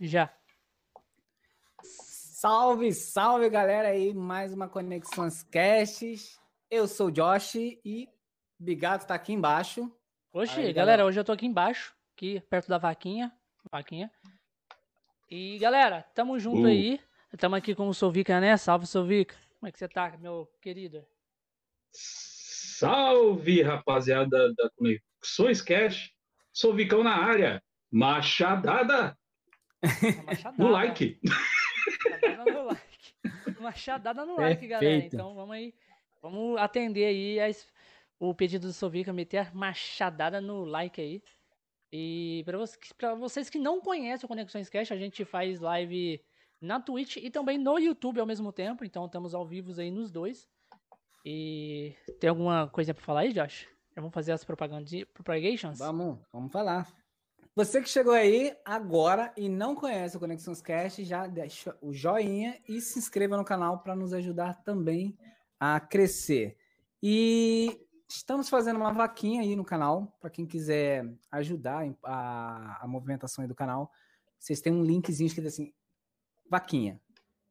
[0.00, 0.30] Já.
[1.82, 6.38] Salve, salve galera aí, mais uma Conexões Casts.
[6.70, 8.08] Eu sou o Josh e
[8.58, 9.90] Bigato tá aqui embaixo.
[10.32, 13.32] Oxe, Aí, galera, hoje eu tô aqui embaixo, aqui perto da vaquinha.
[13.70, 14.10] Vaquinha.
[15.30, 16.66] E galera, tamo junto Uh.
[16.66, 17.00] aí.
[17.38, 18.56] Tamo aqui com o Sovica, né?
[18.56, 19.34] Salve, Sovica.
[19.58, 21.04] Como é que você tá, meu querido?
[21.92, 26.12] Salve, rapaziada da Conexões Cash.
[26.52, 27.62] Sou Vicão na área.
[27.90, 29.18] Machadada.
[30.58, 31.20] no like.
[32.10, 33.60] Machadada no like.
[33.60, 34.94] Machadada no like, galera.
[35.14, 35.74] Então vamos aí.
[36.22, 37.66] Vamos atender aí as-
[38.18, 41.22] o pedido do Sovica, meter a machadada no like aí.
[41.92, 46.20] E para vocês, pra vocês que não conhecem o Conexões Cash, a gente faz live
[46.60, 48.84] na Twitch e também no YouTube ao mesmo tempo.
[48.84, 50.48] Então estamos ao vivo aí nos dois.
[51.24, 53.68] E tem alguma coisa pra falar aí, Josh?
[53.94, 55.78] Já vamos fazer as propagandas, propagations?
[55.78, 56.86] Vamos, vamos falar.
[57.56, 62.60] Você que chegou aí agora e não conhece o Conexões Cast, já deixa o joinha
[62.68, 65.16] e se inscreva no canal para nos ajudar também
[65.58, 66.58] a crescer.
[67.02, 73.46] E estamos fazendo uma vaquinha aí no canal, para quem quiser ajudar a, a movimentação
[73.46, 73.90] do canal.
[74.38, 75.72] Vocês têm um linkzinho escrito assim,
[76.50, 77.00] vaquinha.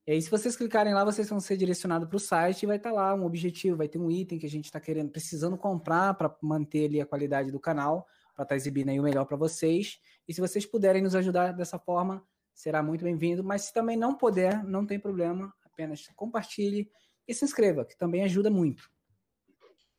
[0.05, 2.77] E aí, se vocês clicarem lá, vocês vão ser direcionados para o site e vai
[2.77, 6.13] estar lá um objetivo, vai ter um item que a gente está querendo, precisando comprar
[6.13, 9.99] para manter ali a qualidade do canal, para estar exibindo aí o melhor para vocês.
[10.27, 13.43] E se vocês puderem nos ajudar dessa forma, será muito bem-vindo.
[13.43, 16.89] Mas se também não puder, não tem problema, apenas compartilhe
[17.27, 18.89] e se inscreva, que também ajuda muito.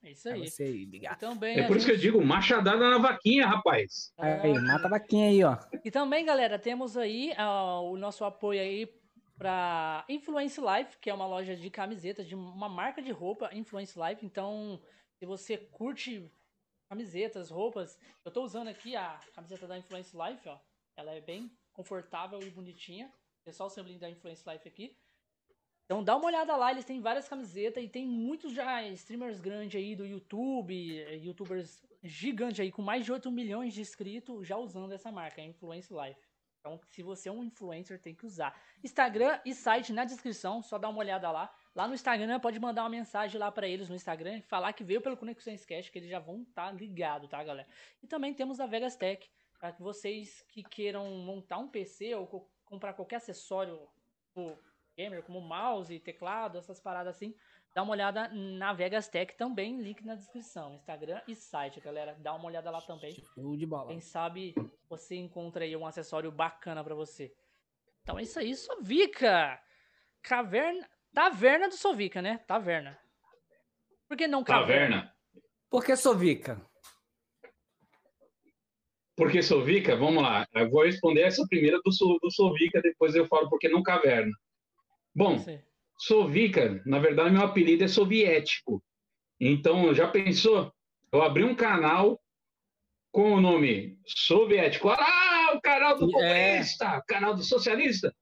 [0.03, 0.49] É isso É aí.
[0.49, 1.19] você aí, E obrigado.
[1.19, 4.13] também, É por isso que eu gente- digo machadada na vaquinha, rapaz.
[4.19, 5.57] Aí, mata a vaquinha aí, ó.
[5.85, 7.33] E também, galera, temos aí
[7.83, 8.89] o nosso apoio aí
[9.37, 13.99] para Influence Life, que é uma loja de camisetas, de uma marca de roupa, Influence
[13.99, 14.25] Life.
[14.25, 14.81] Então,
[15.19, 16.31] se você curte
[16.89, 20.59] camisetas, roupas, eu tô usando aqui a camiseta da Influence Life, ó.
[20.97, 23.13] Ela é bem confortável e bonitinha.
[23.45, 24.97] É só o símbolo da Influence Life aqui.
[25.85, 29.81] Então dá uma olhada lá, eles têm várias camisetas e tem muitos já streamers grandes
[29.81, 34.57] aí do YouTube, eh, youtubers gigantes aí com mais de 8 milhões de inscritos já
[34.57, 36.21] usando essa marca, Influence Life.
[36.59, 38.61] Então, se você é um influencer, tem que usar.
[38.83, 41.55] Instagram e site na descrição, só dá uma olhada lá.
[41.77, 44.83] Lá no Instagram, pode mandar uma mensagem lá pra eles no Instagram e falar que
[44.83, 47.69] veio pelo Conexões Cash, que eles já vão estar ligados, tá, galera?
[48.03, 52.27] E também temos a Vegas Tech, para que vocês que queiram montar um PC ou
[52.27, 53.87] co- comprar qualquer acessório
[54.33, 54.59] pro
[54.97, 57.35] gamer, como mouse, teclado, essas paradas assim,
[57.75, 62.17] dá uma olhada na Vegas Tech também, link na descrição, Instagram e site, galera.
[62.21, 63.23] Dá uma olhada lá também.
[63.35, 63.89] Show de bola.
[63.89, 64.55] Quem sabe
[64.89, 67.35] você encontra aí um acessório bacana pra você.
[68.03, 69.61] Então é isso aí, Sovica!
[70.23, 70.89] Caverna.
[71.17, 72.37] Taverna do Sovica, né?
[72.47, 72.99] Taverna.
[74.07, 74.97] Por que não caverna?
[75.01, 75.17] Caverna.
[75.71, 76.61] Por que Sovica?
[79.17, 80.47] Porque Sovica, vamos lá.
[80.53, 84.31] Eu vou responder essa primeira do, do Sovica, depois eu falo porque não caverna.
[85.15, 85.59] Bom, aí.
[85.97, 88.85] Sovica, na verdade, meu apelido é soviético.
[89.41, 90.71] Então, já pensou?
[91.11, 92.21] Eu abri um canal
[93.11, 94.91] com o nome soviético.
[94.91, 96.53] Ah, o canal do É.
[96.53, 98.15] comunista, o canal do socialista.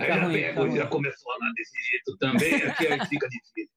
[0.00, 0.76] Fica aí já ruim, fica pego, ruim.
[0.76, 3.76] já começou a falar desse jeito também, aqui aí fica difícil.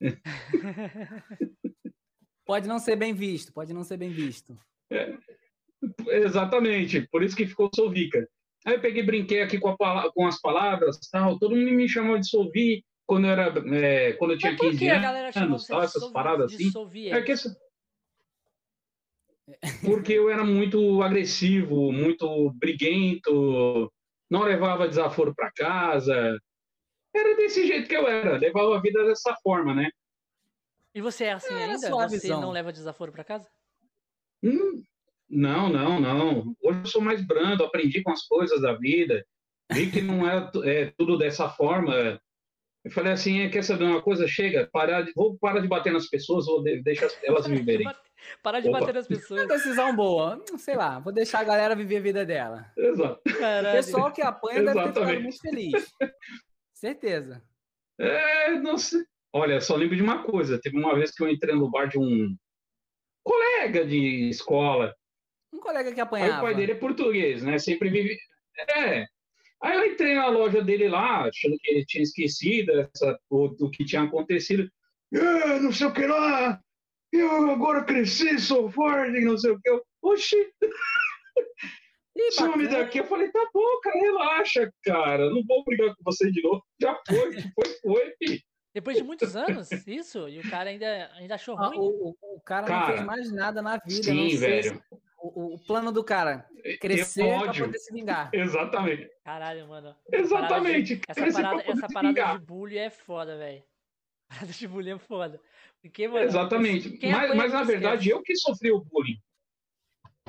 [2.44, 4.56] Pode não ser bem visto, pode não ser bem visto.
[6.06, 8.26] Exatamente, por isso que ficou Sovica.
[8.64, 11.38] Aí eu peguei, brinquei aqui com, a com as palavras, tal.
[11.38, 14.70] Todo mundo me chamou de Sovi quando eu era, é, quando eu tinha Mas por
[14.70, 15.02] 15 que a anos.
[15.04, 16.70] galera chama anos, tal, essas sovi- paradas assim.
[17.10, 17.54] É que essa-
[19.84, 23.92] Porque eu era muito agressivo, muito briguento,
[24.30, 26.38] não levava desaforo para casa.
[27.14, 29.90] Era desse jeito que eu era, levava a vida dessa forma, né?
[30.94, 31.90] E você é assim Era ainda?
[32.08, 32.40] Você visão.
[32.40, 33.48] não leva desaforo pra casa?
[34.42, 34.82] Hum,
[35.28, 36.56] não, não, não.
[36.62, 39.24] Hoje eu sou mais brando, aprendi com as coisas da vida,
[39.72, 42.20] vi que não era tu- é, tudo dessa forma.
[42.84, 44.26] Eu falei assim, "É, quer saber uma coisa?
[44.28, 47.86] Chega, parar de, vou parar de bater nas pessoas, vou de- deixar elas viverem.
[48.42, 48.80] Parar de Opa.
[48.80, 49.48] bater nas Uma pessoas.
[49.48, 50.42] decisão boa.
[50.58, 52.70] Sei lá, vou deixar a galera viver a vida dela.
[52.76, 53.20] Exato.
[53.26, 55.22] O pessoal que apanha deve ter ficado Exatamente.
[55.22, 55.92] muito feliz.
[56.72, 57.42] Certeza.
[57.98, 59.02] É, não sei.
[59.32, 60.60] Olha, só lembro de uma coisa.
[60.60, 62.34] Teve uma vez que eu entrei no bar de um
[63.22, 64.94] colega de escola.
[65.52, 66.38] Um colega que Aí apanhava.
[66.38, 67.58] o pai dele é português, né?
[67.58, 68.16] Sempre vive.
[68.76, 69.06] É.
[69.62, 73.70] Aí eu entrei na loja dele lá, achando que ele tinha esquecido essa, o, do
[73.70, 74.70] que tinha acontecido.
[75.12, 76.60] É, não sei o que lá.
[77.12, 79.68] Eu agora cresci, sou forte, não sei o que.
[79.70, 80.52] Eu, Oxi,
[82.32, 82.98] some daqui.
[82.98, 85.30] Eu falei, tá bom, cara, relaxa, cara.
[85.30, 86.62] Não vou brigar com você de novo.
[86.80, 88.40] Já foi, foi, foi.
[88.74, 91.78] Depois de muitos anos, isso, e o cara ainda, ainda achou Ah, ruim.
[91.78, 94.02] o, o- o cara, não Cara, fez mais nada na vida.
[94.04, 94.74] Sim, velho.
[94.74, 94.82] se-
[95.20, 96.46] o, o, plano do cara.
[96.80, 98.30] Crescer pra poder se vingar.
[98.34, 99.10] Exatamente.
[99.24, 99.96] Caralho, mano.
[100.12, 101.00] Exatamente.
[101.08, 103.64] Essa parada, de, essa parada, essa parada de bullying é foda, velho.
[104.28, 105.40] Parada de bullying é foda.
[105.88, 106.98] Porque, mano, Exatamente.
[107.02, 109.18] Mas, mas na verdade, eu que sofri o bullying.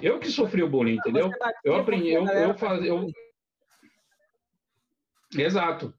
[0.01, 1.29] Eu que sofri o bullying, entendeu?
[1.63, 2.88] Eu aprendi, eu, eu fazia.
[2.88, 3.11] Eu...
[5.38, 5.94] Exato.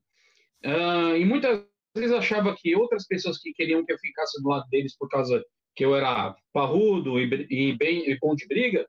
[0.65, 1.65] Uh, e muitas
[1.95, 5.43] vezes achava que outras pessoas que queriam que eu ficasse do lado deles por causa
[5.75, 8.87] que eu era parrudo e, e bem e bom de briga,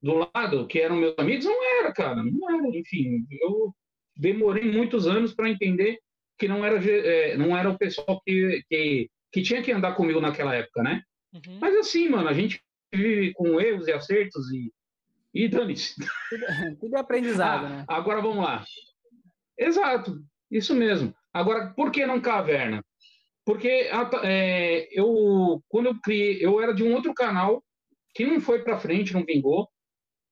[0.00, 2.76] do lado que eram meus amigos, não era, cara, não era.
[2.76, 3.72] Enfim, eu
[4.16, 5.98] demorei muitos anos para entender
[6.38, 10.20] que não era, é, não era o pessoal que, que, que tinha que andar comigo
[10.20, 11.02] naquela época, né?
[11.32, 11.58] Uhum.
[11.60, 12.62] Mas assim, mano, a gente
[12.92, 14.72] vive com erros e acertos e,
[15.32, 15.94] e dane-se.
[15.96, 16.44] Tudo,
[16.80, 17.84] tudo é aprendizado, ah, né?
[17.88, 18.64] Agora vamos lá.
[19.58, 21.14] Exato, isso mesmo.
[21.32, 22.84] Agora, por que não caverna?
[23.44, 23.90] Porque
[24.22, 27.64] é, eu, quando eu criei, eu era de um outro canal
[28.14, 29.68] que não foi para frente, não vingou,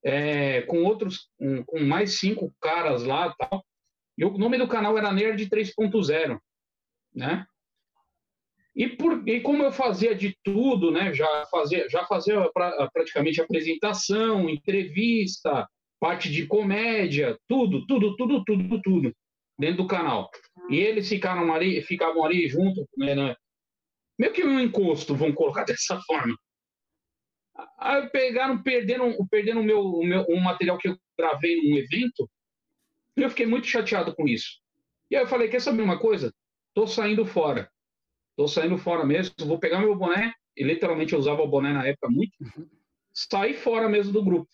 [0.05, 3.65] é, com outros, um, com mais cinco caras lá tal.
[4.17, 6.39] E o nome do canal era Nerd 3.0,
[7.15, 7.47] né?
[8.81, 11.13] E, por, e como eu fazia de tudo, né?
[11.13, 15.69] Já fazia, já fazia pra, praticamente apresentação, entrevista,
[16.01, 19.15] parte de comédia, tudo, tudo, tudo, tudo, tudo
[19.59, 20.31] dentro do canal.
[20.71, 23.37] E eles ficaram ali, ficavam ali junto, né, né,
[24.19, 26.35] meio que um encosto, vamos colocar dessa forma.
[27.77, 32.27] Aí pegaram, perderam, perderam o meu, o meu, um material que eu gravei num evento,
[33.15, 34.59] e eu fiquei muito chateado com isso.
[35.11, 36.33] E aí eu falei, quer saber uma coisa?
[36.73, 37.71] Tô saindo fora.
[38.41, 41.87] Tô saindo fora mesmo, vou pegar meu boné, e literalmente eu usava o boné na
[41.87, 42.33] época muito,
[43.13, 44.49] sair fora mesmo do grupo.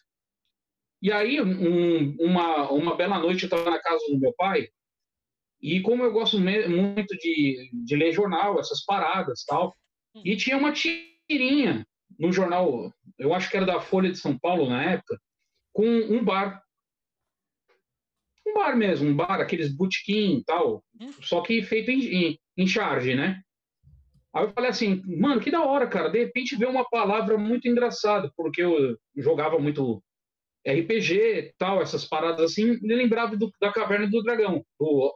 [1.00, 4.66] E aí, um, uma, uma bela noite, eu estava na casa do meu pai,
[5.62, 9.72] e como eu gosto muito de, de ler jornal, essas paradas tal,
[10.16, 11.86] e tinha uma tirinha
[12.18, 15.16] no jornal, eu acho que era da Folha de São Paulo na época,
[15.72, 16.60] com um bar.
[18.44, 20.84] Um bar mesmo, um bar, aqueles botequim e tal,
[21.22, 23.40] só que feito em, em, em charge, né?
[24.36, 26.10] Aí eu falei assim, mano, que da hora, cara.
[26.10, 30.02] De repente veio uma palavra muito engraçada, porque eu jogava muito
[30.68, 35.12] RPG tal, essas paradas assim, me lembrava do, da Caverna do Dragão, do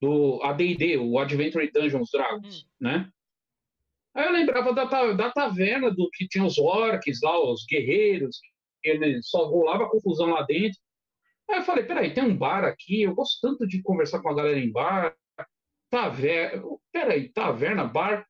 [0.00, 2.66] do AD&D, o Adventure Dungeons Dragons, hum.
[2.80, 3.10] né?
[4.14, 8.38] Aí eu lembrava da, da taverna do que tinha os orcs lá, os guerreiros,
[8.82, 10.78] que só rolava confusão lá dentro.
[11.50, 14.34] Aí eu falei, peraí, tem um bar aqui, eu gosto tanto de conversar com a
[14.34, 15.16] galera em bar,
[15.90, 16.62] taverna,
[16.92, 18.26] peraí, taverna, bar,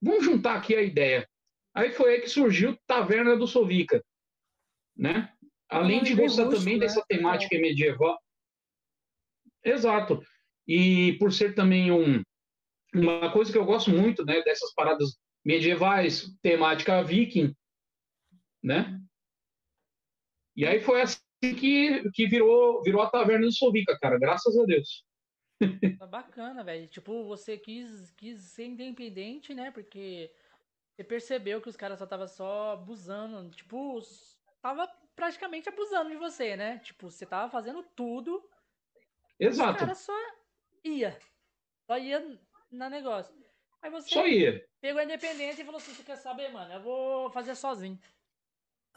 [0.00, 1.28] vamos juntar aqui a ideia.
[1.74, 4.04] Aí foi aí que surgiu Taverna do Sovica,
[4.96, 5.32] né?
[5.68, 6.80] Além de gostar também né?
[6.80, 8.18] dessa temática medieval.
[9.64, 10.20] Exato.
[10.66, 12.22] E por ser também um,
[12.94, 17.54] uma coisa que eu gosto muito, né, dessas paradas medievais, temática viking,
[18.62, 19.00] né?
[20.56, 24.64] E aí foi assim que, que virou, virou a taverna do Sovica, cara, graças a
[24.64, 25.04] Deus.
[25.98, 26.86] Tá bacana, velho.
[26.88, 29.70] Tipo, você quis, quis ser independente, né?
[29.70, 30.32] Porque
[30.94, 33.50] você percebeu que os caras só tava só abusando.
[33.50, 34.00] Tipo,
[34.62, 36.78] tava praticamente abusando de você, né?
[36.78, 38.42] Tipo, você tava fazendo tudo.
[39.38, 39.72] Exato.
[39.72, 40.12] Os caras só
[40.84, 41.18] ia.
[41.86, 42.38] Só ia
[42.70, 43.34] na negócio.
[43.82, 44.64] Aí você Só ia.
[44.80, 46.72] pegou a independência e falou assim: você quer saber, mano?
[46.72, 47.98] Eu vou fazer sozinho.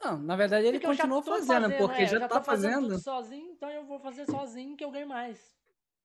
[0.03, 2.73] Não, na verdade ele porque continuou fazendo, fazendo, porque é, já, já tá fazendo.
[2.73, 5.52] fazendo sozinho, então eu vou fazer sozinho que eu ganho mais.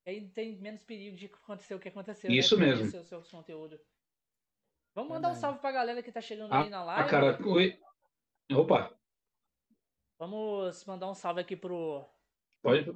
[0.09, 2.31] Aí tem menos perigo de acontecer o que aconteceu.
[2.31, 2.37] Né?
[2.37, 2.65] Isso né?
[2.65, 2.91] mesmo.
[2.91, 3.79] Seu, seu conteúdo.
[4.95, 7.03] Vamos mandar um salve pra galera que tá chegando ah, aí na live.
[7.03, 7.79] Ah, cara, oi.
[8.51, 8.99] Opa.
[10.19, 12.09] Vamos mandar um salve aqui pro.
[12.63, 12.91] Pode.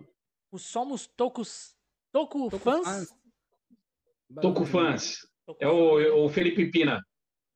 [0.50, 1.76] O Somos Tocos
[2.10, 3.14] Toco, Toco fãs.
[4.40, 5.18] Toco fãs.
[5.60, 6.98] É o, o Felipe Pina.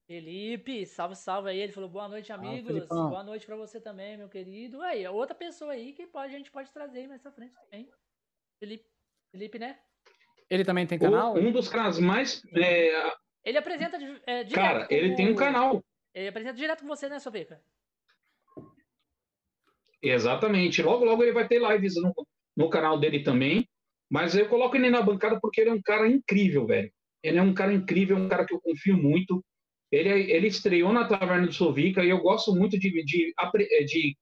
[0.07, 1.61] Felipe, salve, salve aí.
[1.61, 2.83] Ele falou boa noite, amigos.
[2.91, 4.83] Ah, boa noite para você também, meu querido.
[4.83, 7.91] Aí, outra pessoa aí que pode, a gente pode trazer aí mais pra frente também.
[8.61, 8.87] Felipe,
[9.37, 9.77] Felipe, né?
[10.49, 11.37] Ele também tem canal?
[11.37, 12.43] um dos caras mais.
[12.55, 13.13] É...
[13.45, 14.55] Ele apresenta é, direto.
[14.55, 15.85] Cara, ele tem um canal.
[16.15, 17.61] Ele apresenta direto com você, né, Sobeca?
[20.03, 20.83] Exatamente.
[20.83, 22.15] Logo, logo ele vai ter lives no,
[22.57, 23.69] no canal dele também.
[24.09, 26.91] Mas eu coloco ele na bancada porque ele é um cara incrível, velho.
[27.23, 29.45] Ele é um cara incrível, um cara que eu confio muito.
[29.93, 33.35] Ele, ele estreou na Taverna do Sovica e eu gosto muito de, de,
[33.85, 34.17] de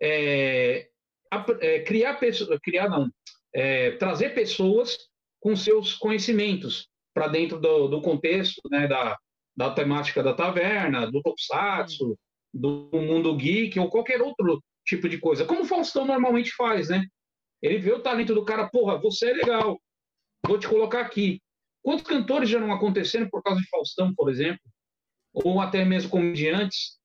[0.00, 0.88] é,
[1.60, 3.08] é, criar pessoas, criar não,
[3.54, 4.98] é, trazer pessoas
[5.40, 9.18] com seus conhecimentos para dentro do, do, contexto né, da,
[9.56, 12.16] da temática da taverna, do Tokusatsu,
[12.52, 17.04] do mundo geek ou qualquer outro tipo de coisa, como o Faustão normalmente faz, né?
[17.60, 19.80] Ele vê o talento do cara, porra, você é legal,
[20.44, 21.40] vou te colocar aqui.
[21.82, 24.60] Quantos cantores já não aconteceram por causa de Faustão, por exemplo?
[25.32, 26.98] Ou até mesmo comediantes?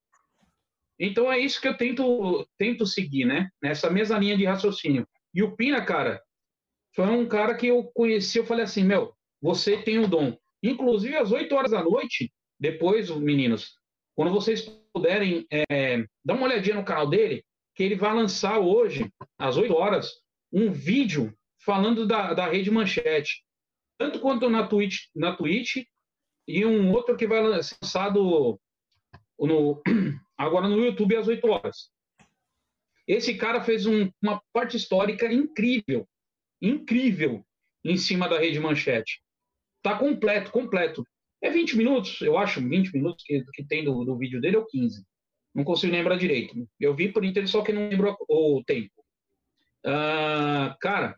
[0.99, 3.49] Então é isso que eu tento, tento seguir, né?
[3.61, 5.07] Nessa mesma linha de raciocínio.
[5.33, 6.21] E o Pina, cara,
[6.97, 10.35] foi um cara que eu conheci, eu falei assim, meu, você tem um dom.
[10.63, 13.75] Inclusive, às 8 horas da noite, depois, meninos,
[14.15, 14.61] quando vocês
[14.91, 19.71] puderem, é, dar uma olhadinha no canal dele, que ele vai lançar hoje, às 8
[19.75, 20.11] horas,
[20.51, 21.31] um vídeo
[21.63, 23.43] falando da, da rede manchete.
[23.99, 25.83] Tanto quanto na Twitch, na Twitch
[26.47, 28.59] e um outro que vai lançado
[29.37, 29.83] no,
[30.35, 31.91] agora no YouTube às 8 horas.
[33.07, 36.07] Esse cara fez um, uma parte histórica incrível,
[36.61, 37.45] incrível,
[37.83, 39.21] em cima da rede manchete.
[39.81, 41.05] Tá completo, completo.
[41.41, 44.65] É 20 minutos, eu acho, 20 minutos que, que tem do, do vídeo dele, ou
[44.65, 45.05] 15.
[45.53, 46.67] Não consigo lembrar direito.
[46.79, 48.91] Eu vi por inteiro, só que não lembro o tempo.
[49.85, 51.17] Uh, cara,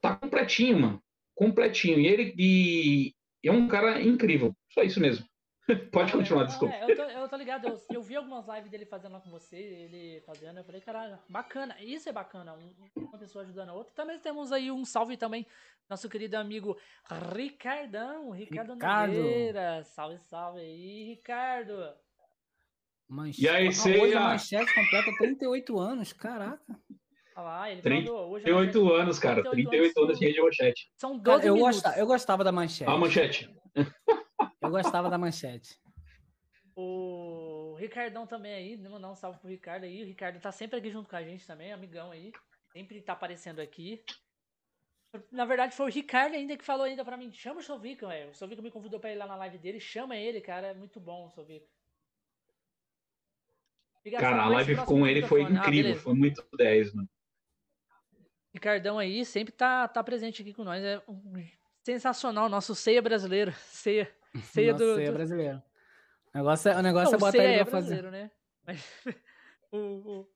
[0.00, 1.02] tá completinho, mano.
[1.34, 1.98] Completinho.
[1.98, 3.14] E ele e,
[3.44, 4.56] é um cara incrível.
[4.70, 5.26] Só isso mesmo.
[5.90, 6.74] Pode continuar, desculpa.
[6.74, 9.30] É, eu, tô, eu tô ligado, eu, eu, vi algumas lives dele fazendo lá com
[9.30, 12.56] você, ele fazendo, eu falei, caralho, bacana, isso é bacana,
[12.96, 13.92] uma pessoa ajudando a outra.
[13.94, 15.44] Também temos aí um salve também,
[15.88, 16.76] nosso querido amigo
[17.34, 19.12] Ricardão, Ricardo, Ricardo.
[19.14, 19.84] Nogueira.
[19.84, 21.94] Salve, salve aí, Ricardo.
[23.08, 23.44] Manchete.
[23.44, 26.80] E aí, você Hoje a manchete completa 38 anos, caraca.
[27.36, 28.44] Olha lá, ele 30, mandou hoje.
[28.44, 29.42] 38 anos, cara.
[29.42, 30.90] 38, 38 anos de rede manchete.
[30.96, 31.76] São 12 cara, eu minutos.
[31.76, 32.90] Gostava, eu gostava da manchete.
[32.90, 33.56] A manchete.
[34.66, 35.78] Eu gostava da manchete.
[36.74, 40.02] O Ricardão também aí, mandar um salve pro Ricardo aí.
[40.02, 42.32] O Ricardo tá sempre aqui junto com a gente também, amigão aí.
[42.72, 44.04] Sempre tá aparecendo aqui.
[45.32, 48.30] Na verdade, foi o Ricardo ainda que falou ainda pra mim, chama o Sovico, velho.
[48.30, 51.00] O Sovico me convidou pra ir lá na live dele, chama ele, cara, é muito
[51.00, 51.66] bom o Sovico.
[54.10, 57.08] Cara, a live com ele foi incrível, ah, foi muito 10, mano.
[58.52, 60.82] Ricardão aí sempre tá, tá presente aqui com nós.
[60.82, 61.44] É um,
[61.82, 63.52] sensacional, nosso ceia brasileiro.
[63.70, 64.12] Ceia.
[64.42, 64.94] Ceia Nossa, do.
[64.94, 65.14] Ceia do...
[65.14, 65.62] brasileiro.
[66.34, 68.02] O negócio é, o negócio Não, é botar ele é pra fazer.
[68.10, 68.30] né?
[68.66, 68.84] Mas,
[69.72, 70.28] o, o...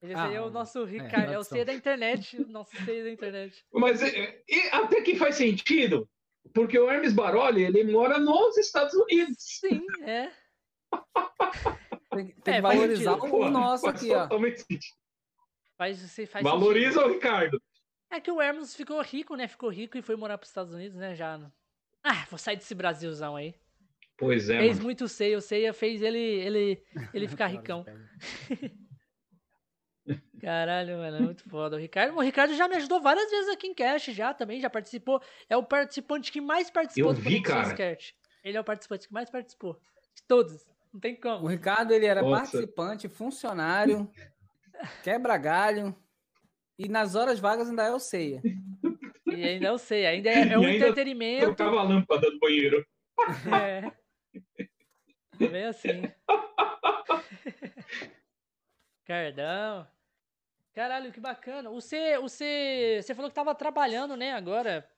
[0.00, 3.04] Esse ah, é o nosso Ricardo, é, é o ceia da internet, o nosso ceia
[3.04, 3.64] da internet.
[3.72, 6.08] Mas e, até que faz sentido,
[6.52, 9.36] porque o Hermes Baroli, ele mora nos Estados Unidos.
[9.38, 10.30] Sim, é.
[12.10, 14.28] tem, tem é, que valorizar o nosso aqui, ó.
[15.78, 17.10] Faz, você faz Valoriza sentido.
[17.10, 17.62] o Ricardo.
[18.10, 19.46] É que o Hermes ficou rico, né?
[19.46, 21.14] Ficou rico e foi morar para os Estados Unidos, né?
[21.14, 21.38] Já.
[22.02, 23.54] Ah, vou sair desse Brasilzão aí.
[24.16, 24.58] Pois é.
[24.58, 24.84] Fez mano.
[24.84, 26.82] muito ceia, o ceia fez ele, ele,
[27.12, 27.84] ele ficar ricão.
[30.40, 31.76] Caralho, mano, é muito foda.
[31.76, 34.68] O Ricardo, o Ricardo já me ajudou várias vezes aqui em Cash, já também, já
[34.68, 35.22] participou.
[35.48, 37.96] É o participante que mais participou Eu do vi, cara.
[38.42, 39.74] Ele é o participante que mais participou.
[40.14, 40.66] De todos.
[40.92, 41.44] Não tem como.
[41.44, 42.42] O Ricardo, ele era Nossa.
[42.42, 44.10] participante, funcionário,
[45.04, 45.96] quebra-galho.
[46.78, 48.42] E nas horas vagas ainda é o ceia.
[49.42, 50.10] E ainda o ceia.
[50.10, 51.46] Ainda é, é um entretenimento.
[51.46, 52.86] Trocava a lâmpada do banheiro.
[53.52, 53.92] É.
[55.40, 56.02] É bem assim.
[59.04, 59.86] Cardão.
[60.72, 61.70] Caralho, que bacana.
[61.70, 64.88] Você, você, você falou que tava trabalhando, né, agora.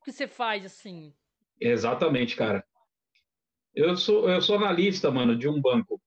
[0.00, 1.14] O que você faz, assim?
[1.60, 2.64] Exatamente, cara.
[3.74, 6.00] Eu sou, eu sou analista, mano, de um banco.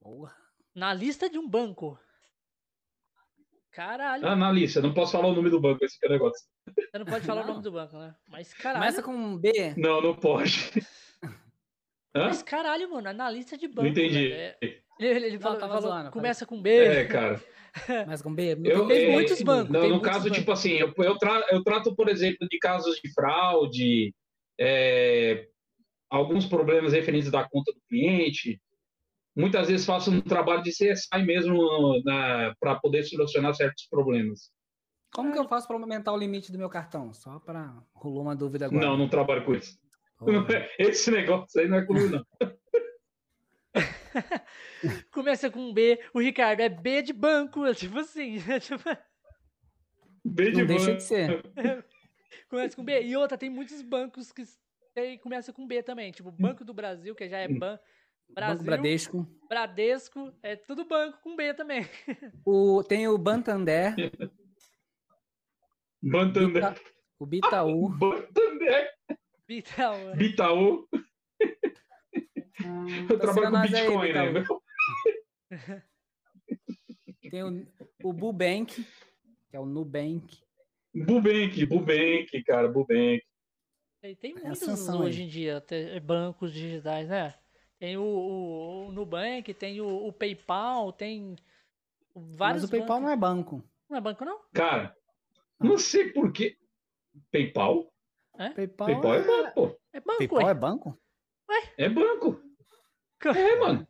[0.00, 0.34] Boa.
[0.74, 1.98] Na lista de um banco?
[3.74, 4.24] Caralho.
[4.26, 6.46] Analista, não posso falar o nome do banco, esse é o negócio.
[6.68, 7.48] Você não pode falar não.
[7.48, 8.14] o nome do banco, né?
[8.28, 8.80] Mas caralho.
[8.84, 9.74] Começa com um B.
[9.76, 10.70] Não, não pode.
[12.14, 12.26] Hã?
[12.26, 13.82] Mas caralho, mano, analista de banco.
[13.82, 14.32] Não entendi.
[14.32, 14.56] É...
[15.00, 16.70] Ele, ele falou, falou zoando, começa com B.
[16.70, 17.42] É, cara.
[18.04, 18.56] Começa com B.
[18.64, 19.72] Eu, tem é, muitos bancos.
[19.72, 20.38] Não, no muitos caso, bancos.
[20.38, 24.14] tipo assim, eu, eu, tra eu, trato, por exemplo, de casos de fraude,
[24.60, 25.48] é,
[26.08, 28.60] alguns problemas referentes da conta do cliente.
[29.36, 31.58] Muitas vezes faço um trabalho de CSI mesmo
[32.60, 34.52] para poder solucionar certos problemas.
[35.12, 37.12] Como que eu faço para aumentar o limite do meu cartão?
[37.12, 38.84] Só para rolou uma dúvida agora.
[38.84, 39.78] Não, não trabalho com isso.
[40.78, 42.24] Esse negócio aí não é comigo, não.
[45.12, 48.38] Começa com B, o Ricardo é B de banco, tipo assim.
[48.60, 48.84] Tipo...
[50.24, 50.78] B de não banco.
[50.78, 51.42] deixa de ser.
[52.48, 53.02] Começa com B.
[53.02, 54.44] E outra, tem muitos bancos que
[54.94, 56.12] tem, começa com B também.
[56.12, 57.78] Tipo, Banco do Brasil, que já é ban,
[58.34, 58.54] Brasil.
[58.54, 59.26] Banco Bradesco.
[59.48, 61.86] Bradesco, é tudo banco com B também.
[62.44, 63.94] O, tem o Bantander.
[66.02, 66.72] Bantander.
[66.72, 66.80] Bita,
[67.18, 67.88] o Bitaú.
[67.96, 68.90] Bantander.
[69.46, 70.16] Bitaú.
[70.16, 70.88] Bitaú.
[72.64, 74.44] Hum, Eu trabalho com Bitcoin, aí, né?
[77.30, 77.66] Tem o,
[78.02, 78.84] o Bubank,
[79.48, 80.38] que é o Nubank.
[80.94, 83.22] Bubank, Bubank, cara, Bubank.
[84.00, 85.64] Tem, tem muitos hoje em dia,
[86.02, 87.34] bancos digitais, né?
[87.84, 91.36] Tem o, o, o Nubank, tem o, o, PayPal, tem
[92.14, 92.62] vários.
[92.62, 93.02] Mas o PayPal bancos.
[93.02, 93.64] não é banco.
[93.90, 94.40] Não é banco, não?
[94.54, 94.96] Cara,
[95.60, 96.56] não sei por que.
[97.30, 97.92] PayPal?
[98.38, 98.48] É?
[98.48, 99.80] PayPal, PayPal é, é banco.
[99.92, 100.50] É banco, PayPal ué.
[100.50, 100.98] é banco?
[101.50, 101.74] Ué?
[101.76, 102.42] É banco.
[103.22, 103.88] É, mano.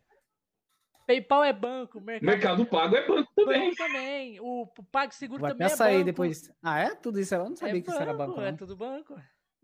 [1.06, 3.60] PayPal é banco, Mercado, Mercado Pago é banco também.
[3.60, 4.40] banco também.
[4.40, 6.06] O, PagSeguro Vou também é sair banco.
[6.06, 6.52] depois.
[6.60, 6.96] Ah, é?
[6.96, 7.32] Tudo isso?
[7.32, 8.40] Eu não sabia é que isso era banco.
[8.40, 8.58] É não.
[8.58, 9.14] tudo banco.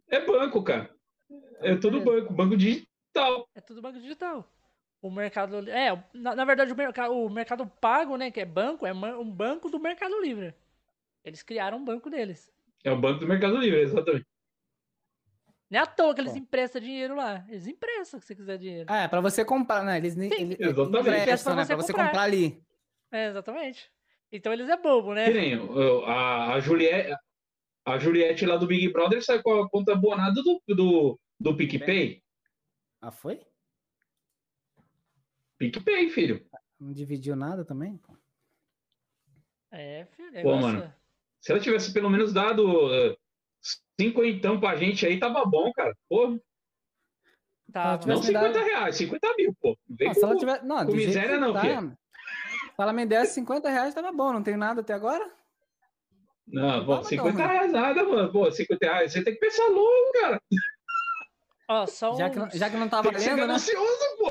[0.09, 0.89] É banco, cara.
[1.63, 2.57] É tudo banco, banco
[3.11, 3.49] digital.
[3.55, 4.49] É tudo banco digital.
[5.03, 5.69] O mercado.
[5.69, 8.31] É, na, na verdade, o mercado, o mercado Pago, né?
[8.31, 10.55] Que é banco, é um banco do Mercado Livre.
[11.25, 12.51] Eles criaram um banco deles.
[12.85, 14.27] É o banco do Mercado Livre, exatamente.
[15.71, 16.39] Não é à toa que eles Bom.
[16.39, 17.45] emprestam dinheiro lá.
[17.49, 18.87] Eles emprestam se você quiser dinheiro.
[18.89, 19.99] Ah, é pra você comprar, né?
[19.99, 21.21] Eles, eles, eles exatamente.
[21.21, 21.65] emprestam, né?
[21.65, 22.07] Pra você comprar.
[22.09, 22.61] comprar ali.
[23.13, 23.91] É, exatamente.
[24.33, 25.27] Então eles é bobo, né?
[25.27, 25.55] Que nem
[26.07, 27.17] a, a Juliette,
[27.87, 32.21] a Juliette lá do Big Brother sai com a conta abonada do, do, do PicPay.
[33.01, 33.41] Ah, foi?
[35.59, 36.47] PicPay, filho.
[36.79, 37.97] Não dividiu nada também?
[37.99, 38.17] pô?
[39.71, 40.43] É, filho.
[40.43, 40.93] Pô, mano.
[41.41, 43.17] Se ela tivesse pelo menos dado uh,
[43.99, 45.95] cinco então pra gente aí, tava bom, cara.
[46.09, 46.39] Pô,
[47.73, 49.79] Tá, não me 50 dado- reais, 50 mil, pô.
[49.89, 50.65] Não vem Não, se ela com- tiver.
[50.65, 51.97] Não, com miséria não, tá, filho.
[52.53, 54.33] Se ela me desse 50 reais, tava bom.
[54.33, 55.25] Não tenho nada até agora?
[56.49, 58.33] Não, pô, Tava 50 não, reais nada, mano.
[58.33, 60.43] Pô, 50 reais, você tem que pensar logo, cara.
[61.73, 62.17] Ó, só um.
[62.17, 63.37] Já que, não- já que não ser valendo, né?
[63.37, 64.31] ganancioso, pô.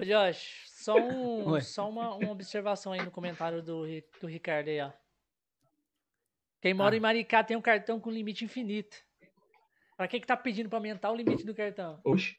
[0.00, 1.60] Ô, Josh, só, um, Oi.
[1.60, 3.84] só uma, uma observação aí no comentário do,
[4.20, 4.90] do Ricardo aí, ó.
[6.60, 6.98] Quem mora Ah.
[6.98, 8.96] em Maricá tem um cartão com limite infinito.
[9.96, 12.00] Pra que que tá pedindo pra aumentar o limite do cartão?
[12.04, 12.36] Oxe.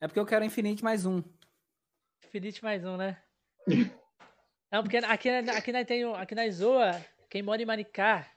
[0.00, 1.22] É porque eu quero Infinite mais um.
[2.24, 3.20] Infinite mais um, né?
[4.72, 8.30] Não, porque aqui, aqui, nós tem, aqui na Zoa, quem mora em Maricá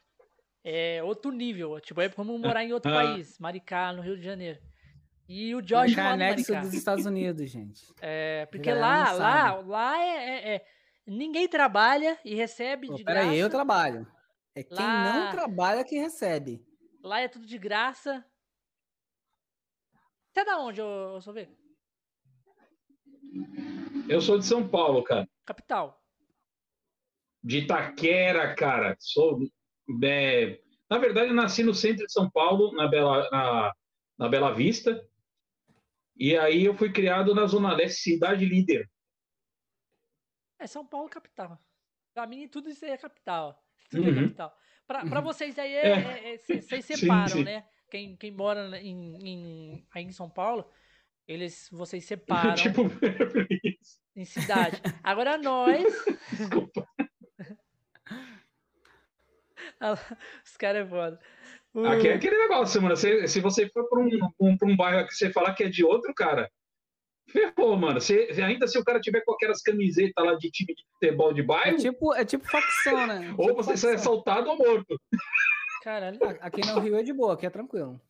[0.64, 1.80] é outro nível.
[1.80, 2.96] Tipo, é como morar em outro Ah.
[2.96, 3.38] país.
[3.40, 4.60] Maricá, no Rio de Janeiro.
[5.32, 6.60] E o Josh é Maricá.
[6.62, 7.86] dos Estados Unidos, gente.
[8.02, 10.66] É, porque lá, lá, lá é, é- é-
[11.06, 13.22] Ninguém trabalha e recebe Pô, de graça.
[13.22, 14.06] peraí, eu trabalho.
[14.56, 16.64] É quem Lá- não trabalha que recebe.
[17.04, 18.24] Lá é tudo de graça.
[20.32, 21.56] Você é da onde, ô, Soveco?
[24.08, 25.28] Eu sou de São Paulo, cara.
[25.46, 26.00] Capital.
[27.44, 28.96] De Itaquera, cara.
[29.00, 29.40] Sou.
[30.04, 33.74] é, Na verdade, eu nasci no centro de São Paulo, na Bela, na,
[34.18, 35.04] na Bela Vista.
[36.20, 38.90] E aí eu fui criado na Zona Leste, cidade líder.
[40.60, 41.58] É São Paulo capital.
[42.14, 43.64] Pra mim, tudo isso aí é capital.
[43.90, 44.24] Tudo é Uhum.
[44.24, 44.58] capital.
[44.86, 45.92] Pra, pra vocês aí, é, É.
[45.92, 47.44] é- é- cê- vocês Sim, separam, sim.
[47.44, 47.66] né?
[47.90, 50.70] Quem, quem mora em, em- aí em São Paulo,
[51.28, 52.82] eles, vocês separam tipo,
[54.16, 54.82] em cidade.
[55.04, 55.84] Agora nós,
[56.32, 56.86] desculpa.
[60.44, 61.20] os caras é foda.
[61.88, 62.96] Aqui é aquele negócio, mano.
[62.96, 65.70] Se, se você for para um, um, pra um bairro que você falar que é
[65.70, 66.50] de outro, cara,
[67.30, 68.02] ferrou, mano.
[68.02, 71.42] Se, ainda se o cara tiver com aquelas camisetas lá de time de futebol de
[71.42, 73.34] É bairro, tipo, é tipo facção, né?
[73.38, 74.14] ou Tipo você sai facção.
[74.14, 75.00] assaltado ou morto.
[75.84, 76.18] Caralho.
[76.42, 78.02] Aqui no Rio é de boa, aqui é tranquilo.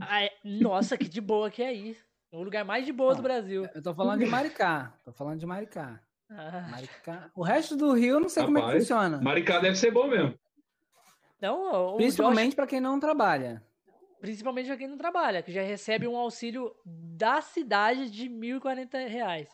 [0.00, 1.96] Ah, é- Nossa, que de boa que é aí.
[2.30, 3.22] O lugar mais de boa do Ah.
[3.22, 3.66] Brasil.
[3.74, 4.94] Eu tô falando de Maricá.
[5.04, 6.00] Tô falando de Maricá.
[6.30, 7.30] Ah, Maricá.
[7.34, 9.20] O resto do Rio eu não sei como é que Rapaz, funciona.
[9.20, 10.34] Maricá deve ser bom mesmo.
[11.42, 13.62] Não, o Principalmente pra quem não trabalha.
[14.20, 19.48] Principalmente pra quem não trabalha, que já recebe um auxílio da cidade de 1.040 reais.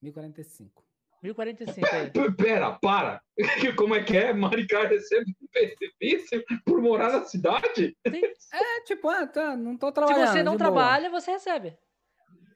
[0.00, 0.80] 1045.
[1.24, 2.10] 1.045 aí.
[2.10, 3.20] P- Pera, para.
[3.76, 4.32] Como é que é?
[4.32, 7.96] Maricá recebe um benefício por morar na cidade?
[8.04, 10.28] É tipo, ah, tá, não tô Se trabalhando.
[10.32, 10.70] você não de boa.
[10.70, 11.76] trabalha, você recebe.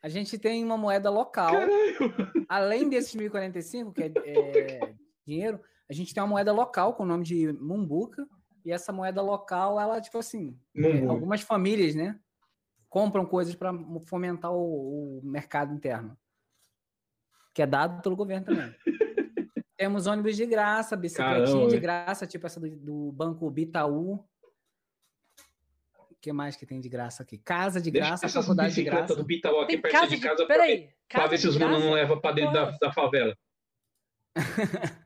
[0.03, 1.51] A gente tem uma moeda local.
[1.53, 2.47] Caralho.
[2.49, 4.13] Além desses 1045, que é,
[4.87, 4.95] é
[5.27, 8.27] dinheiro, a gente tem uma moeda local com o nome de Mumbuca.
[8.67, 12.19] E essa moeda local, ela, tipo assim, é, algumas famílias, né?
[12.89, 13.73] Compram coisas para
[14.07, 16.19] fomentar o, o mercado interno.
[17.55, 18.75] Que é dado pelo governo também.
[19.79, 24.15] Temos ônibus de graça, bicicletinha Caramba, de graça, tipo essa do, do Banco Bitaú.
[26.11, 27.39] O que mais que tem de graça aqui?
[27.39, 29.15] Casa de Deixa graça, faculdade de graça.
[29.15, 30.23] do Bitaú aqui Tem perto casa de de.
[30.23, 30.89] casa Peraí.
[31.09, 33.33] pra Casa ver se os mano não levam pra dentro da, da favela.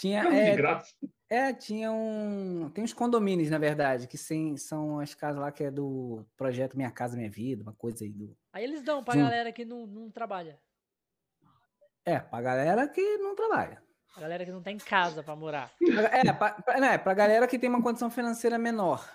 [0.00, 0.94] Tinha, Casa de é, graça.
[1.28, 2.70] É, tinha um.
[2.70, 6.76] Tem uns condomínios, na verdade, que sim, são as casas lá que é do projeto
[6.76, 8.34] Minha Casa Minha Vida, uma coisa aí do.
[8.52, 10.58] Aí eles dão pra Jun- galera que não, não trabalha.
[12.04, 13.82] É, pra galera que não trabalha.
[14.16, 15.70] A galera que não tem casa pra morar.
[16.10, 19.06] É, pra, pra, né, pra galera que tem uma condição financeira menor,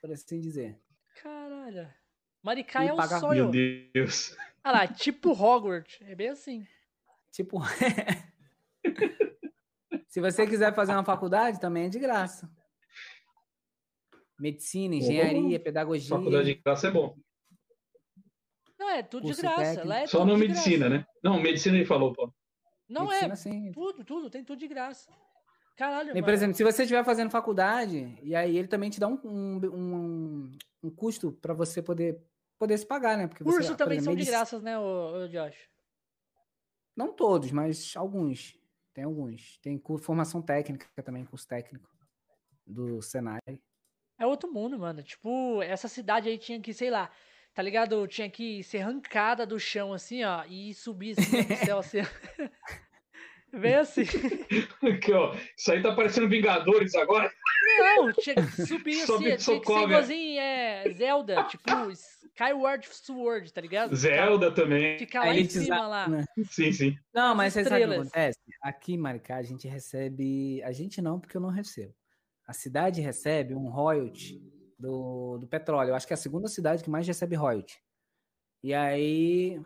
[0.00, 0.80] por assim dizer.
[1.20, 1.92] Caralho.
[2.42, 3.50] Maricá E é um paga- sonho.
[3.50, 4.36] Meu Deus.
[4.62, 5.98] Ah lá, tipo Hogwarts.
[6.02, 6.64] É bem assim.
[7.32, 7.58] Tipo.
[10.18, 12.50] Se você quiser fazer uma faculdade, também é de graça.
[14.36, 16.08] Medicina, engenharia, pedagogia.
[16.08, 17.16] Faculdade de graça é bom.
[18.76, 19.62] Não, é tudo de Curso graça.
[19.62, 19.86] técnico.
[19.86, 21.02] Lá é Só não de medicina, graça.
[21.02, 21.06] né?
[21.22, 22.32] Não, medicina ele falou, pô.
[22.88, 23.36] Não medicina, é.
[23.36, 23.70] sim.
[23.70, 24.28] Tudo, tudo.
[24.28, 25.08] Tem tudo de graça.
[25.76, 29.06] Caralho, E, por exemplo, se você estiver fazendo faculdade, e aí ele também te dá
[29.06, 32.20] um, um, um, um custo para você poder,
[32.58, 33.28] poder se pagar, né?
[33.28, 35.68] Porque Curso você, também exemplo, são de medici- graças, né, ô, ô Josh?
[36.96, 38.57] Não todos, mas alguns.
[38.98, 39.58] Tem alguns.
[39.58, 41.88] Tem cu- formação técnica também, curso técnico
[42.66, 43.38] do Senai.
[44.18, 45.04] É outro mundo, mano.
[45.04, 47.08] Tipo, essa cidade aí tinha que, sei lá,
[47.54, 48.04] tá ligado?
[48.08, 51.98] Tinha que ser arrancada do chão, assim, ó, e subir assim no céu, assim.
[53.52, 54.02] Vem assim.
[54.82, 55.32] Aqui, ó.
[55.56, 57.30] Isso aí tá parecendo Vingadores agora.
[57.78, 63.60] Não, tinha que subir assim, tinha que ser igualzinho é, Zelda, tipo, Skyward Sword, tá
[63.60, 63.94] ligado?
[63.96, 64.98] Zelda também.
[64.98, 66.08] Ficar lá em cima lá.
[66.08, 66.24] né?
[66.50, 66.96] Sim, sim.
[67.12, 68.38] Não, mas você sabe o que acontece?
[68.62, 70.62] Aqui em Maricá a gente recebe.
[70.62, 71.94] A gente não, porque eu não recebo.
[72.46, 74.40] A cidade recebe um royalty
[74.78, 75.90] do, do petróleo.
[75.90, 77.78] Eu acho que é a segunda cidade que mais recebe royalty.
[78.62, 79.60] E aí.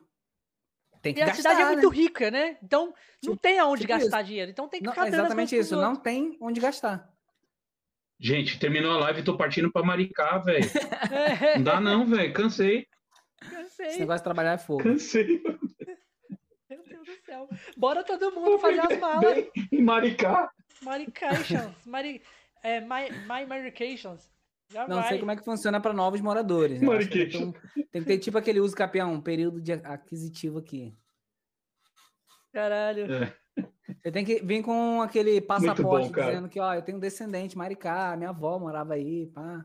[1.02, 1.72] Tem que E a gastar, cidade é né?
[1.72, 2.56] muito rica, né?
[2.62, 4.50] Então não tem aonde tipo gastar dinheiro.
[4.50, 5.76] Então tem que Não, ficar exatamente isso.
[5.76, 7.11] Não tem onde gastar.
[8.24, 10.64] Gente, terminou a live e tô partindo pra Maricá, velho.
[11.58, 12.32] Não dá não, velho.
[12.32, 12.86] Cansei.
[13.50, 14.80] eu Esse negócio de trabalhar é fogo.
[14.84, 15.42] Cansei.
[16.70, 17.48] Meu Deus do céu.
[17.76, 19.44] Bora todo mundo fazer as malas.
[19.72, 20.48] Em Maricá.
[20.82, 21.74] Marications.
[21.84, 22.22] Mari...
[22.62, 24.30] É, my, my Marications.
[24.70, 25.08] Já Não vai.
[25.08, 26.80] sei como é que funciona para novos moradores.
[26.80, 26.98] Né?
[27.06, 27.52] Tem, um-
[27.90, 30.94] tem que ter tipo aquele uso capião, um período de aquisitivo aqui.
[32.52, 33.12] Caralho.
[33.12, 33.36] É.
[34.02, 38.16] Você tem que vir com aquele passaporte bom, dizendo que, ó, eu tenho descendente, Maricá,
[38.16, 39.64] minha avó morava aí, pá.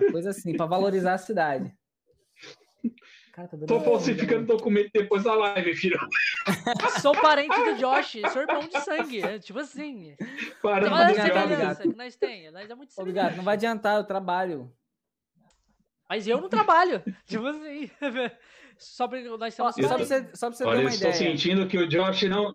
[0.00, 1.74] Uma Coisa assim, pra valorizar a cidade.
[3.32, 5.98] Cara, tá Tô falsificando documento depois da live, filho.
[7.02, 9.22] Sou parente do Josh, sou irmão de sangue.
[9.22, 10.16] é Tipo assim.
[10.62, 11.90] Para Olha a obrigado, de semelhança obrigado.
[11.90, 12.52] que nós temos.
[12.52, 14.72] Nós é muito Obrigado, não vai adiantar, eu trabalho.
[16.08, 17.02] Mas eu não trabalho.
[17.26, 17.90] Tipo assim.
[18.78, 20.90] Só porque nós Ó, somos só, pra você, só pra você Olha, ter eu uma
[20.94, 21.30] estou ideia.
[21.32, 22.54] sentindo que o Josh não,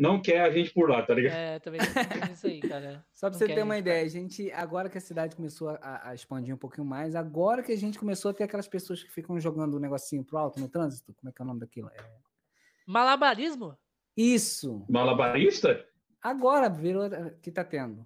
[0.00, 1.34] não quer a gente por lá, tá ligado?
[1.34, 3.04] É, também tem isso aí, cara.
[3.12, 5.68] Só pra Não você ter uma gente, ideia, a gente, agora que a cidade começou
[5.68, 9.02] a, a expandir um pouquinho mais, agora que a gente começou a ter aquelas pessoas
[9.02, 11.60] que ficam jogando o negocinho pro alto no trânsito, como é que é o nome
[11.60, 11.88] daquilo?
[11.90, 11.96] É...
[12.86, 13.76] Malabarismo?
[14.16, 14.86] Isso!
[14.88, 15.86] Malabarista?
[16.22, 17.04] Agora virou
[17.42, 18.04] que tá tendo.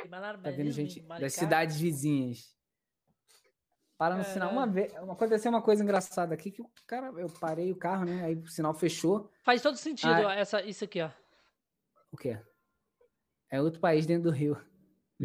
[0.00, 2.57] Que Tá malabarismo vendo gente das cidades vizinhas.
[3.98, 4.52] Para no sinal.
[4.52, 8.24] Uma vez, aconteceu uma coisa engraçada aqui que o cara, eu parei o carro, né?
[8.24, 9.28] Aí o sinal fechou.
[9.42, 10.26] Faz todo sentido Ah.
[10.26, 11.10] ó, essa, isso aqui, ó.
[12.12, 12.38] O quê?
[13.50, 14.56] É outro país dentro do Rio.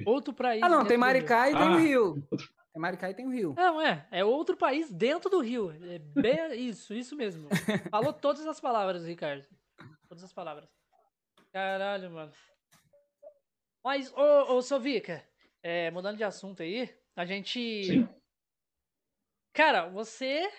[0.08, 0.64] Outro país.
[0.64, 0.98] Ah, não, tem.
[0.98, 1.78] Maricá e tem o Ah.
[1.80, 2.28] Rio.
[2.74, 3.54] Tem Maricá e tem o Rio.
[3.56, 4.08] Não, é.
[4.10, 5.70] É outro país dentro do Rio.
[5.72, 6.36] É bem
[6.68, 7.48] isso, isso mesmo.
[7.92, 9.46] Falou todas as palavras, Ricardo.
[10.10, 10.68] Todas as palavras.
[11.52, 12.32] Caralho, mano.
[13.84, 15.24] Mas, ô, ô Sovica,
[15.62, 17.84] é, mudando de assunto aí, a gente.
[17.84, 18.10] Sim.
[19.54, 20.52] Cara, você.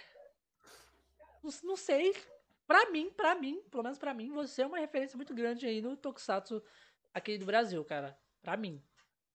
[1.63, 2.15] Não, sei.
[2.67, 5.83] Pra mim, pra mim, pelo menos pra mim, você é uma referência muito grande aí
[5.83, 6.63] no Tokusatsu
[7.13, 8.17] aqui do Brasil, cara.
[8.41, 8.83] Pra mim.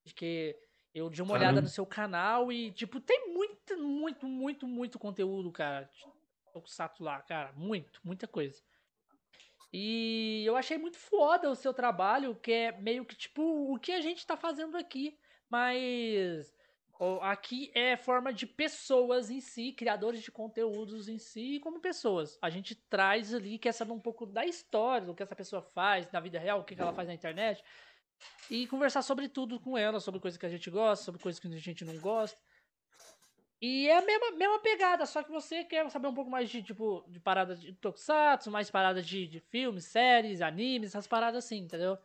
[0.04, 0.58] Porque
[0.96, 1.62] eu dei uma olhada Caramba.
[1.62, 5.90] no seu canal e, tipo, tem muito, muito, muito, muito conteúdo, cara.
[6.54, 7.52] Tokusatsu lá, cara.
[7.54, 8.64] Muito, muita coisa.
[9.72, 13.92] E eu achei muito foda o seu trabalho, que é meio que, tipo, o que
[13.92, 15.20] a gente tá fazendo aqui.
[15.48, 16.52] Mas
[17.22, 22.38] aqui é forma de pessoas em si, criadores de conteúdos em si, como pessoas.
[22.42, 26.12] A gente traz ali, quer saber um pouco da história, do que essa pessoa faz
[26.12, 27.64] na vida real, o que ela faz na internet.
[28.50, 31.48] E conversar sobre tudo com ela, sobre coisas que a gente gosta, sobre coisas que
[31.48, 32.38] a gente não gosta.
[33.62, 36.64] E é a mesma, mesma pegada, só que você quer saber um pouco mais de,
[36.64, 41.60] tipo, de parada de tokusatsu, mais parada de, de filmes, séries, animes, essas paradas assim,
[41.60, 41.98] entendeu?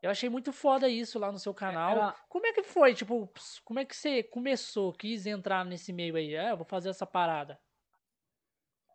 [0.00, 1.90] Eu achei muito foda isso lá no seu canal.
[1.92, 3.28] Era- Como é que foi, tipo,
[3.64, 6.34] como é que você começou, quis entrar nesse meio aí?
[6.34, 7.58] É, eu vou fazer essa parada.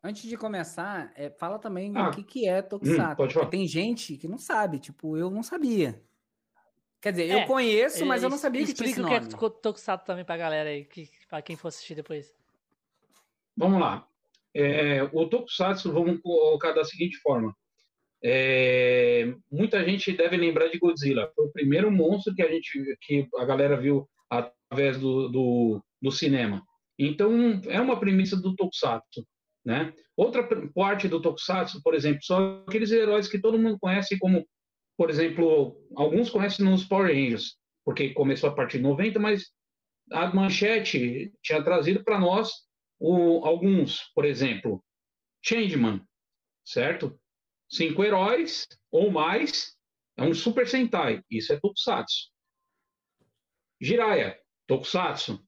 [0.02, 3.16] Antes de começar, é, fala também Ah, o que, que é Tokusatsu.
[3.16, 3.46] pode falar.
[3.46, 6.02] porque tem gente que não sabe, tipo, eu não sabia.
[7.02, 9.16] Quer dizer, É, eu conheço, mas eu não sabia que tinha esse Explica o que
[9.16, 9.50] é nome.
[9.52, 12.34] to- Tokusatsu também pra galera aí, que, pra quem for assistir depois.
[13.58, 14.08] Vamos lá.
[14.54, 17.56] É, o Tokusatsu, vamos colocar da seguinte forma.
[18.24, 21.32] É, muita gente deve lembrar de Godzilla.
[21.36, 26.12] Foi o primeiro monstro que a gente, que a galera viu através do, do, do
[26.12, 26.64] cinema.
[26.98, 29.26] Então, é uma premissa do Tokusatsu.
[29.66, 29.94] Né?
[30.16, 34.48] Outra parte do Tokusatsu, por exemplo, são aqueles heróis que todo mundo conhece como,
[34.98, 39.52] por exemplo, alguns conhecem nos Power Rangers, porque começou a partir de 90, mas
[40.12, 42.52] a Manchete tinha trazido para nós
[43.00, 44.84] o- alguns, por exemplo,
[45.42, 46.02] Changeman,
[46.66, 47.18] certo?
[47.76, 49.76] Cinco heróis ou mais,
[50.16, 52.30] é um Super Sentai, isso é Tokusatsu.
[53.82, 55.44] Jiraiya, Tokusatsu.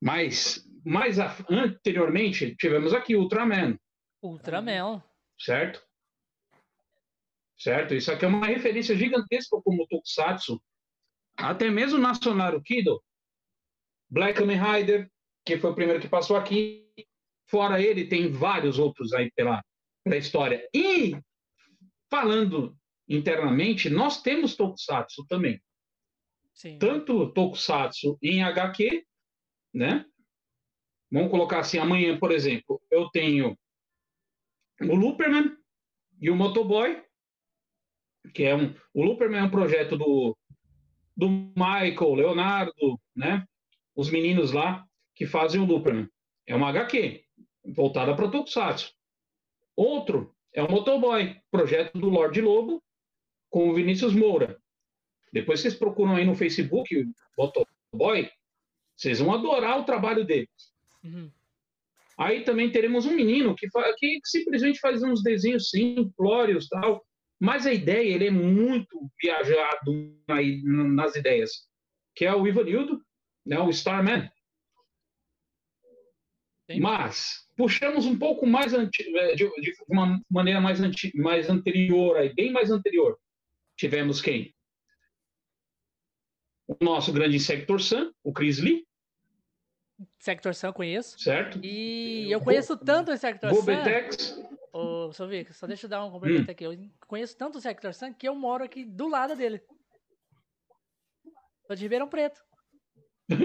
[0.00, 3.78] Mas, mais a- anteriormente, tivemos aqui Ultraman,
[4.22, 5.02] Ultraman.
[5.38, 5.82] certo?
[7.56, 7.94] certo?
[7.94, 10.62] Isso aqui é uma referência gigantesca como Tokusatsu.
[11.36, 13.02] Até mesmo Nacional Kido,
[14.10, 15.10] Black Kamen Rider,
[15.46, 16.82] que foi o primeiro que passou aqui.
[17.48, 19.62] Fora ele, tem vários outros aí pela,
[20.04, 20.68] pela história.
[20.72, 21.16] E,
[22.10, 22.76] falando
[23.08, 25.60] internamente, nós temos Tokusatsu também.
[26.52, 26.78] Sim.
[26.78, 29.04] Tanto Tokusatsu em HQ,
[29.72, 30.04] né?
[31.10, 33.58] Vamos colocar assim, amanhã, por exemplo, eu tenho
[34.80, 35.56] o Looperman
[36.20, 37.02] e o Motoboy,
[38.34, 38.74] que é um...
[38.92, 40.36] O Looperman é um projeto do,
[41.16, 43.46] do Michael, Leonardo, né?
[43.94, 46.08] Os meninos lá que fazem o Looperman.
[46.46, 47.24] É uma HQ,
[47.64, 48.92] voltada para Tokusatsu.
[49.76, 52.82] Outro é o Motoboy, projeto do Lorde Lobo,
[53.50, 54.58] com o Vinícius Moura.
[55.32, 57.06] Depois vocês procuram aí no Facebook,
[57.36, 58.30] Motoboy,
[58.96, 60.48] vocês vão adorar o trabalho deles.
[61.02, 61.30] Uhum.
[62.16, 67.04] Aí também teremos um menino que, que simplesmente faz uns desenhos simplórios tal,
[67.40, 71.50] mas a ideia ele é muito viajado aí nas ideias,
[72.14, 73.00] que é o Ivanildo,
[73.44, 74.30] né, o Starman.
[76.80, 80.80] Mas puxamos um pouco mais é, de, de, uma maneira mais,
[81.14, 83.18] mais anterior, aí, bem mais anterior.
[83.76, 84.54] Tivemos quem?
[86.66, 88.86] O nosso grande Sector Sun, o Chris Lee.
[90.18, 91.18] Sector Sun eu conheço.
[91.18, 91.60] Certo.
[91.62, 93.52] E eu conheço tanto o Sector.
[93.54, 94.48] Sun.
[94.72, 96.52] Ô, Sovic, só deixa eu dar um complemento hum.
[96.52, 96.64] aqui.
[96.64, 99.62] Eu conheço tanto o Sector Sun que eu moro aqui do lado dele.
[101.68, 102.40] Tô de Ribeirão Preto.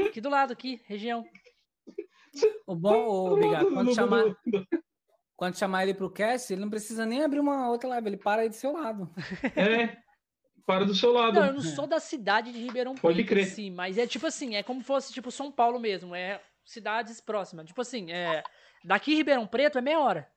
[0.07, 1.25] Aqui do lado, aqui, região.
[2.65, 3.71] O bom, obrigado.
[3.71, 4.35] Quando chamar,
[5.35, 8.41] quando chamar ele pro cast, ele não precisa nem abrir uma outra live, ele para
[8.41, 9.09] aí do seu lado.
[9.55, 9.97] É,
[10.65, 11.33] para do seu lado.
[11.33, 13.45] Não, eu não sou da cidade de Ribeirão Preto, Pode crer.
[13.45, 17.65] Sim, mas é tipo assim, é como fosse tipo São Paulo mesmo, é cidades próximas.
[17.65, 18.43] Tipo assim, é
[18.83, 20.29] daqui Ribeirão Preto é meia hora.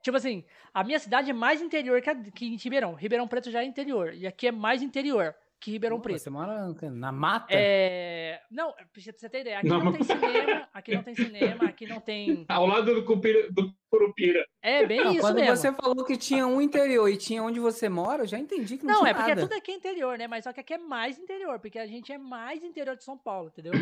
[0.00, 2.94] Tipo assim, a minha cidade é mais interior que, a, que Ribeirão.
[2.94, 4.12] Ribeirão Preto já é interior.
[4.14, 5.34] E aqui é mais interior
[5.64, 6.18] que Ribeirão Preto.
[6.18, 7.46] Você mora na mata?
[7.50, 8.42] É...
[8.50, 11.86] Não, pra você ter ideia, aqui não, não tem cinema, aqui não tem cinema, aqui
[11.86, 12.44] não tem.
[12.50, 14.46] Ao lado do, Cupira, do Curupira.
[14.60, 15.48] É bem não, isso quando mesmo.
[15.48, 18.76] Quando você falou que tinha um interior e tinha onde você mora, eu já entendi
[18.76, 19.48] que não, não tinha Não, é porque nada.
[19.48, 20.26] tudo aqui é interior, né?
[20.28, 23.16] Mas só que aqui é mais interior, porque a gente é mais interior de São
[23.16, 23.72] Paulo, entendeu?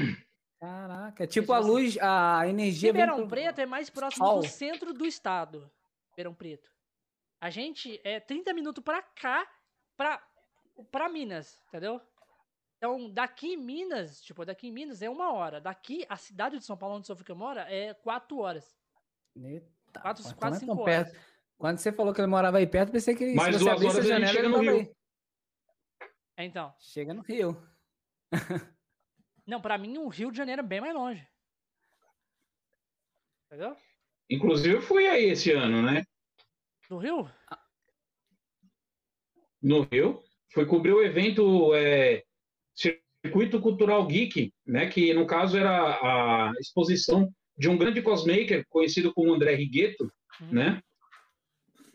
[0.60, 2.92] Caraca, é tipo a luz, a energia.
[2.92, 3.28] Ribeirão pro...
[3.28, 4.38] Preto é mais próximo Sol.
[4.38, 5.68] do centro do estado.
[6.10, 6.70] Ribeirão Preto.
[7.40, 9.44] A gente é 30 minutos pra cá,
[9.96, 10.22] pra,
[10.90, 12.00] pra Minas, entendeu?
[12.76, 15.60] Então, daqui em Minas, tipo, daqui em Minas é uma hora.
[15.60, 18.76] Daqui, a cidade de São Paulo, onde o Sofia mora, é quatro horas.
[19.36, 21.12] Eita, quatro, quase cinco horas.
[21.12, 21.32] Perto.
[21.56, 24.00] Quando você falou que ele morava aí perto, pensei que ele, Mais se você abrisse
[24.00, 24.78] a janela, Rio.
[24.78, 24.92] Aí.
[26.36, 26.74] É, então.
[26.80, 27.56] Chega no Rio.
[29.46, 31.24] Não, pra mim, o Rio de Janeiro é bem mais longe.
[33.46, 33.76] Entendeu?
[34.28, 36.02] Inclusive, eu fui aí esse ano, né?
[36.90, 37.30] No Rio?
[39.62, 40.22] No Rio.
[40.52, 42.22] Fui cobrir o evento é,
[43.24, 49.12] Circuito Cultural Geek, né, que no caso era a exposição de um grande cosmaker conhecido
[49.14, 50.10] como André Rigueto,
[50.40, 50.52] uhum.
[50.52, 50.82] né?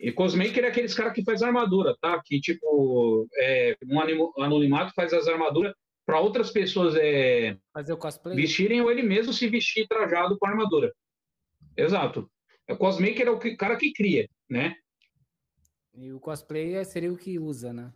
[0.00, 2.20] E cosmaker é aqueles caras que faz armadura, tá?
[2.24, 5.74] Que tipo é, um anonimato faz as armaduras
[6.06, 10.46] para outras pessoas é, fazer o cosplay, vestirem ou ele mesmo se vestir trajado com
[10.46, 10.92] armadura.
[11.76, 12.30] Exato.
[12.70, 14.74] O cosmaker é o que, cara que cria, né?
[15.92, 17.92] E o cosplay seria o que usa, né?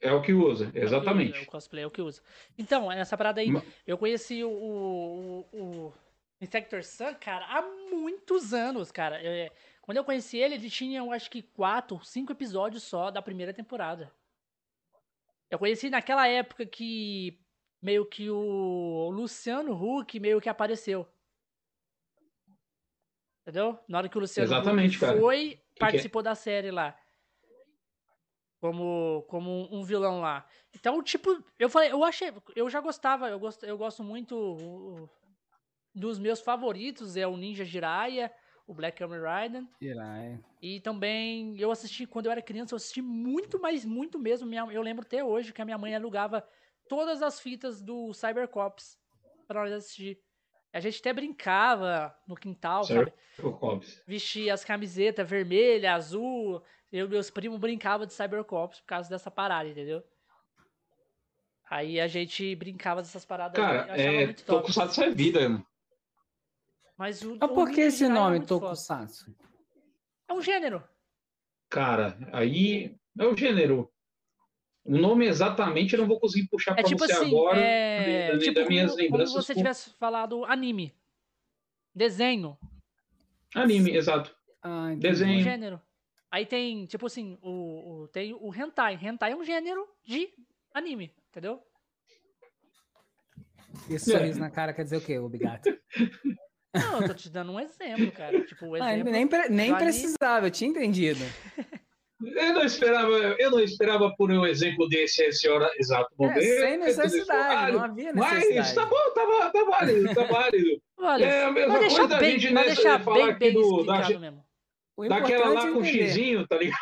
[0.00, 1.38] É o que usa, exatamente.
[1.38, 2.20] É o, o, cosplay é o que usa.
[2.58, 3.48] Então, essa parada aí,
[3.86, 5.92] eu conheci o, o, o
[6.40, 9.20] Insector Sun, cara, há muitos anos, cara.
[9.22, 13.22] É, quando eu conheci ele, ele tinha, eu acho que, quatro, cinco episódios só da
[13.22, 14.12] primeira temporada.
[15.50, 17.38] Eu conheci naquela época que
[17.80, 21.06] meio que o Luciano Huck meio que apareceu.
[23.42, 23.78] Entendeu?
[23.86, 25.92] Na hora que o Luciano Exatamente, Huck foi, cara.
[25.92, 26.24] participou que...
[26.24, 26.98] da série lá
[28.60, 30.46] como, como um vilão lá.
[30.74, 35.08] Então, tipo, eu falei, eu achei, eu já gostava, eu gosto, eu gosto muito o,
[35.94, 38.32] dos meus favoritos é o Ninja Jiraiya,
[38.66, 39.64] o Black Kamen Rider.
[39.80, 40.44] Jiraiya.
[40.60, 44.48] E também eu assisti quando eu era criança, eu assisti muito, mas muito mesmo.
[44.48, 46.46] Minha, eu lembro até hoje que a minha mãe alugava
[46.88, 48.98] todas as fitas do Cybercops
[49.46, 50.20] para nós assistir.
[50.72, 53.12] A gente até brincava no quintal, sabe?
[54.06, 59.30] Vestia as camisetas vermelha, azul, eu e meus primos brincavam de Cybercops por causa dessa
[59.30, 60.02] parada, entendeu?
[61.68, 63.56] Aí a gente brincava dessas paradas.
[63.56, 65.62] Cara, é, Tokusatsu é vida?
[66.96, 67.36] Mas o.
[67.40, 69.34] Mas por que esse é nome, é Tokusatsu?
[70.28, 70.82] É um gênero.
[71.68, 73.90] Cara, aí é um gênero.
[74.84, 77.58] O nome exatamente eu não vou conseguir puxar é pra tipo você assim, agora.
[77.58, 78.38] É...
[78.38, 79.32] tipo das minhas como, lembranças.
[79.32, 80.94] Como se você tivesse falado anime.
[81.92, 82.56] Desenho.
[83.54, 84.34] Anime, exato.
[84.62, 84.94] Ah, entendi.
[84.94, 85.42] um Desenho.
[85.42, 85.82] gênero.
[86.30, 88.98] Aí tem, tipo assim, o, o- tem o hentai.
[89.00, 90.28] Hentai é um gênero de
[90.74, 91.60] anime, entendeu?
[93.90, 95.68] Esse sorriso na cara quer dizer o quê, o bigato?
[96.74, 98.44] Não, eu tô te dando um exemplo, cara.
[98.44, 99.10] Tipo, o Ah, exemplo.
[99.12, 101.20] nem pre- nem anime- precisava, eu tinha entendido.
[102.18, 106.22] Eu não esperava, eu não esperava por um exemplo desse a esse hora exato É,
[106.24, 106.40] momento.
[106.40, 108.54] sem necessidade, não havia necessidade.
[108.56, 110.82] Mas tá bom, tá, tá válido, tá válido.
[110.96, 113.84] Olha, É a mesma coisa da bem, gente nessa- deixar falar bem, aqui bem do-
[113.84, 114.45] da mesmo.
[114.96, 116.06] O Daquela lá é com o entender.
[116.08, 116.78] xizinho, tá ligado?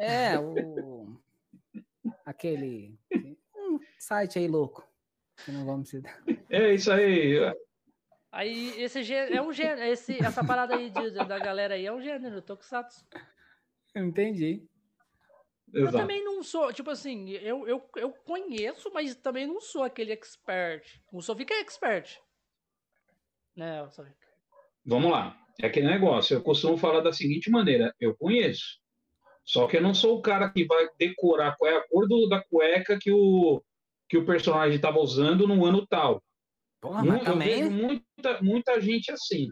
[0.00, 1.16] É, o.
[2.24, 2.98] Aquele.
[3.54, 4.86] Um site aí louco.
[5.44, 6.22] Que não vamos citar.
[6.50, 7.36] É isso aí.
[8.32, 11.92] Aí esse gênero, é um gênero, esse, essa parada aí de- da galera aí é
[11.92, 13.06] um gênero, Tokusatsu.
[13.94, 14.62] Eu entendi.
[15.72, 15.96] Eu Exato.
[15.98, 21.00] também não sou, tipo assim, eu, eu, eu conheço, mas também não sou aquele expert.
[21.12, 22.18] O Sofica é expert.
[23.54, 24.26] Né, o Sofica?
[24.84, 25.36] Vamos lá.
[25.60, 26.34] É aquele negócio.
[26.34, 28.78] Eu costumo falar da seguinte maneira: eu conheço.
[29.44, 32.28] Só que eu não sou o cara que vai decorar qual é a cor do-
[32.28, 33.62] da cueca que o,
[34.08, 36.22] que o personagem estava usando no ano tal.
[36.80, 39.48] Porra, mas eu vejo muita, muita gente assim.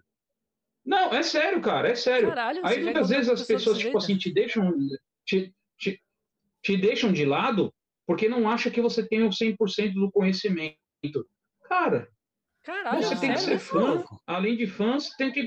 [0.84, 2.28] Não, é sério, cara, é sério.
[2.28, 4.74] Caralho, Aí muitas vezes as pessoa pessoas, tipo assim, te deixam,
[5.24, 6.02] te, te,
[6.62, 7.72] te deixam de lado
[8.06, 10.76] porque não acham que você tem o 100% do conhecimento.
[11.62, 12.08] Cara,
[12.62, 14.04] Caralho, você tem que ser fã.
[14.26, 15.46] Além de fã, você tem que.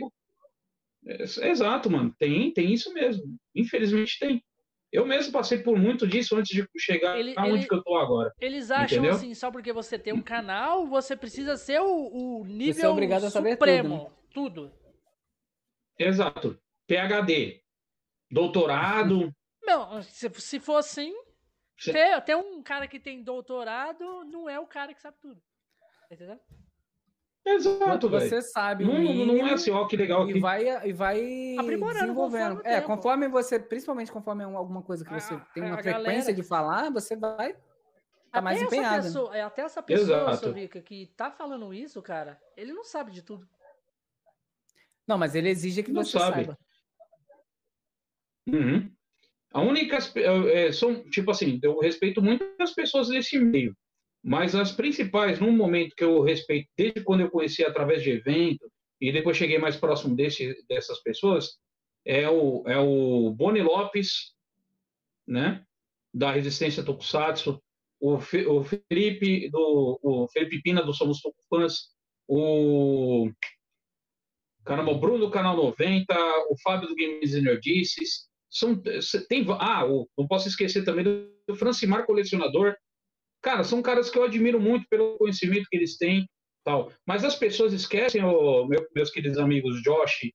[1.08, 2.14] É, Exato, mano.
[2.20, 3.24] Tem, tem isso mesmo.
[3.56, 4.44] Infelizmente tem.
[4.92, 7.96] Eu mesmo passei por muito disso antes de chegar Ele- aonde ele- que eu tô
[7.98, 8.32] agora.
[8.40, 9.16] Eles acham Entendeu?
[9.16, 13.26] assim, só porque você tem um canal, você precisa ser o, o nível é obrigado
[13.26, 14.12] a saber supremo.
[14.34, 14.72] Tudo.
[16.00, 16.58] Exato.
[16.88, 17.62] PhD.
[18.32, 19.34] Doutorado.
[19.64, 21.14] Não, se, se for assim,
[22.26, 25.42] ter um cara que tem doutorado não é o cara que sabe tudo.
[26.10, 26.40] Tá Entendeu?
[27.50, 28.30] Exato, velho.
[28.30, 30.40] Você sabe o Não, mínimo não é assim, ó, que legal e aqui.
[30.40, 32.56] vai, e vai Aprimorando desenvolvendo.
[32.58, 32.88] conforme É, tempo.
[32.88, 36.04] conforme você, principalmente conforme é um- alguma coisa que você A- tem a uma galera-
[36.04, 37.56] frequência de falar, você vai
[38.32, 39.04] tá mais essa empenhado.
[39.04, 40.34] pessoa, é, até essa pessoa.
[40.36, 43.48] Sovica, que tá falando isso, cara, ele não sabe de tudo.
[45.08, 46.36] Não, mas ele exige que Não você sabe.
[46.36, 46.60] saiba.
[48.48, 48.92] Uhum.
[49.54, 49.98] A única.
[50.52, 53.76] é, são, tipo assim, eu respeito muito as pessoas desse meio,
[54.28, 58.70] mas as principais, num momento que eu respeito, desde quando eu conheci através de evento,
[59.00, 61.58] e depois cheguei mais próximo desse, dessas pessoas,
[62.06, 64.34] é o, é o Boni Lopes,
[65.26, 65.64] né?
[66.14, 67.64] Da Resistência Tokusatsu,
[68.02, 71.88] o, Fe- o Felipe, do, o Felipe Pina do Somos Tokufãs,
[72.28, 73.32] o.
[74.66, 76.14] Caramba, Bruno do Canal 90,
[76.50, 78.28] o Fábio do Games e.
[78.50, 78.78] São,
[79.30, 82.76] tem, ah, o, não posso esquecer também do Francimar Colecionador.
[83.48, 86.30] Cara, são caras que eu admiro muito pelo conhecimento que eles têm.
[86.66, 86.92] tal.
[87.06, 90.30] Mas as pessoas esquecem, ô, meu- meus queridos amigos Josh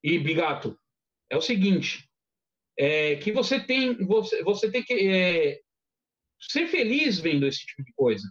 [0.00, 0.78] e Bigato,
[1.28, 2.08] é o seguinte:
[2.78, 5.60] é, que você tem, você, você tem que é,
[6.40, 8.22] ser feliz vendo esse tipo de coisa.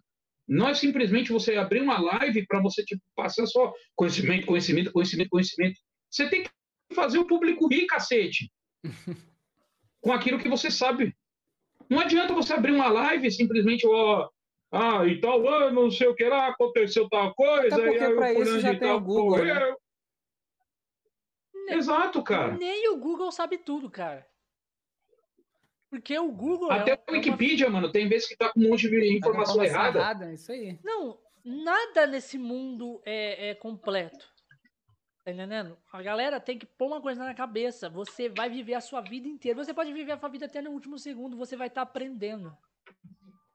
[0.48, 5.30] Não é simplesmente você abrir uma live para você tipo, passar só conhecimento, conhecimento, conhecimento,
[5.30, 5.78] conhecimento.
[6.10, 6.50] Você tem que
[6.96, 8.50] fazer o público rir, cacete.
[10.00, 11.14] com aquilo que você sabe.
[11.92, 14.30] Não adianta você abrir uma live e simplesmente, ó,
[14.72, 17.76] ah, e tal ano, não sei o que lá, aconteceu tal coisa.
[17.76, 19.54] Até porque e aí pra o isso já tem tal o Google, né?
[19.54, 19.78] morreu.
[21.68, 22.56] Exato, cara.
[22.56, 24.26] Nem o Google sabe tudo, cara.
[25.90, 26.72] Porque o Google.
[26.72, 29.14] Até é, a é uma- Wikipedia, mano, tem vezes que tá com um monte de
[29.14, 30.00] informação Informação errada.
[30.00, 30.80] errada, Isso aí.
[30.82, 34.31] Não, nada nesse mundo é, é completo.
[35.24, 35.78] Tá entendendo?
[35.92, 37.90] A galera tem que pôr uma coisa na cabeça.
[37.90, 39.64] Você vai viver a sua vida inteira.
[39.64, 41.38] Você pode viver a sua vida até no último segundo.
[41.38, 42.56] Você vai estar aprendendo.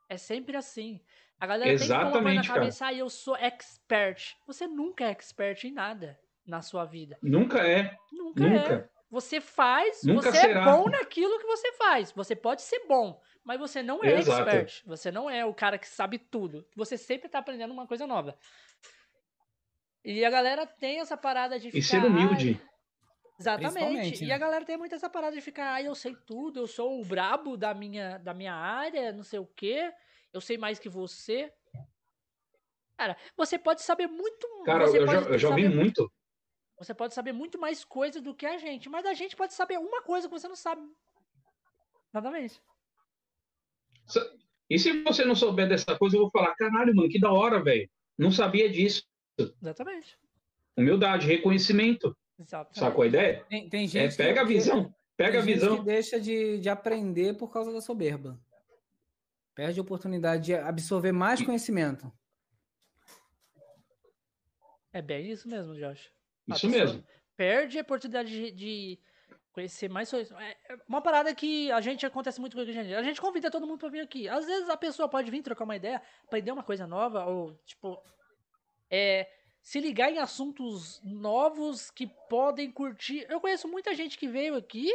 [0.08, 1.00] É sempre assim.
[1.40, 2.60] A galera tem que pôr uma coisa na Exatamente, cara.
[2.60, 2.86] cabeça.
[2.86, 4.36] Ah, eu sou expert.
[4.46, 7.18] Você nunca é expert em nada na sua vida.
[7.20, 7.96] Nunca é.
[8.12, 8.48] Nunca, é.
[8.48, 8.90] Nunca.
[9.10, 10.62] Você faz, Nunca você será.
[10.62, 12.12] é bom naquilo que você faz.
[12.12, 14.48] Você pode ser bom, mas você não é Exato.
[14.48, 14.82] expert.
[14.86, 16.66] Você não é o cara que sabe tudo.
[16.76, 18.36] Você sempre tá aprendendo uma coisa nova.
[20.06, 21.78] E a galera tem essa parada de ficar.
[21.78, 22.60] E ser humilde.
[22.62, 22.66] "Ai",
[23.40, 24.24] Exatamente.
[24.24, 24.34] E né?
[24.34, 27.04] a galera tem muito essa parada de ficar, ah, eu sei tudo, eu sou o
[27.04, 29.92] brabo da minha, da minha área, não sei o quê,
[30.32, 31.52] eu sei mais que você.
[32.96, 36.10] Cara, você pode saber muito Cara, você eu já, eu já ouvi saber muito.
[36.78, 39.76] você pode saber muito mais coisas do que a gente, mas a gente pode saber
[39.76, 40.80] uma coisa que você não sabe.
[42.10, 42.62] Exatamente.
[44.70, 47.62] E se você não souber dessa coisa, eu vou falar, caralho, mano, que da hora,
[47.62, 47.90] velho.
[48.16, 49.04] Não sabia disso.
[49.38, 50.18] Exatamente.
[50.76, 52.16] Humildade, reconhecimento.
[52.38, 52.78] Exatamente.
[52.78, 53.44] Sacou a ideia?
[53.48, 54.94] Tem, tem É, gente pega a que, visão.
[55.16, 55.78] Pega a visão.
[55.78, 58.38] que deixa de, de aprender por causa da soberba.
[59.54, 62.12] Perde a oportunidade de absorver mais conhecimento.
[64.92, 66.10] É bem isso mesmo, Josh.
[66.50, 67.04] A Isso mesmo.
[67.36, 68.98] perde a oportunidade de, de
[69.52, 70.30] conhecer mais coisas.
[70.38, 72.94] É é uma parada que a gente acontece muito com a gente.
[72.94, 74.28] A gente convida todo mundo pra vir aqui.
[74.28, 77.98] Às vezes a pessoa pode vir trocar uma ideia, aprender uma coisa nova, ou, tipo,
[78.90, 79.28] é,
[79.62, 83.26] se ligar em assuntos novos que podem curtir.
[83.28, 84.90] Eu conheço muita gente que veio aqui,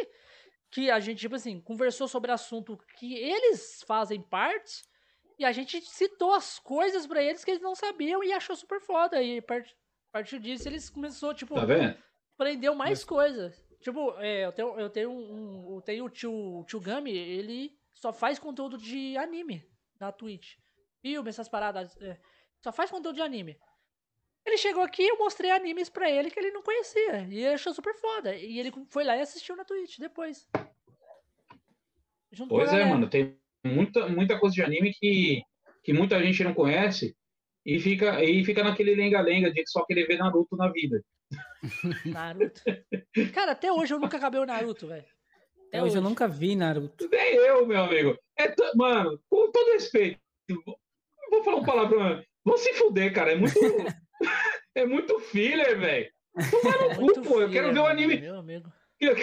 [0.72, 4.84] que a gente, tipo assim, conversou sobre assunto que eles fazem parte,
[5.38, 8.80] e a gente citou as coisas pra eles que eles não sabiam e achou super
[8.80, 9.22] foda.
[9.22, 9.76] E a part-
[10.10, 11.98] a partir disso eles começou, tipo, Tá vendo?
[12.38, 13.62] aprendeu mais coisas.
[13.82, 15.76] Tipo, é, eu tenho, eu tenho um.
[15.76, 19.68] Eu tenho o tio, o tio Gami, ele só faz conteúdo de anime
[20.00, 20.54] na Twitch.
[21.02, 21.98] Filme, essas paradas.
[22.00, 22.20] é,
[22.64, 23.58] só faz conteúdo de anime.
[24.46, 27.28] Ele chegou aqui eu mostrei animes pra ele que ele não conhecia.
[27.30, 28.36] E ele achou super foda.
[28.36, 30.48] E ele foi lá e assistiu na Twitch depois.
[32.50, 32.90] Pois é, galera.
[32.90, 35.42] mano, tem muita, muita coisa de anime que,
[35.84, 37.16] que muita gente não conhece
[37.66, 41.04] e fica, e fica naquele lenga-lenga de só querer ver Naruto na vida.
[42.06, 42.62] Naruto.
[43.34, 45.06] Cara, até hoje eu nunca acabei o Naruto, velho.
[45.68, 47.08] Até Até hoje eu nunca vi Naruto.
[47.10, 48.18] Nem eu, meu amigo.
[48.38, 50.20] É t- Mano, com todo respeito,
[51.30, 52.24] vou falar um palavrão.
[52.44, 53.34] Vou se fuder, cara.
[53.34, 53.54] É muito.
[54.76, 56.12] é muito filler, velho.
[56.50, 57.42] Toma no cu, pô.
[57.42, 58.20] Eu quero ver o mano, anime.
[58.22, 58.72] Meu amigo.
[59.02, 59.16] Eu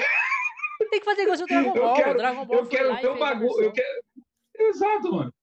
[0.91, 1.97] Tem que fazer igual o Dragon Eu Ball.
[1.97, 3.65] quero- o Dragon Ball Eu quero ver o bagulho.
[3.65, 4.03] Eu quero...
[4.59, 5.35] Exato, mano.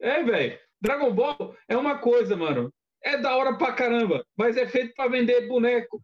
[0.00, 0.58] É, velho.
[0.80, 2.72] Dragon Ball é uma coisa, mano.
[3.02, 6.00] É da hora pra caramba, mas é feito pra vender boneco.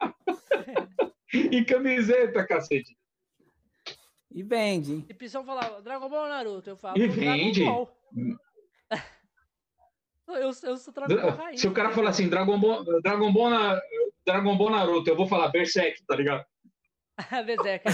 [1.32, 2.96] e camiseta, cacete.
[4.32, 5.04] E vende?
[5.08, 6.70] E pessoal falava, Dragon Ball ou Naruto?
[6.70, 7.64] Eu falo, E Dragon vende.
[7.64, 7.96] Ball.
[10.36, 11.60] Eu, eu sou Dragon Ball raiz.
[11.60, 13.80] Se o cara falar assim, Dragon Ball, Dragon Ball, na,
[14.24, 16.44] Dragon Ball Naruto, eu vou falar Berserk, tá ligado?
[17.30, 17.92] É Berserker.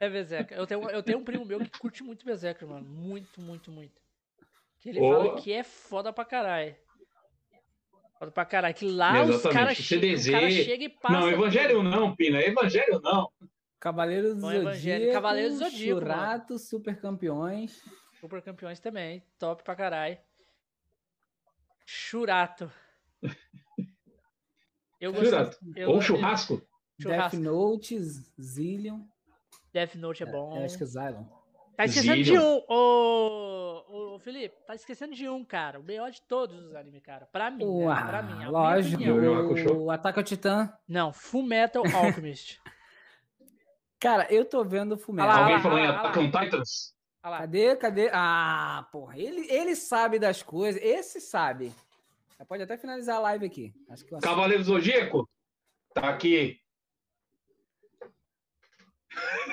[0.00, 0.56] É Berserker.
[0.56, 2.86] Eu tenho, eu tenho um primo meu que curte muito Berserker, mano.
[2.88, 4.00] Muito, muito, muito.
[4.80, 5.12] Que ele Ô.
[5.12, 6.74] fala que é foda pra caralho.
[8.18, 8.74] Foda pra caralho.
[8.74, 9.54] Que lá os Exatamente.
[9.54, 11.20] caras O chegam cara chega e passa.
[11.20, 12.40] não, Evangelho não, Pina.
[12.40, 13.30] Evangelho não.
[13.78, 14.50] Cavaleiro do Bom.
[14.50, 16.00] Zodíaco, Cavaleiro do Zodíaco.
[16.00, 17.82] Churato, Super Campeões.
[18.18, 19.22] Super campeões também.
[19.38, 20.16] Top pra caralho.
[21.84, 22.70] Churato.
[25.00, 25.14] Eu.
[25.14, 25.58] Churato.
[25.76, 26.62] eu Ou churrasco.
[27.00, 27.36] Churrasco.
[27.36, 27.98] Death Note,
[28.40, 29.00] Zillion.
[29.72, 30.56] Death Note é bom.
[30.56, 31.24] Eu acho que é Zylon.
[31.76, 32.40] Tá esquecendo de Zillion.
[32.42, 35.80] um, ô, ô Felipe, tá esquecendo de um, cara.
[35.80, 37.26] O melhor de todos os animes, cara.
[37.26, 37.84] Pra mim, né?
[37.86, 38.46] Uau, pra mim.
[38.46, 39.02] lógico.
[39.74, 40.72] O Ataque ao Titã.
[40.88, 42.60] Não, Full Metal Alchemist.
[43.98, 45.00] Cara, eu tô vendo.
[45.18, 45.86] Ah lá, Alguém falou em.
[45.86, 46.93] Attack on Titans?
[47.30, 47.38] Lá.
[47.38, 48.10] Cadê, cadê?
[48.12, 49.18] Ah, porra.
[49.18, 50.80] Ele, ele sabe das coisas.
[50.82, 51.72] Esse sabe.
[52.38, 53.72] Já pode até finalizar a live aqui.
[53.88, 55.28] Acho que eu Cavaleiro Zodíaco?
[55.94, 56.60] Tá aqui.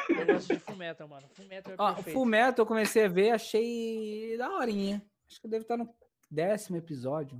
[0.09, 1.27] Eu gosto de Full Metal, mano.
[1.33, 2.15] Full Metal é Ó, perfeito.
[2.15, 5.01] Full Metal eu comecei a ver, achei da horinha.
[5.29, 5.93] Acho que eu devo estar no
[6.29, 7.39] décimo episódio.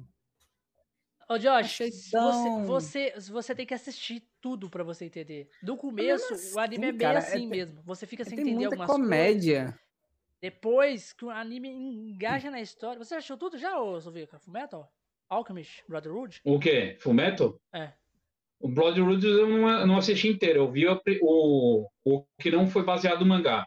[1.27, 1.79] Ô, Josh,
[2.11, 5.49] tão- você, você, você tem que assistir tudo pra você entender.
[5.63, 7.81] Do começo, assim, o anime é bem cara, é- assim mesmo.
[7.83, 9.03] Você fica sem Tem entender algumas coisas.
[9.03, 9.79] comédia.
[10.41, 12.97] Depois que o anime engaja na história.
[12.97, 14.39] Você achou tudo já, ô Sovica?
[14.39, 14.91] Full Metal?
[15.29, 15.83] Alchemist?
[15.87, 16.41] Brotherhood?
[16.43, 16.97] O quê?
[16.99, 17.59] Fullmetal?
[17.73, 17.93] É.
[18.59, 20.59] O Bloodroot eu não, não assisti inteiro.
[20.61, 23.65] Eu vi o, o, o que não foi baseado no mangá.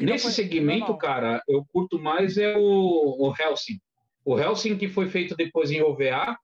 [0.00, 3.80] Nesse foi segmento, cara, eu curto mais é o, o Helsing.
[4.24, 6.36] O Helsing que foi feito depois em OVA,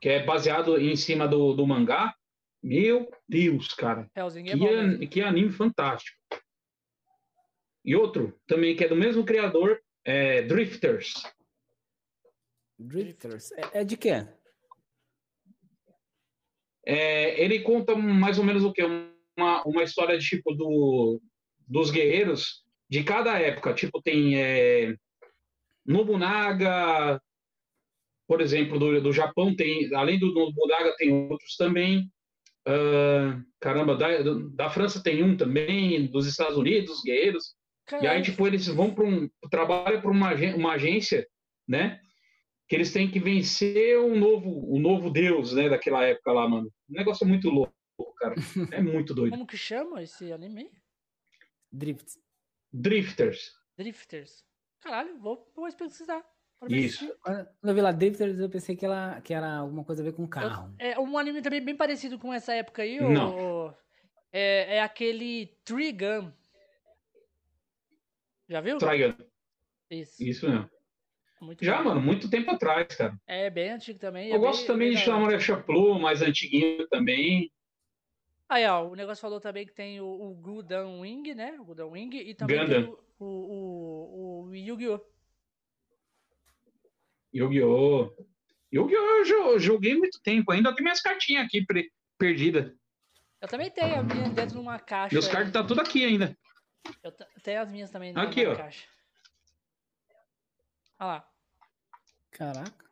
[0.00, 2.14] que é baseado em cima do, do mangá.
[2.62, 4.08] Meu Deus, cara.
[4.16, 6.16] Hellsing é Que, bom an- que anime fantástico.
[7.84, 11.14] E outro, também que é do mesmo criador, é Drifters.
[12.78, 13.52] Drifters.
[13.52, 14.26] É, é de quê?
[16.86, 18.82] É, ele conta mais ou menos o que?
[19.36, 21.20] Uma, uma história de, tipo do,
[21.66, 23.74] dos guerreiros de cada época.
[23.74, 24.96] Tipo, tem é,
[25.84, 27.20] Nobunaga,
[28.26, 32.10] por exemplo, do, do Japão, tem, além do Nobunaga, tem outros também.
[32.66, 34.08] Ah, caramba, da,
[34.54, 37.54] da França tem um também, dos Estados Unidos, guerreiros.
[38.00, 39.28] E aí, tipo, eles vão para um.
[39.50, 41.26] trabalham para uma, uma agência,
[41.68, 42.00] né?
[42.68, 45.68] Que eles têm que vencer um novo, um novo deus, né?
[45.68, 46.72] Daquela época lá, mano.
[46.88, 47.74] Um negócio muito louco,
[48.18, 48.34] cara.
[48.72, 49.32] É muito doido.
[49.32, 50.70] Como que chama esse anime?
[51.70, 52.18] Drift.
[52.72, 53.52] Drifters.
[53.76, 54.44] Drifters.
[54.80, 56.24] Caralho, vou, vou pesquisar.
[56.68, 57.06] Isso.
[57.20, 60.12] Quando eu vi lá Drifters, eu pensei que, ela, que era alguma coisa a ver
[60.14, 60.74] com carro.
[60.78, 62.98] é um anime também bem parecido com essa época aí.
[62.98, 63.66] Não.
[63.66, 63.74] ô-
[64.32, 66.32] é, é aquele Trigun.
[68.48, 68.78] Já viu?
[68.78, 69.14] Trigun.
[69.90, 70.22] Isso.
[70.22, 70.70] Isso mesmo.
[71.40, 71.90] Muito Já, bom.
[71.90, 73.18] mano, muito tempo atrás, cara.
[73.26, 74.28] É bem antigo também.
[74.30, 75.04] Eu é gosto bem- também bem de.
[75.04, 77.50] Samurai Champloo, mais antiguinho também.
[78.48, 81.56] Aí, ó, o negócio falou também que tem o, o Gundam Wing, né?
[81.60, 82.96] O Gundam Wing e também Gundam.
[83.18, 85.00] o, o, o, o Yu-Gi-Oh!
[87.32, 88.12] Yu-Gi-Oh!
[88.72, 89.18] Yu-Gi-Oh!
[89.18, 90.52] eu jo- joguei muito tempo.
[90.52, 91.64] Ainda tem minhas cartinhas aqui
[92.18, 92.72] perdidas.
[93.40, 95.14] Eu também tenho a minha dentro de uma caixa.
[95.14, 96.36] Meus cards tá tudo aqui ainda.
[97.02, 97.12] Eu
[97.42, 98.56] tenho as minhas também dentro Aqui, ó.
[98.56, 98.86] caixa.
[100.98, 101.28] Olha lá.
[102.30, 102.84] Caraca.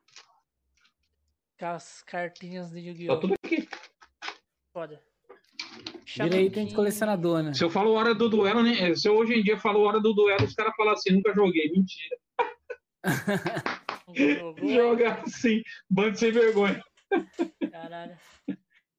[1.59, 3.20] Com as cartinhas de Tá Yu-Gi-Oh!
[3.20, 3.68] tudo aqui.
[4.72, 5.01] Foda.
[6.07, 7.55] Vira item de colecionador, né?
[7.55, 8.95] Se eu falo hora do duelo, né?
[8.95, 11.70] Se eu hoje em dia falo hora do duelo, os caras falam assim, nunca joguei.
[11.70, 12.16] Mentira.
[14.62, 16.82] Joga assim, bando sem vergonha.
[17.70, 18.16] Caralho.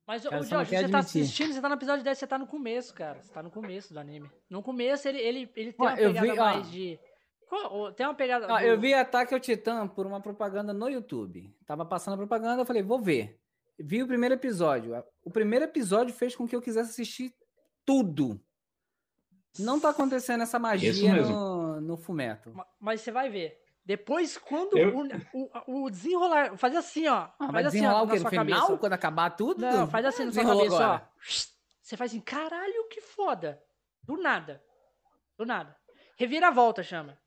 [0.05, 1.21] Mas, ô, Cara, ô, Jorge, você tá admitir.
[1.21, 3.21] assistindo, você tá no episódio 10, você tá no começo, cara.
[3.21, 4.29] Você tá no começo do anime.
[4.49, 6.43] No começo, ele, ele, ele tem Ó, uma eu pegada vi, ó.
[6.43, 6.99] mais de.
[7.47, 8.47] Qual- ô, Tem uma pegada.
[8.47, 11.49] Do- eu vi Ataque ao Titã por uma propaganda no YouTube.
[11.65, 13.39] Tava passando a propaganda, eu falei, vou ver.
[13.79, 14.93] Vi o primeiro episódio.
[15.23, 17.33] O primeiro episódio fez com que eu quisesse assistir
[17.85, 18.39] tudo.
[19.59, 20.91] Não tá acontecendo essa magia
[21.21, 22.51] no, no Fumeto.
[22.53, 23.57] Ma- Mas você vai ver.
[23.85, 24.97] Depois, quando Eu-
[25.33, 26.55] o, o, o desenrolar.
[26.57, 27.27] Fazer assim, ó.
[27.37, 28.19] Ah, faz assim, ó, o quê?
[28.19, 28.77] No final, cabeça.
[28.77, 29.59] quando acabar tudo?
[29.61, 31.09] Não, faz assim na sua cabeça, agora.
[31.13, 31.23] ó.
[31.81, 33.61] Você faz assim, caralho, que foda.
[34.01, 34.63] Do nada.
[35.37, 35.75] Do nada.
[36.17, 37.17] Reviravolta chama.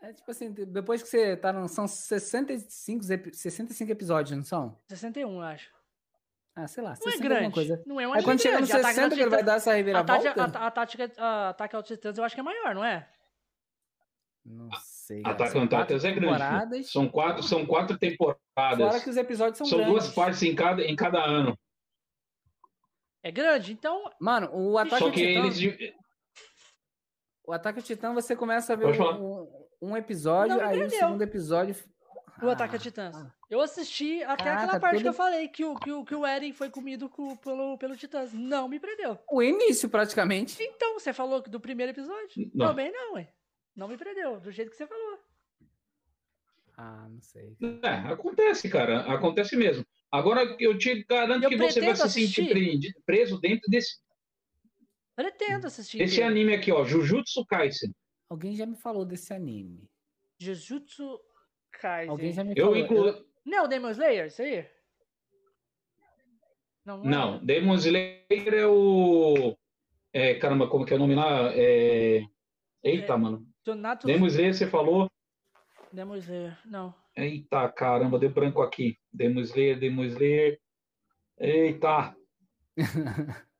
[0.00, 1.68] É tipo assim, depois que você tá no...
[1.68, 4.80] São 65, epi- 65 episódios, não são?
[4.88, 5.70] 61, eu acho.
[6.56, 6.90] Ah, sei lá.
[6.90, 7.54] Não é 60 alguma grande.
[7.54, 7.82] coisa.
[7.86, 8.72] Não é um Aí quando chega no grande.
[8.80, 10.22] Ataque 60 aos que ele vai dar essa a, reviravolta?
[10.34, 13.06] tática, a, a tática a, Ataque aos Titãs eu acho que é maior, não é?
[14.50, 15.22] Não sei.
[15.22, 15.34] cara.
[15.34, 16.20] Ataque São on Titans é grande.
[16.34, 19.04] temporadas, São quatro, são quatro Fora temporadas.
[19.04, 19.94] que os episódios são, São grandes.
[20.04, 21.56] duas partes em cada, em cada ano.
[23.22, 24.10] É grande, então.
[24.20, 25.46] Mano, o Ataque Só que Titã...
[25.46, 25.94] eles.
[27.44, 29.48] O Ataque Titã, você começa a ver um,
[29.82, 31.74] um episódio, Não aí o segundo episódio.
[32.42, 33.14] O Ataque a Ah, Titãs.
[33.16, 33.30] ah.
[33.50, 36.24] Eu assisti até Caraca, aquela parte que eu falei, que o, que o, que o
[36.24, 38.32] Eren foi comido co- pelo, pelo Titãs.
[38.32, 39.18] Não me prendeu.
[39.30, 40.56] O início, praticamente.
[40.62, 42.50] Então, você falou do primeiro episódio?
[42.54, 42.68] Não.
[42.68, 43.28] Também não, ué.
[43.76, 45.18] Não me prendeu, do jeito que você falou.
[46.76, 47.56] Ah, não sei.
[47.82, 49.00] É, acontece, cara.
[49.12, 49.84] Acontece mesmo.
[50.10, 52.48] Agora eu te garanto Eu que você vai se sentir assistir.
[52.50, 54.00] prendi- preso dentro desse
[55.14, 56.00] Pretendo assistir.
[56.00, 56.84] esse anime aqui, ó.
[56.84, 57.94] Jujutsu Kaisen.
[58.28, 59.88] Alguém já me falou desse anime.
[60.38, 61.20] Jujutsu
[61.72, 62.10] Kaisen.
[62.10, 62.78] Alguém já me Eu falou.
[62.78, 63.26] incluo.
[63.44, 64.66] Não é o Demon Slayer, isso aí?
[66.84, 67.08] Não, é.
[67.08, 69.56] Não, Demon Slayer é o.
[70.12, 71.52] É, caramba, como que é o nome lá?
[71.54, 72.24] É...
[72.82, 73.16] Eita, É.
[73.16, 73.46] mano.
[73.74, 75.08] Donato Demon Slayer, você falou.
[75.92, 76.94] Demon Slayer, não.
[77.16, 78.96] Eita, caramba, deu branco aqui.
[79.12, 80.58] Demon Slayer, Demon Slayer.
[81.38, 82.14] Eita.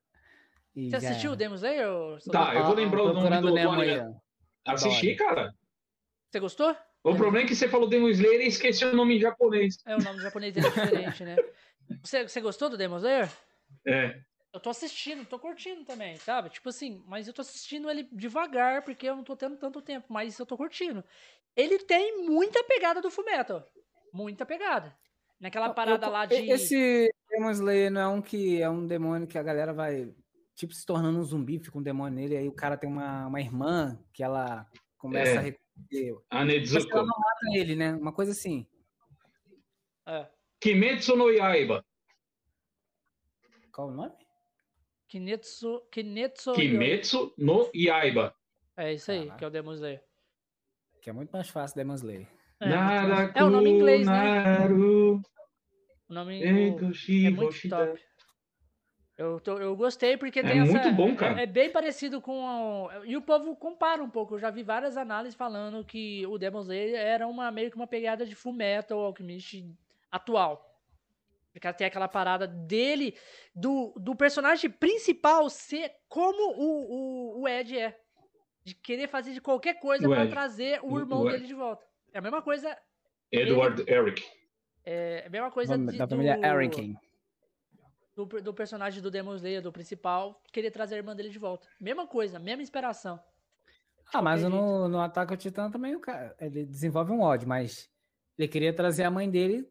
[0.72, 1.88] Você assistiu o Slayer?
[1.90, 3.98] ô Tá, eu vou lembrar o nome do- do anime.
[3.98, 4.72] ó.
[4.72, 5.52] Assisti, cara.
[6.30, 6.76] Você gostou?
[7.02, 9.78] O problema é que você falou Demon Slayer e esqueceu o nome em japonês.
[9.86, 11.36] É, o nome japonês é diferente, né?
[12.04, 13.28] Você, você gostou do Demon Slayer?
[13.84, 14.20] É.
[14.52, 16.50] Eu tô assistindo, tô curtindo também, sabe?
[16.50, 20.12] Tipo assim, mas eu tô assistindo ele devagar, porque eu não tô tendo tanto tempo,
[20.12, 21.04] mas eu tô curtindo.
[21.56, 23.64] Ele tem muita pegada do Fullmetal.
[24.12, 24.96] Muita pegada.
[25.38, 26.34] Naquela Eu- parada eu- lá de...
[26.50, 30.12] Esse Demon Slayer não é um que é um demônio que a galera vai,
[30.56, 33.40] tipo, se tornando um zumbi, fica um demônio nele, aí o cara tem uma, uma
[33.40, 35.38] irmã que ela começa É.
[35.38, 36.12] a reconhecer.
[36.28, 36.96] A Mas ela Nezuko.
[36.96, 37.94] não mata ele, né?
[37.94, 38.66] Uma coisa assim.
[40.06, 40.26] É,
[40.60, 41.84] Kimetsu no Yaiba.
[43.72, 44.12] Qual o nome?
[45.10, 45.82] Kinetsu...
[45.90, 46.52] Kinetsu...
[46.52, 48.32] Kimetsu no Yaiba.
[48.76, 49.36] É isso aí, Caraca.
[49.38, 50.02] que é o Demon Slayer.
[51.02, 52.26] Que é muito mais fácil Demon Slayer.
[52.60, 54.42] É, Naraku É o nome em inglês, né?
[54.58, 55.20] Naru,
[56.08, 56.40] o nome...
[56.44, 58.00] o- Enkushi, É muito top.
[59.18, 60.70] Eu, tô- eu gostei porque É tem essa.
[60.72, 61.40] muito bom, cara.
[61.40, 62.42] É, é bem parecido com.
[62.86, 64.36] o- e o povo compara um pouco.
[64.36, 67.86] Eu já vi várias análises falando que o Demon Slayer era uma, meio que uma
[67.86, 69.62] pegada de Full Metal Alchemist
[70.10, 70.69] atual.
[71.52, 73.16] Porque tem aquela parada dele,
[73.54, 77.98] do, do personagem principal ser como o, o, o Ed é.
[78.62, 80.30] De querer fazer de qualquer coisa Ed.
[80.30, 81.84] trazer o O- irmão o dele de volta.
[82.12, 82.76] É a mesma coisa.
[83.32, 84.22] Edward Eric.
[84.84, 86.94] É a mesma coisa Nome de, da família do- Erikin.
[88.14, 91.66] do, do personagem do Demon Slayer, do principal, querer trazer a irmã dele de volta.
[91.80, 93.18] Mesma coisa, mesma inspiração.
[94.12, 97.88] Ah, mas no, no Ataque ao Titã também o cara, ele desenvolve um ódio, mas
[98.36, 99.68] ele queria trazer a mãe dele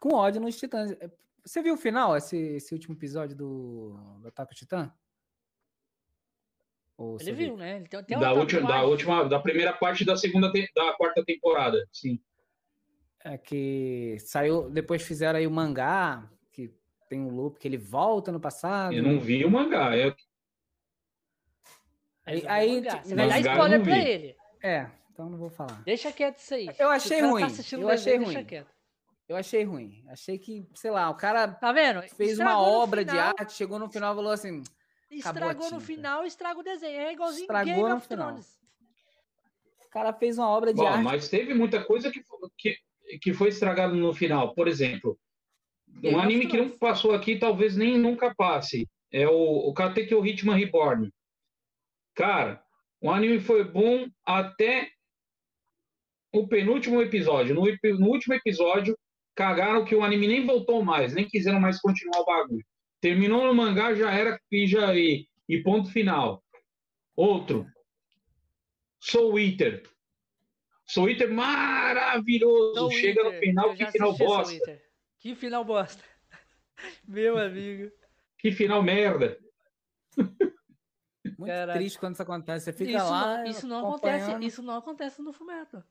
[0.00, 0.90] com ódio nos Titãs.
[0.92, 1.10] É,
[1.44, 4.92] Você viu o final, esse, esse último episódio do, do Ataque ao Titã?
[6.96, 7.76] Ou Ele você viu, né?
[7.76, 11.24] Ele tem, tem Da última, da última, da primeira parte da segunda, te- da quarta
[11.24, 11.78] temporada.
[11.92, 12.20] Sim.
[13.24, 16.72] É que saiu, depois fizeram aí o mangá, que
[17.08, 18.92] tem um loop que ele volta no passado.
[18.94, 19.96] Eu não vi o mangá.
[19.96, 20.14] Eu,
[22.26, 22.90] Aí, aí, mangá.
[22.96, 24.36] tipo, Você vai dar spoiler pra ele.
[24.62, 25.80] É, então não vou falar.
[25.82, 26.68] Deixa quieto isso aí.
[26.78, 28.44] Eu achei cara ruim, Tá eu achei deixa ruim.
[29.28, 30.02] Eu achei ruim.
[30.08, 32.00] Achei que, sei lá, o cara Tá vendo?
[32.16, 34.62] fez uma Estragou no obra de final, arte, chegou no final e falou assim:
[35.10, 36.98] Estragou no final, estraga o desenho.
[37.00, 38.28] É igualzinho Estragou Game no of final.
[38.28, 38.58] Thrones.
[39.86, 41.04] o cara fez uma obra de Bom, arte.
[41.04, 42.22] mas teve muita coisa que,
[42.56, 42.78] que,
[43.20, 44.54] que foi estragada no final.
[44.54, 45.18] Por exemplo,
[45.86, 48.88] Game um anime que não passou aqui talvez nem nunca passe.
[49.12, 51.12] é o, o Katekyo Hitman Reborn.
[52.14, 52.62] Cara,
[53.00, 54.90] o anime foi bom até
[56.32, 57.54] o penúltimo episódio.
[57.54, 58.96] No, no, último episódio,
[59.38, 62.66] cagaram que o anime nem voltou mais, nem quiseram mais continuar o bagulho.
[63.00, 66.42] Terminou no mangá, já era pija e, e ponto final.
[67.14, 67.64] Outro.
[68.98, 69.84] Soul Eater.
[70.84, 72.74] Soul Eater maravilhoso.
[72.74, 73.32] Soul Chega Eater.
[73.32, 74.82] no final, que final bosta.
[75.20, 76.02] Que final bosta.
[77.06, 77.92] Meu amigo.
[78.38, 79.38] Que final merda.
[80.16, 81.78] Muito Caraca.
[81.78, 82.64] triste quando isso acontece.
[82.64, 83.38] Você fica isso lá.
[83.38, 84.44] Não, isso não acontece.
[84.44, 85.84] Isso não acontece no Fumeto.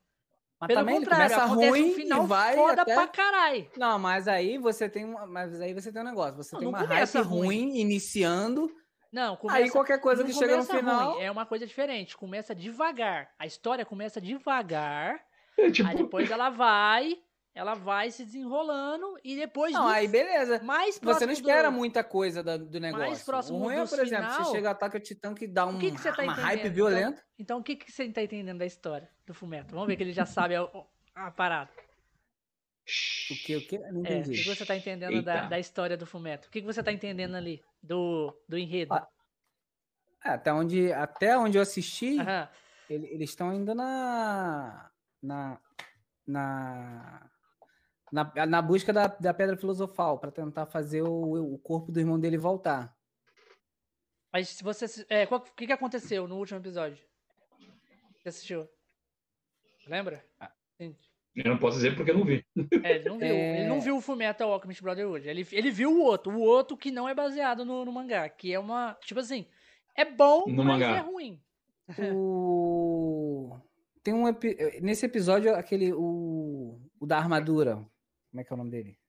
[0.60, 2.94] Mas Pelo também contrário, começa ruim um final e vai foda até...
[2.96, 3.70] pra caralho.
[3.78, 6.36] Não, mas aí você tem, mas aí você tem um negócio.
[6.36, 7.46] Você não, tem uma hype ruim.
[7.46, 8.72] ruim iniciando.
[9.12, 12.18] Não, começa, aí qualquer coisa que chega no final ruim, é uma coisa diferente.
[12.18, 13.30] Começa devagar.
[13.38, 15.22] A história começa devagar.
[15.58, 15.88] É, tipo...
[15.88, 17.18] Aí depois ela vai
[17.58, 19.74] ela vai se desenrolando e depois.
[19.74, 20.62] Não, aí beleza.
[20.64, 21.76] Mais você não espera do...
[21.76, 23.08] muita coisa do, do negócio.
[23.08, 24.46] Mais próximo o ruim é, por exemplo, final...
[24.46, 27.24] você chega ataca o Titã que dá um, que que tá uma hype violenta.
[27.40, 29.74] Então, então, o que, que você está entendendo da história do Fumeto?
[29.74, 30.70] Vamos ver que ele já sabe a,
[31.16, 31.72] a parada.
[33.32, 33.80] O que, o que?
[33.80, 34.30] Não entendi.
[34.30, 36.48] É, o que você está entendendo da, da, história do Fumeto?
[36.48, 38.94] O que, que você está entendendo ali do, do enredo?
[38.94, 39.08] Ah,
[40.22, 42.18] até, onde, até onde eu assisti,
[42.90, 44.92] ele, eles estão ainda na.
[45.22, 45.60] na.
[46.26, 47.30] na
[48.12, 52.20] na, na busca da, da pedra filosofal, para tentar fazer o, o corpo do irmão
[52.20, 52.96] dele voltar.
[54.32, 54.86] Mas se você.
[55.10, 57.04] É, o que, que aconteceu no último episódio?
[58.18, 58.68] Você assistiu?
[59.88, 60.24] Lembra?
[60.40, 60.52] Ah.
[60.78, 60.96] Sim.
[61.36, 62.44] Eu não posso dizer porque eu não vi.
[62.84, 63.28] É, ele não viu.
[63.28, 63.60] É...
[63.60, 65.28] Ele não viu o Fullmetal Alchemist Brotherhood.
[65.28, 66.32] Ele, ele viu o outro.
[66.32, 68.28] O outro que não é baseado no, no mangá.
[68.28, 68.98] Que é uma.
[69.02, 69.46] Tipo assim.
[69.96, 70.98] É bom, no mas mangá.
[70.98, 71.42] é ruim.
[72.14, 73.58] O...
[74.04, 74.24] Tem um.
[74.82, 75.94] Nesse episódio, aquele.
[75.94, 77.86] O, o da armadura.
[78.38, 79.00] Como é que é o nome dele?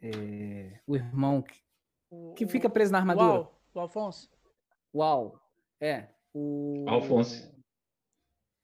[0.00, 1.60] É, o irmão que,
[2.08, 3.26] o, que fica preso na armadura.
[3.26, 4.30] Uau, o Alfonso.
[4.94, 5.40] Uau.
[5.80, 6.06] É.
[6.32, 6.84] O.
[6.86, 7.52] Alfonso.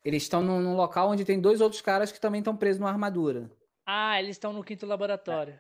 [0.05, 2.89] Eles estão num, num, local onde tem dois outros caras que também estão presos numa
[2.91, 3.51] armadura.
[3.85, 5.59] Ah, eles estão no quinto laboratório.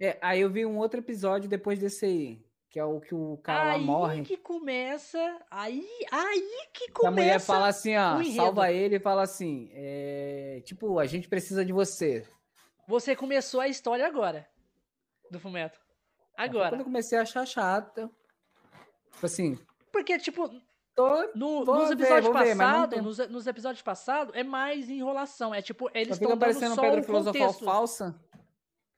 [0.00, 0.08] É.
[0.08, 2.44] é, aí eu vi um outro episódio depois desse aí.
[2.68, 4.18] Que é o que o cara aí lá morre.
[4.18, 5.40] Aí que começa.
[5.48, 7.08] Aí, aí que começa.
[7.08, 11.64] A mulher fala assim, ó, salva ele e fala assim: é, tipo, a gente precisa
[11.64, 12.26] de você.
[12.88, 14.48] Você começou a história agora.
[15.30, 15.78] Do Fumeto.
[16.34, 16.70] Agora.
[16.70, 18.10] Quando eu comecei a achar chata.
[19.12, 19.58] Tipo assim.
[19.92, 20.50] Porque, tipo.
[20.94, 25.54] Tô, no, nos episódios passados, nos, nos, episódios passados, é mais enrolação.
[25.54, 27.64] É tipo, eles estão dando só pedra o contexto.
[27.64, 28.20] falsa.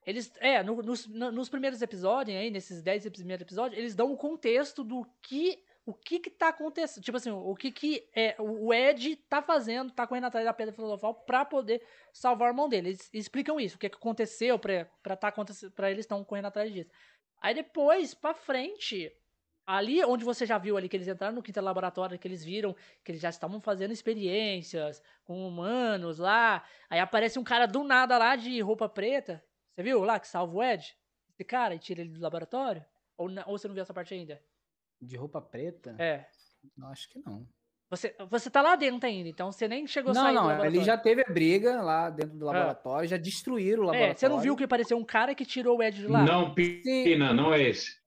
[0.06, 4.16] Eles, é, no, nos, nos primeiros episódios, aí, nesses 10 primeiros episódios, eles dão o
[4.16, 8.72] contexto do que o que que tá acontecendo, tipo assim, o que que é, o
[8.72, 11.82] Ed tá fazendo, tá correndo atrás da Pedra Filosofal para poder
[12.12, 12.90] salvar o irmão dele.
[12.90, 16.46] Eles explicam isso, o que, que aconteceu para para tá acontecendo, para eles estão correndo
[16.46, 16.90] atrás disso.
[17.42, 19.12] Aí depois, para frente,
[19.66, 22.74] ali onde você já viu ali que eles entraram no quinto laboratório, que eles viram
[23.04, 28.16] que eles já estavam fazendo experiências com humanos lá, aí aparece um cara do nada
[28.18, 29.42] lá de roupa preta.
[29.74, 30.96] Você viu lá que salva o Ed?
[31.30, 32.84] Esse cara e tira ele do laboratório?
[33.16, 34.40] Ou, ou você não viu essa parte ainda?
[35.00, 35.94] De roupa preta?
[35.98, 36.26] É.
[36.76, 37.46] Não, acho que não.
[37.90, 40.48] Você, você tá lá dentro ainda, então você nem chegou não, a sair não, do
[40.48, 40.78] laboratório.
[40.78, 42.52] Ele já teve a briga lá dentro do é.
[42.52, 43.08] laboratório, é.
[43.08, 44.12] já destruíram o laboratório.
[44.12, 46.22] É, você não viu que apareceu um cara que tirou o Ed de lá?
[46.22, 47.98] Não, Pina, não é esse.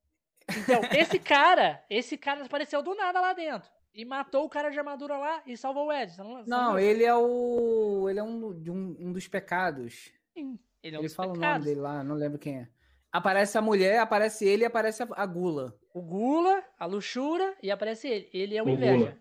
[0.57, 3.69] Então, esse cara, esse cara apareceu do nada lá dentro.
[3.93, 6.17] E matou o cara de armadura lá e salvou o Ed.
[6.17, 8.07] Não, não, não ele é o.
[8.09, 10.11] Ele é um, de um, um dos pecados.
[10.33, 11.55] Sim, ele é um ele dos fala pecados.
[11.55, 12.69] o nome dele lá, não lembro quem é.
[13.11, 15.77] Aparece a mulher, aparece ele e aparece a, gula.
[15.93, 18.29] O gula, a luxúria e aparece ele.
[18.33, 18.97] Ele é o, o inveja.
[18.97, 19.17] Gula.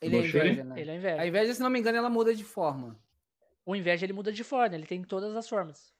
[0.00, 0.80] Ele é inveja, né?
[0.80, 1.20] Ele é inveja.
[1.20, 2.98] A inveja, se não me engano, ela muda de forma.
[3.64, 5.92] O inveja ele muda de forma, ele tem todas as formas.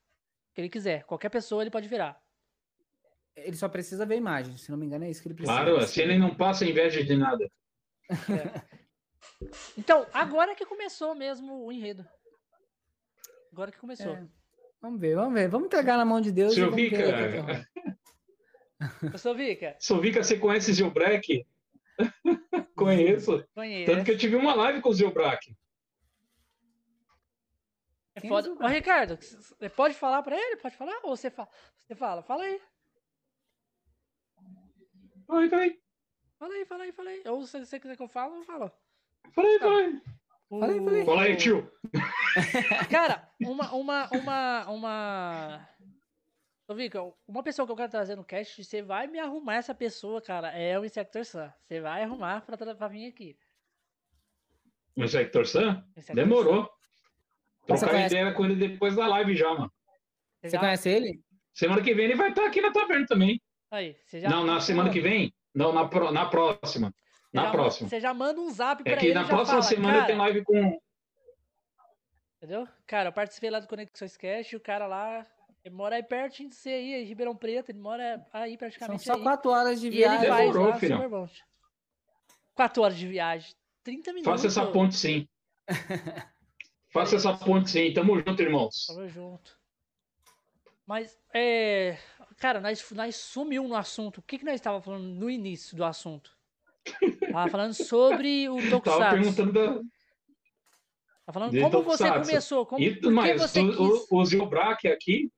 [0.55, 1.05] Que ele quiser.
[1.05, 2.22] Qualquer pessoa ele pode virar.
[3.35, 5.59] Ele só precisa ver a imagem, se não me engano, é isso que ele precisa.
[5.59, 7.51] Claro, assim ele não passa inveja de nada.
[8.09, 8.77] É.
[9.77, 12.07] Então, agora que começou mesmo o enredo.
[13.53, 14.12] Agora que começou.
[14.12, 14.27] É.
[14.81, 15.49] Vamos ver, vamos ver.
[15.49, 16.55] Vamos entregar na mão de Deus.
[16.55, 16.97] Seu Vica.
[19.12, 19.77] Eu sou Vica.
[19.79, 21.47] Sou Vica, você conhece Zilbreck?
[22.77, 23.45] Conheço.
[23.55, 23.91] Conheço.
[23.91, 25.57] Tanto que eu tive uma live com o Zilbrack.
[28.14, 28.51] É foda.
[28.53, 30.57] Ô, Ricardo, você pode falar pra ele?
[30.57, 30.99] Pode falar?
[31.03, 31.49] Ou você fala?
[31.79, 32.61] Você fala, fala aí.
[35.27, 35.81] Fala aí, fala aí.
[36.39, 37.22] Fala aí, fala aí, fala aí.
[37.27, 38.70] Ou se você quiser que eu fale, eu falo.
[39.33, 40.03] Fala aí, fala aí.
[40.49, 40.61] O...
[40.61, 41.05] Falei, falei.
[41.05, 41.70] Fala aí, tio.
[42.91, 45.68] Cara, uma, uma, uma, uma.
[46.68, 49.74] Ô, Vica, uma pessoa que eu quero trazer no cast, você vai me arrumar essa
[49.74, 51.48] pessoa, cara, é o Insector Sun.
[51.62, 53.38] Você vai arrumar pra, pra vir aqui.
[54.96, 55.80] O Insector Sun?
[56.12, 56.68] Demorou.
[57.66, 59.72] Trocar ideia com ele depois da live já, mano.
[60.40, 60.58] Você, já...
[60.58, 61.22] conhece ele?
[61.54, 63.40] Semana que vem ele vai estar aqui na taverna também.
[63.70, 64.28] Aí, você já...
[64.28, 65.32] Não, na semana que vem?
[65.54, 66.88] Não, na, pro- na próxima.
[66.88, 67.88] Você Na próxima.
[67.88, 70.00] Você já manda um zap pra É que ele na já próxima fala, semana eu
[70.00, 70.80] cara, tenho live com.
[72.36, 72.68] Entendeu?
[72.86, 75.26] Cara, eu participei lá do Conexões Cast e o cara lá
[75.66, 79.04] ele mora aí pertinho de você aí, em Ribeirão Preto, ele mora aí São praticamente
[79.04, 79.22] só aí.
[79.22, 80.28] quatro horas de E ele viagem.
[80.28, 80.96] faz Demorou, lá, filhão.
[80.98, 81.28] super bom.
[82.54, 83.54] Quatro horas de viagem.
[83.82, 84.30] 30 minutos.
[84.32, 85.28] Faça essa ponte sim.
[86.92, 87.92] Faça essa ponte sim.
[87.92, 88.86] Tamo junto, irmãos.
[88.86, 89.58] Tamo junto.
[90.86, 91.98] Mas, é...
[92.38, 94.18] Cara, nós, nós sumiu no assunto.
[94.18, 96.30] O que, que nós estávamos falando no início do assunto?
[97.32, 99.16] Tava falando sobre o Tava Tokusatsu.
[99.16, 99.66] perguntando da.
[101.26, 102.20] Tava falando de como você Tokusatsu.
[102.30, 103.40] começou, como, E mais.
[103.40, 103.78] você O, quis...
[104.10, 105.28] o, o Zilbrack aqui.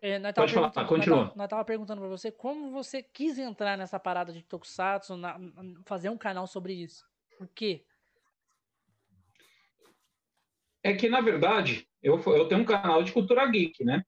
[0.00, 1.24] É, nós Pode falar, perguntando- continua.
[1.26, 5.38] Nós nós tava perguntando pra você como você quis entrar nessa parada de Tokusatsu, na-
[5.84, 7.04] fazer um canal sobre isso.
[7.36, 7.84] Por quê?
[10.82, 14.02] É que, na verdade, eu, eu tenho um canal de cultura geek, né?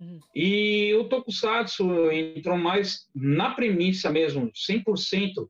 [0.00, 0.18] Uhum.
[0.34, 5.48] E o Tokusatsu entrou mais na premissa mesmo, 100%.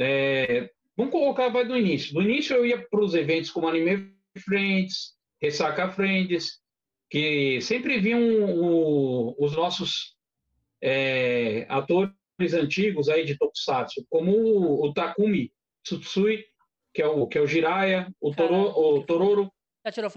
[0.00, 2.14] É, vamos colocar, vai do início.
[2.14, 6.59] Do início eu ia para os eventos como Anime Friends, Ressaca Friends,
[7.10, 10.16] que sempre vinham o- os nossos
[10.82, 12.14] é, atores
[12.54, 15.52] antigos aí de Tokusatsu, como o, o Takumi
[15.84, 16.44] Tsutsui,
[16.94, 19.52] que é o, que é o Jiraiya, o, Toro, o Tororo,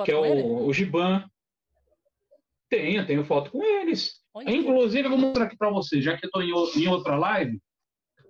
[0.05, 1.27] que é o, o Giban.
[2.69, 4.21] Tenho, tenho foto com eles.
[4.47, 6.51] Inclusive, eu vou mostrar aqui para vocês, já que eu estou em,
[6.83, 7.61] em outra live.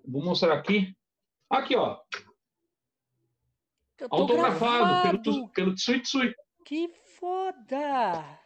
[0.06, 0.94] Vou mostrar aqui.
[1.50, 1.98] Aqui, ó.
[4.10, 6.34] Autografado pelo, pelo Tsui Tsui.
[6.66, 6.90] Que
[7.20, 8.40] foda!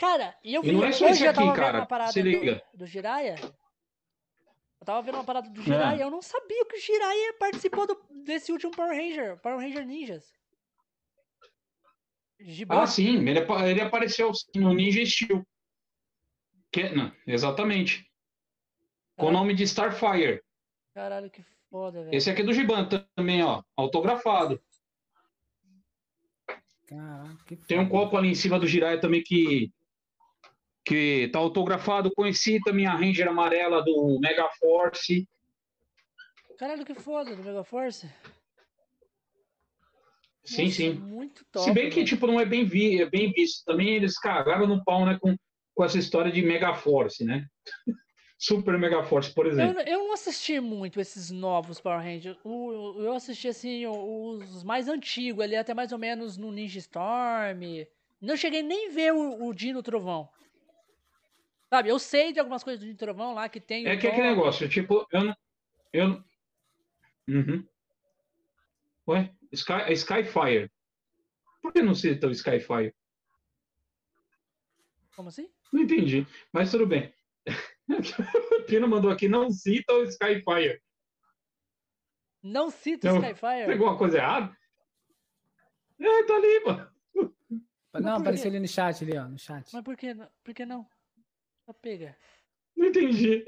[0.00, 1.78] Cara, e eu E vi não é só hoje esse eu aqui, tava vendo cara,
[1.80, 2.62] uma parada se do, liga.
[2.72, 3.34] do Jiraiya.
[4.80, 5.50] Eu tava vendo uma parada É.
[5.50, 9.58] do Jiraiya, eu não sabia que o Jiraiya participou do- desse último Power Ranger, Power
[9.60, 10.32] Ranger Ninjas.
[12.40, 12.80] Giban.
[12.80, 15.46] Ah, sim, ele, ele apareceu no Ninja Steel.
[16.72, 18.10] Que, não, exatamente.
[19.18, 20.42] Com o Caralho, nome de Starfire.
[20.94, 22.14] caralho, que foda, velho.
[22.16, 23.62] Esse aqui é do Giban também, ó.
[23.76, 24.58] Autografado.
[26.86, 29.70] Caraca, que Tem um copo ali em cima do Jiraiya também que
[30.84, 32.10] que tá autografado.
[32.14, 35.28] Conheci também a Ranger amarela do Mega Force.
[36.58, 38.08] Caralho, que foda do Mega Force.
[40.44, 40.92] Sim, Nossa, sim.
[40.94, 41.64] Muito top.
[41.66, 42.06] Se bem que velho.
[42.06, 43.64] tipo não é bem, vi, é bem visto.
[43.64, 45.36] Também eles cagaram no pau, né, com,
[45.74, 47.46] com essa história de Mega Force, né?
[48.38, 49.82] Super Mega Force, por Eu, exemplo.
[49.82, 52.38] eu não assisti muito esses novos Power Rangers.
[52.42, 57.60] O- eu assisti, assim, os mais antigos ali, até mais ou menos no Ninja Storm.
[58.18, 60.26] Não cheguei nem ver o, o Dino Trovão.
[61.70, 63.86] Sabe, eu sei de algumas coisas do Trovão lá que tem.
[63.86, 65.36] É que é aquele negócio, tipo, eu não.
[65.92, 66.24] Eu...
[67.28, 67.64] Uhum.
[69.08, 69.32] Ué?
[69.52, 70.70] Sky, Skyfire.
[71.62, 72.92] Por que não cita o Skyfire?
[75.14, 75.48] Como assim?
[75.72, 77.14] Não entendi, mas tudo bem.
[78.52, 80.80] O Pino mandou aqui, não cita o Skyfire.
[82.40, 83.66] Não cita o Skyfire.
[83.66, 84.56] Pegou uma coisa errada?
[85.98, 86.90] É, tá ali, mano.
[87.94, 89.68] Não, apareceu ali no chat, ali, ó, no chat.
[89.72, 90.86] Mas por que, não- por que não?
[91.70, 92.16] Só pega.
[92.76, 93.44] Não entendi.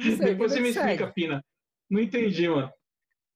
[0.00, 1.12] Segue, Depois você me que explica, segue.
[1.14, 1.44] Pina.
[1.88, 2.72] Não entendi, mano.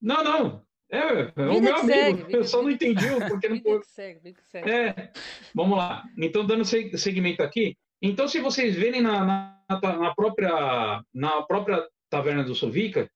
[0.01, 0.67] Não, não.
[0.91, 1.87] É, é o meu amigo.
[1.87, 4.69] segue, eu só não entendi porque não segue, segue.
[4.69, 5.13] É,
[5.55, 6.05] vamos lá.
[6.19, 7.77] Então, dando seg- segmento aqui.
[8.03, 13.09] Então, se vocês verem na, na, na própria, na própria Taverna do Sovica,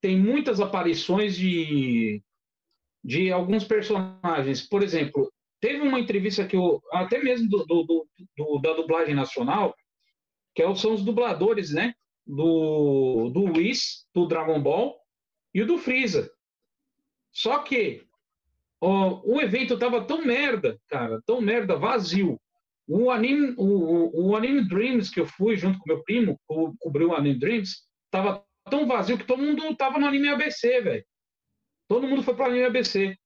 [0.00, 2.20] tem muitas aparições de,
[3.04, 4.60] de alguns personagens.
[4.68, 5.32] Por exemplo,
[5.62, 8.06] teve uma entrevista que eu, até mesmo do, do-
[8.36, 9.72] do- da dublagem nacional,
[10.54, 11.94] que é- são os dubladores, né?
[12.26, 14.98] Do, do Whis, do Dragon Ball,
[15.54, 16.30] e o do Freeza.
[17.32, 18.04] Só que
[18.80, 22.40] ó, o evento tava tão merda, cara, tão merda, vazio.
[22.88, 27.10] O anime, o, o- anime Dreams que eu fui junto com meu primo, co cobriu
[27.10, 31.04] o anime Dreams, tava tão vazio que todo mundo tava no anime ABC, velho.
[31.88, 33.16] Todo mundo foi pro anime ABC.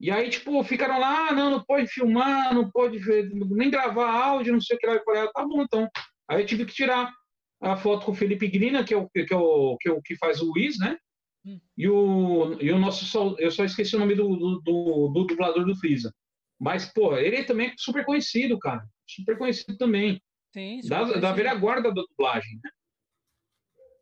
[0.00, 4.10] E aí, tipo, ficaram lá, ah, não, não pode filmar, não pode ver- nem gravar
[4.10, 4.94] áudio, não sei o que lá.
[4.94, 5.88] Eu falei, ah, tá bom, então.
[6.28, 7.12] Aí eu tive que tirar
[7.60, 10.00] a foto com o Felipe Grina, que é o que, é o, que, é o
[10.00, 10.96] que faz o Wiz, né?
[11.44, 11.58] Hum.
[11.76, 13.36] E o, e o nosso.
[13.38, 16.14] Eu só esqueci o nome do, do, do, do dublador do Freeza.
[16.60, 18.84] Mas, pô, ele também é super conhecido, cara.
[19.08, 20.20] Super conhecido também.
[20.52, 21.34] Sim, Da, super da conhecido.
[21.34, 22.70] velha guarda da dublagem, né?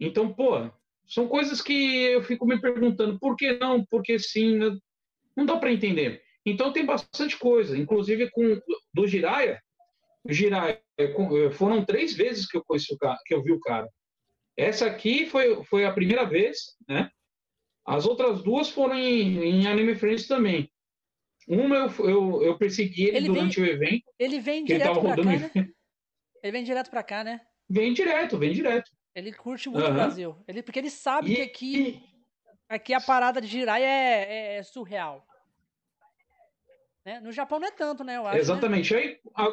[0.01, 0.70] Então, pô,
[1.07, 4.76] são coisas que eu fico me perguntando por que não, por que sim, né?
[5.37, 6.22] Não dá para entender.
[6.45, 8.61] Então tem bastante coisa, inclusive com
[8.95, 9.61] do Jiraya.
[10.24, 13.61] O Jiraya é, foram três vezes que eu conheci o cara, que eu vi o
[13.61, 13.89] cara.
[14.57, 17.11] Essa aqui foi, foi a primeira vez, né?
[17.84, 20.70] As outras duas foram em, em Anime Friends também.
[21.47, 25.01] Uma eu, eu, eu persegui ele, Ele durante o evento, Ele vem que ele direto
[25.01, 25.51] pra cá, né?
[26.43, 27.41] Ele vem direto pra cá, né?
[27.68, 28.91] Vem direto, vem direto.
[29.14, 29.95] Ele curte muito o Aham.
[29.95, 30.37] Brasil.
[30.47, 32.03] Ele, porque ele sabe que E, aqui,
[32.69, 35.27] aqui a parada de girar é, é surreal.
[37.05, 37.21] Né?
[37.21, 38.17] No Japão não é tanto, né?
[38.17, 38.41] Eu acho, né?
[38.41, 38.95] Exatamente.
[38.95, 39.53] Aí, a-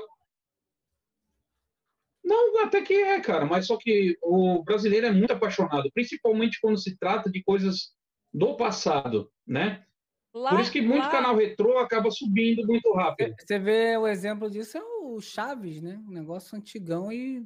[2.24, 6.78] Não, até que é, cara, mas só que o brasileiro é muito apaixonado, principalmente quando
[6.82, 7.94] se trata de coisas
[8.34, 9.86] do passado, né?
[10.34, 13.36] Lá, Por isso que muito lá- canal retrô acaba subindo muito rápido.
[13.40, 16.02] Você vê o exemplo disso é o Chaves, né?
[16.08, 17.46] Um negócio antigão e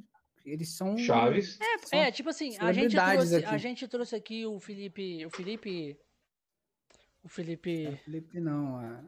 [0.52, 0.98] eles são.
[0.98, 1.58] Chaves.
[1.84, 3.46] são É, tipo assim, a gente, trouxe, aqui.
[3.46, 5.26] a gente trouxe aqui o Felipe.
[5.26, 5.98] O Felipe.
[7.24, 7.86] O Felipe.
[7.88, 9.04] É Felipe não, é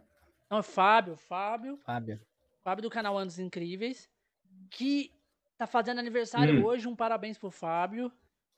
[0.49, 1.15] Não, o Fábio.
[1.15, 1.77] Fábio.
[1.77, 2.19] Fábio.
[2.61, 4.09] Fábio do canal Anos Incríveis.
[4.69, 5.11] Que
[5.57, 6.65] tá fazendo aniversário Hum.
[6.65, 6.87] hoje.
[6.87, 8.11] Um parabéns pro Fábio.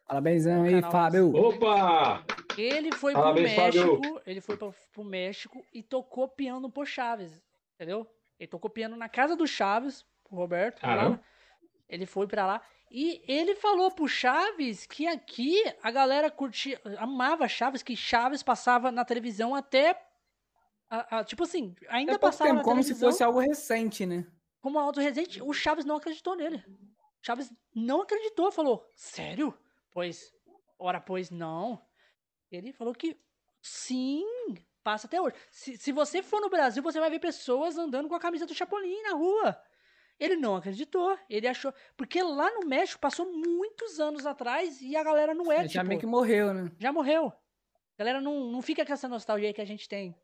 [0.08, 1.34] Parabénsão aí, Fábio.
[1.36, 2.26] Opa!
[2.58, 3.96] Ele foi Parabéns, pro México.
[4.04, 4.22] Fábio.
[4.26, 7.42] Ele foi pro, pro México e tocou piano pro Chaves.
[7.76, 8.06] Entendeu?
[8.40, 10.82] Ele tocou piano na casa do Chaves, pro Roberto.
[10.84, 11.20] lá.
[11.92, 12.62] Ele foi pra lá.
[12.90, 18.92] E ele falou pro Chaves que aqui a galera curtia, amava Chaves, que Chaves passava
[18.92, 20.02] na televisão até.
[20.90, 24.06] a- a- tipo assim, ainda É passava tempo, na como se televisão fosse algo recente,
[24.06, 24.26] né?
[24.62, 25.42] como alto resente.
[25.42, 26.62] O Chaves não acreditou nele.
[27.22, 29.58] Chaves não acreditou, falou: Sério?
[29.92, 30.34] Pois,
[30.78, 31.82] ora, pois não.
[32.52, 33.18] Ele falou que
[33.62, 34.26] sim,
[34.84, 35.36] passa até hoje.
[35.50, 38.54] Se, se você for no Brasil, você vai ver pessoas andando com a camisa do
[38.54, 39.58] Chapolin na rua.
[40.22, 41.18] Ele não acreditou.
[41.28, 41.74] Ele achou.
[41.98, 45.82] Porque lá no México passou muitos anos atrás e a galera não é, Ele já
[45.82, 46.72] tipo, meio que morreu, né?
[46.78, 47.34] já morreu.
[47.98, 50.16] A galera não, não fica com essa nostalgia que a gente tem.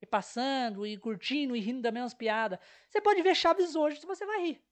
[0.00, 2.58] E passando, e curtindo, e rindo das mesmas piadas.
[2.88, 4.62] Você pode ver Chaves hoje, você vai rir.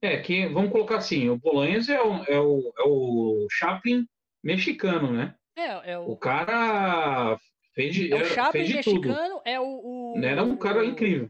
[0.00, 4.06] É que, vamos colocar assim, o Bolaños é o, é o, é o Chaplin
[4.44, 5.34] mexicano, né?
[5.56, 7.36] É, é O o, cara
[7.74, 9.08] fez de, é o era- Chaplin fez de tudo.
[9.08, 10.20] mexicano, é o, o.
[10.22, 11.28] Era um cara incrível.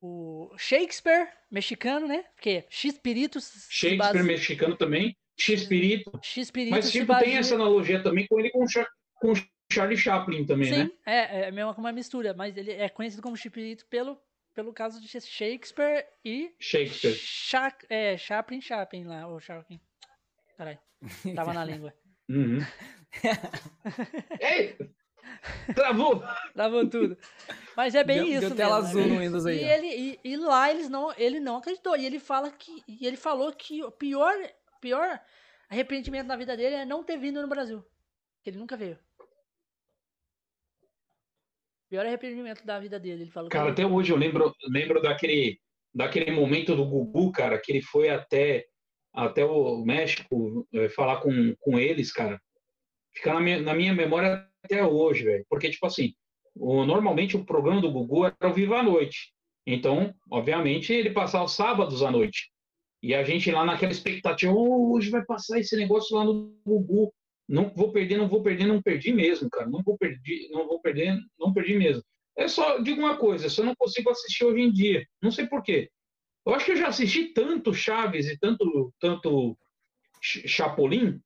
[0.00, 2.24] O Shakespeare mexicano, né?
[2.34, 3.66] Porque X-Piritos.
[3.68, 6.12] Shakespeare base- mexicano também, X-Pirito.
[6.70, 8.64] Mas tipo, baseia- tem essa analogia também com ele com,
[9.72, 10.90] Charlie Chaplin também, Sim, né?
[11.04, 14.18] é, é mesmo como uma mistura, mas ele é conhecido como X-Pirito pelo,
[14.54, 17.14] pelo caso de Shakespeare e Shakespeare.
[17.14, 19.80] Cha, é, Chaplin Chaplin lá, o Chaplin.
[20.56, 20.78] Caralho,
[21.34, 21.92] tava na língua.
[22.28, 22.58] Uhum.
[24.40, 24.76] Ei!
[25.74, 26.22] Travou!
[26.54, 27.16] Travou tudo.
[27.76, 29.14] Mas é bem Deu- isso deu tela mesmo, azul né?
[29.14, 29.68] no Windows aí, E, ó.
[29.68, 31.96] ele, e, e lá eles não, ele não acreditou.
[31.96, 32.82] E ele fala que.
[32.88, 34.34] E ele falou que o pior,
[34.80, 35.20] pior
[35.70, 37.84] arrependimento da vida dele é não ter vindo no Brasil.
[38.42, 38.98] Que ele nunca veio.
[41.88, 43.22] Pior arrependimento da vida dele.
[43.22, 45.58] Ele falou Cara, ele- até hoje eu lembro, lembro daquele,
[45.94, 48.66] daquele momento do Gugu, cara, que ele foi até,
[49.12, 52.40] até o México eh, falar com, com eles, cara.
[53.14, 55.44] Fica na minha, na minha memória até hoje, velho.
[55.48, 56.12] Porque, tipo assim,
[56.54, 59.32] o, normalmente o programa do Gugu era ao vivo à noite.
[59.66, 62.50] Então, obviamente, ele passava os sábados à noite.
[63.02, 67.12] E a gente lá naquela expectativa, "Oh, hoje vai passar esse negócio lá no Gugu.
[67.48, 69.68] Não vou perder, não vou perder, não perdi mesmo, cara.
[69.68, 72.02] Não vou perder, não vou perder, não perdi mesmo.
[72.36, 75.62] É só digo uma coisa, eu não consigo assistir hoje em dia, não sei por
[75.62, 75.90] quê.
[76.46, 79.56] Eu acho que eu já assisti tanto Chaves e tanto tanto
[80.22, 81.20] Ch- Chapolin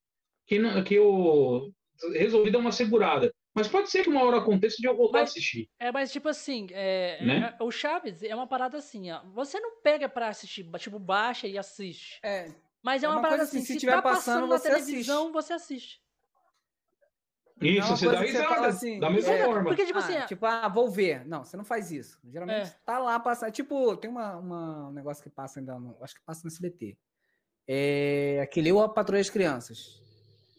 [0.47, 1.71] que não- que eu
[2.11, 3.33] resolvi dar uma segurada.
[3.55, 5.69] Mas pode ser que uma hora aconteça de eu voltar Mas- a assistir.
[5.79, 7.55] É, mas tipo assim, é, Né?
[7.59, 9.21] é- o Chaves é uma parada assim, ó.
[9.35, 12.19] Você não pega pra assistir, tipo, baixa e assiste.
[12.23, 12.49] É,
[12.83, 14.49] Mas é, É uma, uma parada coisa assim, assim, se se, tiver tá passando, passando
[14.49, 16.03] na você televisão, você assiste.
[17.61, 19.65] Isso, uma você dá risada, assim, da mesma é, forma.
[19.71, 21.25] Porque, tipo ah, assim, tipo, ah, vou ver.
[21.25, 22.19] Não, você não faz isso.
[22.25, 22.77] Geralmente É.
[22.85, 23.53] tá lá passando.
[23.53, 26.97] Tipo, tem uma, uma- um negócio que passa ainda, no, acho que passa no SBT.
[27.69, 30.02] É aquele Eu a Patrulha das Crianças.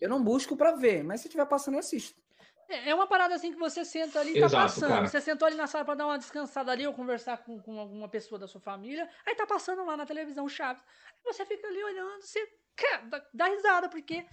[0.03, 2.21] Eu não busco pra ver, mas se tiver passando, eu assisto.
[2.67, 4.89] É é uma parada assim que você senta ali e tá Exato, passando.
[4.89, 5.07] cara.
[5.07, 8.09] Você sentou ali na sala pra dar uma descansada ali ou conversar com, com alguma
[8.09, 9.09] pessoa da sua família.
[9.25, 10.83] Aí tá passando lá na televisão o Chaves.
[11.25, 12.45] Aí você fica ali olhando, você
[12.75, 14.25] cara, dá, dá risada, porque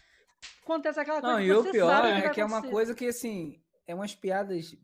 [0.61, 3.07] acontece aquela coisa Não, e o pior sabe que é que é uma coisa que,
[3.07, 4.77] assim, é umas piadas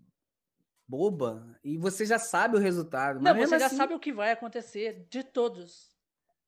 [0.86, 3.20] boba e você já sabe o resultado.
[3.20, 5.96] Não, mas você já assim, sabe o que vai acontecer de todos.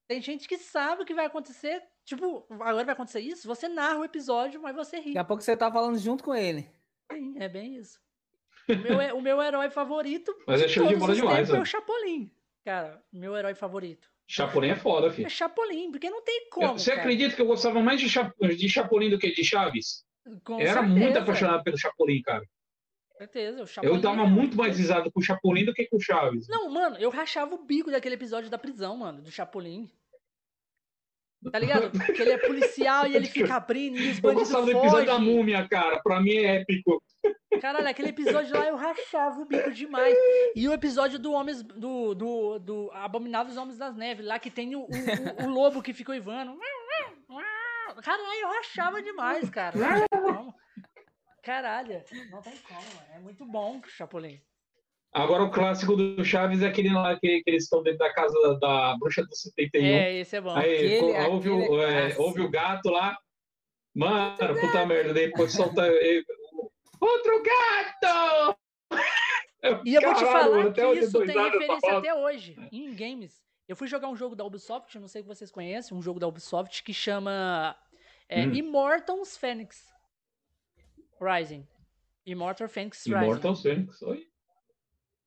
[0.06, 1.82] Tem gente que sabe o que vai acontecer.
[2.08, 3.46] Tipo, agora vai acontecer isso.
[3.46, 5.06] Você narra o episódio, mas você ri.
[5.08, 6.66] Daqui a pouco você tá falando junto com ele.
[7.12, 8.00] Sim, é bem isso.
[8.66, 11.50] O meu, é- o meu herói favorito Mas é de show de bola demais, tempos
[11.50, 11.60] é né?
[11.60, 12.30] o Chapolin.
[12.64, 14.08] Cara, meu herói favorito.
[14.26, 15.28] Chapolin é foda, É filho.
[15.30, 16.78] Chapolin, porque não tem como.
[16.78, 17.02] Você cara.
[17.02, 20.02] acredita que eu gostava mais de, Cha- de Chapolin do que de Chaves?
[20.44, 22.44] Com Eu era certeza, muito apaixonado pelo Chapolin, cara.
[23.10, 23.62] Com certeza.
[23.62, 26.00] O Chapolin Eu dava é muito mais risada com o Chapolin do que com o
[26.00, 26.46] Chaves.
[26.48, 29.90] Não, mano, eu rachava o bico daquele episódio da prisão, mano, do Chapolin.
[31.52, 31.90] Tá ligado?
[31.90, 35.06] Porque ele é policial e ele fica abrindo e os Eu bandidos gostava do episódio
[35.06, 35.34] da fogem.
[35.36, 36.00] múmia, cara.
[36.02, 37.02] Pra mim é épico.
[37.60, 40.16] Caralho, aquele episódio lá eu rachava o bico demais.
[40.54, 41.62] E o episódio do Homens.
[41.62, 45.92] Do, do, do Abomináveis Homens das Neves, lá que tem o, o, o lobo que
[45.92, 46.58] ficou ivando.
[48.02, 49.76] Caralho, eu rachava demais, cara.
[49.78, 50.54] Não tem como.
[51.42, 53.02] Caralho, não tem como.
[53.14, 54.40] É muito bom, Chapolin.
[55.18, 58.34] Agora o clássico do Chaves é aquele lá que, que eles estão dentro da casa
[58.40, 59.84] da, da bruxa do 71.
[59.84, 60.54] É, esse é bom.
[60.56, 63.16] Aí Aquele- ouve, o, aquele é é, ouve o gato lá.
[63.94, 65.12] Mano, puta merda.
[65.12, 65.86] Depois solta.
[65.86, 66.24] ele-
[67.00, 68.56] Outro gato!
[69.84, 73.40] E eu vou te falar até que hoje isso tem referência até hoje, em games.
[73.66, 76.26] Eu fui jogar um jogo da Ubisoft, não sei se vocês conhecem, um jogo da
[76.26, 77.76] Ubisoft que chama
[78.28, 78.54] é, Hum.
[78.54, 79.84] Immortals Phoenix
[81.20, 81.66] Rising.
[82.24, 83.18] Immortal Phoenix Rising.
[83.24, 84.02] Immortal Phoenix.
[84.02, 84.26] Oi?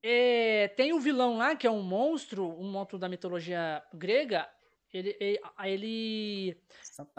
[0.03, 4.49] É, tem o vilão lá, que é um monstro, um monstro da mitologia grega.
[4.93, 6.57] Ele, ele, ele,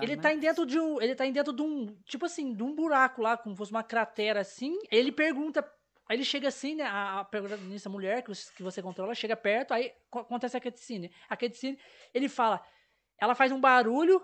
[0.03, 1.01] ele tá em dentro de um.
[1.01, 1.97] Ele tá dentro de um.
[2.05, 4.77] Tipo assim, de um buraco lá, como se fosse uma cratera assim.
[4.91, 5.61] Ele pergunta.
[6.09, 6.85] Aí ele chega assim, né?
[6.85, 10.61] A, a protagonista mulher que você, que você controla chega perto, aí co- acontece a
[10.61, 11.11] cutscene.
[11.29, 11.79] A cutscene,
[12.13, 12.63] ele fala.
[13.19, 14.21] Ela faz um barulho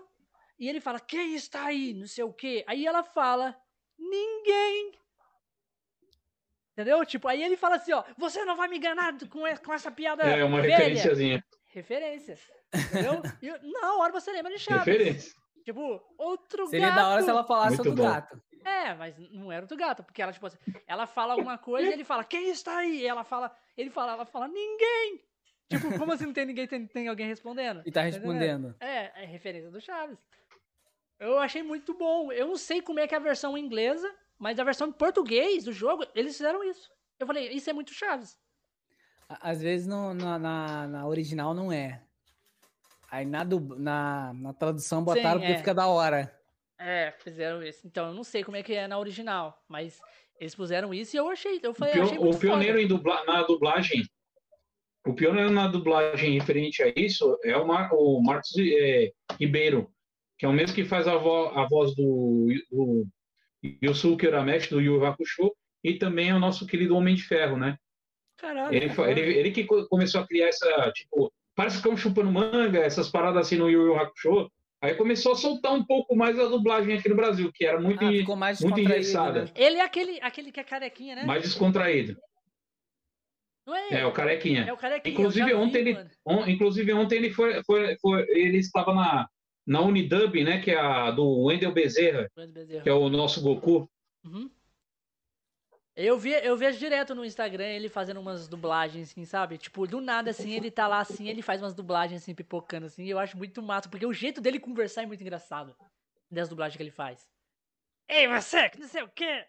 [0.59, 1.93] e ele fala: Quem está aí?
[1.93, 2.63] Não sei o quê.
[2.67, 3.59] Aí ela fala:
[3.97, 4.91] Ninguém.
[6.79, 7.05] Entendeu?
[7.05, 10.23] Tipo, aí ele fala assim: Ó, você não vai me enganar com, essa piada.
[10.23, 11.43] É uma velha." referenciazinha.
[11.73, 12.39] Referência.
[12.73, 13.21] Entendeu?
[13.41, 14.85] E na hora você lembra de Chaves.
[14.85, 15.33] Referência.
[15.65, 16.95] Tipo, outro Seria gato.
[16.95, 18.09] da hora se ela falasse Muito do bom.
[18.09, 18.41] gato.
[18.63, 20.57] É, mas não era outro gato, porque ela, tipo assim,
[20.87, 23.01] ela fala alguma coisa e ele fala, quem está aí?
[23.01, 25.21] E ela fala, ele fala, ela fala, ninguém!
[25.69, 27.83] Tipo, como assim não tem ninguém, tem, tem alguém respondendo?
[27.85, 28.73] E tá respondendo.
[28.79, 30.17] É, é referência do Chaves.
[31.19, 32.31] Eu achei muito bom.
[32.31, 34.09] Eu não sei como é que é a versão inglesa,
[34.39, 36.89] mas a versão em português do jogo, eles fizeram isso.
[37.19, 38.37] Eu falei, isso é muito Chaves.
[39.27, 42.01] Às vezes no- na, na, na original não é.
[43.11, 45.57] Aí na, na, na tradução botaram Sim, porque é.
[45.57, 46.33] fica da hora.
[46.79, 47.85] É, fizeram isso.
[47.85, 49.99] Então, eu não sei como é que é na original, mas
[50.39, 52.83] eles puseram isso e eu achei, eu O, falei, pio- achei muito o pioneiro foda.
[52.83, 54.03] em dubla- na dublagem.
[55.05, 59.91] O pioneiro na dublagem referente a isso é o, Mar, o Marcos é, Ribeiro,
[60.37, 63.07] que é o mesmo que faz a, vo- a voz do, do
[63.63, 65.51] Yusuke Urameshi, do Yu Yu Hakusho,
[65.83, 67.77] e também é o nosso querido Homem de Ferro, né?
[68.37, 68.73] Caralho.
[68.73, 72.31] Ele, ele, ele que co- começou a criar essa, tipo, parece que é um chupando
[72.31, 74.51] manga, essas paradas assim no Yu Yu Hakusho.
[74.81, 78.05] Aí começou a soltar um pouco mais a dublagem aqui no Brasil, que era muito,
[78.05, 79.51] Ah, ficou mais muito engessada, né?
[79.55, 81.25] Ele é aquele, aquele que é carequinha, né?
[81.25, 82.17] mais descontraído.
[83.91, 83.99] É?
[83.99, 84.63] É, o carequinha.
[84.65, 85.13] É o carequinha.
[85.13, 86.09] Inclusive, eu já vi, ontem ele-.
[86.25, 89.27] On- inclusive, ontem ele foi, foi, foi- ele estava na,
[89.69, 92.81] na Unidub, né, que é a do Wendel Bezerra, Bezerra.
[92.81, 93.87] que é o nosso Goku.
[94.25, 94.49] Uhum.
[95.95, 99.59] Eu, vi, eu vejo direto no Instagram ele fazendo umas dublagens, assim, sabe?
[99.59, 103.03] Tipo, do nada, assim, ele tá lá, assim, ele faz umas dublagens, assim, pipocando, assim,
[103.03, 105.75] e eu acho muito massa, porque o jeito dele conversar é muito engraçado,
[106.31, 107.29] das dublagens que ele faz.
[108.07, 109.45] Ei, você, que não sei o quê!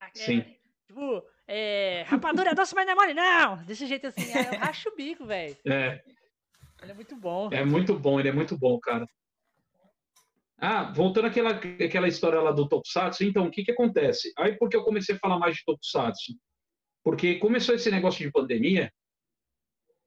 [0.00, 0.44] É, Sim.
[0.86, 3.56] tipo, é, rapadura é doce, mas não é mole, não!
[3.64, 5.56] Desse jeito, assim, eu racho o bico, velho.
[5.66, 6.00] É,
[6.80, 7.48] Ele é muito bom.
[7.52, 9.04] é muito bom, ele é muito bom, cara.
[10.60, 14.32] Ah, voltando àquela, àquela história lá do Tokusatsu, então, o que que acontece?
[14.36, 16.32] Aí, por que eu comecei a falar mais de Tokusatsu?
[17.04, 18.92] Porque começou esse negócio de pandemia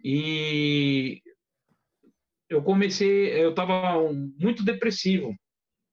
[0.04, 1.22] e
[2.50, 5.34] eu comecei, eu tava um, muito depressivo,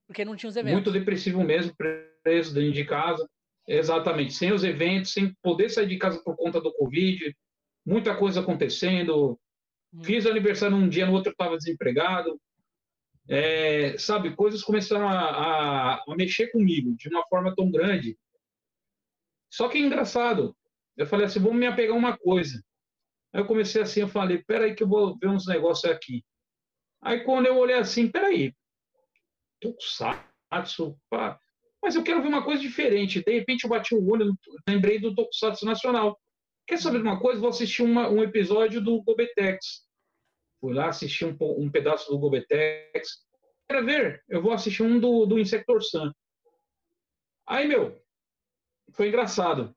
[0.09, 0.73] Porque não tinha os eventos.
[0.73, 1.73] muito depressivo mesmo,
[2.25, 3.29] preso dentro de casa.
[3.67, 7.37] Exatamente, sem os eventos, sem poder sair de casa por conta do Covid,
[7.87, 9.39] muita coisa acontecendo.
[9.93, 10.03] Hum.
[10.03, 12.41] Fiz aniversário um dia, no outro estava desempregado.
[13.29, 18.19] É, sabe, coisas começaram a, a, a mexer comigo de uma forma tão grande.
[19.53, 20.57] Só que é engraçado.
[20.97, 22.63] Eu falei assim, vamos me apegar a uma coisa.
[23.33, 26.25] Aí eu comecei assim, eu falei, peraí que eu vou ver uns negócios aqui.
[27.03, 28.55] Aí quando eu olhei assim, peraí,
[29.61, 31.39] Tokusatsu, pá,
[31.83, 33.23] mas eu quero ver uma coisa diferente.
[33.23, 34.35] De repente eu bati o olho,
[34.69, 36.19] lembrei do Tokusatsu Nacional.
[36.67, 37.41] Quer saber de uma coisa?
[37.41, 39.87] Vou assistir uma- um episódio do Gobetex.
[40.61, 43.27] Fui lá assistir um, um pedaço do Gobetex.
[43.69, 44.25] Quer ver?
[44.29, 46.13] Eu vou assistir um do, do Insector Sun.
[47.47, 48.01] Aí, meu,
[48.93, 49.75] foi engraçado.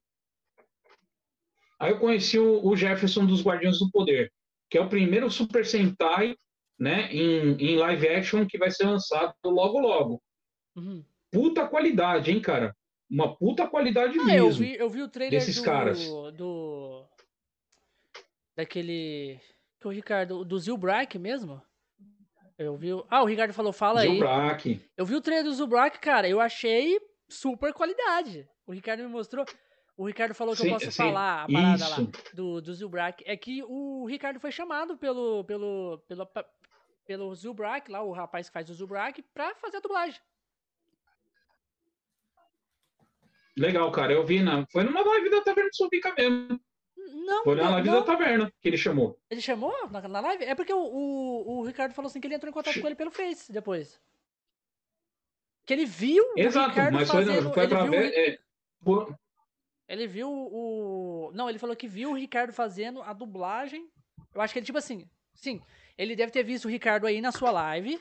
[1.79, 4.31] Aí eu conheci o, o Jefferson dos Guardiões do Poder,
[4.69, 6.35] que é o primeiro Super Sentai
[6.79, 10.23] né, em, em live action que vai ser lançado logo logo.
[10.75, 11.05] Uhum.
[11.31, 12.75] Puta qualidade, hein, cara?
[13.09, 14.63] Uma puta qualidade Ah, eu mesmo.
[14.63, 15.99] vi, eu vi o trailer desses do, caras.
[16.33, 17.05] do.
[18.55, 19.39] Daquele.
[19.81, 20.45] Que o Ricardo.
[20.45, 21.59] Do Zilbrack mesmo?
[22.57, 22.89] Eu vi.
[23.09, 24.11] Ah, o Ricardo falou, fala aí.
[24.11, 24.89] Zilbrack.
[24.95, 26.29] Eu vi o trailer do Zilbrack, cara.
[26.29, 28.47] Eu achei super qualidade.
[28.67, 29.43] O Ricardo me mostrou.
[29.97, 32.11] O Ricardo falou que Sim, eu posso sim, falar a parada lá Isso.
[32.35, 33.23] do, do Zilbrack.
[33.25, 35.43] É que o Ricardo foi chamado pelo.
[35.45, 35.97] pelo.
[36.07, 36.27] pelo,
[37.03, 40.21] pelo Zilbrack, lá, o rapaz que faz o Zilbrack, pra fazer a dublagem.
[43.57, 44.13] Legal, cara.
[44.13, 44.65] Eu vi na.
[44.71, 46.59] Foi numa live da Taverna Subica mesmo.
[47.25, 47.95] Não, Foi na não, live não.
[47.99, 49.17] da Taverna que ele chamou.
[49.29, 50.43] Ele chamou na, na live?
[50.43, 52.95] É porque o, o, o Ricardo falou assim que ele entrou em contato com ele
[52.95, 53.99] pelo Face depois.
[55.65, 57.53] Que ele viu o Exato, Ricardo mas foi, fazendo.
[57.53, 58.03] foi ele, pra viu, o ver.
[58.09, 58.39] Ri- é,
[58.83, 59.15] por-
[59.87, 61.31] ele viu o.
[61.33, 63.87] Não, ele falou que viu o Ricardo fazendo a dublagem.
[64.33, 65.07] Eu acho que ele, tipo assim.
[65.33, 65.61] Sim,
[65.97, 67.99] ele deve ter visto o Ricardo aí na sua live.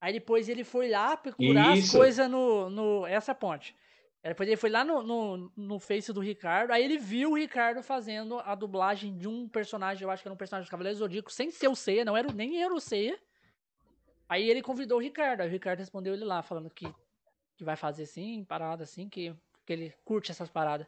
[0.00, 1.96] Aí depois ele foi lá procurar as Isso.
[1.96, 3.06] coisas no, no.
[3.06, 3.74] Essa é ponte.
[4.28, 6.70] Depois ele foi lá no, no, no Face do Ricardo.
[6.70, 10.02] Aí ele viu o Ricardo fazendo a dublagem de um personagem.
[10.02, 12.32] Eu acho que era um personagem do Cavaleiro Zodíaco, sem ser o Seiya, não era
[12.32, 13.18] nem era o Seiya.
[14.26, 15.42] Aí ele convidou o Ricardo.
[15.42, 16.86] Aí o Ricardo respondeu ele lá, falando que,
[17.54, 19.34] que vai fazer sim, parada assim, que,
[19.66, 20.86] que ele curte essas paradas.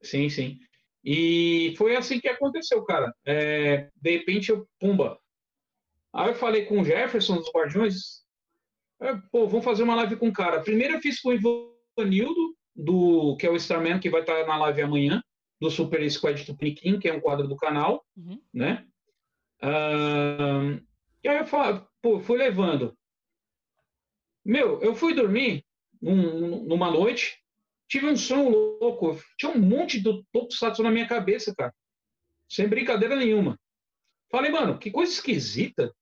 [0.00, 0.60] Sim, sim.
[1.04, 3.12] E foi assim que aconteceu, cara.
[3.24, 5.20] É, de repente eu, pumba.
[6.12, 8.24] Aí eu falei com o Jefferson dos Guardiões,
[9.30, 10.60] pô, vamos fazer uma live com o cara.
[10.62, 11.34] Primeiro eu fiz com o
[11.98, 15.22] Ivanildo, do, que é o Starman, que vai estar na live amanhã,
[15.60, 18.40] do Super Squad Tupiniquim, que é um quadro do canal, Uhum.
[18.52, 18.86] né?
[19.62, 20.80] Ahn,
[21.24, 22.96] e aí eu falei, pô, fui levando.
[24.44, 25.64] Meu, eu fui dormir
[26.00, 27.36] num- numa noite,
[27.88, 29.18] tive um sonho louco.
[29.38, 31.74] Tinha um monte de tokusatsu na minha cabeça, cara.
[32.48, 33.58] Sem brincadeira nenhuma.
[34.30, 35.92] Falei, mano, que coisa esquisita.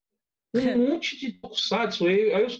[0.55, 2.07] Um monte de tokusatsu.
[2.07, 2.59] Aí, aí os,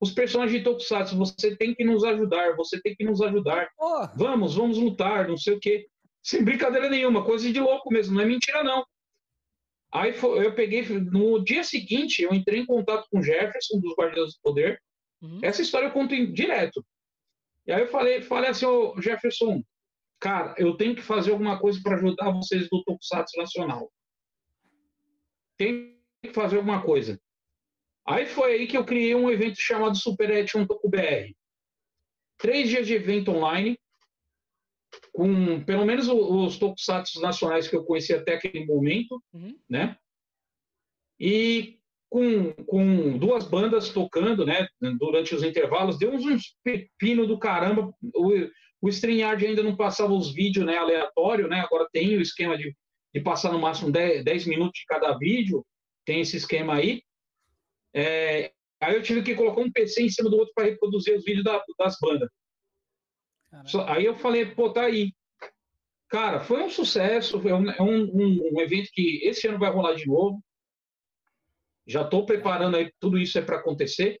[0.00, 3.68] os personagens de tokusatsu, você tem que nos ajudar, você tem que nos ajudar.
[3.76, 5.86] Porra, Vamos, vamos lutar, não sei o quê.
[6.22, 8.84] Sem brincadeira nenhuma, coisa de louco mesmo, não é mentira não.
[9.90, 13.94] Aí foi- eu peguei, no dia seguinte, eu entrei em contato com o Jefferson, dos
[13.96, 14.78] Guardiões do Poder,
[15.22, 15.38] Uhum.
[15.42, 16.84] essa história eu conto em- direto.
[17.66, 19.62] E aí eu falei, falei assim, ô Jefferson,
[20.20, 23.90] cara, eu tenho que fazer alguma coisa para ajudar vocês do Tokusatsu Nacional.
[25.56, 27.20] Tem que fazer alguma coisa.
[28.08, 31.34] Aí foi aí que eu criei um evento chamado Super Action BR.
[32.38, 33.78] Três dias de evento online,
[35.12, 39.58] com pelo menos o- os Tokusatsu nacionais que eu conheci até aquele momento, Uhum.
[39.68, 39.96] né?
[41.20, 41.78] E
[42.08, 44.66] com, com duas bandas tocando, né?
[44.98, 47.92] Durante os intervalos, deu uns, uns pepino do caramba.
[48.14, 48.30] O,
[48.80, 50.78] o StreamYard ainda não passava os vídeos, né?
[50.78, 51.60] Aleatório, né?
[51.60, 52.74] Agora tem o esquema de,
[53.12, 55.62] de passar no máximo 10, 10 minutos de cada vídeo.
[56.06, 57.02] Tem esse esquema aí.
[58.00, 61.24] É, aí eu tive que colocar um PC em cima do outro para reproduzir os
[61.24, 62.28] vídeos da- das bandas.
[63.66, 65.12] Só- aí eu falei, pô, tá aí.
[66.08, 70.06] Cara, foi um sucesso, é um, um- um evento que esse ano vai rolar de
[70.06, 70.40] novo.
[71.86, 74.20] Já estou preparando aí, tudo isso é para acontecer.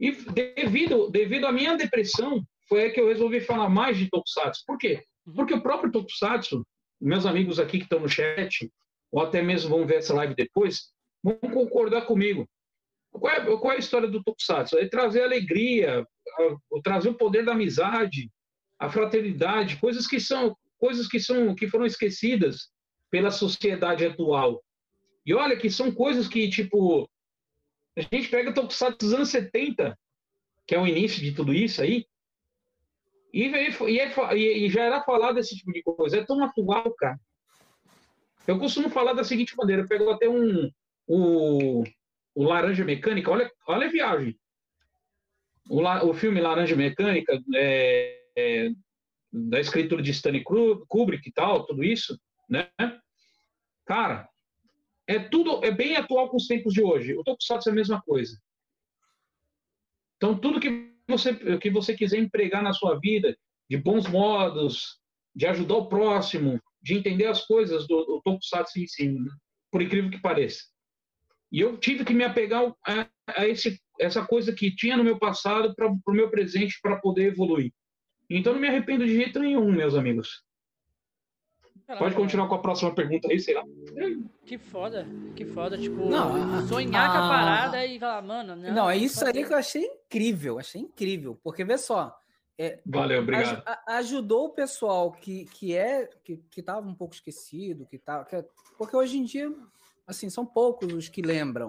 [0.00, 4.62] E devido, devido à minha depressão, foi aí que eu resolvi falar mais de Tokusatsu.
[4.66, 5.04] Por quê?
[5.26, 5.34] Uhum.
[5.34, 6.66] Porque o próprio Tokusatsu,
[7.00, 8.72] meus amigos aqui que estão no chat,
[9.12, 10.92] ou até mesmo vão ver essa live depois,
[11.22, 12.48] vão concordar comigo.
[13.18, 14.76] Qual é, qual é a história do Tokusatsu?
[14.78, 18.30] É trazer alegria, a- trazer o poder da amizade,
[18.78, 22.70] a fraternidade, coisas que são coisas que são que foram esquecidas
[23.10, 24.62] pela sociedade atual.
[25.24, 27.08] E olha que são coisas que tipo
[27.96, 29.96] a gente pega o Tokusatsu dos anos 70,
[30.66, 32.04] que é o início de tudo isso aí,
[33.32, 36.18] e, é e- e já era falado esse tipo de coisa.
[36.18, 37.18] É tão atual, cara.
[38.46, 40.70] Eu costumo falar da seguinte maneira: eu pego até um
[41.06, 41.84] o,
[42.34, 44.38] o Laranja Mecânica, olha, olha a viagem.
[45.68, 48.70] O, la- o filme Laranja Mecânica, é, é,
[49.32, 52.68] da escritura de Stanley Kubrick e tal, tudo isso, né?
[53.86, 54.28] Cara,
[55.06, 57.14] é tudo, é bem atual com os tempos de hoje.
[57.14, 58.38] O Tokusatsu é a mesma coisa.
[60.16, 63.36] Então, tudo que você, que você quiser empregar na sua vida,
[63.68, 64.98] de bons modos,
[65.34, 69.30] de ajudar o próximo, de entender as coisas do, do Tokusatsu em si, né?
[69.70, 70.64] por incrível que pareça.
[71.54, 75.20] E eu tive que me apegar a, a esse, essa coisa que tinha no meu
[75.20, 77.72] passado para o meu presente para poder evoluir.
[78.28, 80.42] Então, não me arrependo de jeito nenhum, meus amigos.
[81.86, 83.62] Caramba, Pode continuar com a próxima pergunta aí, sei lá.
[84.44, 85.06] Que foda,
[85.36, 88.74] que foda, tipo, Não, a- sonhar com a a- parada e falar, mano, não.
[88.74, 91.38] Não, é isso que aí que eu achei incrível, achei incrível.
[91.40, 92.18] Porque, vê só,
[92.84, 93.62] Valeu, obrigado.
[93.64, 98.24] a- ajudou o pessoal que, que é que, que tava um pouco esquecido, que tá,
[98.24, 98.44] que é-
[98.76, 99.54] porque hoje em dia,
[100.06, 101.68] assim, são poucos os que lembram.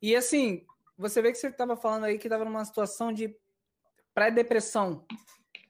[0.00, 0.64] E assim,
[0.96, 3.34] você vê que você estava falando aí que estava numa situação de
[4.14, 5.06] pré-depressão.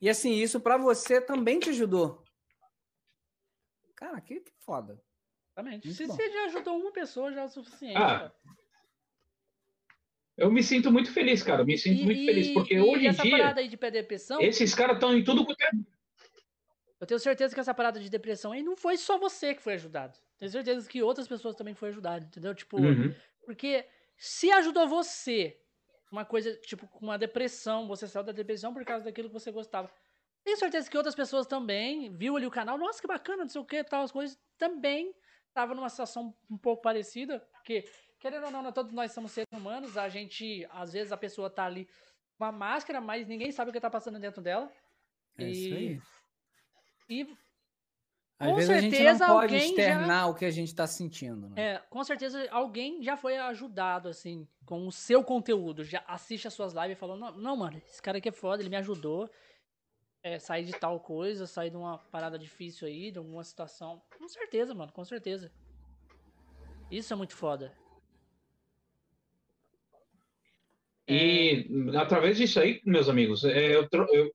[0.01, 2.23] E assim, isso para você também te ajudou.
[3.95, 5.01] Cara, que, que foda.
[5.53, 5.87] Exatamente.
[5.87, 6.15] Muito Se bom.
[6.17, 7.97] você já ajudou uma pessoa, já é o suficiente.
[7.97, 8.33] Ah.
[10.37, 11.63] Eu me sinto muito feliz, cara.
[11.65, 14.41] Me sinto E- muito feliz, porque e hoje em essa dia, parada aí de pré-depressão,
[14.41, 15.71] esses caras estão em tudo quanto é
[17.03, 19.75] eu tenho certeza que essa parada de depressão aí não foi só você que foi
[19.75, 20.17] ajudado.
[20.39, 22.55] Tenho certeza que outras pessoas também foram ajudadas, entendeu?
[22.55, 23.13] Tipo, Uhum.
[23.45, 23.85] porque
[24.17, 25.61] se ajudou você
[26.13, 29.51] uma coisa, tipo, com uma depressão, você saiu da depressão por causa daquilo que você
[29.51, 29.91] gostava.
[30.45, 33.61] Tenho certeza que outras pessoas também viu ali o canal, nossa, que bacana, não sei
[33.61, 35.13] o que, tal, as coisas, também
[35.49, 37.85] estavam numa situação um pouco parecida, porque,
[38.21, 41.65] querendo ou não, todos nós somos seres humanos, a gente, às vezes a pessoa tá
[41.65, 41.89] ali
[42.39, 44.71] com a máscara, mas ninguém sabe o que tá passando dentro dela.
[45.39, 46.01] É e, isso aí.
[47.09, 47.23] E
[48.39, 50.87] Às com vezes a gente certeza não pode alguém externar o que a gente tá
[50.87, 51.63] sentindo, né?
[51.75, 55.85] É, com certeza alguém já foi ajudado, assim, com o seu conteúdo.
[55.85, 58.63] Já assiste as suas lives e falou, não, não, mano, esse cara aqui é foda,
[58.63, 59.31] ele me ajudou.
[60.25, 64.01] É, sair de tal coisa, sair de uma parada difícil aí, de alguma situação.
[64.17, 65.51] Com certeza, mano, com certeza.
[66.89, 67.77] Isso é muito foda.
[71.09, 71.67] E
[71.99, 73.89] através disso aí, meus amigos, é, eu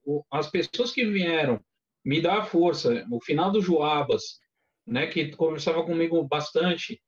[0.06, 1.64] eu- as pessoas que vieram
[2.08, 4.40] me dar força, o final do Joabas,
[4.88, 7.02] né, que conversava comigo bastante.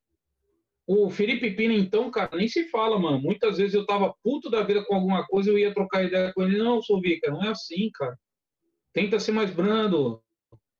[0.85, 3.17] O Felipe Pina, então, cara, nem se fala, mano.
[3.21, 6.41] Muitas vezes eu tava puto da vida com alguma coisa, eu ia trocar ideia com
[6.41, 6.57] ele.
[6.57, 8.13] Não, sou Vica, não é assim, cara.
[8.91, 10.21] Tenta ser mais brando.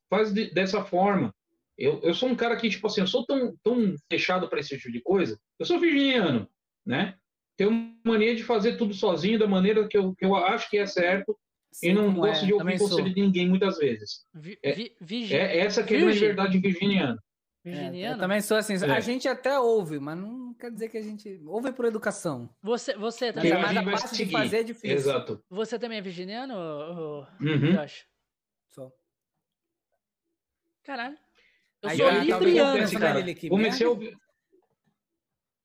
[0.09, 1.33] Faz de- dessa forma.
[1.77, 4.77] Eu, eu sou um cara que, tipo assim, eu sou tão, tão fechado para esse
[4.77, 5.39] tipo de coisa.
[5.57, 6.45] Eu sou virginiano,
[6.85, 7.15] né?
[7.55, 10.85] Tenho mania de fazer tudo sozinho, da maneira que eu, que eu acho que é
[10.85, 11.37] certo,
[11.71, 12.89] Sei e não como é, gosto de ouvir sou.
[12.89, 14.25] conselho de ninguém muitas vezes.
[14.33, 17.21] Vi, É- vi, É essa que é a verdade virginiana.
[17.63, 18.15] É, virginiano?
[18.15, 18.73] eu também sou assim.
[18.73, 18.91] É.
[18.91, 22.49] A gente até ouve, mas não quer dizer que a gente ouve por educação.
[22.63, 24.95] Você, você, também, a mas a vai parte de fazer é difícil.
[24.97, 25.43] Exato.
[25.49, 27.73] você também é virginiano, ô- Uhum.
[27.73, 28.05] Josh?
[28.71, 28.91] Sou.
[30.83, 31.17] Caralho.
[31.81, 33.19] Eu Aí sou já tá libriano.
[33.19, 34.17] Ele que Comecei a ouvir.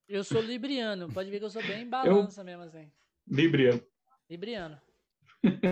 [0.06, 1.10] Eu sou libriano.
[1.12, 2.90] Pode ver que eu sou bem balança mesmo, assim.
[3.26, 3.82] Libriano.
[4.28, 4.78] Libriano.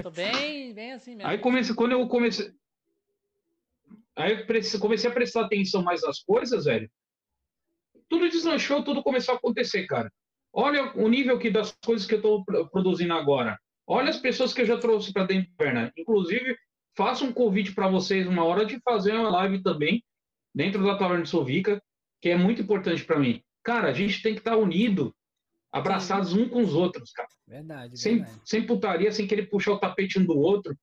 [0.03, 1.31] Tô bem, bem assim mesmo.
[1.31, 2.53] Aí comecei, quando eu comecei.
[4.17, 6.91] Aí eu comecei a prestar atenção mais nas coisas, velho.
[8.09, 10.13] Tudo deslanchou, tudo começou a acontecer, cara.
[10.53, 13.59] Olha o nível que das coisas que eu estou produzindo agora.
[13.87, 15.93] Olha as pessoas que eu já trouxe para dentro da perna.
[15.97, 16.57] Inclusive,
[16.95, 20.05] faço um convite para vocês uma hora de fazer uma live também
[20.55, 21.83] dentro da Taverna de Sovica,
[22.21, 23.43] que é muito importante para mim.
[23.65, 25.15] Cara, a gente tem que estar unido,
[25.73, 28.41] abraçados um com os outros, cara Verdade, sem, verdade.
[28.45, 30.77] sem putaria, sem querer puxar o tapete um do outro.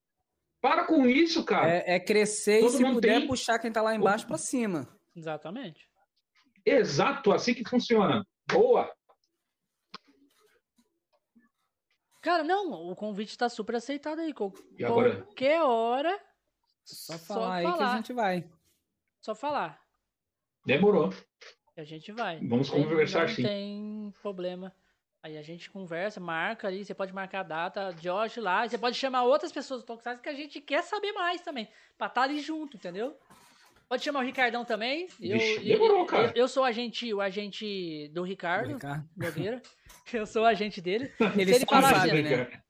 [0.62, 1.70] Para com isso, cara.
[1.70, 4.38] É, é crescer e Todo se mundo puder tem- puxar quem tá lá embaixo pra
[4.38, 4.88] cima.
[5.16, 5.88] Exatamente.
[6.66, 8.26] Exato, assim que funciona.
[8.52, 8.92] Boa.
[12.22, 14.34] Cara, não, o convite tá super aceitado aí.
[14.34, 15.22] Qual- E agora?
[15.24, 16.20] Qualquer hora,
[16.84, 18.50] Só Só falar aí que a gente vai.
[19.22, 19.80] só falar.
[20.66, 21.14] Demorou.
[21.78, 22.46] a gente vai.
[22.46, 23.44] Vamos Tem- conversar, não sim.
[23.44, 24.76] tem problema.
[25.22, 28.96] Aí a gente conversa, marca ali, você pode marcar a data, Josh lá, você pode
[28.96, 31.68] chamar outras pessoas do Tokusatsu que a gente quer saber mais também,
[31.98, 33.18] pra estar ali junto, entendeu?
[33.90, 35.08] Pode chamar o Ricardão também.
[35.20, 36.32] Eu, Vixe, eu- demorou, eu- cara.
[36.36, 39.10] eu sou o agente, o agente do Ricardo Ricardo.
[39.18, 39.62] Nogueira.
[40.14, 41.12] Eu sou o agente dele.
[41.38, 42.62] Ele Se ele falar sabe, assim, né?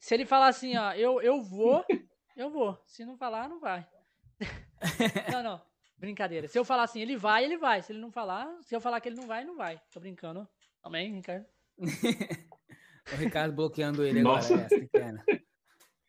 [0.00, 1.84] Se ele falar assim, ó, eu, eu vou,
[2.34, 2.78] eu vou.
[2.86, 3.86] Se não falar, não vai.
[5.32, 5.62] Não, não.
[5.98, 6.46] Brincadeira.
[6.48, 7.82] Se eu falar assim, ele vai, ele vai.
[7.82, 9.80] Se ele não falar, se eu falar que ele não vai, não vai.
[9.92, 10.46] Tô brincando.
[10.82, 11.44] Também, Ricardo.
[13.12, 14.52] O Ricardo bloqueando ele Nossa.
[14.54, 14.66] agora.
[14.66, 15.40] Essa é?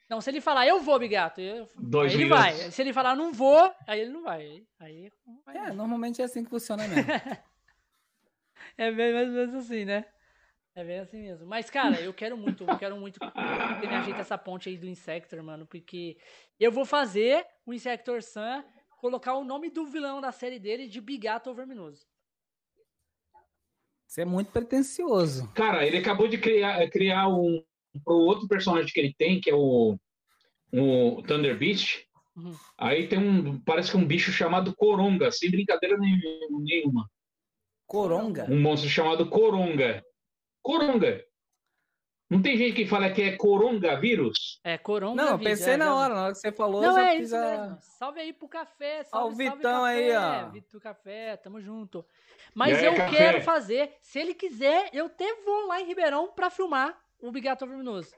[0.10, 1.42] Não, se ele falar, eu vou, Bigato.
[1.42, 2.54] Eu, Dois aí ele vai.
[2.72, 4.66] Se ele falar, não vou, aí ele não vai.
[4.80, 5.58] Aí não vai.
[5.58, 7.06] É, normalmente é assim que funciona mesmo.
[8.76, 10.06] É bem mais ou menos assim, né?
[10.76, 11.48] É bem assim mesmo.
[11.48, 14.86] Mas, cara, eu quero muito, eu quero muito que me ajeita essa ponte aí do
[14.86, 16.18] Insector, mano, porque
[16.60, 18.64] eu vou fazer o Insector Sun
[18.98, 22.06] colocar o nome do vilão da série dele de Bigato Verminoso.
[24.08, 25.52] Você é muito pretencioso.
[25.54, 27.64] Cara, ele acabou de criar, criar um
[28.06, 29.98] pro outro personagem que ele tem, que é o,
[30.74, 32.06] o Thunder Beast.
[32.36, 32.56] Uhum.
[32.78, 37.10] Aí tem um, parece que um bicho chamado Coronga, sem brincadeira nenhuma.
[37.86, 38.46] Coronga.
[38.50, 40.04] Um monstro chamado Coronga.
[40.62, 41.24] Coronga.
[42.30, 44.60] Não tem gente que fala que é Coronga vírus?
[44.64, 45.16] É, Coronga.
[45.24, 47.28] Não, pensei é, na já- hora, na hora que você falou, Não, já é fiz
[47.28, 47.42] isso a...
[47.62, 47.78] mesmo.
[47.82, 49.00] Salve aí pro café.
[49.00, 50.46] Ó, Salve, o salve, Vitão aí, café.
[50.46, 50.50] ó.
[50.52, 52.06] Vitor Café, tamo junto.
[52.58, 53.16] Mas aí, eu café?
[53.18, 53.94] quero fazer.
[54.02, 58.12] Se ele quiser, eu até vou lá em Ribeirão pra filmar o Bigato Verminoso.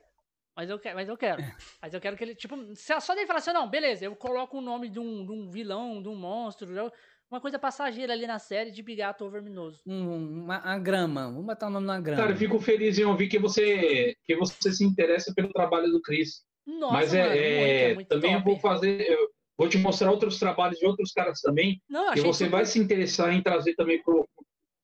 [0.56, 1.42] Mas eu quero, mas eu quero.
[1.82, 4.62] Mas eu quero que ele, tipo, só dele falar assim, não, beleza, eu coloco o
[4.62, 6.92] nome de um, de um vilão, de um monstro, eu-
[7.32, 9.82] uma coisa passageira ali na série de Bigato Verminoso.
[9.88, 11.26] Um, uma, a grama.
[11.28, 12.22] Vamos botar o nome na grama.
[12.22, 16.02] Cara, eu fico feliz em ouvir que você, que você se interessa pelo trabalho do
[16.02, 16.44] Chris.
[16.66, 18.52] Nossa, Mas é, mano, muito, é, é muito também eu top.
[18.52, 19.30] vou fazer, eu
[19.60, 22.80] vou te mostrar outros trabalhos de outros caras também, Não, que você super- vai se
[22.80, 24.26] interessar em trazer também pro,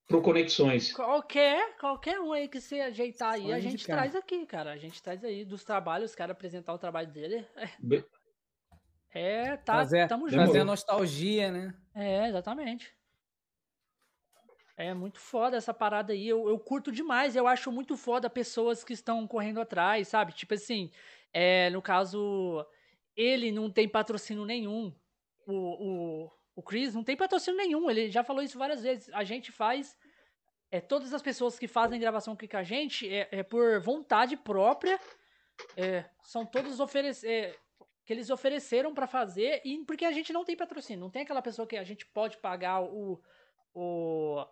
[0.05, 0.91] pro Conexões.
[0.91, 3.95] Qualquer, qualquer um aí que você ajeitar aí, Só a gente indicar.
[3.95, 4.73] traz aqui, cara.
[4.73, 7.47] A gente traz aí dos trabalhos, os caras apresentar o trabalho dele.
[7.55, 8.05] É, Be-
[9.13, 10.61] é tá, Fazer, tamo trazer junto.
[10.61, 11.73] a nostalgia, né?
[11.95, 12.93] É, exatamente.
[14.77, 16.27] É muito foda essa parada aí.
[16.27, 17.33] Eu, eu curto demais.
[17.33, 20.33] Eu acho muito foda pessoas que estão correndo atrás, sabe?
[20.33, 20.91] Tipo assim,
[21.31, 22.65] é, no caso,
[23.15, 24.93] ele não tem patrocínio nenhum.
[25.47, 27.89] O, o, o Chris não tem patrocínio nenhum.
[27.89, 29.09] Ele já falou isso várias vezes.
[29.13, 29.97] A gente faz.
[30.71, 34.35] É, todas as pessoas que fazem gravação aqui com a gente é, é por vontade
[34.35, 34.99] própria.
[35.77, 37.55] É, são todos oferecer é,
[38.05, 41.41] que eles ofereceram para fazer e porque a gente não tem patrocínio, não tem aquela
[41.41, 43.21] pessoa que a gente pode pagar o,
[43.73, 44.45] o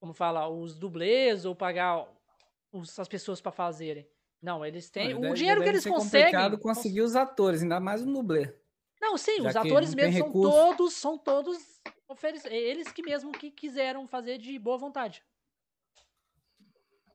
[0.00, 2.08] como fala, os dublês ou pagar
[2.72, 4.08] os, as pessoas para fazerem.
[4.42, 5.14] Não, eles têm.
[5.14, 6.20] o dinheiro que eles conseguem.
[6.20, 8.52] É complicado conseguir os atores, ainda mais o dublê.
[9.00, 11.58] Não, sim, os atores mesmo são todos, são todos
[12.50, 15.22] eles que mesmo que quiseram fazer de boa vontade.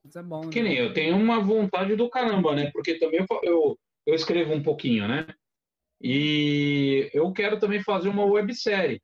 [0.03, 0.45] Isso é bom.
[0.45, 0.49] Né?
[0.51, 2.71] Que nem eu tenho uma vontade do caramba, né?
[2.71, 5.27] Porque também eu, eu, eu escrevo um pouquinho, né?
[6.01, 9.01] E eu quero também fazer uma websérie.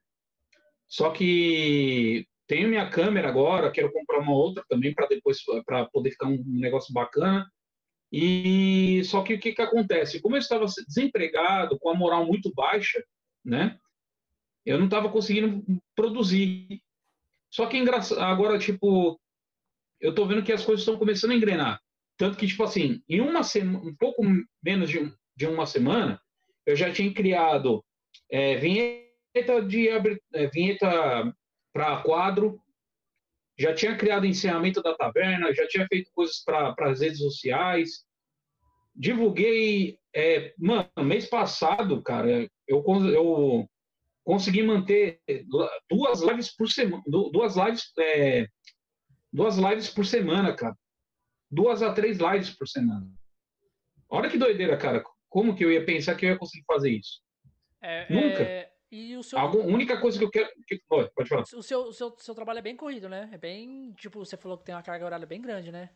[0.87, 6.11] Só que tenho minha câmera agora, quero comprar uma outra também para depois para poder
[6.11, 7.49] ficar um negócio bacana.
[8.15, 10.21] E só que o que, que acontece?
[10.21, 13.03] Como eu estava desempregado, com a moral muito baixa,
[13.43, 13.79] né?
[14.63, 15.65] Eu não estava conseguindo
[15.95, 16.79] produzir.
[17.49, 17.83] Só que
[18.19, 19.19] agora, tipo,
[19.99, 21.81] eu estou vendo que as coisas estão começando a engrenar.
[22.15, 24.21] Tanto que, tipo assim, em uma semana, um pouco
[24.63, 26.21] menos de, de uma semana,
[26.67, 27.83] eu já tinha criado
[28.29, 31.35] é, vinheta de é, vinheta
[31.73, 32.61] para quadro,
[33.57, 38.05] já tinha criado ensinamento da taverna, já tinha feito coisas para as redes sociais.
[38.95, 43.69] Divulguei, é, mano, mês passado, cara, eu, eu
[44.23, 45.19] consegui manter
[45.89, 48.47] duas lives por semana, duas lives, é,
[49.31, 50.75] duas lives por semana, cara.
[51.49, 53.07] Duas a três lives por semana.
[54.09, 55.03] Olha que doideira, cara.
[55.29, 57.21] Como que eu ia pensar que eu ia conseguir fazer isso?
[57.81, 58.43] É, Nunca.
[58.43, 58.72] É...
[58.93, 59.39] E o seu.
[59.39, 60.47] A única coisa que eu quero.
[60.67, 60.79] Que...
[60.87, 61.41] pode falar.
[61.41, 63.27] O seu, o seu, seu trabalho é bem corrido, né?
[63.33, 63.91] É bem.
[63.97, 65.89] Tipo, você falou que tem uma carga horária bem grande, né?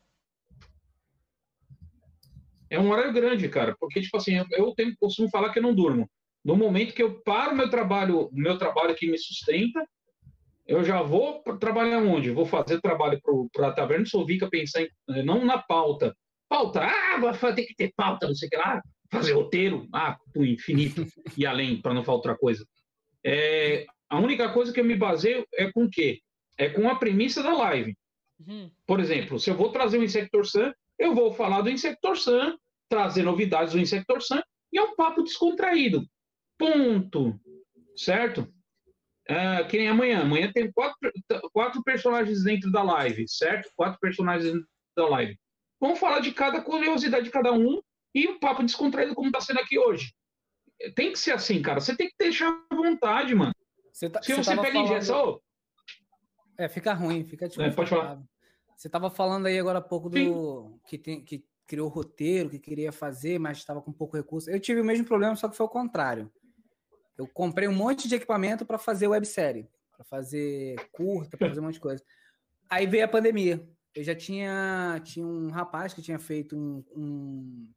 [2.71, 3.75] É um horário grande, cara.
[3.79, 6.09] Porque, tipo assim, eu tenho, costumo falar que eu não durmo.
[6.43, 9.87] No momento que eu paro meu trabalho, meu trabalho que me sustenta,
[10.65, 12.31] eu já vou trabalhar onde?
[12.31, 13.21] Vou fazer trabalho
[13.53, 16.17] para a Taverna Sovica, pensar em, eh, não na pauta.
[16.49, 18.81] Pauta, ah, vai ter que ter pauta, não sei o que lá.
[19.11, 21.05] Fazer roteiro, ah, pro infinito
[21.37, 22.65] e além, para não falar outra coisa.
[23.29, 26.21] É, a única coisa que eu me baseio é com o quê?
[26.57, 27.93] É com a premissa da live.
[28.39, 28.71] Uhum.
[28.85, 32.57] Por exemplo, se eu vou trazer o Insector Sun, eu vou falar do Insector Sun,
[32.87, 34.39] trazer novidades do Insector Sun,
[34.71, 36.07] e é um papo descontraído.
[36.57, 37.37] Ponto.
[37.97, 38.47] Certo?
[39.27, 40.21] É, que nem amanhã.
[40.21, 41.11] Amanhã tem quatro,
[41.51, 43.69] quatro personagens dentro da live, certo?
[43.75, 45.37] Quatro personagens dentro da live.
[45.81, 47.81] Vamos falar de cada curiosidade de cada um
[48.15, 50.13] e um papo descontraído como está sendo aqui hoje
[50.95, 51.79] tem que ser assim, cara.
[51.79, 53.53] Você tem que deixar à vontade, mano.
[53.91, 54.85] Você tá, Se você, você pega falando...
[54.85, 55.41] injeção.
[56.57, 57.61] É, fica ruim, fica tipo.
[57.61, 58.21] É, pode falar.
[58.75, 60.79] Você tava falando aí agora há pouco do.
[60.87, 64.49] Que, tem, que criou o roteiro, que queria fazer, mas estava com pouco recurso.
[64.49, 66.31] Eu tive o mesmo problema, só que foi o contrário.
[67.17, 71.63] Eu comprei um monte de equipamento para fazer websérie, para fazer curta, para fazer um
[71.63, 72.03] monte de coisa.
[72.69, 73.67] Aí veio a pandemia.
[73.95, 77.69] Eu já tinha, tinha um rapaz que tinha feito um, um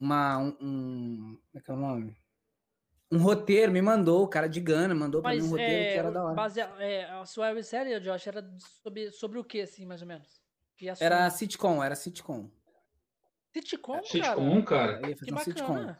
[0.00, 2.16] uma, um, um, como é que é o nome?
[3.10, 5.98] Um roteiro, me mandou, o cara de Gana mandou para mim um roteiro é, que
[5.98, 6.34] era da hora.
[6.34, 8.46] Base, é, a sua websérie, Josh, era
[8.82, 10.42] sobre, sobre o que, assim, mais ou menos?
[11.00, 12.50] Era sitcom, era sitcom.
[13.52, 14.04] Sitcom, cara?
[14.04, 14.98] Sitcom, cara.
[15.00, 15.44] Que bacana.
[15.44, 15.96] Sitcom.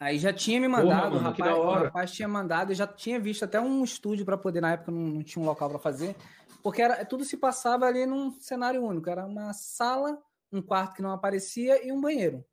[0.00, 2.86] Aí já tinha me mandado, Porra, mano, o, rapaz, o rapaz tinha mandado, eu já
[2.86, 5.78] tinha visto até um estúdio para poder, na época não, não tinha um local para
[5.78, 6.14] fazer,
[6.62, 10.18] porque era, tudo se passava ali num cenário único, era uma sala,
[10.52, 12.44] um quarto que não aparecia e um banheiro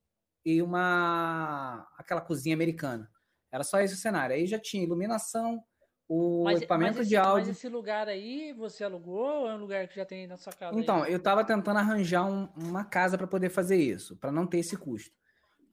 [0.46, 3.10] e uma aquela cozinha americana.
[3.52, 4.36] Era só esse o cenário.
[4.36, 5.64] Aí já tinha iluminação,
[6.08, 7.48] o mas, equipamento mas esse, de áudio.
[7.48, 10.54] Mas esse lugar aí você alugou ou é um lugar que já tem na sua
[10.54, 10.78] casa?
[10.78, 11.12] Então, aí?
[11.12, 14.76] eu estava tentando arranjar um, uma casa para poder fazer isso, para não ter esse
[14.76, 15.12] custo.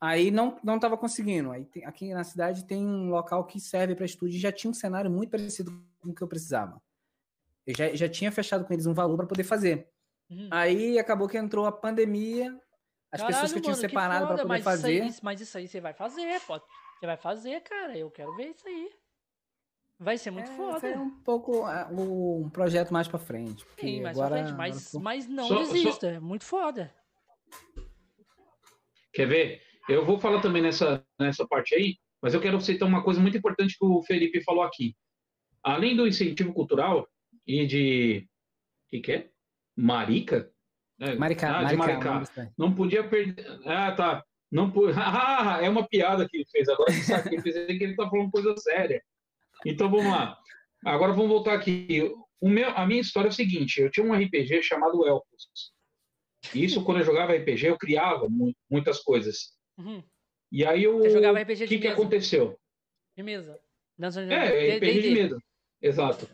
[0.01, 1.51] Aí não não estava conseguindo.
[1.51, 4.71] Aí tem, aqui na cidade tem um local que serve para estúdio e já tinha
[4.71, 6.81] um cenário muito parecido com o que eu precisava.
[7.67, 9.89] Eu já, já tinha fechado com eles um valor para poder fazer.
[10.31, 10.49] Uhum.
[10.51, 12.59] Aí acabou que entrou a pandemia,
[13.13, 15.05] as Caralho, pessoas que tinham separado para poder fazer.
[15.05, 16.65] Isso aí, mas isso aí você vai fazer, pode.
[16.99, 17.97] Você vai fazer, cara.
[17.97, 18.91] Eu quero ver isso aí.
[19.99, 20.89] Vai ser muito é, foda.
[20.89, 23.67] É um pouco uh, um projeto mais para frente.
[23.79, 24.57] Sim, mais agora, pra frente.
[24.57, 26.09] Mas, mas não só, desista.
[26.09, 26.17] Só...
[26.17, 26.95] É muito foda.
[29.13, 29.63] Quer ver?
[29.89, 33.37] Eu vou falar também nessa, nessa parte aí, mas eu quero citar uma coisa muito
[33.37, 34.97] importante que o Felipe falou aqui.
[35.63, 37.09] Além do incentivo cultural
[37.47, 38.29] e de.
[38.87, 39.31] O que, que é?
[39.77, 40.51] Marica?
[41.01, 42.53] É, Maricá, ah, Maricá, Maricá.
[42.59, 43.47] Não podia perder.
[43.65, 44.25] Ah, tá.
[44.51, 44.87] Não po...
[44.95, 46.69] Ah, é uma piada que ele fez.
[46.69, 49.03] Agora sabe que ele fez que ele tá falando coisa séria.
[49.65, 50.37] Então vamos lá.
[50.85, 52.13] Agora vamos voltar aqui.
[52.41, 55.73] o meu, a minha história é o seguinte: eu tinha um RPG chamado Elfos.
[56.55, 59.53] Isso, quando eu jogava RPG, eu criava mu muitas coisas.
[59.79, 60.03] Uhum.
[60.53, 60.99] E aí eu.
[60.99, 61.93] Você jogava RPG O de que, que mesa.
[62.01, 62.59] aconteceu?
[63.17, 63.59] De mesa.
[63.99, 65.23] Dança de É, RPG de D&D.
[65.23, 65.43] mesa.
[65.83, 66.29] Exato.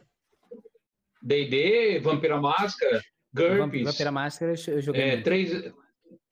[1.22, 3.02] DD, Vampira Máscara,
[3.36, 5.02] GURPS, Vampira Máscara eu joguei.
[5.02, 5.24] é, muito.
[5.24, 5.72] 3,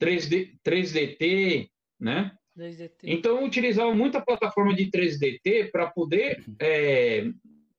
[0.00, 1.70] 3D, 3DT,
[2.00, 2.32] né?
[2.56, 3.00] 2DT.
[3.02, 7.24] Então eu utilizava muita plataforma de 3DT para poder é,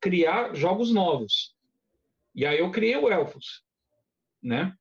[0.02, 1.56] criar jogos novos.
[2.34, 3.64] E aí eu criei o Elfos,
[4.44, 4.74] né?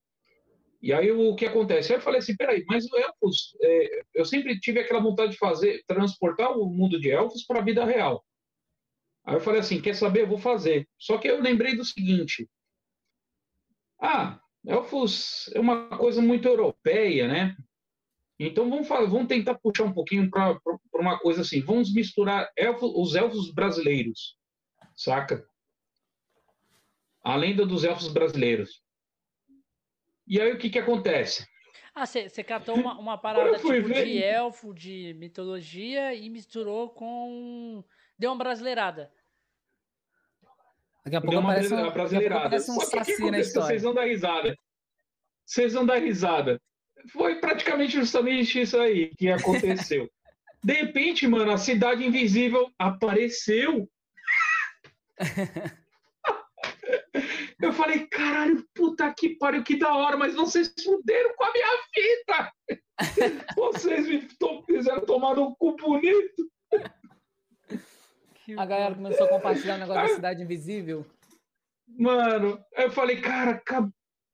[0.83, 1.93] E aí o que acontece?
[1.93, 5.39] Aí eu falei assim, peraí, mas o Elfos, é, eu sempre tive aquela vontade de
[5.39, 8.23] fazer, transportar o mundo de Elfos para a vida real.
[9.25, 10.23] Aí eu falei assim, quer saber?
[10.23, 10.87] Eu vou fazer.
[10.99, 12.47] Só que eu lembrei do seguinte,
[14.05, 17.57] ah, Elfos é uma coisa muito europeia, né?
[18.39, 20.59] Então vamos, fa- vamos tentar puxar um pouquinho para
[20.95, 21.61] uma coisa assim.
[21.61, 24.37] Vamos misturar elfo- os elfos brasileiros,
[24.97, 25.47] saca?
[27.23, 28.83] A lenda dos elfos brasileiros.
[30.27, 31.47] E aí o que que acontece?
[31.95, 37.85] Ah, você catou uma, uma parada tipo ver- de elfo, de mitologia e misturou com.
[38.19, 39.13] Deu uma brasileirada.
[41.05, 43.69] Daqui a pouco aparece um, aparece um saci na história.
[43.69, 44.57] Vocês vão dar risada.
[45.45, 46.61] Vocês vão dar risada.
[47.13, 50.09] Foi praticamente justamente isso aí que aconteceu.
[50.65, 53.87] De repente, mano, a cidade invisível apareceu.
[57.61, 61.83] Eu falei, caralho, puta que pariu, que da hora, mas vocês fuderam com a minha
[61.95, 62.53] vida.
[63.57, 64.27] Vocês me
[64.67, 66.51] fizeram tomar um cu bonito.
[68.57, 71.07] A galera começou a compartilhar o negócio da cidade invisível.
[71.87, 73.91] Mano, eu falei, cara, o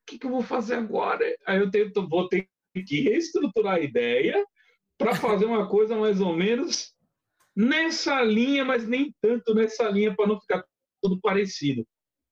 [0.07, 1.25] que, que eu vou fazer agora?
[1.47, 2.49] Aí eu tento, vou ter
[2.87, 4.45] que reestruturar a ideia
[4.99, 6.95] para fazer uma coisa mais ou menos
[7.57, 10.65] nessa linha, mas nem tanto nessa linha para não ficar
[11.03, 11.87] tudo parecido.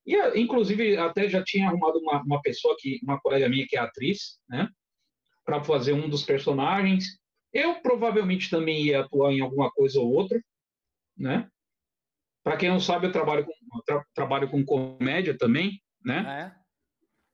[0.06, 3.80] E, inclusive, até já tinha arrumado uma, uma pessoa que, uma colega minha que é
[3.80, 4.68] atriz, né,
[5.44, 7.18] para fazer um dos personagens.
[7.52, 10.40] Eu provavelmente também ia atuar em alguma coisa ou outra,
[11.16, 11.48] né?
[12.48, 13.52] Para quem não sabe, eu trabalho com,
[13.84, 16.24] tra- trabalho com comédia também, né?
[16.26, 16.58] Ah, é?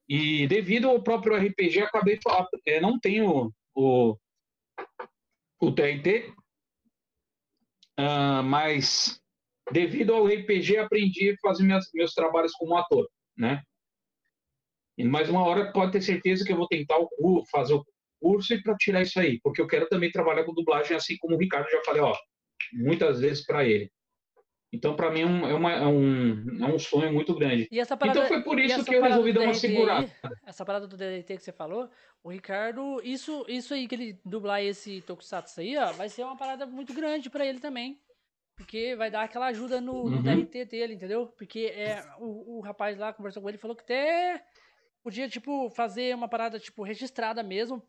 [0.08, 4.18] E devido ao próprio RPG, acabei falando, é, não tenho o,
[5.60, 6.34] o TRT,
[7.96, 9.20] ah, mas
[9.70, 13.08] devido ao RPG aprendi a fazer minhas, meus trabalhos como ator,
[13.38, 13.62] né?
[14.98, 17.84] E mais uma hora pode ter certeza que eu vou tentar o, fazer o
[18.20, 21.36] curso e para tirar isso aí, porque eu quero também trabalhar com dublagem, assim como
[21.36, 22.16] o Ricardo já falei, ó,
[22.72, 23.88] muitas vezes para ele.
[24.74, 27.68] Então, para mim, é um, é, uma- é um, é um sonho muito grande.
[27.70, 30.10] E essa parada, Então foi por isso que eu resolvi dar uma aí, segurada.
[30.44, 31.88] essa parada do DDT que você falou,
[32.22, 36.36] o Ricardo, isso, isso aí que ele dublar esse Tokusatsu aí, ó, vai ser uma
[36.36, 38.00] parada muito grande pra ele também.
[38.56, 40.22] Porque vai dar aquela ajuda no, no Uhum.
[40.22, 41.26] DRT dele, entendeu?
[41.26, 44.42] Porque é, o, o rapaz lá conversou com ele falou que até
[45.02, 47.82] podia, tipo, fazer uma parada, tipo, registrada mesmo,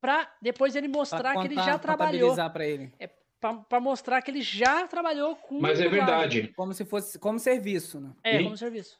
[0.00, 2.34] pra depois ele mostrar Pra que ele contar- já trabalhou.
[2.50, 2.88] pra ele.
[2.98, 3.08] Pra,
[3.40, 5.60] pra mostrar que ele já trabalhou com.
[5.60, 6.52] Mas é verdade.
[6.56, 8.12] Como se fosse como serviço, né?
[8.24, 8.98] É, E- como serviço.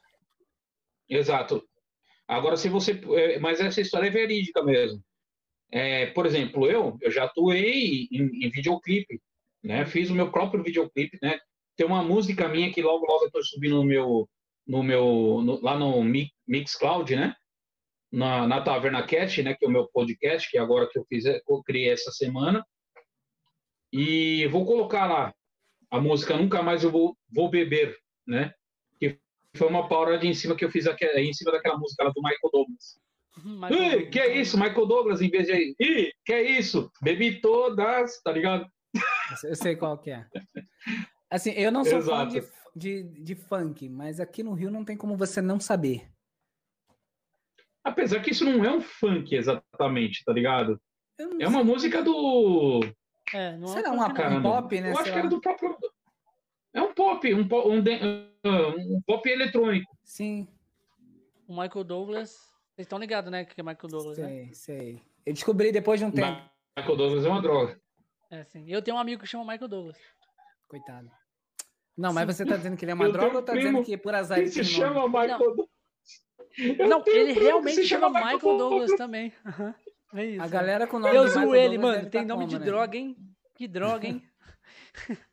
[1.09, 1.63] Exato.
[2.27, 2.99] Agora, se você.
[3.17, 5.01] é, Mas essa história é verídica mesmo.
[5.71, 9.21] É, por exemplo, eu, eu já atuei em, em videoclipe,
[9.63, 9.85] né?
[9.85, 11.39] Fiz o meu próprio videoclipe, né?
[11.75, 14.29] Tem uma música minha que logo, logo eu estou subindo no meu.
[14.67, 17.35] No meu no- lá no Mi- Mixcloud, né?
[18.11, 19.55] Na, na Taverna Cast, né?
[19.55, 22.63] Que é o meu podcast, que agora que eu fiz, é- eu criei essa semana.
[23.91, 25.33] E vou colocar lá
[25.89, 27.97] a música Nunca Mais Eu Vou, vou Beber,
[28.27, 28.53] né?
[29.55, 32.21] foi uma paródia em cima que eu fiz aqui, em cima daquela música lá do
[32.21, 32.99] Michael Douglas.
[33.37, 34.09] Michael Ih, Douglas.
[34.09, 35.75] que é isso, Michael Douglas, em vez de.
[35.79, 36.91] Ih, que é isso?
[37.01, 38.69] Bebi todas, tá ligado?
[39.43, 40.25] Eu sei qual que é.
[41.29, 42.43] Assim, eu não sou fã de,
[42.75, 46.09] de, de funk, mas aqui no Rio não tem como você não saber.
[47.83, 50.79] Apesar que isso não é um funk exatamente, tá ligado?
[51.17, 51.63] É uma sei.
[51.63, 52.81] música do.
[53.33, 54.41] É, não é Será um uma não.
[54.41, 55.77] Pop, né, Eu acho que era do próprio.
[56.73, 57.99] É um pop, um, po- um, de-
[58.45, 59.91] um pop eletrônico.
[60.03, 60.47] Sim,
[61.47, 62.31] O Michael Douglas.
[62.75, 63.43] Vocês estão ligados, né?
[63.43, 64.27] Que é Michael Douglas, né?
[64.27, 65.01] sei, sei.
[65.25, 66.41] Eu descobri depois de um tempo.
[66.77, 67.79] Michael Douglas é uma droga.
[68.31, 68.65] É, sim.
[68.67, 69.97] Eu tenho um amigo que chama Michael Douglas.
[70.67, 71.09] Coitado.
[71.97, 73.97] Não, mas você tá dizendo que ele é uma Eu droga ou tá dizendo que
[73.97, 75.67] por azar Ele se chama Michael Douglas.
[76.57, 79.33] Eu não, tenho um ele realmente se chama Michael Douglas também.
[79.45, 79.75] Aham.
[80.13, 80.41] É isso.
[80.43, 82.09] A galera com o nome Eu zoo Michael ele, mano.
[82.09, 82.65] Tem tá nome como, de né?
[82.65, 83.15] droga, hein?
[83.55, 84.23] Que droga, hein?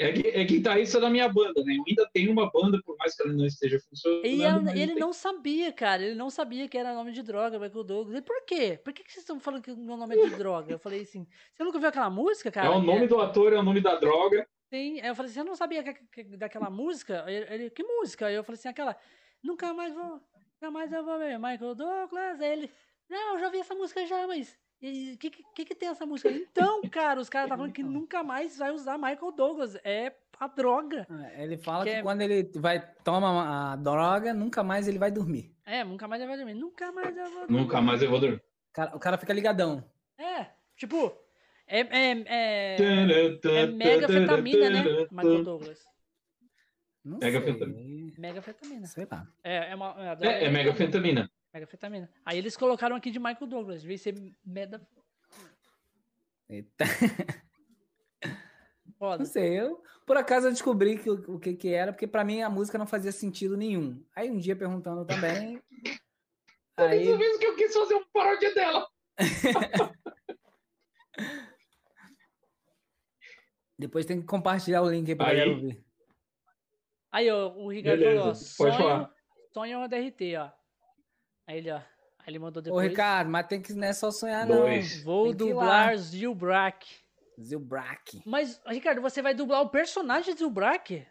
[0.00, 1.74] É, é guitarrista da minha banda, né?
[1.76, 4.24] Eu ainda tenho uma banda, por mais que ela não esteja funcionando.
[4.24, 6.04] E ele tem- não sabia, cara.
[6.04, 8.16] Ele não sabia que era nome de droga, Michael Douglas.
[8.16, 8.80] E por quê?
[8.84, 10.72] Por que, que vocês estão falando que o meu nome é de droga?
[10.72, 12.68] Eu falei assim, você nunca viu aquela música, cara?
[12.68, 14.46] É o nome do ator, é o nome da droga.
[14.72, 17.24] Sim, aí eu falei assim, você não sabia que- que- daquela música?
[17.26, 18.26] Ele, ele, que música?
[18.26, 18.96] Aí eu falei assim, aquela.
[19.42, 20.20] nunca mais vou,
[20.60, 22.40] nunca mais eu vou ver Michael Douglas.
[22.40, 22.70] Ele,
[23.08, 26.30] não, eu já vi essa música já, mas o que, que, que tem essa música?
[26.30, 27.92] Então, cara, os caras estavam falando que Então.
[27.92, 29.76] nunca mais vai usar Michael Douglas.
[29.84, 31.04] É a droga.
[31.34, 34.98] É, Ele fala Que que, é- quando ele vai toma a droga, nunca mais ele
[34.98, 35.52] vai dormir.
[35.66, 36.54] É, nunca mais ele vai dormir.
[36.54, 37.52] Nunca mais eu vou dormir.
[37.60, 38.36] Nunca mais eu vou dormir.
[38.36, 39.84] O cara, o cara fica ligadão.
[40.16, 41.12] É, tipo,
[41.66, 44.84] é, é, é, é megafetamina, né?
[45.10, 45.84] Michael Douglas.
[47.04, 47.78] Não Megafetamina.
[47.78, 48.14] sei.
[48.18, 48.86] Megafetamina.
[48.86, 49.26] Sei lá.
[49.42, 51.30] É, é, uma, é, É, é megafetamina.
[51.52, 52.10] Megafetamina.
[52.24, 54.14] Aí eles colocaram aqui de Michael Douglas, de ser
[54.44, 54.86] meda...
[56.48, 56.84] Eita.
[58.98, 59.18] Foda.
[59.18, 62.24] Não sei, eu por acaso eu descobri que, o o que que era, porque pra
[62.24, 64.02] mim a música não fazia sentido nenhum.
[64.16, 65.62] Aí um dia perguntando também.
[66.76, 68.88] aí, as vezes que eu quis fazer uma paródia dela.
[73.78, 75.84] depois tem que compartilhar o link aí pra Aí- galera ouvir.
[77.10, 79.14] Aí, ó, o Ricardo Beleza, falou, ó, pode sonho, falar.
[79.52, 80.50] sonho é uma DRT, ó.
[81.48, 81.84] Aí ele, ó, aí
[82.26, 82.90] ele mandou Ô, depois.
[82.90, 84.96] Ricardo, mas tem que não é só sonhar, Dois.
[84.98, 85.04] não.
[85.04, 85.96] Vou Tem dublar.
[85.96, 86.86] Zilbrak.
[87.40, 88.22] Zilbrak.
[88.26, 91.06] Mas, Ricardo, você vai dublar o personagem de Zilbrak?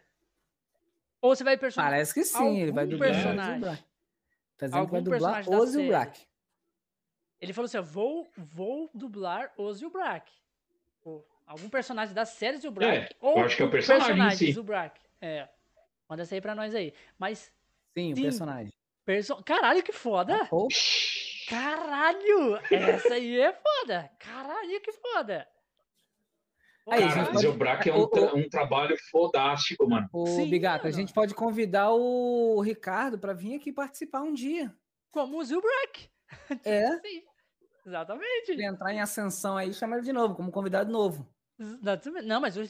[1.20, 1.92] Ou você vai personagem...
[1.92, 3.50] Parece que sim, ele vai Algum dublar personagem.
[3.50, 3.84] o Zilbrak.
[4.56, 5.72] Tá dizendo que vai Algum dublar personagem da o série.
[5.72, 6.28] Zilbrak.
[7.40, 10.30] Ele falou assim, ó, vou, vou dublar o Zilbrak.
[11.46, 12.96] Algum personagem da série Zilbrak.
[12.96, 14.52] É, ou eu acho que é o personagem em si.
[14.52, 15.00] Zilbrak.
[15.20, 15.48] É.
[16.08, 16.94] Manda essa aí pra nós aí.
[17.18, 17.50] Mas,
[17.96, 18.22] Sim, o Sim.
[18.22, 18.72] personagem.
[19.08, 19.42] Perso...
[19.42, 20.44] caralho, que foda!
[20.50, 20.68] Pô,
[21.48, 22.56] Caralho!
[22.70, 24.10] Essa aí é foda!
[24.18, 25.48] Caralho, que foda!
[26.90, 30.08] Aí, Cara, pode- Zilbrack é o- um, tra- um trabalho fodástico, mano.
[30.12, 30.94] Ô, Sim, Bigato, a mano.
[31.00, 34.74] gente pode convidar o Ricardo pra vir aqui participar um dia.
[35.10, 36.10] Como o Zilbrak.
[36.64, 37.22] É, Sim.
[37.86, 38.50] Exatamente.
[38.52, 41.26] ele entrar em ascensão aí, chama ele de novo, como convidado novo.
[42.24, 42.64] Não, mas o, o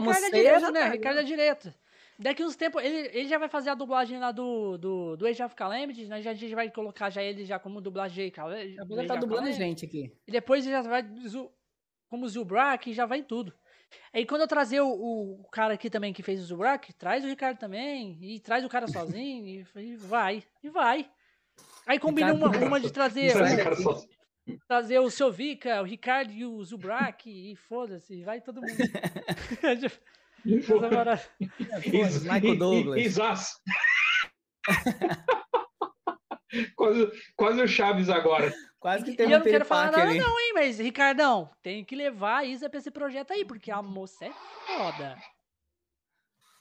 [0.00, 0.80] Ricardo é direto, né?
[0.82, 1.74] tá, O Ricardo é direto.
[2.20, 5.42] Daqui uns tempos, ele, ele já vai fazer a dublagem lá do, do, do Age
[5.42, 6.20] of Calamity, né?
[6.20, 8.26] Já, a gente vai colocar já ele já como dublagem
[9.00, 9.58] ele tá dublando Calamity.
[9.58, 10.12] gente aqui.
[10.28, 11.02] E depois ele já vai
[12.10, 13.54] como Zubrak, já vai em tudo.
[14.12, 14.90] Aí quando eu trazer o,
[15.40, 18.68] o cara aqui também que fez o Zubrak, traz o Ricardo também, e traz o
[18.68, 21.10] cara sozinho, e, e vai, e vai.
[21.86, 23.32] Aí combina uma, uma de trazer,
[24.68, 28.76] trazer o seu Vika, o Ricardo e o Zubrak, e foda-se, vai todo mundo.
[30.46, 31.22] Essa parada.
[31.84, 33.00] Is- Michael Douglas.
[33.00, 33.60] Isas.
[36.76, 38.52] quase, quase o Chaves agora.
[38.78, 40.18] Quase que E tem eu um não quero falar nada ali.
[40.18, 43.82] não, hein, mas Ricardão, tem que levar a Isa pra esse projeto aí, porque a
[43.82, 44.32] moça é
[44.66, 45.16] foda.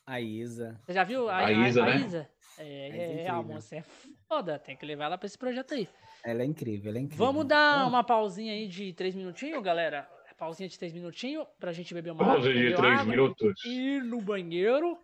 [0.05, 0.79] A Isa.
[0.85, 1.97] Você já viu a, A a- Isa, a né?
[2.05, 2.29] Isa?
[2.57, 3.43] É, Mas é, a incrível.
[3.43, 3.83] moça é
[4.27, 5.87] foda, tem que levar ela pra esse projeto aí.
[6.25, 7.25] Ela é incrível, ela é incrível.
[7.25, 10.09] Vamos dar uma pausinha aí de três minutinhos, galera?
[10.39, 13.65] Pausinha de três minutinhos pra gente beber uma Pausa de três água, minutos.
[13.65, 14.97] Ir no banheiro.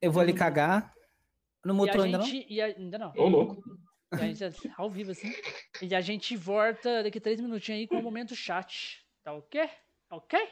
[0.00, 0.92] Eu vou ali cagar.
[1.64, 2.24] Não a ainda não?
[2.24, 2.46] gente.
[2.52, 3.12] E a, ainda não.
[3.16, 3.64] Ô, louco.
[4.12, 5.32] E a gente, ao vivo assim.
[5.80, 9.02] E a gente volta daqui três minutinhos aí com o momento chat.
[9.22, 9.66] Tá ok?
[10.06, 10.48] Tá ok?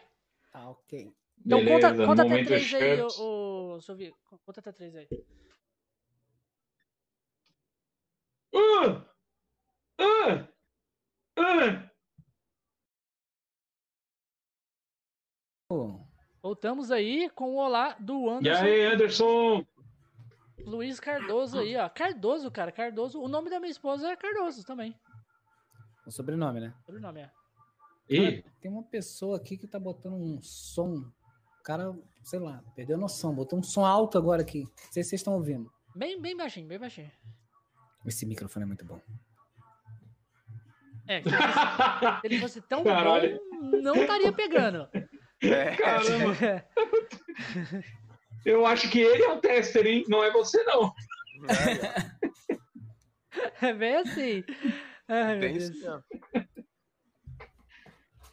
[0.51, 1.15] Tá, ok.
[1.45, 3.21] Então Beleza, conta, conta até três aí, chat.
[3.21, 4.15] ô, ô Sovi.
[4.47, 5.09] Conta até três aí.
[8.55, 9.07] Ah!
[9.99, 10.49] Ah!
[11.37, 11.96] Ah!
[16.43, 19.67] Voltamos aí com o olá do E Anderson aí, Anderson?
[20.65, 21.89] Luiz Cardoso aí, ó.
[21.89, 23.21] Cardoso, cara, Cardoso.
[23.21, 24.95] O nome da minha esposa é Cardoso também.
[26.07, 26.75] o sobrenome, né?
[26.85, 27.31] Sobrenome é.
[28.09, 30.99] Ih, Tem uma pessoa aqui que tá botando um som.
[31.59, 33.35] O cara, sei lá, perdeu a noção.
[33.35, 34.63] Botou um som alto agora aqui.
[34.63, 35.69] Não sei se vocês estão ouvindo.
[35.97, 37.11] Bem, bem baixinho, bem baixinho.
[38.05, 39.01] Esse microfone é muito bom.
[41.09, 43.41] É, se se ele fosse tão Caralho.
[43.51, 44.89] bom, não estaria pegando.
[45.43, 46.65] É, caramba.
[48.45, 50.05] Eu acho que ele é o tester, hein?
[50.09, 50.93] Não é você, não.
[53.61, 54.45] É bem assim.
[55.09, 56.05] Ai, isso mesmo.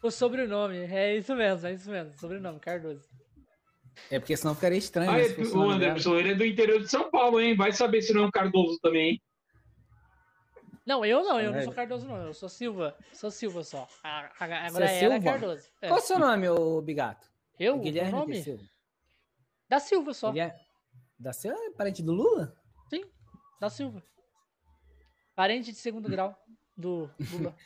[0.02, 2.12] O sobrenome, é isso mesmo, é isso mesmo.
[2.18, 3.08] Sobrenome, Cardoso.
[4.10, 5.10] É porque senão ficaria estranho.
[5.10, 5.70] Ah, né, é- o.
[5.70, 7.56] Anderson, ele é do interior de São Paulo, hein?
[7.56, 9.22] Vai saber se não é um Cardoso também, hein?
[10.86, 11.62] Não, eu não, eu não É.
[11.64, 12.16] sou Cardoso, não.
[12.26, 12.96] Eu sou Silva.
[13.12, 13.88] Sou Silva só.
[14.02, 15.20] A- a- Agora é é Silva?
[15.20, 15.68] Cardoso.
[15.80, 15.88] É.
[15.88, 17.26] Qual é o seu nome, ô Bigato?
[17.58, 17.78] Eu?
[17.78, 18.32] Guilherme o nome?
[18.34, 18.64] de Silva.
[19.68, 20.32] Da Silva só.
[20.36, 20.54] É
[21.18, 22.54] da seu é parente do Lula?
[22.90, 23.04] Sim,
[23.60, 24.02] da Silva.
[25.34, 26.36] Parente de segundo grau
[26.76, 27.54] do Lula.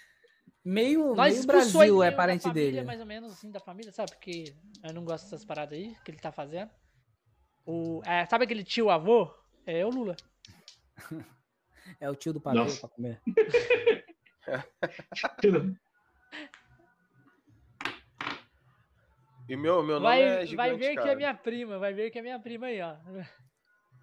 [0.64, 2.84] Meio, Nós meio Brasil é parente família, dele.
[2.86, 4.10] mais ou menos assim, da família, sabe?
[4.10, 4.54] Porque
[4.84, 6.70] eu não gosto dessas paradas aí que ele tá fazendo.
[7.64, 9.32] O, é, sabe aquele tio avô?
[9.64, 10.14] É o Lula.
[12.00, 12.80] É o tio do pavê Nossa.
[12.80, 13.20] pra comer.
[19.48, 21.12] E meu, meu nome Vai, é vai gigante, ver que cara.
[21.12, 22.96] é minha prima, vai ver que é minha prima aí, ó.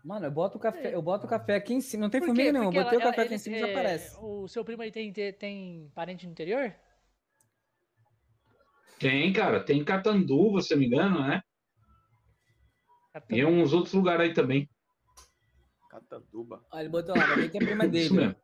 [0.04, 2.02] Mano, eu boto o café, eu boto o café aqui em cima.
[2.04, 2.72] Não tem Por formiga nenhuma.
[2.72, 4.18] Botei ela- o café ela- aqui em cima e ele- já é, aparece.
[4.20, 6.74] O seu primo aí tem, tem, tem parente no interior?
[9.00, 9.64] Tem, cara.
[9.64, 11.42] Tem Catanduva, se eu não me engano, né?
[13.30, 14.68] E uns outros lugares aí também.
[15.96, 16.64] Catanduba.
[16.72, 18.36] Olha, ele botou lá, alguém que é prima dele.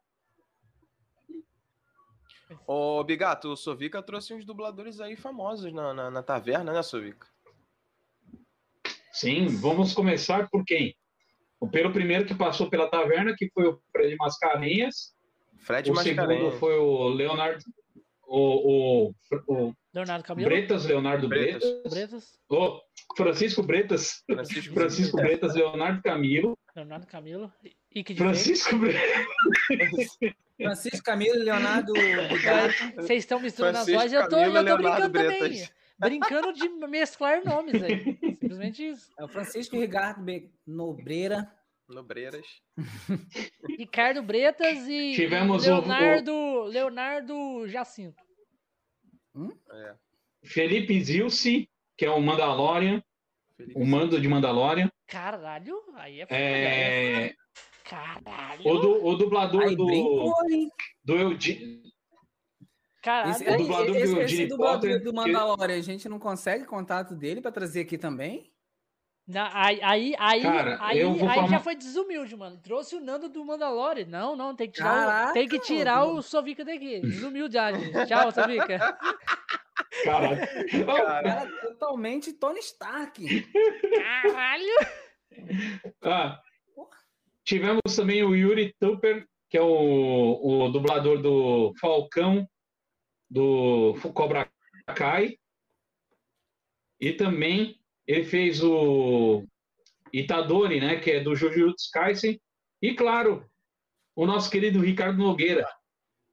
[2.68, 7.28] Ô, Bigato, o Sovica trouxe uns dubladores aí famosos na, na, na taverna, né, Sovica?
[9.14, 10.96] Sim, vamos começar por quem?
[11.72, 15.16] Pelo primeiro que passou pela taverna, que foi o Fred Mascarenhas.
[15.60, 16.60] Fred o segundo Mascarenhas.
[16.60, 17.64] foi o Leonardo.
[18.34, 19.16] O, o,
[19.50, 20.50] o Leonardo Camilo?
[20.50, 21.64] Bretas, Leonardo Bretas.
[21.90, 22.40] Bretas.
[22.50, 22.80] O
[23.18, 24.24] Francisco Bretas.
[24.26, 26.58] Francisco, Francisco Bretas, Leonardo Camilo.
[26.74, 27.52] Leonardo Camilo.
[27.94, 29.02] Ike de Francisco Bretas.
[30.56, 31.92] Francisco Camilo e Leonardo.
[32.96, 35.40] Vocês estão misturando Francisco as vozes, eu tô, Camilo eu tô Leonardo brincando também.
[35.40, 35.74] Bretas.
[36.00, 38.18] Brincando de mesclar nomes aí.
[38.40, 39.12] Simplesmente isso.
[39.20, 40.26] É o Francisco Ricardo
[40.66, 41.52] Nobreira.
[41.94, 42.46] Nobreiras.
[43.78, 48.22] Ricardo Bretas e Tivemos o- Leonardo, Leonardo Jacinto.
[49.72, 49.96] É.
[50.44, 53.02] Felipe Zilce, que é o Mandalorian.
[53.56, 54.90] Felipe O mando de Mandalorian.
[55.08, 56.40] Caralho, aí é foda.
[56.40, 57.34] É,
[57.84, 58.68] Caralho.
[58.68, 60.34] o, du- o dublador Aí do, brincou,
[61.04, 61.82] do Eugene.
[63.04, 63.32] Caralho.
[63.32, 66.18] Esse, o dublador esse, do esse Jimmy dublador Potter, do que- Mandalorian, a gente não
[66.20, 68.52] consegue contato dele pra trazer aqui também?
[69.28, 72.58] Na- aí, aí, aí, Cara, aí, eu vou aí falar já foi desumilde, mano.
[72.58, 74.06] Trouxe o Nando do Mandalore.
[74.06, 76.18] Não, não, tem que tirar, Caraca, o, tem que tirar mano.
[76.18, 77.00] o Sovica daqui.
[77.00, 78.08] Desumilde, gente.
[78.08, 78.98] Tchau, Sovica.
[80.04, 80.42] Caralho.
[80.86, 83.24] Cara, Cara, totalmente Tony Stark.
[83.94, 84.74] Caralho.
[86.02, 86.42] Ah,
[87.44, 92.48] tivemos também o Yuri Tupper, que é o, o dublador do Falcão,
[93.30, 94.50] do Cobra
[94.96, 95.38] Kai.
[97.00, 99.44] E também ele fez o
[100.14, 102.40] Itadori, né, que é do Jujutsu Kaisen.
[102.82, 103.46] E, claro,
[104.16, 105.68] o nosso querido Ricardo Nogueira.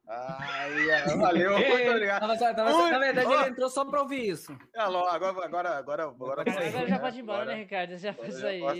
[0.07, 1.69] ai, valeu, É.
[1.69, 2.19] muito obrigado.
[2.21, 4.57] Tava- tava- Ui, na verdade, ele entrou só pra ouvir isso.
[4.75, 6.87] Alô, agora, agora, agora, agora, Agora, agora né?
[6.87, 7.97] já pode ir embora, Agora- né, Ricardo?
[7.97, 8.75] Já fez isso agora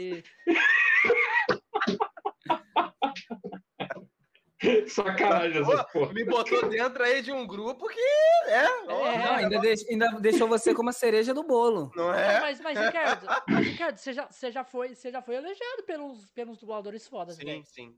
[4.89, 6.13] Sacanagem essa porra.
[6.13, 9.17] Me botou dentro aí de um grupo que, é, ó, É.
[9.25, 11.91] Não, ainda, deix- ainda deixou você como a cereja do bolo.
[11.95, 12.39] não Não, é?
[12.41, 16.31] mas, mas, Ricardo, mas, Ricardo, você já, você já foi, você já foi elogiado pelos,
[16.31, 17.63] pelos dubladores fodas, Sim, velho.
[17.65, 17.95] sim.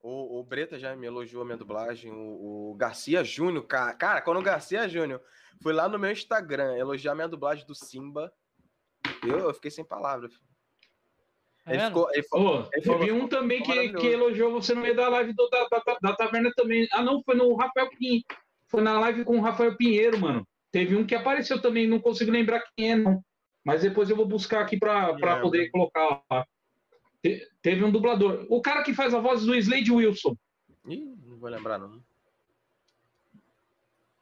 [0.00, 2.12] O, o Breta já me elogiou a minha dublagem.
[2.12, 5.20] O, o Garcia Júnior, cara, cara, quando o Garcia Júnior
[5.60, 8.32] foi lá no meu Instagram elogiar a minha dublagem do Simba,
[9.26, 10.32] eu, eu fiquei sem palavras.
[11.68, 14.74] Tá Ele ficou, ele falou, Ô, ele falou, teve um também que, que elogiou você
[14.74, 16.88] no meio da live do- da, da, da taverna também.
[16.92, 18.24] Ah, não, foi no Rafael Pinheiro.
[18.68, 20.46] Foi na live com o Rafael Pinheiro, mano.
[20.70, 23.22] Teve um que apareceu também, não consigo lembrar quem é, não.
[23.64, 26.46] Mas depois eu vou buscar aqui pra, pra poder colocar lá.
[27.22, 28.46] Te- Teve um dublador.
[28.48, 30.36] O cara que faz a voz do Slade Wilson.
[30.86, 32.00] Ih, não vou lembrar, não.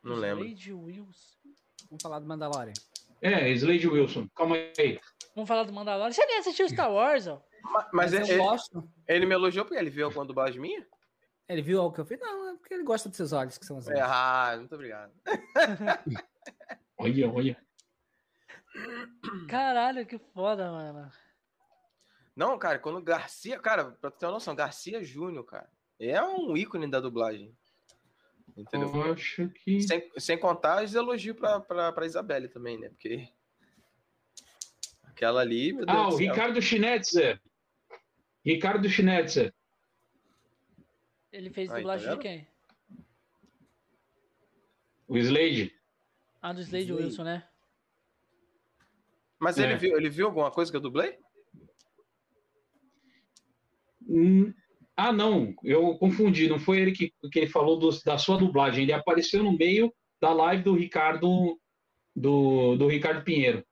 [0.02, 0.44] Não lembro.
[0.44, 1.36] Slade Wilson.
[1.90, 2.72] Vamos falar do Mandalorian.
[3.20, 4.28] É, Slade Wilson.
[4.34, 4.98] Calma aí.
[5.36, 6.10] Vamos falar do Mandalorian.
[6.12, 7.40] Você nem assistiu Star Wars, ó.
[7.62, 8.90] Ma- Mas, eu ele, gosto.
[9.06, 10.84] ele me elogiou porque ele viu alguma dublagem minha?
[11.48, 12.18] Ele viu algo que eu fiz?
[12.18, 13.92] Não, é porque ele gosta dos seus olhos, que são assim.
[13.92, 15.12] É, ah, muito obrigado.
[16.98, 17.56] Olha, olha.
[19.48, 21.10] Caralho, que foda, mano.
[22.34, 23.58] Não, cara, quando o Garcia.
[23.58, 25.68] Cara, pra tu ter uma noção, Garcia Júnior, cara.
[26.00, 27.54] É um ícone da dublagem.
[28.56, 28.90] Entendeu?
[28.94, 29.82] Eu acho que.
[29.82, 32.88] Sem, sem contar os elogios pra, pra, pra Isabelle também, né?
[32.88, 33.28] Porque.
[35.16, 36.18] Aquela ali, meu Deus Ah, do o.
[36.18, 37.40] Ricardo Schnetzer.
[38.44, 39.54] Ricardo Schnetzer.
[41.32, 42.46] Ele fez Aí, dublagem tá de quem?
[45.08, 45.72] O Slade.
[46.42, 47.02] Ah, do Slade Slade.
[47.04, 47.48] Wilson, né?
[49.40, 49.64] Mas É.
[49.64, 51.16] ele, viu, ele viu alguma coisa que eu dublei?
[54.06, 54.52] Hum,
[54.98, 56.48] Ah, não, eu confundi.
[56.48, 58.82] Não foi ele que, que ele falou dos- da sua dublagem.
[58.84, 61.58] Ele apareceu no meio da live do Ricardo
[62.14, 63.62] do, do Ricardo Pinheiro.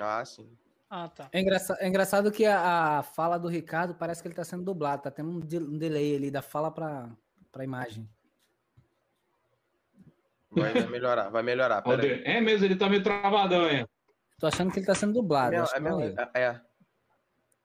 [0.00, 0.48] Ah, sim.
[0.90, 1.28] Ah, tá.
[1.32, 4.62] É, engraça- é engraçado que a, a fala do Ricardo parece que ele tá sendo
[4.64, 5.02] dublado.
[5.02, 7.08] Tá tendo um, de- um delay ali da fala pra,
[7.50, 8.08] pra imagem.
[10.50, 11.78] Vai, vai melhorar, vai melhorar.
[11.86, 12.22] Ó, Pera aí.
[12.24, 13.86] É mesmo, ele tá meio travadão, é.
[14.38, 15.52] Tô achando que ele tá sendo dublado.
[15.52, 16.60] Meu- é, meu- é é, é.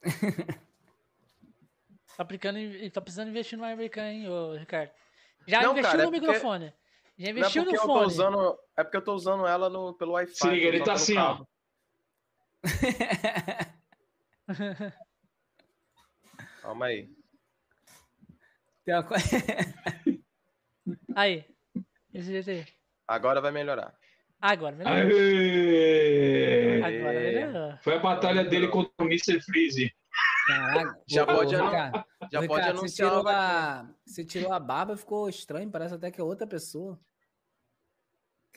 [2.16, 2.58] Tá, aplicando,
[2.92, 4.90] tá precisando investir no American, hein, ô, Ricardo?
[5.46, 6.66] Já Não, investiu cara, é no porque- microfone.
[6.66, 6.72] Já
[7.20, 8.06] Não é investiu porque no fone.
[8.08, 8.60] usando.
[8.76, 10.34] É porque eu tô usando ela no, pelo Wi-Fi.
[10.36, 11.44] Se liga, tô ele tá assim, ó.
[16.62, 17.10] Calma aí.
[18.86, 19.04] Tem uma
[21.16, 21.46] Aí.
[22.14, 22.66] Esse jeito aí.
[23.08, 23.94] Agora vai melhorar.
[24.40, 25.18] Agora, melhorou.
[25.18, 26.84] Aê!
[26.84, 27.78] Agora melhorou.
[27.82, 29.42] Foi a batalha dele contra o Mr.
[29.42, 29.92] Freeze.
[30.48, 34.60] Caraca, Já pode Ricardo, Já ô, pode Ricardo, você anunciar tirou, a, você tirou a
[34.60, 36.98] barba, ficou estranho, parece até que é outra pessoa.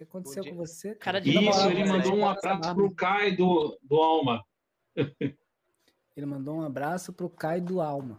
[0.00, 0.94] O que aconteceu com você?
[0.94, 4.42] Cara de Isso, moral, ele mandou um abraço pro Kai do, do Alma.
[6.16, 8.18] Ele mandou um abraço pro Caio do Alma.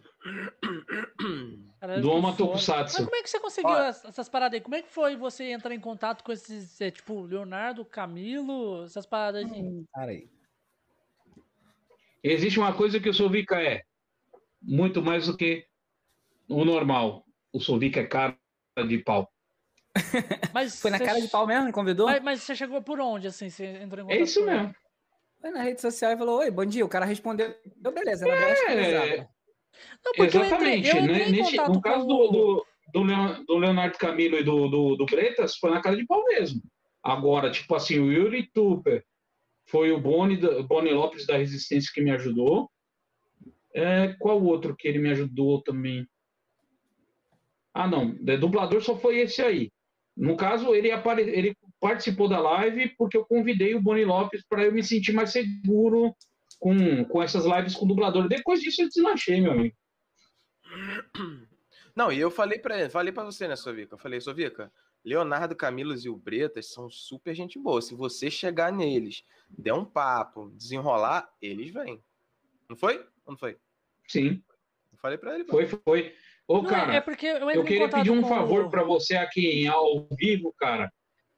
[1.79, 2.51] Caralho, Do Alma foda.
[2.51, 3.03] Mas Tokusatsu.
[3.03, 3.89] como é que você conseguiu Olha.
[3.89, 4.61] ess- essas paradas aí?
[4.61, 9.07] Como é que foi você entrar em contato com esses, é, tipo, Leonardo, Camilo, essas
[9.07, 9.61] paradas aí?
[9.63, 10.29] Hum, Cara aí.
[12.23, 13.81] Existe uma coisa que o Sovica é
[14.61, 15.65] muito mais do que
[16.47, 17.25] o normal.
[17.51, 18.37] O Sovica é cara
[18.87, 19.27] de pau.
[20.53, 21.65] Mas Foi na cara de pau mesmo?
[21.65, 22.07] Ele convidou?
[22.07, 23.49] Mas, mas você chegou por onde, assim?
[23.49, 24.73] Você entrou em contato É isso mesmo.
[25.41, 26.85] Foi na rede social e falou: Oi, bom dia.
[26.85, 29.17] O cara respondeu: Deu beleza, era é...
[29.17, 29.27] É.
[30.05, 30.89] Não, porque eu entrei, Exatamente.
[30.89, 31.01] eu né?
[31.03, 32.07] entrei Nesse- contato no caso com...
[32.07, 35.95] do, do, do, Leon- do Leonardo Camilo e do, do, do Bretas, foi na cara
[35.97, 36.61] de pau mesmo.
[37.03, 39.03] Agora, tipo assim, o Yuri Tupper
[39.65, 40.37] foi o Boni,
[40.67, 42.69] Boni Lopes da Resistência que me ajudou.
[43.73, 46.05] É, qual outro que ele me ajudou também?
[47.73, 48.11] Ah, não.
[48.11, 49.71] De dublador só foi esse aí.
[50.21, 51.23] No caso, ele, apare...
[51.23, 55.31] ele participou da live porque eu convidei o Boni Lopes para eu me sentir mais
[55.31, 56.15] seguro
[56.59, 58.27] com, com essas lives com dublador.
[58.27, 59.75] Depois disso, eu deslanchei, meu amigo.
[61.95, 63.95] Não, e eu falei ele, falei para você, né, Sovica?
[63.95, 64.71] Eu falei, Sovica,
[65.03, 67.81] Leonardo Camilos e o Bretas são super gente boa.
[67.81, 71.99] Se você chegar neles, der um papo, desenrolar, eles vêm.
[72.69, 72.99] Não foi?
[73.25, 73.57] Ou não foi?
[74.07, 74.41] Sim,
[74.93, 75.45] Eu falei pra ele.
[75.45, 76.15] foi, foi.
[76.51, 79.15] Ô, Não, cara, é, é porque eu eu queria pedir um favor o- para você
[79.15, 80.91] aqui em ao vivo, cara.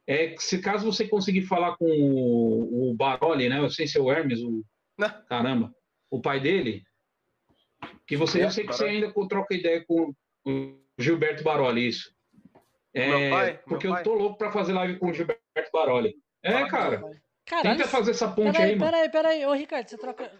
[0.07, 3.60] É que se caso você conseguir falar com o, o Baroli, né?
[3.60, 4.64] Eu sei se é o Hermes, o
[4.98, 5.23] Não.
[5.26, 5.73] caramba,
[6.10, 6.84] o pai dele,
[8.07, 9.06] que você, eu sei que você Baroli.
[9.06, 10.14] ainda troca ideia com
[10.45, 12.11] o Gilberto Baroli, isso.
[12.94, 13.52] É, Meu pai?
[13.53, 13.99] Meu porque pai?
[14.02, 16.15] eu tô louco para fazer live com o Gilberto Baroli.
[16.41, 17.15] É, Fala cara, meu.
[17.45, 18.91] Caralho, tenta fazer essa ponte peraí, aí, mano.
[18.91, 19.45] peraí, peraí.
[19.45, 20.31] Ô, Ricardo, você troca,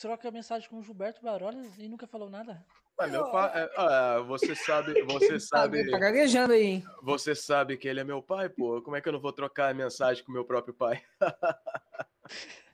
[0.00, 2.64] troca mensagem com o Gilberto Barolles e nunca falou nada?
[2.98, 6.84] Mas meu pai, é, ah, você sabe, você sabe, Tá gaguejando aí, hein?
[7.02, 8.82] você sabe que ele é meu pai, pô.
[8.82, 11.02] Como é que eu não vou trocar mensagem com meu próprio pai?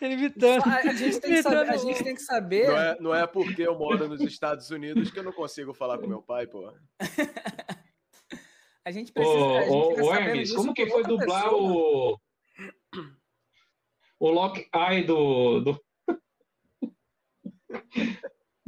[0.00, 0.62] Ele imitando.
[0.64, 1.70] A, a gente tem que saber.
[1.70, 2.68] A gente tem que saber.
[2.68, 5.98] Não é, não é porque eu moro nos Estados Unidos que eu não consigo falar
[5.98, 6.72] com meu pai, pô.
[8.82, 9.44] A gente Ô, precisa.
[9.44, 12.12] a gente ô, ô, Hermes, como que foi dublar pessoa.
[12.14, 12.18] o.
[14.20, 15.84] O Lock Eye do, do.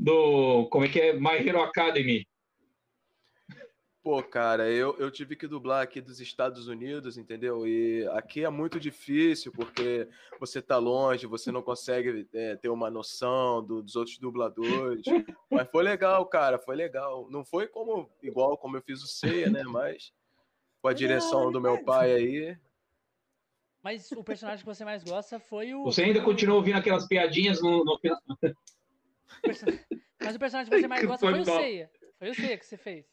[0.01, 0.67] Do.
[0.71, 1.13] Como é que é?
[1.13, 2.27] My Hero Academy.
[4.03, 7.67] Pô, cara, eu, eu tive que dublar aqui dos Estados Unidos, entendeu?
[7.67, 10.09] E aqui é muito difícil porque
[10.41, 15.05] você tá longe, você não consegue é, ter uma noção do- dos outros dubladores.
[15.51, 17.29] Mas foi legal, cara, foi legal.
[17.31, 19.65] Não foi como igual como eu fiz o Ceia, né?
[19.65, 20.15] Mas
[20.81, 22.57] com a direção do meu pai aí.
[23.83, 25.85] Mas o personagem que você mais gosta foi o.
[25.85, 27.99] Você ainda continua ouvindo aquelas piadinhas no, no
[30.21, 31.45] Mas o personagem que você mais gosta foi o.
[31.45, 31.91] Seiya.
[32.19, 33.07] Foi o Seiya que você fez.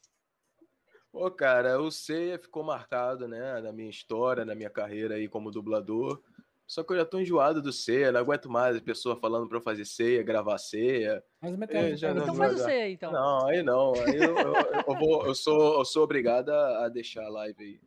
[1.10, 5.50] Pô, cara, o Ceia ficou marcado, né, na minha história, na minha carreira aí como
[5.50, 6.22] dublador.
[6.66, 9.56] Só que eu já tô enjoado do Ceia, não aguento mais a pessoa falando pra
[9.56, 11.24] eu fazer ceia, gravar ceia.
[11.40, 12.64] Mas o É, já não- Então não faz o dá.
[12.64, 13.10] Seiya aí, então.
[13.10, 13.94] Não, aí não.
[13.94, 14.54] Aí eu, eu,
[14.86, 17.80] eu vou, eu, sou, eu sou obrigado a a deixar a live aí.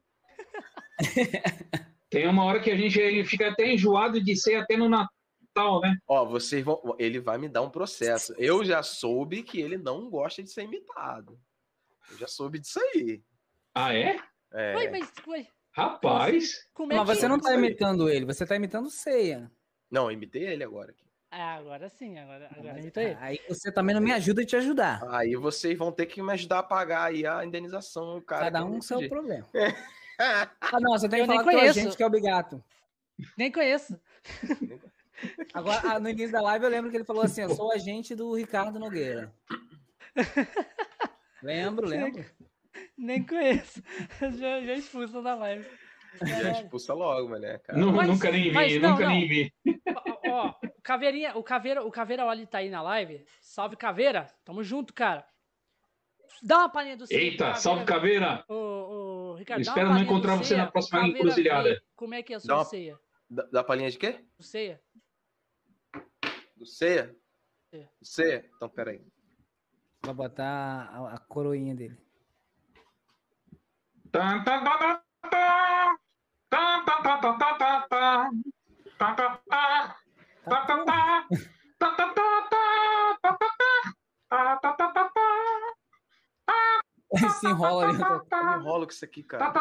[2.09, 5.13] Tem uma hora que a gente fica até enjoado de ser até no Natal,
[5.81, 5.97] né?
[6.07, 6.81] Ó, vocês vão.
[6.99, 8.33] Ele vai me dar um processo.
[8.37, 11.39] Eu já soube que ele não gosta de ser imitado.
[12.09, 13.21] Eu já soube disso aí.
[13.73, 14.17] Ah, é?
[14.53, 14.75] É.
[14.75, 16.67] Ué, mas ué, Rapaz.
[16.73, 17.15] como é Mas que...
[17.15, 17.65] você não tá Isso aí.
[17.65, 19.49] imitando ele, você tá imitando o Ceia.
[19.89, 20.91] Não, eu imitei ele agora.
[20.91, 21.05] aqui.
[21.33, 23.17] Ah, agora sim, agora, agora imita ele.
[23.21, 25.01] Aí você também não me ajuda a te ajudar.
[25.09, 28.45] Aí vocês vão ter que me ajudar a pagar aí a indenização, cara.
[28.51, 29.47] Cada que um com seu problema.
[30.19, 31.79] Ah, não, você tem Eu que nem falar com a conheço.
[31.79, 32.61] gente que é o Bigato.
[33.37, 33.97] Nem conheço.
[35.53, 38.15] Agora, ah, no início da live, eu lembro que ele falou assim: Eu sou agente
[38.15, 39.33] do Ricardo Nogueira.
[41.43, 42.23] Lembro, lembro.
[42.97, 43.81] Nem conheço.
[44.37, 45.67] Já, já expulso da live.
[46.21, 46.63] Já Caralho.
[46.63, 47.79] expulsa logo, né, cara?
[47.79, 49.09] Nu- Mas- nunca nem vi, não, nunca não.
[49.11, 49.53] nem vi.
[49.95, 53.25] Ó, ó, o Caveirinha, o Caveira, o Caveira Oli tá aí na live.
[53.39, 54.27] Salve, Caveira.
[54.45, 55.25] Tamo junto, cara.
[56.43, 58.43] Dá uma palhinha do pro Eita, salve caveira.
[58.47, 61.83] Ô, ô, Ricardo, dá Espero não encontrar você na próxima Caveira encruzilhada.
[61.95, 62.99] Como é que é a Dá sua uma- ceia?
[63.29, 64.19] Da, da palhinha de quê?
[64.39, 64.81] O ceia?
[66.61, 67.17] Do C?
[67.71, 67.79] É.
[67.99, 68.47] Do C?
[68.55, 69.03] Então, peraí.
[70.05, 71.97] Vai botar a, a coroinha dele.
[87.39, 87.97] Se enrola ali.
[88.59, 89.51] Enrola com isso aqui, cara.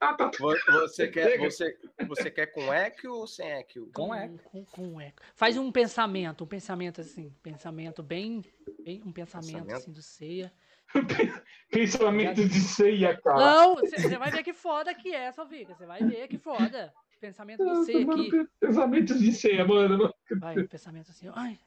[0.00, 0.38] Ah, tá, tá.
[0.38, 1.76] Você quer, você,
[2.08, 3.90] você quer com eco ou sem eco?
[3.92, 4.38] Com eco.
[4.44, 5.22] Com, com eco.
[5.34, 8.42] Faz um pensamento, um pensamento assim, pensamento bem,
[8.82, 9.76] bem um pensamento, pensamento?
[9.76, 10.50] assim do ceia.
[11.70, 13.38] pensamento de ceia, cara.
[13.38, 15.74] Não, você vai ver que foda que é, só fica.
[15.74, 16.92] Você vai ver que foda.
[17.20, 18.48] Pensamento do ceia aqui.
[18.58, 20.14] Pensamento de ceia, mano.
[20.38, 21.30] Vai, pensamento assim.
[21.34, 21.58] Ai.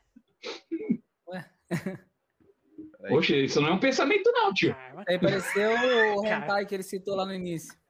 [1.28, 1.50] Ué.
[3.10, 4.76] Poxa, isso não é um pensamento, não, tio.
[5.08, 5.72] Aí pareceu
[6.18, 7.83] o hentai que ele citou lá no início.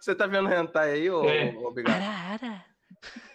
[0.00, 1.54] Você tá vendo hentai aí, ô, É.
[1.56, 2.02] ô Bigado?
[2.04, 2.64] Arara.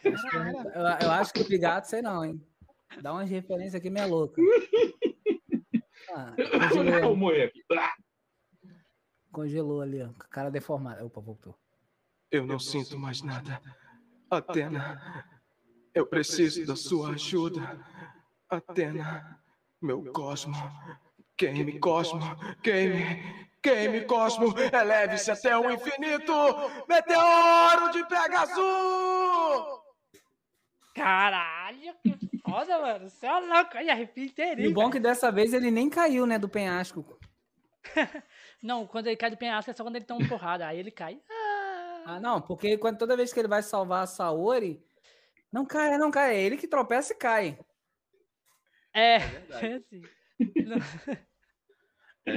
[0.03, 2.41] Eu, eu acho que o Bigato, sei não, hein?
[3.01, 4.41] Dá umas referências aqui meio louca.
[6.11, 6.33] Ah,
[6.71, 7.63] congelou, aqui.
[7.71, 7.93] Ah,
[9.31, 10.07] congelou ali, ó.
[10.07, 11.05] Com a cara deformada.
[11.05, 11.55] Opa, voltou.
[12.31, 13.61] Eu não sinto mais nada.
[14.31, 15.29] Atena,
[15.93, 17.79] eu preciso da sua ajuda.
[18.49, 19.39] Atena,
[19.79, 20.55] meu cosmo.
[21.37, 22.21] Queime, cosmo.
[22.63, 24.53] Queime, queime, cosmo.
[24.73, 26.33] Eleve-se até o infinito.
[26.87, 29.79] Meteoro de Pegasus!
[30.95, 33.09] Caralho, que foda, mano.
[33.09, 33.77] Você é louco.
[33.77, 34.69] Aí arrepia E inteirinho.
[34.71, 37.17] o bom é que dessa vez ele nem caiu, né, do penhasco.
[38.61, 40.67] Não, quando ele cai do penhasco é só quando ele toma uma porrada.
[40.67, 41.21] Aí ele cai.
[41.29, 44.83] Ah, Ah, não, porque quando, toda vez que ele vai salvar a Saori,
[45.51, 46.35] não cai, não cai.
[46.35, 47.57] É ele que tropeça e cai.
[48.93, 50.01] é, é assim.
[50.65, 50.77] Não.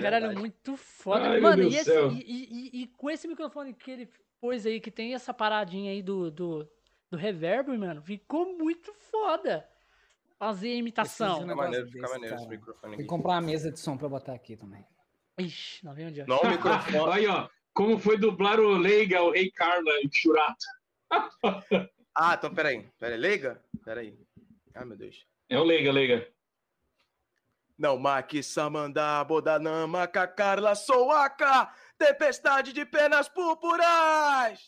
[0.01, 0.41] Caralho, verdade.
[0.41, 1.29] muito foda.
[1.31, 4.09] Ai, Mano, e, esse- e- e- e- e com esse microfone que ele
[4.41, 6.69] pôs aí, que tem essa paradinha aí do, do,
[7.11, 9.69] do reverb, mano, ficou muito foda.
[10.39, 11.41] Fazer a imitação.
[11.41, 12.57] Fica maneiro, fica maneiro esse cara.
[12.57, 14.85] microfone Tem que comprar uma mesa de som pra botar aqui também.
[15.39, 16.27] Ixi, não vem onde é.
[16.27, 17.13] Não o microfone.
[17.15, 17.49] Aí, ó.
[17.73, 20.67] Como foi dublar o Leiga, o Rei Carla em Churato.
[22.15, 22.87] Ah, então peraí.
[22.99, 23.63] Peraí, liga?
[23.85, 24.19] Peraí.
[24.75, 25.25] Ai, meu Deus.
[25.49, 26.29] É o Leiga, Leiga.
[27.83, 31.69] Não maqui samandá, bodanama, cacarla, soaca,
[31.99, 34.61] tempestade de penas púrpuras!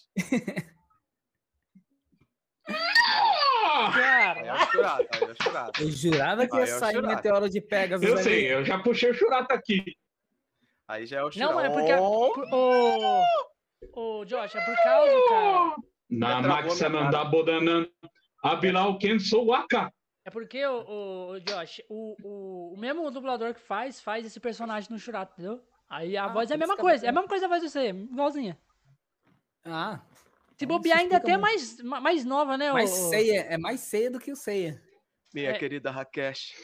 [2.66, 5.82] É Cara, o churato, aí é o churato.
[5.82, 7.14] Eu jurava que ia é o sair Churato.
[7.14, 9.84] meteoro de Pegasus Eu sei, eu já puxei o Churato aqui.
[10.88, 11.52] Aí já é o churato.
[11.52, 11.94] não, é porque.
[11.94, 12.32] Ô,
[13.92, 15.76] ô, Josh, é por causa, cara.
[16.10, 17.86] Na Maxa Mandá Bodanan,
[18.42, 19.92] Abilal Ken Souaka.
[20.24, 24.90] É porque, ô, ô, Josh, o, o, o mesmo dublador que faz, faz esse personagem
[24.90, 25.62] no Churato, entendeu?
[25.88, 27.44] Aí a Ah, voz é a mesma isso que é coisa, é a mesma coisa
[27.44, 28.58] a voz de você, igualzinha.
[29.64, 30.00] Ah,
[30.56, 31.42] Se bobear ainda até muito.
[31.42, 32.72] mais, ma- mais nova, né?
[32.72, 34.82] mais ô- ceia, é mais ceia do que o ceia.
[35.34, 35.58] Minha É.
[35.58, 36.54] querida Rakesh.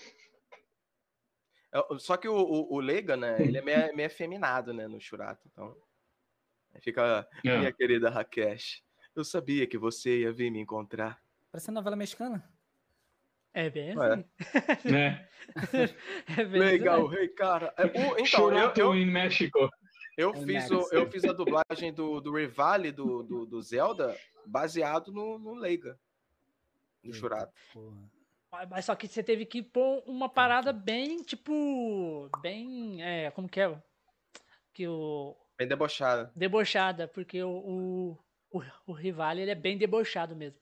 [1.72, 4.98] É, Só que o, o, o Leiga, né, ele é meio, meio afeminado, né, no
[5.00, 5.76] churato, então...
[6.74, 7.58] aí Fica, É.
[7.58, 8.82] minha querida Rakesh,
[9.14, 11.22] eu sabia que você ia vir me encontrar.
[11.52, 12.42] Parece novela mexicana.
[13.52, 14.24] É bem Ué.
[14.68, 14.90] assim.
[14.90, 15.28] Né?
[16.38, 17.16] É bem Legal, assim.
[17.16, 17.74] rei cara.
[17.76, 19.68] É, o- então, eu, Churato eu, em México.
[20.16, 24.16] eu, É fiz o, eu fiz a dublagem do, do Rivale do, do, do Zelda
[24.46, 25.98] baseado no, no Leiga,
[27.02, 27.52] no churato.
[28.68, 32.28] Mas só que você teve que pôr uma parada bem, tipo.
[32.40, 33.02] Bem.
[33.02, 33.76] É, como que é?
[34.72, 35.36] Que o.
[35.58, 36.32] Bem debochada.
[36.34, 37.50] Debochada, porque o.
[38.52, 40.60] O, o, o Rivale, ele é bem debochado mesmo.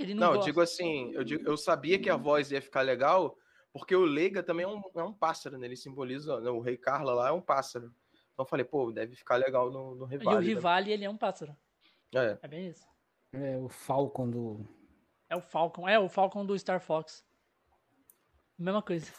[0.00, 0.50] Ele não, Não, eu gosta.
[0.50, 3.36] digo assim, eu, digo- eu sabia que a voz ia ficar legal,
[3.72, 5.66] porque o Leiga também é um, é um pássaro, né?
[5.66, 7.86] Ele simboliza, né, o Rei Carla lá é um pássaro.
[8.32, 10.36] Então eu falei, pô, deve ficar legal no, no E Rivale.
[10.36, 10.46] o né?
[10.46, 11.54] Rivale, ele é um pássaro.
[12.14, 12.38] É.
[12.42, 12.86] É bem isso.
[13.32, 14.66] É o Falcon do.
[15.28, 15.88] É o Falcon.
[15.88, 17.24] É o Falcon do Star Fox.
[18.58, 19.12] Mesma coisa.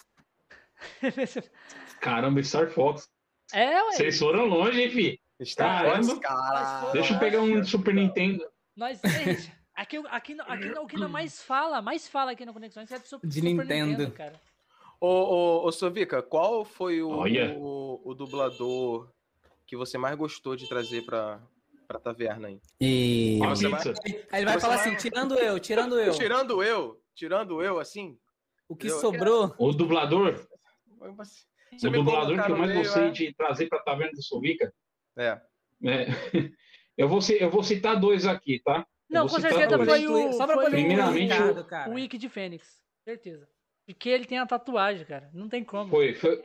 [2.01, 3.07] Caramba, Star Fox.
[3.53, 3.91] é, ué.
[3.91, 5.21] Vocês foram longe, hein, fi?
[5.43, 6.03] Star Caramba.
[6.07, 6.91] Fox, cara.
[6.91, 8.43] Deixa eu pegar um Super Nintendo.
[8.75, 8.99] Nós.
[9.03, 13.07] Ei, aqui, aqui, aqui, o que mais fala, mais fala aqui na Conexões é do
[13.07, 14.11] Super, De Super Nintendo.
[14.11, 14.39] cara.
[14.99, 17.55] Ô, ô, ô Sovica, qual foi o, Olha.
[17.57, 19.09] o, o dublador
[19.65, 21.39] que você mais gostou de trazer pra,
[21.87, 22.59] pra taverna aí?
[22.79, 23.39] E.
[23.49, 23.81] Você vai-.
[24.31, 26.13] Aí ele vai Você falar vai- assim: tirando eu, tirando eu.
[26.13, 28.17] Tirando eu, tirando eu, assim,
[28.69, 29.53] O que Eu- sobrou.
[29.57, 30.47] O dublador,
[31.17, 34.71] você o dublador que eu mais gostei é- de trazer pra Taverna do Sovica,
[35.17, 35.41] É.
[35.83, 36.05] é,
[36.97, 38.85] eu, vou, eu vou citar dois aqui, tá?
[39.11, 40.33] Não, com certeza foi o.
[40.33, 41.89] Só pra foi Primeiramente, o, cara.
[41.89, 42.81] o Wiki de Fênix.
[43.03, 43.47] Certeza.
[43.85, 45.29] Porque ele tem a tatuagem, cara.
[45.33, 45.89] Não tem como.
[45.89, 46.43] Foi, foi,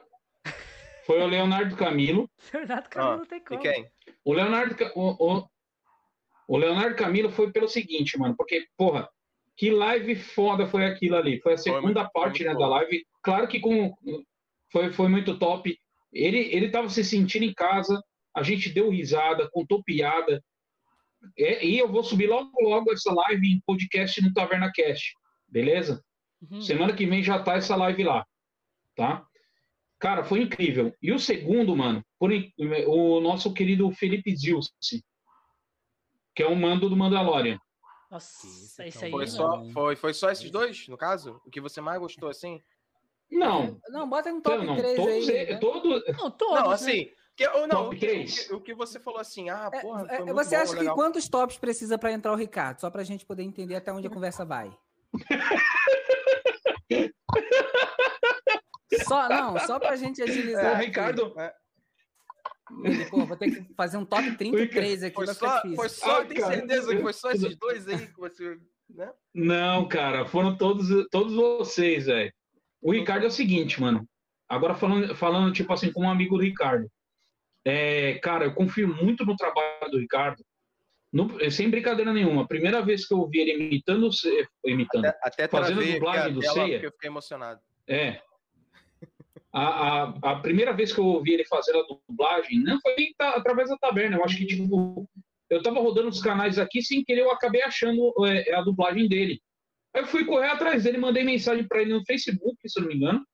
[1.05, 2.29] foi o Leonardo Camilo.
[2.53, 3.61] Leonardo Camilo Ah, não tem E como.
[3.61, 3.89] quem?
[4.25, 5.49] O Leonardo, o, o,
[6.49, 9.09] o Leonardo Camilo foi pelo seguinte, mano, porque, porra,
[9.57, 11.41] que live foda foi aquilo ali.
[11.41, 12.59] Foi a segunda foi parte né, bom.
[12.59, 13.07] da live.
[13.23, 13.95] Claro que com,
[14.73, 15.79] foi, foi muito top.
[16.13, 18.03] Ele, ele tava se sentindo em casa,
[18.35, 20.43] a gente deu risada, contou piada.
[21.39, 25.15] É, e eu vou subir logo, logo essa live em podcast no Taverna Cast,
[25.49, 26.05] beleza?
[26.51, 26.61] Uhum.
[26.61, 28.27] Semana que vem já tá essa live lá,
[28.95, 29.27] tá?
[29.99, 30.95] Cara, foi incrível.
[31.01, 32.31] E o segundo, mano, por
[32.87, 35.03] o nosso querido Felipe Zilce,
[36.35, 37.59] que é um mando do Mandalorian.
[38.11, 39.11] Nossa, Esse aí.
[39.11, 39.17] bom.
[39.19, 39.37] Foi mano.
[39.37, 41.41] só, foi, foi só esses dois, no caso?
[41.45, 42.63] O que você mais gostou, assim?
[43.31, 44.77] Não, Não, bota um top não, não.
[44.77, 45.43] 3 Todos, aí.
[45.43, 45.57] e- né?
[45.59, 46.55] todo, Não, todos.
[46.63, 47.07] Não, né?
[47.37, 49.81] Que, ou não, Top o que, o que- o que você falou assim, ah, É,
[49.81, 50.95] porra, é, foi muito você bom, acha que legal.
[50.95, 52.81] quantos tops precisa para entrar o Ricardo?
[52.81, 54.71] Só pra gente poder entender até onde a conversa vai.
[59.07, 60.77] Só, não, só pra gente o agilizar.
[60.77, 60.87] aqui.
[60.87, 61.35] Ricardo,
[63.11, 66.41] Pô, vou ter que fazer um top 33 aqui, Foi só, foi só, Ah, tem
[66.45, 68.59] certeza que foi só esses dois aí que você.
[68.89, 69.13] Né?
[69.35, 72.33] Não, cara, foram todos, todos vocês, velho.
[72.81, 74.09] O Ricardo é o seguinte, mano.
[74.49, 76.89] Agora falando, falando tipo assim, como um amigo do Ricardo.
[77.69, 80.41] É, cara, eu confio muito no trabalho do Ricardo.
[81.13, 82.43] No- sem brincadeira nenhuma.
[82.43, 85.95] A primeira vez que eu ouvi ele imitando, o Ce- imitando, Até, até Fazendo travei
[85.95, 86.81] dublagem do Ceia.
[86.83, 87.61] eu fiquei emocionado.
[87.89, 88.21] É.
[89.53, 90.03] A, a,
[90.33, 93.77] a primeira vez que eu ouvi ele fazer a dublagem, não foi nem através da
[93.79, 94.17] taberna.
[94.17, 95.09] Eu acho que, tipo,
[95.49, 99.41] eu tava rodando os canais aqui sem querer, eu acabei achando é, a dublagem dele.
[99.95, 102.95] Aí eu fui correr atrás dele, mandei mensagem pra ele no Facebook, se não me
[102.95, 103.27] engano.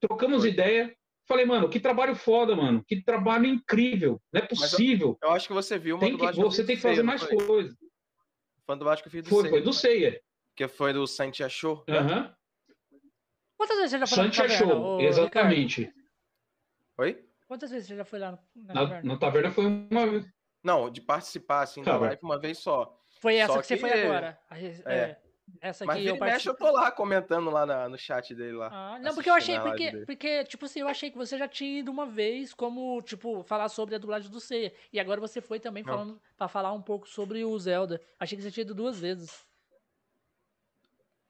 [0.00, 0.94] Trocamos ideia.
[1.26, 2.84] Falei, mano, que trabalho foda, mano.
[2.86, 4.20] Que trabalho incrível.
[4.32, 5.16] Não é possível.
[5.22, 6.94] Eu acho que você viu uma Tem que, dublagem eu você tem do que fazer
[6.96, 7.46] Ceia, mais foi?
[7.46, 7.74] coisas.
[7.76, 10.20] Foi uma dublagem que eu fiz do Foi, Ceia, foi do Ceia.
[10.56, 11.82] Que foi do Santi Achou.
[11.88, 11.98] né?
[11.98, 12.34] Aham.
[13.56, 15.94] Quantas vezes você já foi lá na Santi taverna, achou, exatamente.
[16.98, 17.24] Oi?
[17.46, 19.12] Quantas vezes você já foi lá na Na, taverna?
[19.14, 20.26] na taverna foi uma vez.
[20.62, 22.98] Não, de participar assim da Tá live uma vez só.
[23.20, 24.38] Foi essa Só que você que- foi agora.
[24.50, 24.66] É.
[24.94, 25.20] é,
[25.60, 28.34] Essa Mas aqui vira eu e mexe, eu tô lá comentando lá na- no chat
[28.34, 28.68] dele lá.
[28.72, 31.80] Ah, não, porque eu achei, porque, porque, tipo assim, eu achei que você já tinha
[31.80, 34.72] ido uma vez como, tipo, falar sobre a dublagem do Ceia.
[34.92, 35.92] E agora você foi também Não.
[35.92, 38.00] falando pra falar um pouco sobre o Zelda.
[38.18, 39.46] Achei que você tinha ido duas vezes.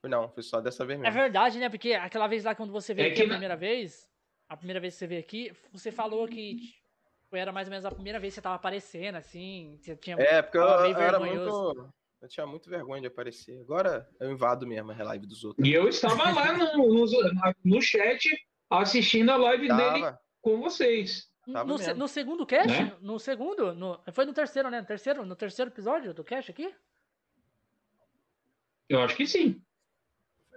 [0.03, 1.15] Não, foi só dessa vez É mesmo.
[1.19, 1.67] verdade, né?
[1.67, 4.09] Porque aquela vez lá quando você veio É aqui que a primeira vez,
[4.47, 7.85] a primeira vez que você veio aqui, você falou que tipo, era mais ou menos
[7.85, 10.15] a primeira vez que você tava aparecendo, assim, você tinha...
[10.19, 11.91] É, porque eu, eu era muito.
[12.25, 13.59] Eu tinha muito vergonha de aparecer.
[13.61, 15.67] Agora eu invado mesmo a live dos outros.
[15.67, 16.75] E eu estava lá no,
[17.05, 17.05] no,
[17.63, 18.27] no chat
[18.67, 20.19] assistindo a live dele Tava.
[20.41, 21.29] com vocês.
[21.45, 22.67] No, se- no segundo cast?
[22.67, 22.97] Né?
[22.99, 23.75] No segundo?
[23.75, 24.81] No, foi no terceiro, né?
[24.81, 26.73] No terceiro, no terceiro episódio do cast aqui?
[28.89, 29.61] Eu acho que sim.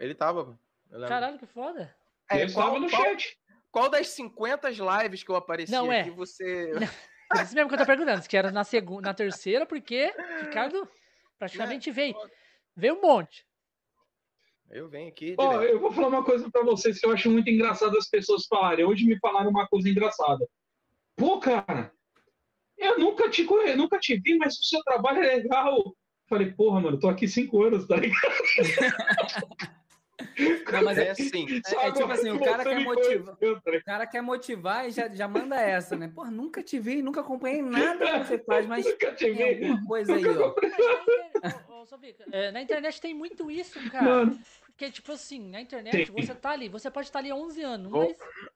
[0.00, 0.58] Ele tava.
[1.06, 1.94] Caralho, que foda.
[2.30, 3.38] É, eu estava no qual- chat.
[3.70, 6.08] qual das 50 lives que eu apareci Não, é.
[6.12, 6.72] você.
[7.30, 10.10] Por isso mesmo que eu tô perguntando, se que era na segunda, na terceira, porque
[10.40, 10.88] Ricardo
[11.38, 12.16] praticamente veio.
[12.76, 13.46] Veio um monte.
[14.70, 15.34] Eu venho aqui.
[15.38, 18.46] Ó, eu vou falar uma coisa pra vocês que eu acho muito engraçado as pessoas
[18.46, 18.84] falarem.
[18.84, 20.46] Hoje me falaram uma coisa engraçada.
[21.16, 21.90] Pô, cara,
[22.76, 23.74] eu nunca te conhe...
[23.74, 25.96] nunca te vi, mas o seu trabalho é legal.
[26.28, 28.34] Falei, porra, mano, tô aqui cinco anos, tá ligado?
[30.72, 31.46] Não, mas é é, assim.
[31.80, 33.36] é tipo assim, o cara quer motivar.
[33.36, 36.10] tá o cara quer motivar e já, já manda essa, né?
[36.14, 39.42] Pô, nunca te vi, nunca acompanhei nada que você faz, mas Nunca te tem vi.
[39.42, 40.54] alguma coisa aí, ó.
[41.68, 41.86] Ô,
[42.32, 44.04] é, na internet tem muito isso, cara.
[44.04, 46.14] Mano, Porque, tipo assim, na internet Tem.
[46.14, 48.02] você tá ali, você pode estar ali há 11 anos, Vou-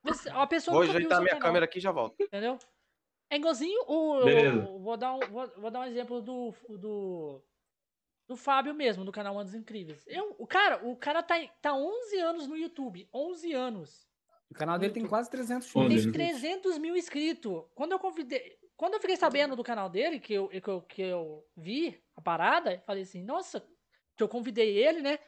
[0.04, 1.92] mas você, a pessoa Vou nunca viu o ajeitar minha canal, câmera aqui e já
[1.92, 2.20] volto.
[2.20, 2.58] entendeu?
[3.30, 6.52] É igualzinho o- vou, dar um, vou, vou dar um exemplo do.
[6.68, 7.42] do
[8.32, 10.04] do Fábio mesmo, do canal Andos Incríveis.
[10.06, 13.08] Eu, o cara, o cara tá, tá 11 anos no YouTube.
[13.12, 14.06] 11 anos.
[14.50, 15.94] O canal dele tem quase 300 Onde?
[15.94, 16.12] mil.
[16.12, 16.40] Tem Deus.
[16.40, 17.64] 300 mil inscritos.
[17.74, 18.58] Quando eu convidei.
[18.76, 22.20] Quando eu fiquei sabendo do canal dele, que eu, que eu, que eu vi a
[22.20, 23.60] parada, eu falei assim, nossa,
[24.16, 25.18] que eu convidei ele, né?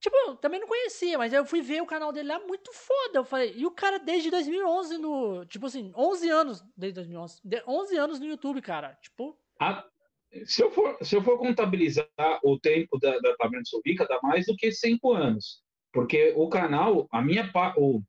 [0.00, 2.70] Tipo, eu também não conhecia, mas aí eu fui ver o canal dele lá, muito
[2.72, 3.18] foda.
[3.20, 5.46] Eu falei, e o cara desde 2011 no.
[5.46, 6.62] Tipo assim, 11 anos.
[6.76, 7.40] Desde 2011.
[7.42, 8.98] de- 11 anos no YouTube, cara.
[9.00, 9.38] Tipo.
[9.58, 9.88] a-
[10.44, 12.06] se, eu for, se eu for contabilizar
[12.42, 15.62] o tempo da, da Taverna de Sovica, dá mais do que cinco anos.
[15.92, 18.02] Porque o canal, a minha, o,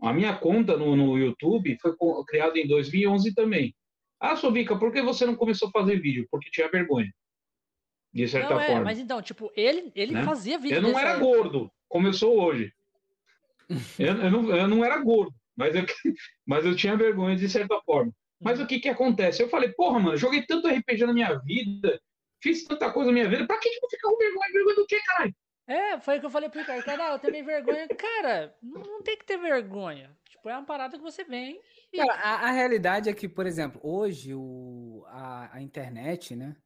[0.00, 1.94] a minha conta no, no YouTube foi
[2.26, 3.74] criada em 2011 também.
[4.18, 6.26] Ah, Sovica, por que você não começou a fazer vídeo?
[6.30, 7.12] Porque tinha vergonha.
[8.14, 8.84] De certa não é, forma.
[8.84, 10.22] mas então, tipo, ele, ele Né?
[10.22, 10.76] fazia vídeo.
[10.76, 11.24] Eu não era época.
[11.24, 12.72] gordo, como eu sou hoje.
[13.98, 15.82] Eu, eu não, eu não era gordo, mas eu,
[16.46, 18.12] mas eu tinha vergonha de certa forma.
[18.42, 19.42] Mas o que que acontece?
[19.42, 22.00] Eu falei, porra, mano, joguei tanto RPG na minha vida,
[22.42, 24.52] fiz tanta coisa na minha vida, pra que que eu vou ficar com vergonha?
[24.52, 25.34] Vergonha do quê, caralho?
[25.66, 26.84] É, foi o que eu falei pro Ricardo.
[26.84, 27.86] Cara, ah, eu tenho vergonha.
[27.88, 30.10] Cara, não, não tem que ter vergonha.
[30.28, 31.60] Tipo, é uma parada que você vem.
[31.92, 36.56] e- Cara, a, a realidade é que, por exemplo, hoje o, a, a internet, né?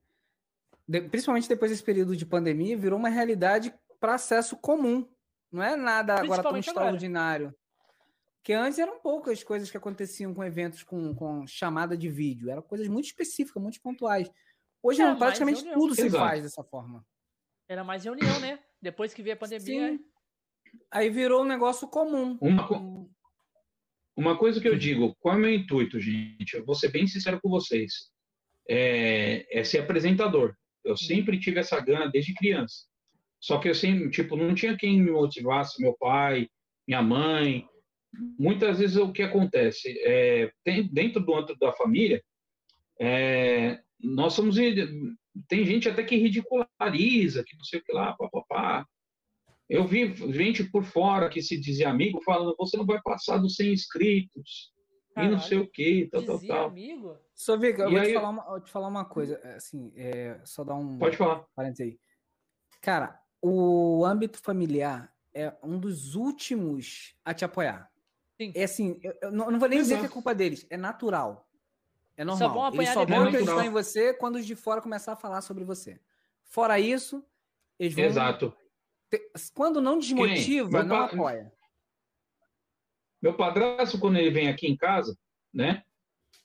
[0.88, 5.06] de- principalmente depois desse período de pandemia, virou uma realidade para acesso comum.
[5.52, 6.96] Não é nada agora tão Principalmente agora.
[8.46, 12.48] Porque antes eram poucas coisas que aconteciam com eventos com, com chamada de vídeo.
[12.48, 14.30] Eram coisas muito específicas, muito pontuais.
[14.80, 16.24] Hoje É, não, praticamente tudo se Exato.
[16.24, 17.04] faz dessa forma.
[17.68, 18.60] Era mais reunião, né?
[18.80, 19.88] Depois que veio a pandemia.
[19.94, 19.98] Sim.
[20.92, 22.38] Aí virou um negócio comum.
[22.40, 23.10] Uma, co-
[24.16, 26.54] uma coisa que eu digo, qual é o meu intuito, gente?
[26.54, 28.12] Eu vou ser bem sincero com vocês.
[28.70, 30.54] É, é ser apresentador.
[30.84, 32.84] Eu sempre tive essa gana desde criança.
[33.40, 36.48] Só que assim, tipo, não tinha quem me motivasse, meu pai,
[36.86, 37.68] minha mãe.
[38.38, 42.22] Muitas vezes o que acontece é, tem, dentro do âmbito da família,
[43.00, 44.56] é, nós somos
[45.48, 48.86] tem gente até que ridiculariza, que não sei o que lá, papapá.
[49.68, 53.56] Eu vi gente por fora que se dizia amigo falando, você não vai passar dos
[53.56, 54.72] 100 inscritos,
[55.12, 56.66] Caralho, e não sei o que, tal, tal, tal.
[56.68, 57.18] amigo?
[57.34, 58.08] Só Vic, eu vou aí...
[58.08, 60.98] te, falar uma, vou te falar uma coisa, é, assim, é, só dar um...
[60.98, 61.44] Pode falar.
[61.54, 62.00] Parênteses aí.
[62.80, 67.90] Cara, o âmbito familiar é um dos últimos a te apoiar.
[68.40, 68.52] Sim.
[68.54, 69.94] É assim, eu, eu não, vou nem Exato.
[69.94, 71.48] dizer que é culpa deles, é natural.
[72.16, 72.48] É normal.
[72.48, 75.40] Só vão eles só vão acreditar em você quando os de fora começar a falar
[75.42, 76.00] sobre você.
[76.44, 77.24] Fora isso,
[77.78, 78.04] eles vão.
[78.04, 78.56] Exato.
[79.54, 81.04] Quando não desmotiva, não pa...
[81.04, 81.52] apoia.
[83.22, 85.16] Meu padrasto, quando ele vem aqui em casa,
[85.52, 85.82] né?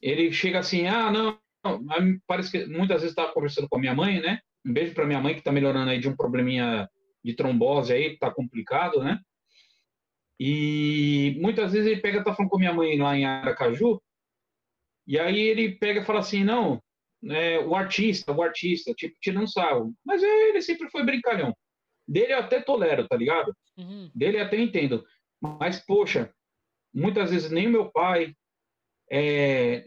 [0.01, 1.39] Ele chega assim, ah, não,
[2.26, 4.39] parece que muitas vezes estava conversando com a minha mãe, né?
[4.65, 6.89] Um beijo para minha mãe que está melhorando aí de um probleminha
[7.23, 9.19] de trombose aí, tá complicado, né?
[10.43, 14.01] E muitas vezes ele pega, tá falando com a minha mãe lá em Aracaju,
[15.05, 16.81] e aí ele pega e fala assim, não,
[17.30, 19.93] é, o artista, o artista, tipo, tirando sarro.
[20.03, 21.55] Mas ele sempre foi brincalhão.
[22.07, 23.55] Dele eu até tolero, tá ligado?
[23.77, 24.09] Uhum.
[24.15, 25.05] Dele eu até entendo.
[25.39, 26.34] Mas, poxa,
[26.91, 28.35] muitas vezes nem meu pai,
[29.11, 29.85] é,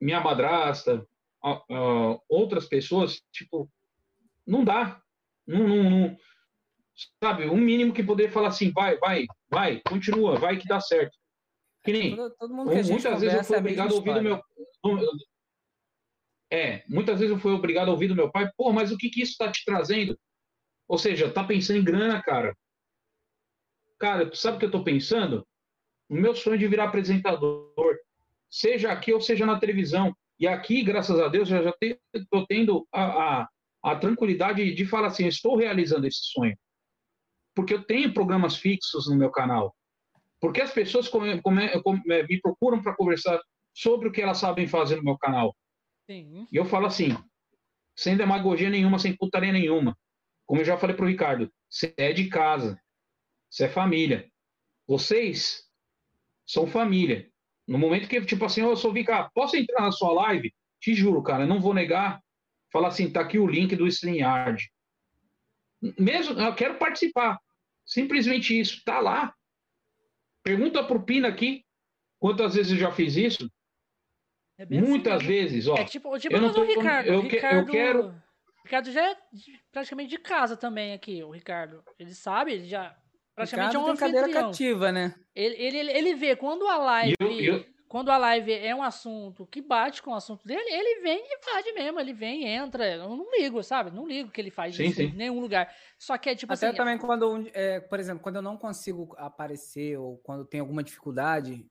[0.00, 1.06] minha madrasta,
[2.28, 3.70] outras pessoas, tipo,
[4.44, 5.00] não dá.
[5.46, 6.16] Não, não, não,
[7.22, 11.16] sabe, um mínimo que poder falar assim, vai, vai, vai, continua, vai que dá certo.
[11.82, 14.40] Que nem, todo, todo muitas vezes eu fui é obrigado a ouvir do meu...
[16.50, 19.10] É, muitas vezes eu fui obrigado a ouvir do meu pai, pô, mas o que
[19.10, 20.18] que isso está te trazendo?
[20.86, 22.56] Ou seja, tá pensando em grana, cara.
[23.98, 25.46] Cara, tu sabe o que eu tô pensando?
[26.08, 27.96] O meu sonho de virar apresentador,
[28.50, 30.14] seja aqui ou seja na televisão.
[30.38, 31.74] E aqui, graças a Deus, eu já
[32.14, 33.04] estou tendo a,
[33.40, 33.48] a,
[33.82, 36.56] a, tranquilidade de falar assim: estou realizando esse sonho.
[37.54, 39.74] Porque eu tenho programas fixos no meu canal.
[40.40, 43.40] Porque as pessoas come, come, come, me procuram para conversar
[43.72, 45.56] sobre o que elas sabem fazer no meu canal.
[46.06, 46.46] Sim.
[46.50, 47.16] E eu falo assim,
[47.96, 49.96] sem demagogia nenhuma, sem putaria nenhuma.
[50.46, 52.78] Como eu já falei para o Ricardo, você é de casa,
[53.50, 54.28] você é família.
[54.86, 55.64] Vocês
[56.46, 57.30] são família.
[57.66, 60.52] No momento que, tipo assim, eu sou Vika, posso entrar na sua live?
[60.80, 62.20] Te juro, cara, não vou negar.
[62.70, 64.62] Falar assim, tá aqui o link do StreamYard.
[65.98, 67.38] Mesmo, eu quero participar.
[67.84, 69.34] Simplesmente isso, tá lá.
[70.42, 71.64] Pergunta pro Pina aqui,
[72.18, 73.50] quantas vezes eu já fiz isso?
[74.58, 75.76] É Muitas assim, vezes, ó.
[75.76, 77.08] É tipo, tipo eu não tô, o Ricardo.
[77.08, 77.56] Eu, Ricardo.
[77.56, 78.22] eu quero.
[78.64, 79.16] Ricardo já é
[79.72, 81.82] praticamente de casa também aqui, o Ricardo.
[81.98, 82.96] Ele sabe, ele já
[83.34, 85.14] praticamente Ricardo é um tem cadeira cativa, né?
[85.34, 87.73] Ele, ele, ele vê quando a live, eu, eu...
[87.94, 91.38] quando a live é um assunto que bate com o assunto dele, ele vem e
[91.38, 93.92] invade mesmo, ele vem, entra, eu não ligo, sabe?
[93.92, 95.04] Não ligo que ele faz sim, isso sim.
[95.04, 95.72] em nenhum lugar.
[95.96, 99.14] Só que é tipo Até assim, também quando, é, por exemplo, quando eu não consigo
[99.16, 101.64] aparecer ou quando tem alguma dificuldade,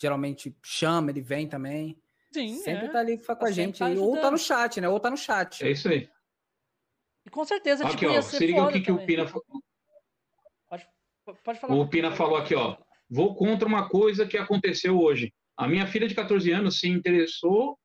[0.00, 2.00] geralmente chama, ele vem também.
[2.32, 2.90] Sim, Sempre é.
[2.90, 3.80] tá ali com a gente.
[3.80, 4.88] Tá ou tá no chat, né?
[4.88, 5.66] Ou tá no chat.
[5.66, 6.08] É isso aí.
[7.26, 9.26] E com certeza, aqui, tipo, ó, se liga o que, que o Pina
[10.68, 10.88] Pode,
[11.42, 11.74] pode falar.
[11.74, 12.76] O Pina falou aqui, ó.
[13.10, 15.34] Vou contra uma coisa que aconteceu hoje.
[15.58, 17.76] A minha filha de 14 anos se interessou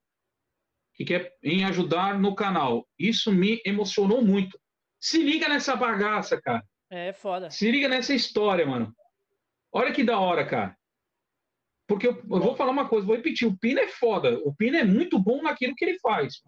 [0.94, 2.88] que quer em ajudar no canal.
[3.00, 4.60] Isso me emocionou muito.
[5.00, 6.64] Se liga nessa bagaça, cara.
[6.88, 7.50] É foda.
[7.50, 8.96] Se liga nessa história, mano.
[9.72, 10.78] Olha que da hora, cara.
[11.88, 13.48] Porque eu, eu, vou falar uma coisa, vou repetir.
[13.48, 14.38] O Pina é foda.
[14.46, 16.44] O Pina é muito bom naquilo que ele faz.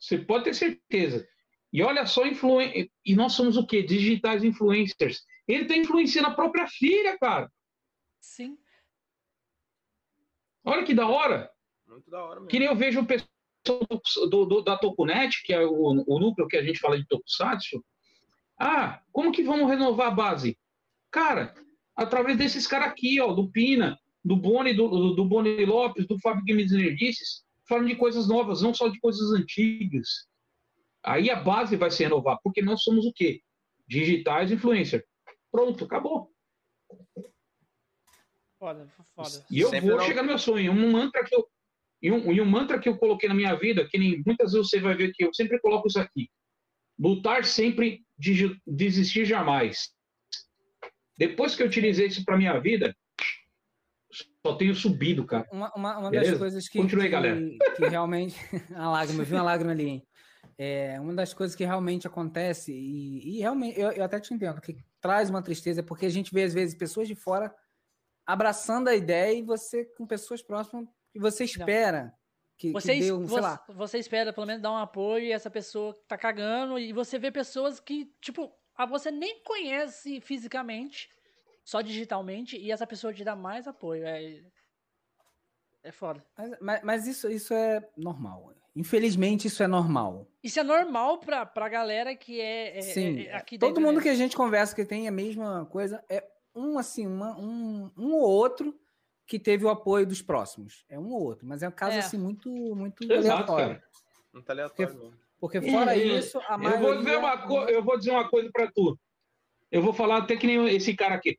[0.00, 1.24] Você pode ter certeza.
[1.72, 2.90] E olha só, influen...
[3.04, 3.84] e nós somos o quê?
[3.84, 5.24] Digitais influencers.
[5.46, 7.48] Ele está influenciando a própria filha, cara.
[8.20, 8.58] Sim.
[10.68, 11.50] Olha que da hora.
[11.86, 12.48] Muito da hora mesmo.
[12.48, 13.28] Que nem eu vejo o pessoal
[14.30, 17.82] do, do, da Tokunet, que é o, o, núcleo que a gente fala de Tokusatsu.
[18.60, 20.58] Ah, como que vamos renovar a base?
[21.10, 21.54] Cara,
[21.96, 26.18] através desses caras aqui, ó, do Pina, do Boni, do, do, do Boni Lopes, do
[26.20, 30.28] Fábio Games Energices, falando de coisas novas, não só de coisas antigas.
[31.02, 33.40] Aí a base vai se renovar, porque nós somos o quê?
[33.86, 35.02] Digitais influencer.
[35.50, 36.30] Pronto, acabou.
[38.58, 39.44] Foda, foda.
[39.50, 40.04] E eu Sempre vou não...
[40.04, 40.72] chegar no meu sonho.
[40.72, 41.46] Um mantra que eu.
[42.02, 44.68] E um, e um mantra que eu coloquei na minha vida, que nem, muitas vezes
[44.68, 46.28] você vai ver que eu sempre coloco isso aqui.
[46.98, 48.04] Lutar sempre,
[48.66, 49.90] desistir jamais.
[51.16, 52.96] Depois que eu utilizei isso para minha vida,
[54.44, 55.46] só tenho subido, cara.
[55.50, 57.40] Uma, uma, uma das coisas que, Continue, que, galera.
[57.76, 58.36] que realmente.
[58.74, 60.06] a lágrima, viu uma lágrima ali, hein?
[60.56, 64.60] É, uma das coisas que realmente acontece, e, e realmente, eu, eu, até te entendo,
[64.60, 67.52] que traz uma tristeza, porque a gente vê, às vezes, pessoas de fora
[68.28, 72.12] abraçando a ideia e você com pessoas próximas que você espera
[72.58, 73.64] que, Você, que deu, sei você, lá.
[73.70, 77.30] você espera pelo menos dar um apoio e essa pessoa tá cagando e você vê
[77.30, 78.52] pessoas que, tipo,
[78.90, 81.08] você nem conhece fisicamente,
[81.64, 84.04] só digitalmente, e essa pessoa te dá mais apoio.
[84.06, 84.42] É,
[85.84, 86.22] é foda.
[86.36, 88.52] Mas, mas- mas isso, isso é normal.
[88.76, 90.26] Infelizmente, isso é normal.
[90.42, 93.20] Isso é normal pra, pra galera que é, é- Sim.
[93.22, 94.02] é- Todo mundo internet.
[94.02, 96.22] que a gente conversa que tem a mesma coisa é
[96.58, 98.78] um assim, uma- um, um ou outro
[99.26, 100.84] que teve o apoio dos próximos.
[100.88, 102.00] É um ou outro, mas é um caso É.
[102.00, 103.76] assim muito, muito Exato, aleatório.
[103.76, 103.88] cara.
[104.32, 105.12] Não tá aleatório, não.
[105.40, 106.80] Porque fora E- isso, a Eu maioria...
[106.88, 108.98] vou dizer uma coisa, eu vou dizer uma coisa para tu.
[109.70, 111.38] Eu vou falar até que nem esse cara aqui.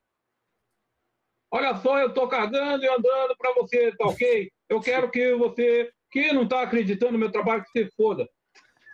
[1.51, 4.51] Olha só, eu tô cagando e andando para você, tá ok?
[4.69, 8.29] Eu quero que você que não tá acreditando no meu trabalho que você foda.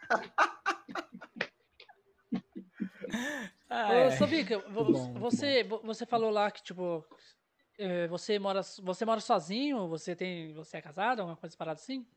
[3.77, 4.11] Ah, Ô, é.
[4.11, 4.57] Sobica,
[5.19, 7.05] você, vo- você falou lá que, tipo,
[7.77, 12.07] eh, você mora, você mora sozinho, você tem, você é casado, alguma coisa parada assim?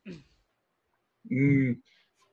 [1.29, 1.77] Hum,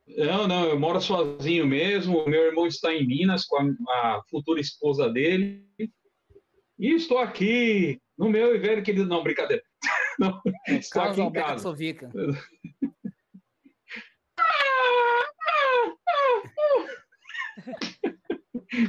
[0.06, 2.24] não, não, eu moro sozinho mesmo.
[2.28, 5.66] Meu irmão está em Minas com a, a futura esposa dele.
[6.78, 9.08] E estou aqui no meu e velho querido.
[9.08, 9.62] Não, brincadeira.
[10.20, 11.62] Não, estou Carlos aqui em casa.
[11.62, 12.12] Sovica.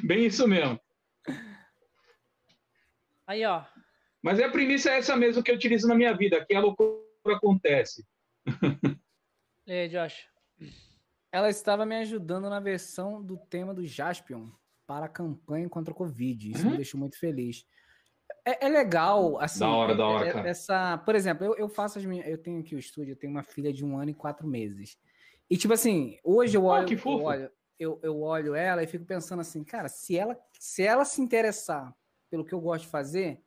[0.04, 0.80] Bem isso mesmo.
[3.26, 3.64] Aí, ó.
[4.22, 6.98] Mas a premissa é essa mesmo que eu utilizo na minha vida, que a loucura
[7.28, 8.06] acontece.
[9.66, 10.28] E aí, Josh?
[11.32, 14.50] Ela estava me ajudando na versão do tema do Jaspion
[14.86, 16.52] para a campanha contra a Covid.
[16.52, 16.76] Isso me Uhum.
[16.78, 17.66] deixou muito feliz.
[18.46, 19.60] É, é legal, assim.
[19.60, 20.50] Da hora, é- da hora, é- cara.
[20.50, 22.26] Essa, por exemplo, eu, eu faço as minhas.
[22.28, 24.98] Eu tenho aqui o estúdio, eu tenho uma filha de um ano e quatro meses.
[25.50, 27.26] E, tipo assim, hoje eu olho, que eu fofo.
[27.26, 31.22] olho, eu, eu olho ela e fico pensando assim, cara, se ela, se ela se
[31.22, 31.96] interessar
[32.30, 33.44] pelo que eu gosto de fazer,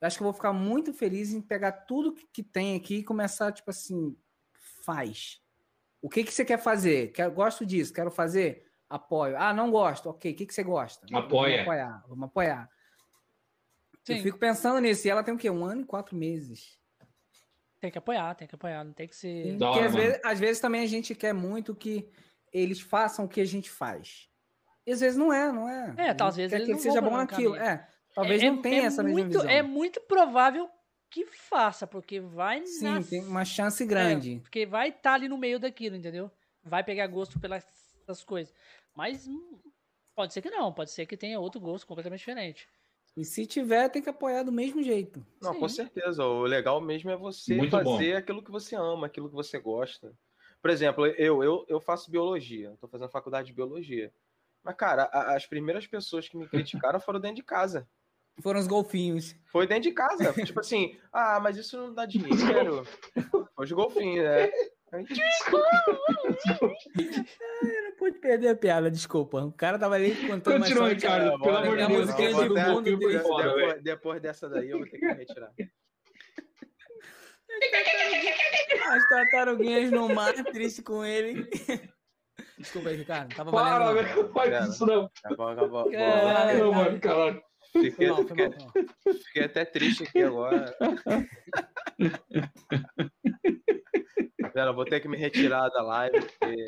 [0.00, 2.96] eu acho que eu vou ficar muito feliz em pegar tudo que, que tem aqui
[2.96, 4.16] e começar, tipo assim,
[4.84, 5.40] faz.
[6.00, 7.12] O que, que você quer fazer?
[7.12, 8.66] Quero, gosto disso, quero fazer?
[8.88, 9.36] Apoio.
[9.38, 10.10] Ah, não gosto.
[10.10, 11.06] Ok, o que, que você gosta?
[11.16, 11.50] Apoia.
[11.50, 12.70] Vamos apoiar, vamos apoiar.
[14.04, 15.06] Sim, Eu fico pensando nisso.
[15.06, 15.48] E ela tem o quê?
[15.48, 16.76] Um ano e quatro meses.
[17.80, 19.56] tem que apoiar, tem que apoiar, não tem que ser...
[19.56, 22.10] Porque às às vezes também a gente quer muito que
[22.52, 24.28] eles façam o que a gente faz.
[24.86, 25.94] E às vezes não é, não é.
[25.96, 27.54] É, tá, quer eles que ele seja bom naquilo.
[27.54, 27.64] caminho.
[27.70, 29.50] É, talvez É- não tenha é essa mesma muito, visão.
[29.50, 30.68] É muito provável
[31.08, 34.40] que faça, porque vai Sim, nas- tem uma chance É, grande.
[34.40, 36.30] porque vai estar ali no meio daquilo, entendeu?
[36.64, 37.66] Vai pegar gosto pelas
[38.02, 38.52] essas coisas.
[38.94, 39.58] Mas hum,
[40.14, 42.68] pode ser que não, pode ser que tenha outro gosto completamente diferente.
[43.16, 45.24] E se tiver, tem que apoiar do mesmo jeito.
[45.40, 45.60] Não, Sim.
[45.60, 46.24] com certeza.
[46.24, 47.92] O legal mesmo é você Muito bom.
[47.98, 50.12] fazer aquilo que você ama, aquilo que você gosta.
[50.62, 54.12] Por exemplo, eu, eu, eu faço biologia, estou fazendo faculdade de biologia.
[54.62, 57.86] Mas, cara, a- as primeiras pessoas que me criticaram foram dentro de casa.
[58.40, 59.34] Foram os golfinhos.
[59.50, 60.32] Foi dentro de casa.
[60.46, 62.84] tipo assim, ah, mas isso não dá dinheiro.
[63.56, 64.50] Foi os golfinhos, né?
[64.92, 65.04] Aí,
[67.82, 69.42] Não pude perder a piada, desculpa.
[69.44, 72.10] O cara tava ali contando Continua, Ricardo, pelo amor de Deus.
[72.84, 75.50] depois, depois dessa daí eu vou ter que me retirar.
[78.88, 81.48] As tartaruguinhas no mar, triste com ele.
[82.58, 83.34] Desculpa aí, Ricardo.
[83.34, 84.22] Tava Para, velho.
[84.22, 85.10] Não faz isso, não.
[85.24, 85.90] Acabou, acabou.
[85.90, 86.58] Caralho.
[86.58, 87.42] Não, mano, caralho.
[87.72, 88.72] Foi Fiquei, mal, foi fiquei, mal,
[89.24, 90.76] fiquei até triste aqui agora.
[94.54, 96.66] Eu vou ter que me retirar da live, porque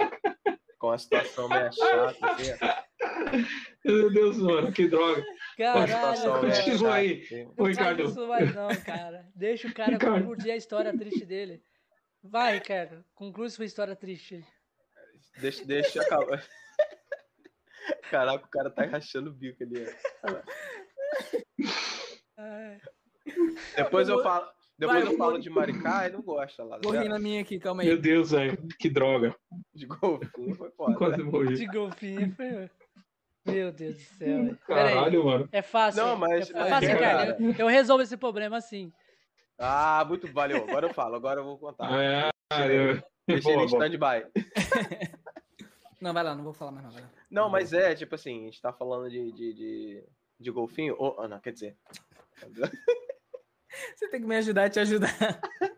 [0.78, 2.84] com a situação meio chata.
[3.84, 5.22] Meu Deus, mano, que droga.
[5.56, 6.40] Caralho.
[6.40, 7.26] Continua aí.
[7.30, 8.02] Não faz Ricardo.
[8.04, 9.26] isso mais não, cara.
[9.34, 10.24] Deixa o cara Ricardo.
[10.26, 11.62] curtir a história triste dele.
[12.22, 13.04] Vai, Ricardo.
[13.14, 14.44] Conclui sua história triste.
[15.40, 16.44] Deixa, deixa eu acabar.
[18.10, 19.86] Caraca, o cara tá rachando o bico ali.
[23.76, 24.46] Depois eu falo,
[24.78, 26.78] depois Vai, eu falo vou- de Maricá e não gosta lá.
[26.78, 27.08] tá rir vendo?
[27.10, 28.00] na minha aqui, calma Meu aí.
[28.00, 28.56] Deus, velho.
[28.78, 29.34] Que droga.
[29.74, 30.96] De golfinho foi foda.
[30.96, 31.54] Quase morri.
[31.56, 32.34] de golfinho.
[32.34, 32.70] foi-
[33.44, 34.56] Meu Deus do céu.
[34.66, 35.48] Caralho, mano.
[35.52, 36.02] É fácil.
[36.02, 37.36] Não, mas- É fácil, É, cara.
[37.38, 38.92] Eu, eu resolvo esse problema assim.
[39.58, 40.64] Ah, muito valeu.
[40.64, 41.90] Agora eu falo, agora eu vou contar.
[42.02, 42.30] É,
[42.70, 43.02] eu...
[43.26, 44.26] Deixa ele em stand-by.
[46.00, 47.10] Não, vai lá, não vou falar mais nada.
[47.30, 50.04] Não, mas é, tipo assim, a gente tá falando de, de, de,
[50.38, 50.94] de golfinho.
[50.98, 51.78] Oh, ah, não, quer dizer.
[53.96, 55.08] Você tem que me ajudar a te ajudar.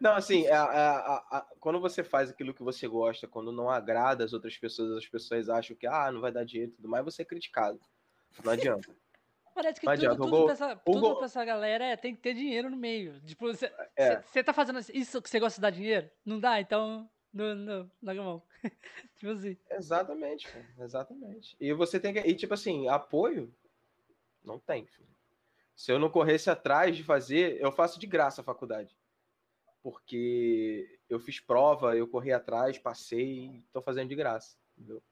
[0.00, 4.24] Não, assim, a- a- a- quando você faz aquilo que você gosta, quando não agrada
[4.24, 7.04] as outras pessoas, as pessoas acham que ah, não vai dar dinheiro e tudo mais,
[7.04, 7.80] você é criticado.
[8.44, 8.94] Não adianta.
[9.54, 12.20] Parece que Não tudo, adianta, tudo, pra essa, tudo pra essa galera é, tem que
[12.20, 13.20] ter dinheiro no meio.
[13.20, 14.42] Tipo, você É.
[14.42, 16.10] tá fazendo isso que você gosta de dar dinheiro?
[16.24, 16.60] Não dá?
[16.60, 18.42] Então, não, não, larga a mão.
[19.16, 19.56] tipo assim.
[19.70, 21.56] Exatamente, cara, exatamente.
[21.60, 22.18] E você tem que.
[22.20, 23.54] E tipo assim, apoio
[24.44, 25.06] não tem, filho.
[25.76, 28.96] Se eu não corresse atrás de fazer, eu faço de graça a faculdade.
[29.84, 35.02] Porque eu fiz prova, eu corri atrás, passei, tô fazendo de graça, entendeu?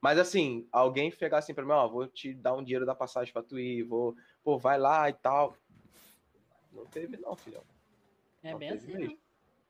[0.00, 3.32] Mas assim, alguém pegar assim pra mim, ó, vou te dar um dinheiro da passagem
[3.32, 5.56] pra tu ir, vou, pô, vai lá e tal.
[6.72, 7.62] Não teve não, filhão.
[8.42, 9.10] É Não bem assim, mesmo.
[9.12, 9.18] não.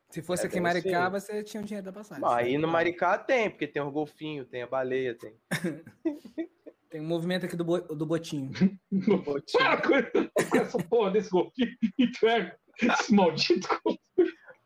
[0.09, 0.63] Se fosse É, aqui em ser.
[0.63, 2.23] Maricaba, você tinha o dinheiro da passagem.
[2.23, 5.37] Mas aí no Maricá tem, porque tem o golfinho, tem a baleia, tem
[6.89, 8.51] Tem um movimento aqui do, bo- do Botinho.
[8.91, 9.63] o botinho.
[9.63, 9.81] Para
[10.51, 11.77] com essa porra desse golfinho.
[11.99, 12.51] Inferno.
[12.83, 14.01] Esse maldito golfinho.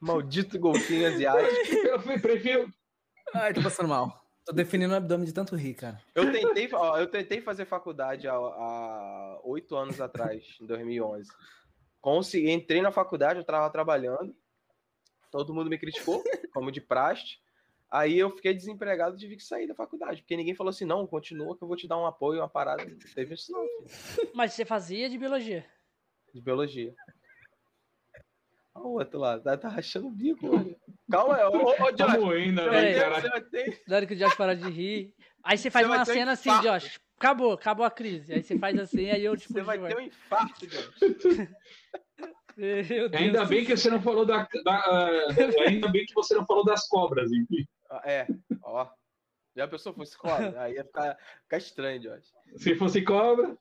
[0.04, 1.54] Maldito golfinho asiático.
[1.86, 2.68] Eu prefiro.
[3.34, 4.22] Ai, tô passando mal.
[4.44, 5.98] Tô definindo o abdômen de tanto rir, cara.
[6.14, 11.30] Eu tentei, ó, eu tentei fazer faculdade há- oito anos atrás, em 2011.
[12.00, 14.36] Consegui, entrei na faculdade, eu estava trabalhando.
[15.30, 16.22] Todo mundo me criticou,
[16.52, 17.38] como de praxe.
[17.90, 21.06] Aí eu fiquei desempregado e tive que sair da faculdade, porque ninguém falou assim: não,
[21.06, 22.84] continua que eu vou te dar um apoio, uma parada.
[22.84, 25.64] Não teve isso, não, filho, Mas você fazia de biologia.
[26.34, 26.94] de biologia.
[28.74, 30.48] Olha o outro lá, tá, tá rachando o bico.
[30.56, 30.76] olha.
[31.10, 32.18] Calma ô, ô, ô, Tá Josh.
[32.20, 33.40] moendo, né, cara?
[33.42, 35.14] ter- Na hora que o Josh parar de rir.
[35.42, 36.50] Aí você faz Você uma ter um cena assim.
[36.60, 37.00] Josh.
[37.16, 38.32] Acabou, acabou a crise.
[38.34, 39.52] Aí você faz assim, aí eu tipo.
[39.52, 40.98] você vai ter um infarto, Josh.
[43.12, 44.46] Ainda bem que você não falou da.
[44.64, 45.26] da, ah,
[45.66, 47.66] ainda bem que você não falou das cobras, enfim.
[47.90, 48.26] Ah, É,
[48.62, 48.88] ó.
[49.56, 52.32] Já a pessoa fosse cobra, aí ia ficar, ficar estranho, Josh.
[52.56, 53.56] Se fosse cobra,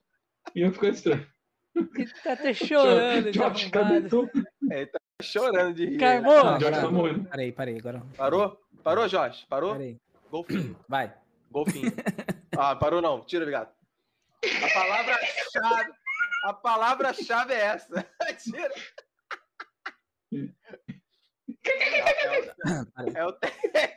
[0.56, 1.28] ia ficar estranho.
[1.96, 4.30] Ele tá até chorando, de Josh, cadê tu?
[4.72, 5.98] É, tá chorando de rir.
[5.98, 6.44] Carmo, né?
[6.44, 7.26] Não, Josh agora- tá morrendo.
[7.30, 8.04] Parei, parei, agora.
[8.18, 8.60] Parou?
[8.84, 9.46] Parou, Josh?
[9.50, 9.72] Parou?
[9.72, 9.98] Parei.
[10.30, 10.78] Golfinho.
[10.88, 11.14] Vai.
[11.52, 11.92] Golfinho.
[12.56, 13.20] Ah, parou não.
[13.26, 13.70] Tira, obrigado.
[14.46, 15.92] A palavra-chave.
[16.46, 18.06] A palavra-chave é essa.
[18.44, 18.72] Tira.
[23.16, 23.52] É o te-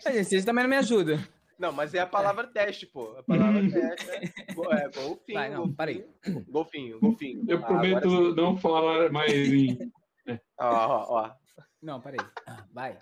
[0.06, 1.18] Ai, gente, Vocês também não me ajudam.
[1.58, 3.16] Não, mas é a palavra teste, pô.
[3.16, 5.38] A palavra teste é, go- é golfinho.
[5.38, 6.10] Vai, não, golfinho, parei.
[6.48, 7.44] Golfinho, golfinho.
[7.48, 9.92] Eu Ah, prometo não falar mais em.
[10.58, 11.34] Ó, ó, ó.
[11.80, 12.20] Não, parei.
[12.46, 12.98] Ah, Vai.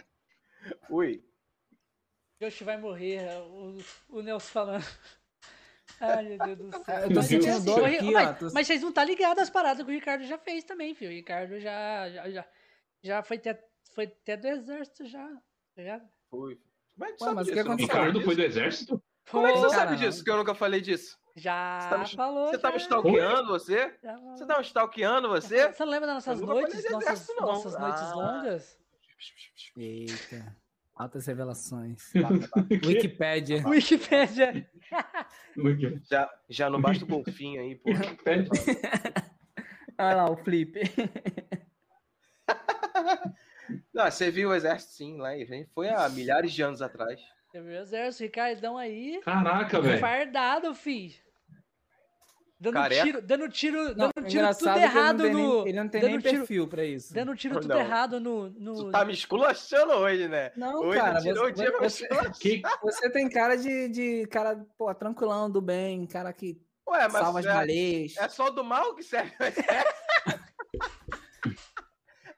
[0.91, 1.25] Ui.
[2.41, 3.27] Josh vai morrer.
[3.43, 3.79] O,
[4.09, 4.85] o Nelson falando.
[6.01, 6.99] Ai, meu Deus do céu.
[7.01, 9.05] Eu tô Mas sentindo é assim, dor aqui, mas, ó, tô- mas vocês não tá
[9.05, 11.11] ligados às paradas que o Ricardo já fez também, filho.
[11.11, 12.49] O Ricardo já, já, já,
[13.03, 13.65] já foi, até,
[13.95, 15.43] foi até do exército já, tá
[15.83, 16.09] ligado?
[16.33, 16.61] Ui.
[16.95, 17.69] Como é que Ué, sabe mas o que disso?
[17.71, 19.03] Sabia Ricardo foi do exército?
[19.31, 20.07] Como é que você Pô, sabe Caramba.
[20.07, 20.25] disso?
[20.25, 21.19] Que eu nunca falei disso.
[21.37, 22.47] Já Você tá me- falou.
[22.47, 23.99] Você tá me já, stalkeando, você?
[24.03, 24.37] já falou.
[24.37, 25.73] Você tá me stalkeando, você?
[25.73, 26.85] Você não lembra das nossas noites?
[26.91, 27.47] Nossas, exército, não.
[27.49, 28.15] nossas noites Ah.
[28.15, 28.79] longas?
[29.77, 30.57] Eita.
[30.95, 32.13] Altas revelações.
[32.87, 33.63] Wikipédia.
[33.67, 34.71] Wikipédia.
[36.09, 37.91] Já, já não basta o golfinho aí, pô.
[39.99, 40.79] Olha lá, o flip.
[43.93, 45.31] Não, você viu o exército sim, lá.
[45.75, 47.21] Foi há milhares de anos atrás.
[47.51, 49.21] Você viu o exército, Ricardão aí.
[49.25, 50.01] Caraca, velho.
[50.01, 51.17] Fardado, fi.
[52.59, 53.03] Dando Careca.
[53.05, 55.39] tiro, dando tiro, Não, dando tiro tudo ele não errado tem no.
[55.39, 57.13] nem, ele não tem nem tiro- perfil pra isso.
[57.13, 57.61] Dando tiro Não.
[57.61, 58.49] tudo errado no.
[58.51, 58.75] no...
[58.75, 60.51] Tu tá me esculachando hoje, né?
[60.57, 62.09] Não, hoje cara, tirou você, o dia você.
[62.41, 66.59] Que, você tem cara de, de cara, pô, tranquilão, do bem, cara que
[66.89, 68.17] Ué, salva mas as é, baleias.
[68.17, 70.04] é só do mal que serve o exército?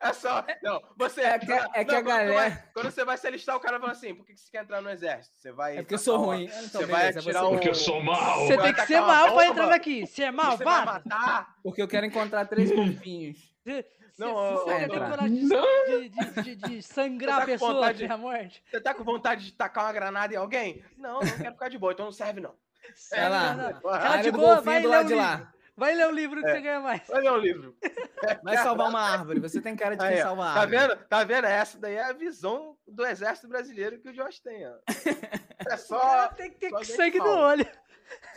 [0.01, 0.44] É só.
[0.62, 1.23] Não, você.
[1.23, 3.60] É que- é que a quando tu galera- vai- quando você vai se alistar, o
[3.60, 5.36] cara fala assim: por que que você quer entrar no exército?
[5.39, 5.78] Você vai.
[5.78, 6.44] É porque eu sou Ó, ruim.
[6.44, 7.51] Então, Você vai beleza, atirar você- um.
[7.52, 8.40] porque eu sou mal.
[8.47, 10.06] Você vai tem que ser uma mal pra entrar aqui.
[10.06, 10.86] Você é Você vai malvado?
[10.86, 11.55] matar.
[11.62, 13.39] Porque eu quero encontrar três golfinhos.
[13.64, 13.85] Você,
[14.18, 18.14] Não, você- tem coragem de, de, de, de sangrar a tá com pessoa vontade- até
[18.14, 18.62] a morte?
[18.70, 20.85] Você tá com vontade de tacar uma granada em alguém?
[20.97, 22.55] Não, não quero ficar de boa, então não serve, não.
[23.10, 23.55] Vai lá.
[23.55, 23.81] Não, não.
[23.81, 25.28] Vai Ela área de boa, vai do lado de livro.
[25.28, 25.52] lá.
[25.76, 26.52] Vai ler o livro que É.
[26.54, 27.06] você ganha mais.
[27.06, 27.76] Vai ler um livro.
[28.42, 29.40] Vai salvar uma árvore.
[29.40, 30.24] Você tem cara de quem Aí, ó.
[30.24, 30.78] salva a Tá árvore.
[30.78, 30.96] vendo?
[31.08, 31.44] Tá vendo?
[31.46, 34.74] Essa daí é a visão do exército brasileiro que o Josh tem, ó.
[35.68, 37.66] É só, tem que ter só sangue no olho.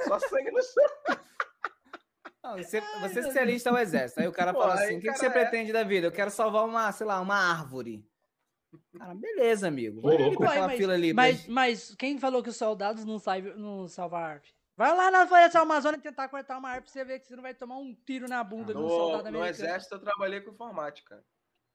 [0.08, 1.20] só sangue no sangue.
[2.44, 4.22] Não, você, você se alista ao exército.
[4.22, 6.08] Aí o cara Pô, fala assim: o que, que você é- pretende da vida?
[6.08, 8.04] Eu quero salvar uma, sei lá, uma árvore.
[8.98, 10.02] Cara, beleza, amigo.
[10.02, 10.38] Vai Ô, ali louco.
[10.40, 11.14] pra Ué, aquela mas- fila ali.
[11.14, 14.52] Mas, mas quem falou que os soldados não, salvam, não salvam a árvore?
[14.80, 17.44] Vai lá na floresta amazônica tentar cortar uma árvore pra você ver que você não
[17.44, 19.50] vai tomar um tiro na bunda de um No, soldado no americano.
[19.50, 21.22] exército eu trabalhei com informática.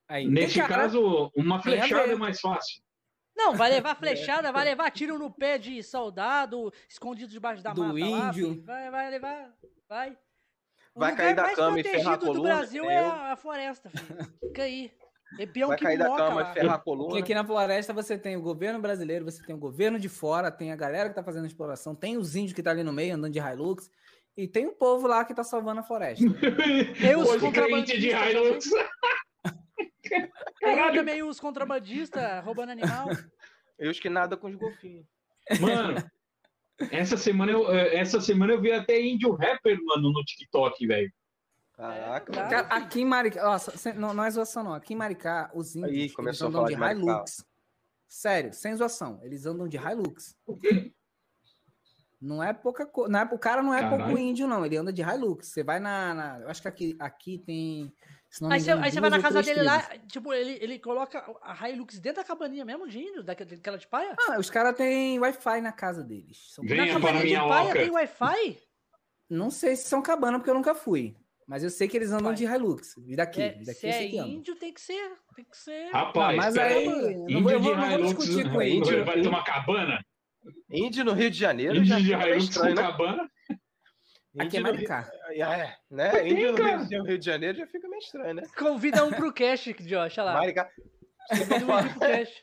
[0.08, 2.82] Aí, Nesse caso, uma flechada é mais fácil.
[3.36, 7.82] Não, vai levar flechada, vai levar tiro no pé de soldado escondido debaixo da Do
[7.84, 8.52] mata lá, índio.
[8.52, 8.64] filho.
[8.64, 9.54] vai, vai levar,
[9.86, 10.16] vai.
[10.94, 12.88] O Vai lugar cair da mais cama e protegido ferrar a do coluna, Brasil que
[12.88, 14.34] é a, a floresta, filho.
[14.40, 14.90] Fica aí.
[15.38, 16.50] É Vai que cair da moca cama lá.
[16.50, 17.18] e ferrar a Porque coluna.
[17.18, 20.70] aqui na floresta você tem o governo brasileiro, você tem o governo de fora, tem
[20.70, 23.32] a galera que tá fazendo exploração, tem os índios que tá ali no meio andando
[23.32, 23.90] de Hilux,
[24.36, 26.24] e tem o povo lá que tá salvando a floresta.
[27.04, 28.70] Eu, os crente de contrabandistas Hilux.
[30.60, 33.08] Tem também os contrabandistas roubando animal.
[33.78, 35.04] Eu os que nada com os golfinhos.
[35.60, 36.02] Mano,
[36.90, 41.12] essa semana, eu, eh, essa semana eu vi até índio rapper, mano, no TikTok, velho.
[41.76, 42.50] Caraca, É, mano.
[42.50, 44.74] Cara, aqui em Maricá, sem- não, não é zoação, não.
[44.74, 47.00] Aqui em Maricá, os índios Aí, a andam falar de de.
[47.02, 47.44] Hilux.
[48.08, 49.18] Sério, sem zoação.
[49.22, 50.36] Eles andam de Hilux.
[52.20, 53.18] Não é pouca coisa.
[53.18, 54.04] É, o cara não é Caralho.
[54.04, 54.64] pouco índio, não.
[54.64, 55.48] Ele anda de Hilux.
[55.48, 56.14] Você vai na.
[56.14, 57.92] na- eu acho que aqui, aqui tem.
[58.30, 59.66] se não me Aí você, engano, aí você vai na casa dele tribos.
[59.66, 63.76] lá, tipo, ele, ele coloca a Hilux dentro da cabaninha mesmo de índio, daquela daquela
[63.78, 64.14] de paia?
[64.28, 66.52] Ah, os caras têm Wi-Fi na casa deles.
[66.54, 68.58] São- Venha na para cabaninha de paia tem Wi-Fi?
[69.28, 71.16] Não sei se são cabana, porque eu nunca fui.
[71.46, 72.34] Mas eu sei que eles andam Vai.
[72.34, 72.96] de Hilux.
[73.06, 73.42] E daqui.
[73.42, 75.12] É, daqui se é índio, tem que ser.
[75.36, 75.90] Tem que ser.
[75.92, 76.84] Rapaz, mas pera aí.
[76.86, 78.76] eu não vou- Índio eu vou- não vou Hilux discutir com ele.
[78.76, 79.04] índio.
[79.04, 80.04] vai tomar cabana?
[80.70, 82.74] Índio no Rio de Janeiro Índio já de Hilux com né?
[82.74, 83.30] cabana?
[84.38, 85.10] Aqui é Índio Rio- Maricá.
[85.30, 86.10] É, né?
[86.10, 87.04] Tem, Índio no.
[87.04, 88.42] Rio de- Janeiro já fica meio estranho, né?
[88.58, 90.32] Convida um pro cast, Josh, olha lá.
[90.34, 90.68] Maricá.
[91.28, 92.42] Convida um índio pro cast.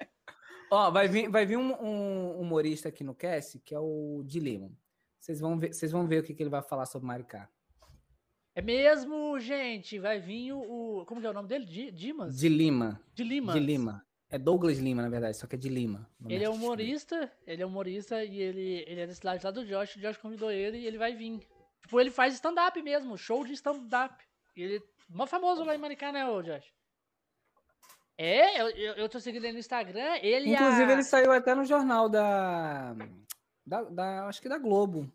[0.72, 4.72] Ó, vai vir, vai vir um, um humorista aqui no cast, que é o Dilema.
[5.20, 7.50] Vocês vão ver, vocês vão ver o que, que ele vai falar sobre Maricá.
[8.54, 9.98] É mesmo, gente.
[10.00, 11.06] Vai vir o.
[11.08, 11.66] como que é o nome dele?
[11.66, 12.38] Di- Dimas?
[12.38, 13.02] De Lima.
[13.14, 13.54] De Lima.
[13.54, 14.06] De Lima.
[14.30, 16.10] É Douglas Lima, na verdade, só que é de Lima.
[16.30, 19.96] Ele é humorista, ele é humorista e ele, ele é da cidade lá do Josh.
[19.98, 21.40] O Josh convidou ele e ele vai vir.
[21.82, 24.16] Tipo, ele faz stand-up mesmo, show de stand-up.
[24.56, 26.64] E Ele é mó famoso lá em Maricá, né, ô Josh?
[28.18, 30.18] É, eu, eu, eu tô seguindo ele no Instagram.
[30.22, 30.94] Ele Inclusive, a...
[30.94, 32.96] ele saiu até no jornal da.
[33.66, 35.12] da, da- acho que da Globo.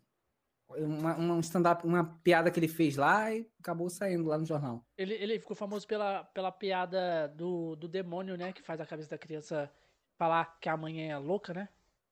[0.69, 4.85] Uma, uma stand-up, uma piada que ele fez lá e acabou saindo lá no jornal.
[4.97, 8.51] Ele, ele ficou famoso pela, pela piada do, do demônio, né?
[8.51, 9.71] Que faz a cabeça da criança
[10.17, 11.69] falar que a mãe é louca, né?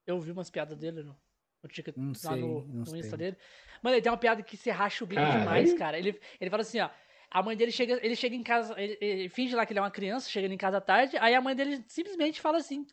[0.08, 1.18] Eu vi umas piadas dele no,
[1.62, 3.38] no, ticket, Não lá sei, no, no Insta dele.
[3.82, 6.00] Mano, ele tem uma piada que se racha o bico demais, cara.
[6.00, 6.90] Ele, ele fala assim, ó.
[7.30, 9.82] A mãe dele chega, ele chega em casa, ele, ele finge lá que ele é
[9.82, 12.88] uma criança, chega em casa à tarde, aí a mãe dele simplesmente fala assim: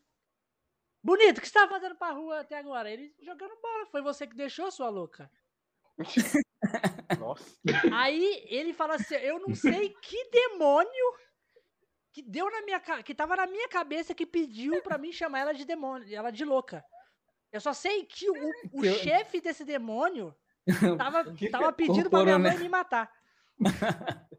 [1.03, 2.91] Bonito, o que você tá fazendo pra rua até agora?
[2.91, 5.31] Ele jogando bola, foi você que deixou, sua louca.
[7.19, 7.57] Nossa.
[7.93, 11.15] Aí ele fala assim: Eu não sei que demônio
[12.13, 15.53] que deu na minha que tava na minha cabeça que pediu pra mim chamar ela
[15.55, 16.85] de demônio, ela de louca.
[17.51, 20.35] Eu só sei que o, o Que eu- chefe desse demônio
[20.99, 22.59] tava, tava pedindo pra minha mãe né?
[22.59, 23.11] me matar.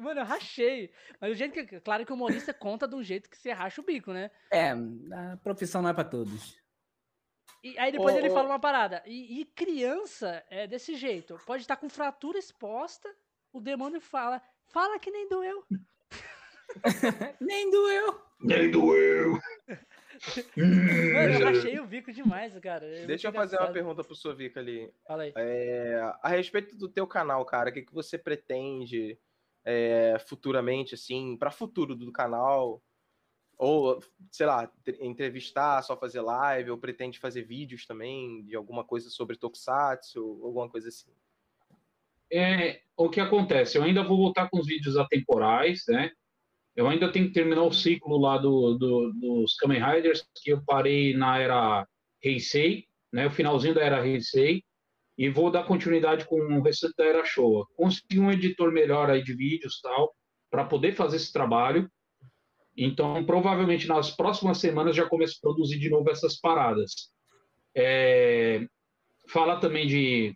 [0.00, 0.92] Mano, eu rachei.
[1.20, 1.80] Mas o jeito que.
[1.80, 4.28] Claro que o humorista conta de um jeito que você racha o bico, né?
[4.52, 6.56] É, a profissão não é pra todos.
[7.62, 9.02] E aí depois Ô, ele fala uma parada.
[9.06, 11.38] E, e criança é desse jeito.
[11.46, 13.12] Pode estar com fratura exposta.
[13.52, 14.42] O demônio fala.
[14.66, 15.64] Fala que nem doeu.
[17.40, 18.20] Nem doeu.
[18.40, 19.38] Nem doeu.
[20.56, 22.84] Mano, eu rachei o bico demais, cara.
[22.84, 24.92] É Deixa eu fazer uma pergunta pro Sovica ali.
[25.06, 25.32] Fala aí.
[25.36, 29.18] É, a respeito do teu canal, cara, o que, que você pretende
[29.64, 32.82] é, futuramente, assim, para futuro do canal?
[33.58, 38.84] Ou, sei lá, tre- entrevistar, só fazer live, ou pretende fazer vídeos também de alguma
[38.84, 41.10] coisa sobre Tokusatsu, alguma coisa assim?
[42.30, 43.76] É, o que acontece?
[43.76, 46.10] Eu ainda vou voltar com os vídeos atemporais, né?
[46.76, 50.62] Eu ainda tenho que terminar o ciclo lá do, do- dos Kamen Riders, que eu
[50.64, 51.88] parei na era
[52.22, 53.26] Heisei, né?
[53.26, 54.62] O finalzinho da era Heisei,
[55.16, 57.66] e vou dar continuidade com o restante da era Showa.
[57.74, 60.14] Consegui um editor melhor aí de vídeos tal,
[60.48, 61.90] para poder fazer esse trabalho.
[62.80, 67.10] Então, provavelmente nas próximas semanas já começo a produzir de novo essas paradas.
[67.76, 68.64] É,
[69.28, 70.32] fala também de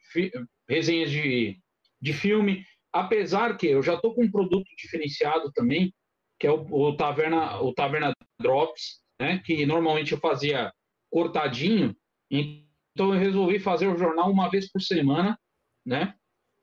[0.69, 1.57] resenhas de,
[2.01, 5.95] de filme, apesar que eu já estou com um produto diferenciado também,
[6.37, 10.73] que é o, o Taverna, o Taverna Drops, né, que normalmente eu fazia
[11.11, 11.95] cortadinho,
[12.29, 15.39] então eu resolvi fazer o jornal uma vez por semana,
[15.87, 16.13] né,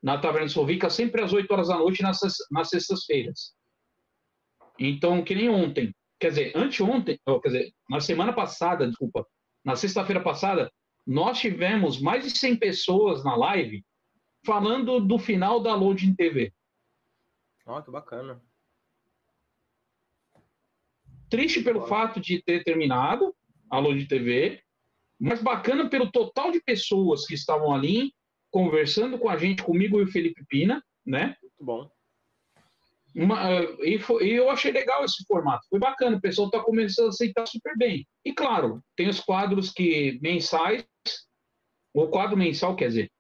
[0.04, 2.20] na Taverna Sovica, sempre às 8 horas da noite nas,
[2.52, 3.54] nas sextas-feiras.
[4.80, 9.28] Então, que nem ontem, quer dizer, anteontem, ó, quer dizer, na semana passada, desculpa,
[9.64, 10.72] na sexta-feira passada,
[11.06, 13.84] nós tivemos mais de 100 pessoas na live
[14.46, 16.54] falando do final da Loading TV.
[17.66, 18.42] Ó, que bacana.
[21.30, 23.36] Triste pelo fato de ter terminado
[23.70, 24.64] a Loading TV,
[25.20, 28.14] mas bacana pelo total de pessoas que estavam ali
[28.50, 31.36] conversando com a gente, comigo e o Felipe Pina, né?
[31.42, 31.92] Muito bom.
[33.15, 36.60] Uma, eh, e, foi- e eu achei legal esse formato, foi bacana, o pessoal está
[36.61, 38.07] começando a aceitar super bem.
[38.23, 40.86] E claro, tem os quadros que mensais,
[41.94, 43.11] o quadro mensal, quer dizer,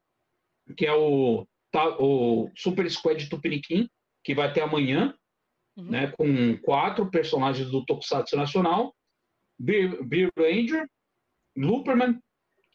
[0.77, 3.89] que é o, tá, o Super Squad Tupiniquim,
[4.23, 5.13] que vai ter amanhã,
[5.77, 5.91] Uhum.
[5.91, 8.93] né, com quatro personagens do Tokusatsu Nacional,
[9.57, 10.85] Beer, Beer Ranger,
[11.57, 12.19] Looperman,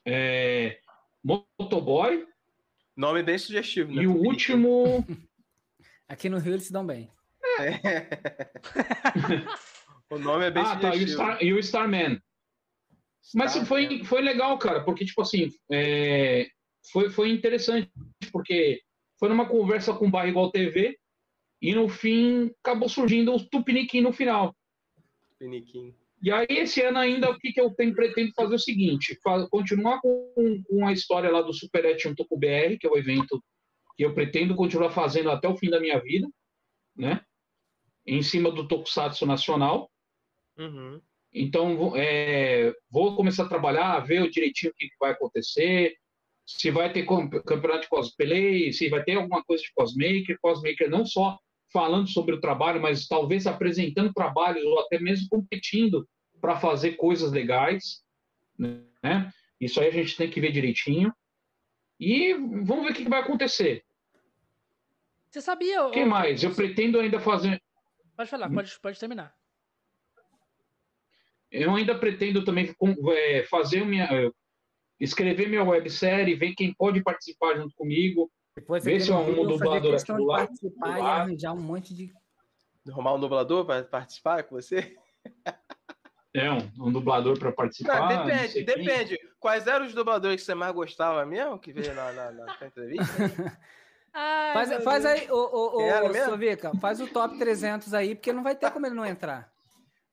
[0.06, 0.78] é,
[1.22, 2.26] Motoboy,
[2.96, 4.02] Nome bem sugestivo, né?
[4.02, 4.28] e o Tupiniquim.
[4.54, 5.04] último...
[6.09, 7.10] Aqui no Rio eles se dão bem.
[10.10, 11.09] O nome é bem ah, tá, e o.
[11.09, 12.20] Star, e o Starman.
[13.35, 16.47] Mas Star- foi, foi legal, cara, porque, tipo assim, é,
[16.93, 17.90] foi, foi interessante,
[18.31, 18.82] porque
[19.18, 20.98] foi numa conversa com o Barrigual TV,
[21.60, 24.55] e no fim acabou surgindo o Tupiniquim no final.
[25.39, 25.94] Piniquim.
[26.22, 29.18] E aí, esse ano ainda, o que, que eu tenho, pretendo fazer é o seguinte,
[29.51, 33.43] continuar com, com a história lá do Super Et Toco BR, que é o evento
[33.96, 36.28] que eu pretendo continuar fazendo até o fim da minha vida,
[36.96, 37.20] né?
[38.06, 39.90] Em cima do Tokusatsu Nacional.
[40.58, 41.00] Uhum.
[41.32, 45.96] Então, vou- é, vou começar a trabalhar, ver direitinho o que vai acontecer,
[46.46, 51.04] se vai ter campeonato de cosplay, se vai ter alguma coisa de cosmaker, cosmaker não
[51.06, 51.38] só
[51.72, 56.06] falando sobre o trabalho, mas talvez apresentando trabalhos ou até mesmo competindo
[56.40, 58.02] para fazer coisas legais,
[58.58, 59.32] né?
[59.60, 61.12] Isso aí a gente tem que ver direitinho.
[61.98, 63.84] E vamos ver o que vai acontecer.
[65.30, 65.86] Você sabia?
[65.86, 66.42] O que ô- mais?
[66.42, 67.60] Eu pretendo ainda fazer.
[68.16, 69.34] Pode falar, pode, pode terminar.
[71.50, 72.74] Eu ainda pretendo também
[73.16, 74.08] é, fazer minha,
[74.98, 78.30] escrever minha websérie, ver quem pode participar junto comigo.
[78.56, 81.20] Depois Vê aqui se eu arrumo um dublador aqui do lado, participar do e lado.
[81.22, 82.12] arranjar um monte de.
[82.88, 84.96] Arrumar um dublador para participar com você?
[86.32, 88.08] É, um, um dublador para participar.
[88.08, 89.18] Não, não depende, sei quem.
[89.44, 93.04] Quais eram os dubladores que você mais gostava mesmo, que veio na, na, na entrevista?
[94.10, 96.14] Ai, Faz, faz aí, ô, ô, ô?
[96.24, 99.52] Sovica, faz o top 300 aí, porque não vai ter como ele não entrar.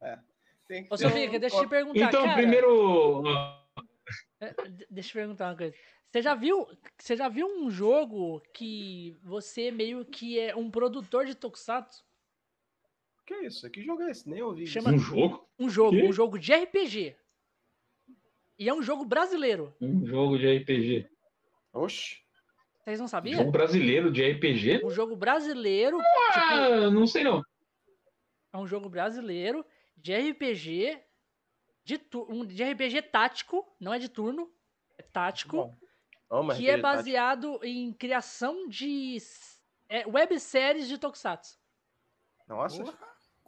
[0.67, 2.35] Tem que Ô, Sofia, um- deixa eu te perguntar, Então, cara.
[2.35, 3.23] primeiro.
[4.41, 5.73] É, de- Deixa eu te perguntar uma coisa.
[6.11, 6.67] Você já viu,
[6.97, 12.03] você já viu um jogo que você meio que é um produtor de Tokusatsu?
[13.25, 13.69] Que isso?
[13.69, 14.29] Que jogo é esse?
[14.29, 14.67] Nem ouvi.
[14.67, 15.47] Chama- Um jogo?
[15.57, 17.15] Um jogo, um jogo de RPG.
[18.61, 19.75] E é um jogo brasileiro.
[19.81, 21.09] Um jogo de RPG.
[21.73, 22.17] Oxi.
[22.83, 23.39] Vocês não sabiam?
[23.39, 24.85] Jogo brasileiro de RPG?
[24.85, 27.43] Um jogo brasileiro, tipo, Ah, não sei não.
[28.53, 29.65] é um jogo brasileiro
[29.97, 31.01] de RPG
[31.83, 34.47] de, tu, um, de RPG tático, não é de turno,
[34.95, 35.75] é tático, Bom,
[36.29, 36.81] Amo que é RPG tático.
[36.83, 39.17] baseado em criação de
[39.89, 41.57] é, webséries de Tokusatsu.
[42.47, 42.83] Nossa,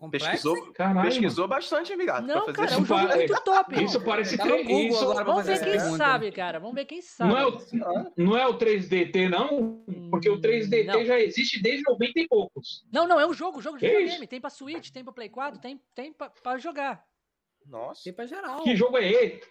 [0.03, 0.73] Complexo, pesquisou?
[0.73, 1.09] Caralho.
[1.09, 2.27] pesquisou bastante, amigato.
[2.27, 3.75] Não, fazer cara, é um jogo muito top.
[3.83, 4.49] Isso parece Tá que.
[4.63, 5.97] Google Isso, agora Vamos ver quem pergunta.
[5.97, 6.59] sabe, cara.
[6.59, 7.31] Vamos ver quem sabe.
[7.31, 9.83] não, é o, não é o 3DT, não?
[10.09, 11.05] Porque o 3DT Não.
[11.05, 12.85] já existe desde 90 e poucos.
[12.91, 14.17] Não, não, é um jogo, jogo de Que videogame.
[14.19, 14.27] isso?
[14.27, 17.03] Tem pra Switch, tem pra Play 4, tem, tem pra, pra jogar.
[17.65, 18.01] Nossa.
[18.03, 18.61] Tem pra geral.
[18.63, 19.41] Que jogo é esse?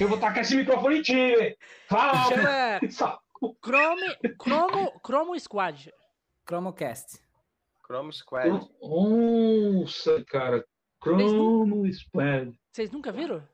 [0.00, 1.56] Eu vou tacar esse microfone em ti, velho.
[1.86, 2.80] Fala!
[2.88, 3.20] Chama
[3.62, 5.92] Chrome, Chromo, Chromo Squad.
[6.48, 7.18] Chromocast.
[7.86, 8.68] Chrome Squad.
[8.82, 10.64] Nossa, cara.
[11.02, 12.58] Chrono Squad.
[12.72, 13.46] Vocês nunca viram?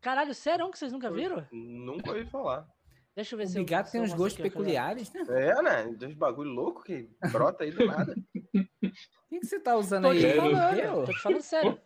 [0.00, 1.46] Caralho, sério que vocês nunca viram?
[1.52, 2.66] Nunca ouvi falar.
[3.14, 5.22] Deixa eu ver O se eu Bigato se tem uns gostos aqui, peculiares, né?
[5.28, 5.94] É, né?
[5.94, 8.14] Dois bagulho louco que brota aí do nada.
[8.32, 10.20] O que, que você tá usando Tô aí?
[10.20, 11.04] te falando, Eu?
[11.04, 11.80] tô te falando sério.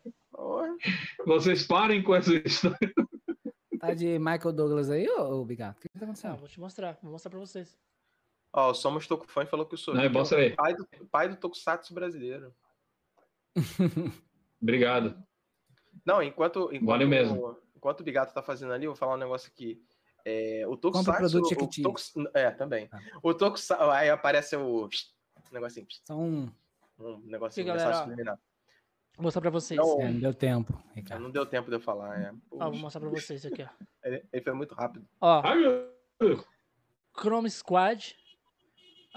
[1.26, 2.92] Vocês parem com essa história.
[3.80, 5.78] Tá de Michael Douglas aí, ô, ô Bigato?
[5.78, 6.36] O que, que tá acontecendo?
[6.36, 7.76] vou te mostrar, vou mostrar pra vocês.
[8.56, 11.36] Ó, o Somos Tokufã falou que o Não, mostra é o pai do, pai do
[11.36, 12.54] Tokusatsu brasileiro.
[14.60, 15.22] Obrigado.
[16.06, 17.58] Não, enquanto, enquanto, Valeu mesmo.
[17.76, 19.84] enquanto o Bigato tá fazendo ali, eu vou falar um negócio aqui.
[20.24, 21.38] É, o Tokusatsu...
[21.38, 21.82] o.
[21.82, 22.88] Tokus- é, também.
[22.88, 22.98] Tá.
[23.22, 23.90] O Tokusatsu...
[23.90, 24.88] Aí aparece o...
[25.52, 25.86] Negocinho.
[26.04, 26.50] São.
[26.98, 28.40] Um negocinho, Aqui, mensagem subliminar.
[29.16, 29.78] Vou mostrar pra vocês.
[29.78, 31.22] Não, É, não deu tempo, Ricardo.
[31.22, 32.32] Não deu tempo de eu falar, é.
[32.52, 33.68] Ó, vou mostrar pra vocês aqui, ó.
[34.02, 35.06] ele, ele foi muito rápido.
[35.20, 35.58] Ó, Ai.
[37.14, 38.16] Chrome Squad.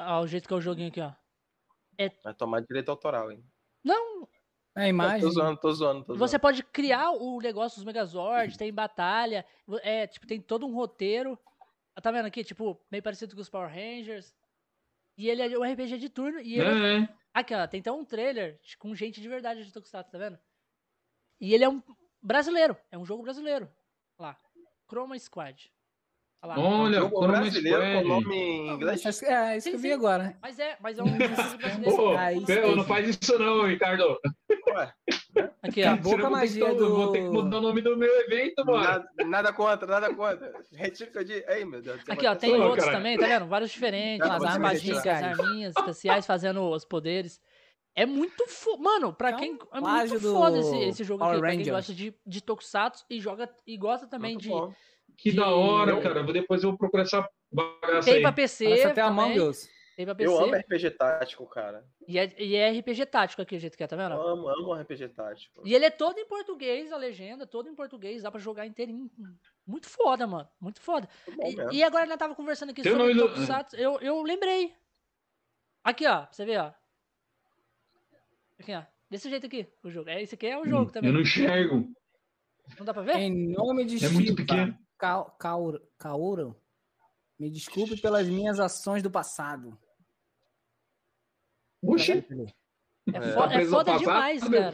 [0.07, 1.11] Ó, o jeito que é o joguinho aqui, ó.
[2.23, 3.43] Vai tomar direito autoral, hein?
[3.84, 4.27] Não,
[4.76, 5.19] A imagem.
[5.19, 6.19] Tô zoando, tô zoando, tô zoando.
[6.19, 9.45] você pode criar o negócio dos Megazords, tem batalha,
[9.81, 11.38] é, tipo, tem todo um roteiro.
[11.95, 14.34] Ah, Tá vendo aqui, tipo, meio parecido com os Power Rangers.
[15.17, 17.09] E ele é um RPG de turno e ele é É, é.
[17.34, 20.39] Aqui, ó, tem até um trailer com gente de verdade de Tokusatsu, tá vendo?
[21.41, 21.84] E ele é um
[22.21, 23.65] brasileiro, é um jogo brasileiro.
[24.17, 24.39] Olha lá,
[24.88, 25.71] Chroma Squad.
[26.41, 26.60] Olha lá.
[26.60, 28.07] Olha, Jogo Chroma brasileiro com Squad.
[28.07, 29.02] nome em inglês?
[29.03, 29.94] Mas, É, isso Sim, que eu vi sim.
[29.94, 30.38] agora.
[30.41, 32.02] Mas é, mas é um jogo brasileiro.
[32.02, 32.76] Ô, Aí pera, sim.
[32.76, 34.18] não faz isso não, Ricardo.
[34.70, 34.94] Ué,
[35.61, 35.88] Aqui, ó.
[35.91, 37.57] Acabou com a Senão eu vou ter que- magia eu Vou ter que do- mudar
[37.57, 38.84] o nome do meu evento, mano.
[38.84, 40.53] nada, nada contra, nada contra.
[40.74, 41.45] Retiro que eu disse.
[41.49, 42.03] Ei, meu Deus.
[42.03, 42.98] do Aqui, ó, tem Ô, outros cara.
[42.98, 43.45] também, tá vendo?
[43.48, 47.41] Vários diferentes, Não, as você vai armadinhas, arminhas especiais fazendo os poderes.
[47.95, 48.82] É muito foda.
[48.82, 49.53] Mano, pra É um quem.
[49.74, 51.41] É plágio muito do foda esse, esse jogo Power aqui.
[51.41, 54.49] Pra quem gosta de, de Tokusatsu e, joga, e gosta também Muito de.
[54.49, 54.74] bom.
[55.21, 56.23] Que da hora, eu- cara.
[56.23, 58.21] Depois eu vou procurar essa bagaça Tem aí.
[58.21, 58.65] pra PC.
[58.65, 59.69] Parece até também, Among Us.
[59.97, 60.29] Tem pra PC.
[60.31, 61.85] Eu amo RPG tático, cara.
[62.07, 64.13] E é, e é RPG tático aqui, o jeito que é, tá vendo?
[64.15, 65.61] Eu amo, amo RPG tático.
[65.65, 69.11] E ele é todo em português, a legenda, todo em português, dá pra jogar inteirinho.
[69.67, 70.47] Muito foda, mano.
[70.61, 71.07] Muito foda.
[71.27, 71.73] Muito.
[71.73, 73.75] E, e agora nós tava conversando aqui Tem o sobre do- Tokusatsu.
[73.75, 74.73] Eu, eu lembrei.
[75.83, 76.71] Aqui, ó, pra você ver, ó.
[78.59, 78.83] Aqui, ó.
[79.09, 80.09] Desse jeito aqui, o jogo.
[80.09, 81.09] É, esse aqui é o jogo também.
[81.09, 81.19] Eu Não...
[81.21, 81.91] não enxergo.
[82.85, 83.17] dá pra ver?
[83.17, 84.77] Em nome de É muito pequeno.
[85.97, 86.55] Kaoru,
[87.39, 89.77] me desculpe pelas minhas ações do passado.
[91.81, 93.21] Oxi, É, É.
[93.34, 94.67] fo- é foda demais, cara.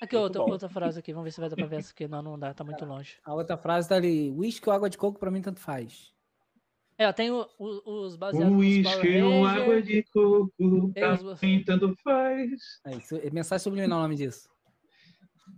[0.00, 0.50] Aqui, Muito outra, bom.
[0.50, 1.12] outra frase aqui.
[1.12, 2.06] Vamos ver se vai dar pra ver essa aqui.
[2.08, 3.18] Não, não dá, tá muito longe.
[3.24, 6.12] A outra frase tá ali: whisky ou água de coco pra mim tanto faz.
[6.98, 10.52] É, ó, tem o- o- os baseados Power ou água de coco,
[10.92, 12.80] pra os- mim tanto faz.
[12.84, 13.16] É isso.
[13.16, 14.48] é Mensagem subliminal o nome disso.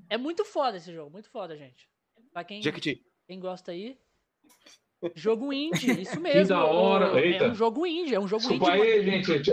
[0.08, 1.88] É muito foda esse jogo, muito foda, gente.
[2.32, 3.04] Pra quem, Jequiti.
[3.26, 3.98] Quem gosta aí.
[5.14, 6.48] Jogo indie, isso mesmo.
[6.48, 7.44] da hora, ô, eita.
[7.44, 8.82] É um jogo indie, é um jogo Desculpa indie.
[8.88, 9.52] aí, gente.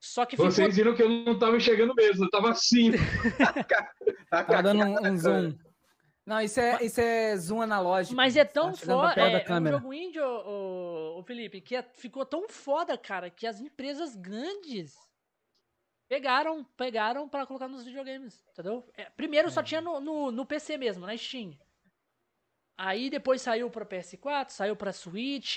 [0.00, 2.92] Só que ficou Vocês viram que eu não tava enxergando mesmo, eu tava assim.
[4.30, 5.54] Tá dando um, um zoom.
[6.26, 8.14] Não, isso é, isso é zoom analógico.
[8.14, 9.20] Mas é tão Tá foda.
[9.22, 13.30] É, é um jogo indie, ô, ô- ô, Felipe, que é- ficou tão foda, cara,
[13.30, 14.94] que as empresas grandes
[16.06, 18.86] pegaram, pegaram para colocar nos videogames, entendeu?
[18.94, 21.56] É, primeiro só tinha no, no, no PC mesmo, na Steam.
[22.78, 25.56] Aí depois saiu pra PS4, saiu pra Switch.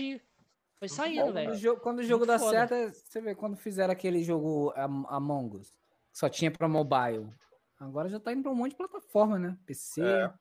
[0.80, 1.56] Foi saindo, Quando o velho.
[1.56, 2.52] jogo, quando o jogo dá foda.
[2.52, 5.70] certo, é- você vê quando fizeram aquele jogo Am- Among Us,
[6.12, 7.30] que só tinha pra mobile.
[7.80, 9.56] Agora já tá indo pra um monte de plataforma, né?
[9.66, 10.02] PC.
[10.02, 10.34] É.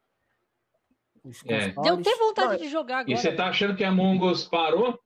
[1.22, 1.68] Os É.
[1.72, 1.74] consoles.
[1.82, 3.12] Deu até vontade de jogar agora.
[3.12, 4.98] E você tá achando que a Among Us parou?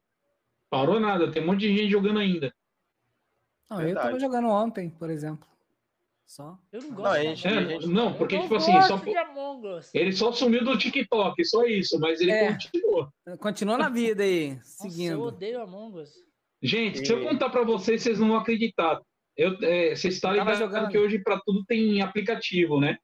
[0.70, 2.54] Parou nada, tem um monte de gente jogando ainda.
[3.68, 5.48] Não, eu tava jogando ontem, por exemplo.
[6.26, 6.58] Só.
[6.72, 9.00] Eu não Não, gosto de gente- É, não, porque, não tipo assim, só,
[9.92, 12.52] ele só sumiu do TikTok, só isso, mas ele É.
[12.52, 13.12] continua.
[13.38, 15.22] Continua na vida aí, Nossa, eu seguindo.
[15.22, 16.10] odeio Among Us.
[16.62, 19.00] Gente, se eu E- contar pra vocês, vocês não vão acreditar.
[19.36, 20.88] Eu, é, vocês estão ligados jogando.
[20.88, 22.96] que hoje pra tudo tem aplicativo, né?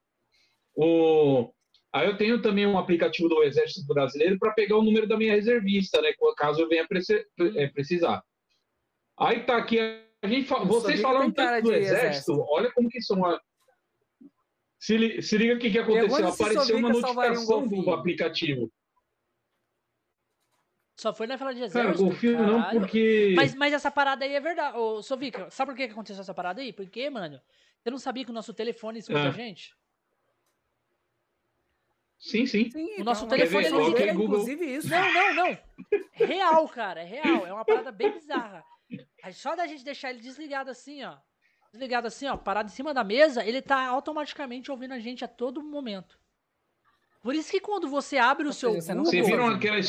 [0.74, 1.52] O...
[1.92, 5.34] Aí eu tenho também um aplicativo do Exército Brasileiro para pegar o número da minha
[5.34, 6.12] reservista, né?
[6.36, 6.86] Caso eu venha
[7.56, 8.22] é, precisar.
[9.18, 12.47] Aí tá aqui, a gente vocês falaram cara tanto do de Exército, exército.
[12.48, 13.24] olha como que são.
[13.24, 13.40] A...
[14.78, 16.28] Se, li- se liga o que, que aconteceu.
[16.28, 17.94] Apareceu uma salvaria um notificação do golfinho.
[17.94, 18.72] aplicativo.
[20.97, 22.05] Só foi na fila de Cara, exército.
[22.05, 22.80] golfinho não, caralho.
[22.80, 23.32] porque.
[23.34, 24.76] Mas, mas essa parada aí é verdade.
[24.76, 26.73] Ô, Sovica, sabe por que que aconteceu essa parada aí?
[26.73, 27.40] Porque, mano,
[27.82, 29.28] você não sabia que o nosso telefone escuta Ah.
[29.28, 29.74] a gente?
[32.18, 32.70] Sim, sim.
[32.70, 34.89] Sim, O nosso então, telefone, mas ele- ele- inclusive isso.
[34.90, 35.58] Não, não, não.
[36.12, 37.47] Real, cara, é real.
[37.47, 38.62] É uma parada bem bizarra.
[39.23, 41.16] Aí só da gente deixar ele desligado assim, ó.
[41.73, 45.28] Desligado assim, ó, parado em cima da mesa, ele tá automaticamente ouvindo a gente a
[45.28, 46.18] todo momento.
[47.23, 49.81] Por isso que quando você abre o seu você Google, Vocês viram aquela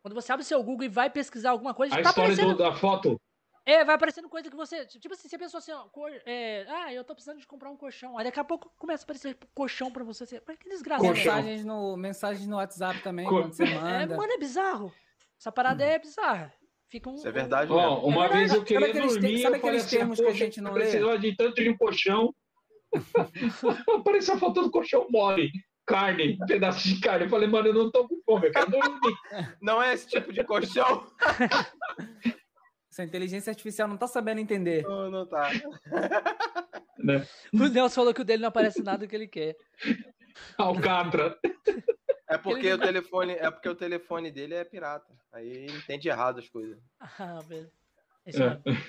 [0.00, 2.56] quando você abre o seu Google e vai pesquisar alguma coisa, a tá história aparecendo
[2.56, 3.20] do- da foto?
[3.64, 4.84] É, vai aparecendo coisa que você.
[4.86, 7.76] Tipo assim, a pessoa assim, ó, cor- é, ah, eu tô precisando de comprar um
[7.76, 8.18] colchão.
[8.18, 10.24] Aí daqui a pouco começa a aparecer colchão pra você.
[10.24, 11.02] Assim, mas que desgraça.
[11.04, 14.16] Mensagens no, mensagens no WhatsApp também, Co- quando você É, manda.
[14.16, 14.92] mano, é bizarro.
[15.38, 16.52] Essa parada é bizarra.
[16.92, 17.14] Fica um.
[17.14, 17.76] Isso é verdade um-.
[17.76, 18.64] Ó, uma É vez eu verdade.
[18.66, 21.18] queria Sabe aqueles dormir, sabe aqueles termos que a "Poxa, gente não eu lê?" precisava
[21.18, 22.34] de tanto de um colchão.
[23.98, 25.50] Apareceu faltando colchão mole,
[25.86, 27.24] carne, um pedaço de carne.
[27.24, 29.16] Eu falei, mano, eu não tô com fome, eu quero dormir.
[29.62, 31.06] Não é esse tipo de colchão?
[32.92, 34.82] Essa inteligência artificial não tá sabendo entender.
[34.82, 35.48] Não, não tá.
[36.98, 37.26] né?
[37.50, 39.56] O Nelson falou que o dele não aparece nada do que ele quer.
[40.58, 41.38] Alcatra.
[42.34, 45.12] É porque Ele o telefone, é porque o telefone dele é pirata.
[45.32, 46.78] Aí ele entende errado as coisas.
[47.00, 47.38] Ah.
[48.26, 48.60] Isso É.
[48.64, 48.82] mesmo.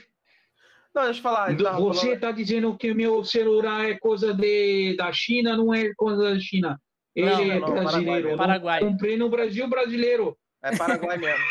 [0.94, 1.52] Não, deixa eu falar.
[1.56, 5.92] Você falando- tá dizendo que o meu celular é coisa de, da China, não é
[5.96, 6.80] coisa da China.
[7.16, 8.14] Ele Não, é não, Paraguai brasileiro.
[8.28, 8.30] mesmo.
[8.32, 8.80] Eu Paraguai.
[8.80, 10.38] Comprei no Brasil brasileiro.
[10.62, 11.44] É Paraguai mesmo.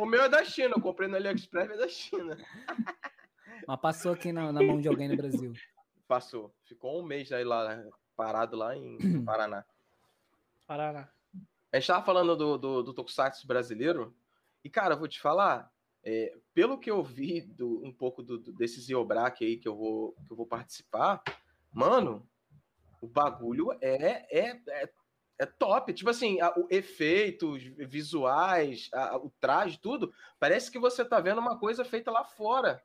[0.00, 2.36] O meu é da China, eu comprei no AliExpress, é da China.
[3.66, 5.52] Mas passou aqui na, na mão de alguém no Brasil.
[6.06, 6.54] Passou.
[6.64, 7.82] Ficou um mês aí lá,
[8.16, 9.64] parado lá em Paraná.
[10.66, 11.08] Paraná.
[11.74, 14.14] A gente tava falando do, do, do Tokusatsu brasileiro,
[14.62, 15.68] e, cara, eu vou te falar,
[16.04, 19.74] é, pelo que eu vi do, um pouco do, do, desse Zeobrak aí que eu,
[19.74, 21.20] vou, que eu vou participar,
[21.72, 22.24] mano,
[23.00, 24.90] o bagulho é, é, é,
[25.40, 25.92] é top.
[25.92, 31.18] Tipo assim, a- o efeitos visuais, a- a- o traje, tudo, parece que você tá
[31.18, 32.80] vendo uma coisa feita lá fora.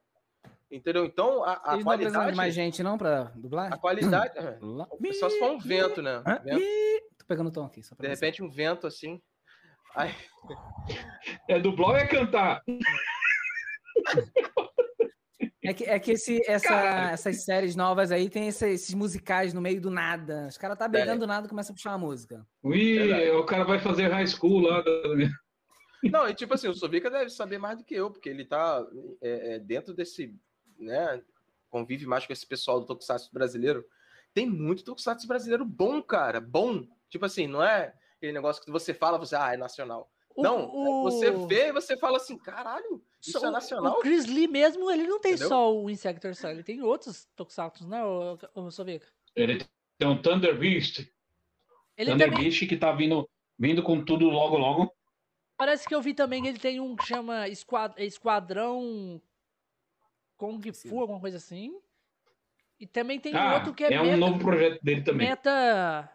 [0.71, 1.05] Entendeu?
[1.05, 2.31] Então, a, a Eles não qualidade.
[2.31, 3.71] de mais gente, não, pra dublar?
[3.71, 4.33] A qualidade.
[4.39, 6.23] é, Só se for um vento, né?
[6.43, 6.59] Vento,
[7.29, 9.21] pegando o tom aqui, de repente, um vento assim.
[9.95, 10.13] Aí,
[11.47, 12.61] É dublar ou é cantar?
[15.63, 19.61] É que, é que esse, essa, essas séries novas aí tem esse- esses musicais no
[19.61, 20.47] meio do nada.
[20.47, 20.89] Os caras tá É.
[20.89, 22.45] brigando do nada e começa a puxar uma música.
[22.63, 23.29] Ui, Verdade.
[23.31, 24.83] o cara vai fazer high school lá.
[26.03, 28.83] Não, e tipo assim, o Sovica deve saber mais do que eu, porque ele tá
[29.21, 30.33] é, é, dentro desse,
[30.77, 31.21] né,
[31.69, 33.85] convive mais com esse pessoal do Tokusatsu brasileiro.
[34.33, 36.87] Tem muito Tokusatsu brasileiro bom, cara, bom.
[37.09, 40.09] Tipo assim, não é aquele negócio que você fala, você, ah, é nacional.
[40.35, 43.93] O- não, o- você vê e você fala assim, caralho, isso Só- é nacional?
[43.97, 45.49] O Chris Lee mesmo, ele não tem Entendeu?
[45.49, 49.07] só o Insector Sun, ele tem outros Tokusatsu, né, o, o Sovica?
[49.35, 49.65] Ele
[49.97, 50.99] tem um Thunder Beast.
[51.97, 54.93] Ele Thunder também, Beast que tá vindo, vindo com tudo logo, logo.
[55.57, 59.21] parece que eu vi também que ele tem um que chama Esquad- Esquadrão...
[60.37, 60.87] Kung Sim.
[60.89, 61.77] Fu, alguma coisa assim.
[62.79, 65.27] E também tem Ah, outro que é, é um Meta, novo projeto dele também.
[65.27, 66.09] Meta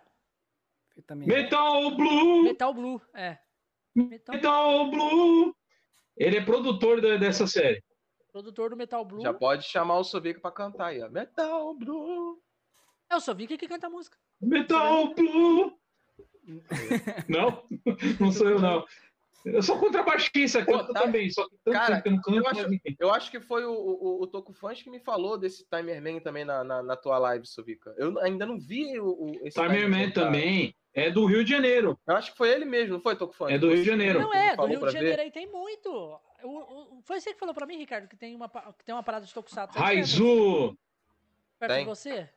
[1.03, 1.27] Também.
[1.27, 2.43] Metal Blue!
[2.45, 3.39] Metal Blue, é.
[3.95, 5.55] Metal, Metal Blue!
[6.17, 7.83] Ele é produtor da- dessa série.
[8.33, 9.21] produtor do Metal Blue.
[9.21, 11.09] Já pode chamar o Sovica pra cantar aí, ó.
[11.09, 12.41] Metal Blue.
[13.11, 14.17] Eu só vi que canta a música.
[14.41, 15.73] Metal Blue!
[17.29, 17.65] Não?
[18.21, 18.85] Não sou eu, não.
[19.47, 22.59] Eu sou contrabaixista, canto tá- também, só que tanto Cara, tempo que eu não canto,
[22.61, 22.81] eu acho-.
[22.99, 26.21] Eu acho que foi o, o, o Toco Fãs que me falou desse Timer Man
[26.21, 27.95] também na, na, na tua live, Sovica.
[27.99, 30.27] Eu ainda não vi o, o, esse Timer Man cara.
[30.27, 31.99] também é do Rio de Janeiro.
[32.07, 33.53] Eu acho que foi ele mesmo, não foi, Toco Fãs?
[33.53, 34.21] É do Rio de Janeiro.
[34.21, 35.23] Não é, do Rio de Janeiro ver.
[35.23, 35.89] aí tem muito.
[36.43, 36.49] O-
[36.99, 39.27] o- foi você que falou pra mim, Ricardo, que tem uma, que tem uma parada
[39.27, 39.79] de Tokusatsu.
[39.79, 40.77] Raizu!
[41.59, 41.87] Perto de Tem.
[41.87, 42.29] você?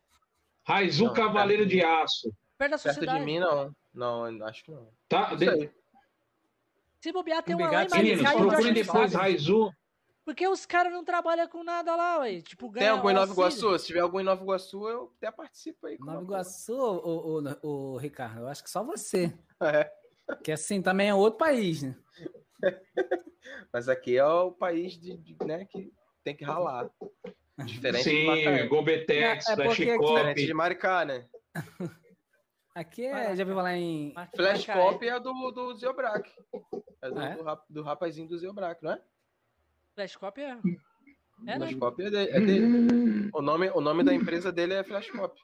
[0.63, 2.33] Raizu Não, Cavaleiro de de Aço.
[2.57, 3.71] Perto da sua Perto de mim, não.
[3.93, 4.87] Não, acho que não.
[5.09, 5.27] Tá?
[5.33, 5.71] Isso De-.
[6.99, 9.13] Se bobear, tem Um uma lá em Meninos, e procurem depois.
[9.13, 9.71] Raizu.
[10.27, 12.41] Porque os caras não trabalham com nada lá, ué.
[12.41, 13.31] Tipo, Tem ganha algum em Nova.
[13.31, 13.79] Iguaçu?
[13.79, 15.97] Se tiver algum em Nova Iguaçu, eu até participo aí.
[15.97, 19.33] com Nova Iguaçu, o, o, o, Ricardo, eu acho que só você.
[19.63, 19.89] É,
[20.43, 21.95] Que assim também é outro país, né?
[23.71, 25.93] mas aqui é o país de, de, né, que
[26.25, 26.89] tem que ralar.
[27.63, 28.67] Diferente Sim.
[28.67, 31.25] Gobetex, É, é aqui- Diferente de Maricá, né?
[32.75, 34.13] Aqui é, já ouviu falar em.
[34.35, 34.83] Flash Macaé.
[34.91, 36.29] Cop é do, do Zeobrak.
[37.01, 37.35] É do, Ah, é?
[37.35, 39.01] do, rap- do rapazinho do Zeobrak, não é?
[40.01, 40.51] Flashcop é.
[41.47, 42.03] É, Flash né?
[42.03, 43.29] É, de- é dele.
[43.33, 45.35] O nome, o nome da empresa dele é Flash Cop.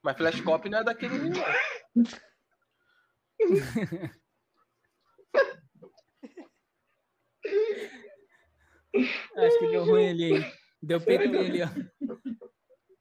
[0.00, 1.18] Mas Flash Cop não é daquele.
[1.18, 1.32] não.
[9.36, 10.52] Acho que deu ruim ali, hein?
[10.82, 11.68] Deu PT ali, ó.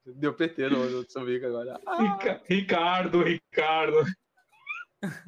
[0.05, 0.89] Deu PT no,
[1.25, 1.79] Vico agora.
[1.85, 4.03] Ah, Rica- Ricardo, Ricardo.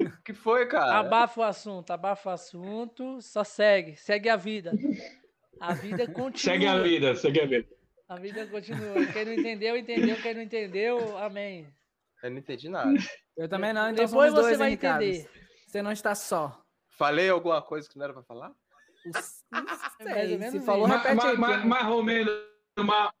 [0.00, 0.98] O que foi, cara?
[0.98, 4.72] Abafa o assunto, abafa o assunto, só segue, segue a vida.
[5.60, 6.38] A vida continua.
[6.54, 7.68] Segue a vida, segue a vida.
[8.08, 8.94] A vida continua.
[9.12, 10.16] Quem não entendeu, entendeu.
[10.22, 11.66] Quem não entendeu, amém.
[12.22, 12.92] Eu não entendi nada.
[13.36, 15.28] Eu também não, então Depois somos dois, você vai entender.
[15.66, 16.58] Você não está só.
[16.96, 18.52] Falei alguma coisa que não era pra falar?
[20.00, 21.36] É sei, se falou, Ma- repete aí.
[21.36, 21.84] ma- porque- Mais
[22.78, 23.12] ma-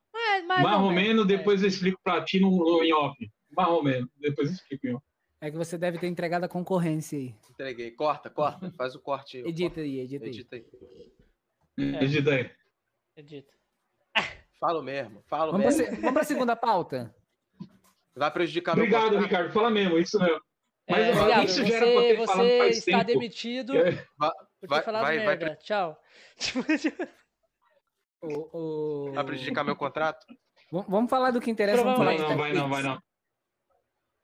[0.46, 1.36] mais mais ou ou menos, menos, é.
[1.36, 3.16] depois eu explico pra ti no, no em off.
[3.56, 5.04] Mais ou menos, depois eu explico em off.
[5.40, 7.34] É que você deve ter entregado a concorrência aí.
[7.50, 7.90] Entreguei.
[7.90, 8.70] Corta, corta.
[8.72, 9.44] Faz o corte aí.
[9.46, 10.30] Edita aí, edita aí.
[10.30, 10.66] Edita aí.
[11.78, 12.04] É.
[12.04, 12.50] Edita aí.
[13.12, 13.52] Acredito.
[14.58, 15.22] Falo mesmo.
[15.26, 15.94] Falo Vamos pra, mesmo.
[15.94, 17.14] se- vamos pra segunda pauta?
[18.14, 19.24] Vai prejudicar meu Obrigado, contrato.
[19.24, 19.52] Ricardo.
[19.52, 20.40] Fala mesmo, isso mesmo.
[20.88, 21.44] Mas É, ó, obrigado.
[21.44, 23.06] isso já era pra Você, ter falado você faz está tempo.
[23.06, 23.90] demitido É.
[24.16, 25.56] Vai, por ter vai, falado vai, vai, merda.
[25.56, 26.00] Tchau.
[28.22, 30.26] O, o- vai prejudicar meu contrato?
[30.72, 31.82] Vamos- Vamos falar do que interessa.
[31.84, 33.02] Vamos falar Não, de não, vai não, vai não.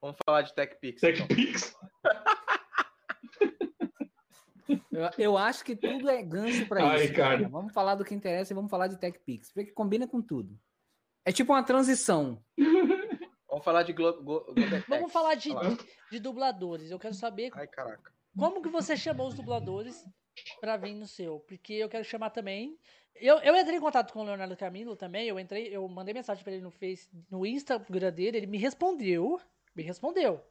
[0.03, 1.03] Vamos falar de TechPix.
[1.03, 1.27] então.
[1.29, 1.75] TechPix.
[4.91, 7.15] Eu, eu acho que tudo é gancho pra Ai, isso.
[7.15, 7.37] cara.
[7.39, 7.49] cara.
[7.49, 9.51] Vamos falar do que interessa e vamos falar de TechPix.
[9.53, 10.59] Porque combina com tudo.
[11.25, 12.43] É tipo uma transição.
[13.49, 14.87] Vamos falar de Glo Go Globetex.
[14.89, 15.77] Vamos falar de, lá.
[16.11, 16.91] de dubladores.
[16.91, 18.11] Eu quero saber Ai, caraca.
[18.35, 20.07] como que você chamou os dubladores
[20.59, 21.39] pra vir no seu.
[21.41, 22.79] Porque eu quero chamar também.
[23.15, 25.29] Eu, eu entrei em contato com o Leonardo Camilo também.
[25.29, 28.39] Eu entrei, eu mandei mensagem pra ele no Face, no Instagram dele.
[28.39, 29.39] Ele me respondeu.
[29.75, 30.45] Me respondeu.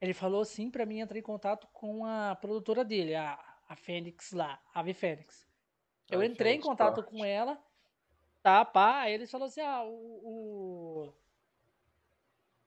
[0.00, 4.32] Ele falou assim pra mim entrar em contato com a produtora dele, a, a Fênix
[4.32, 5.46] lá, a Ave Fênix.
[6.10, 7.62] Eu entrei em contato com ela,
[8.42, 11.14] tá, pá, aí eles falaram assim, ah, o, o-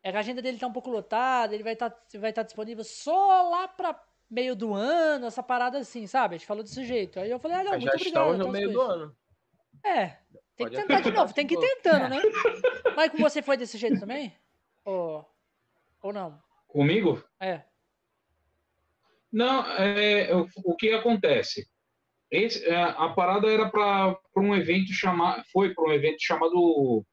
[0.02, 2.84] É que a agenda dele tá um pouco lotada, ele vai estar vai tá disponível
[2.84, 6.36] só lá pra meio do ano, essa parada assim, sabe?
[6.36, 7.20] A gente falou desse jeito.
[7.20, 8.08] Aí eu falei, ah, não, muito já obrigado.
[8.08, 9.18] estamos no tal meio do ano.
[9.84, 10.08] É,
[10.56, 12.22] tem Pode que tentar de novo, tem que ir tentando, né?
[12.96, 14.36] Mas com você foi desse jeito também?
[14.86, 15.26] Ou,
[16.04, 16.40] ou não?
[16.68, 17.24] Comigo?
[17.40, 17.64] É.
[19.32, 21.68] Não, é, o, o que acontece?
[22.30, 27.04] Esse, é, a parada era para um evento chamado, foi para um evento chamado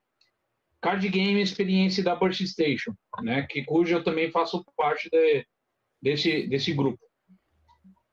[0.82, 3.46] Card Game Experience da Burst Station, né?
[3.48, 5.46] Que cujo eu também faço parte de-
[6.02, 6.98] desse desse grupo.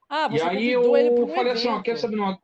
[0.10, 1.84] Ah, E você aí eu um falei assim, ó, evento.
[1.84, 2.40] quer saber uma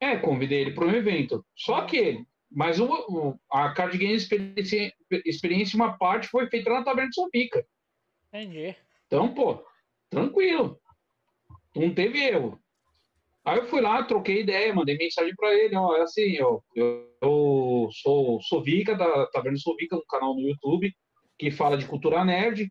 [0.00, 1.44] É, convidei ele para um evento.
[1.56, 2.24] Só que,
[2.54, 7.64] mas o, o- a Card Game Experience, uma parte foi feita na Taberna de Sopica.
[8.28, 8.74] Entendi.
[9.06, 9.62] Então, pô,
[10.10, 10.78] tranquilo.
[11.74, 12.58] Não teve erro.
[13.44, 17.10] Aí eu fui lá, troquei ideia, mandei mensagem para ele, ó, é assim, ó, eu,
[17.20, 20.94] eu sou Sovica, da Taverna Sovica, um canal no YouTube,
[21.36, 22.70] que fala de cultura nerd,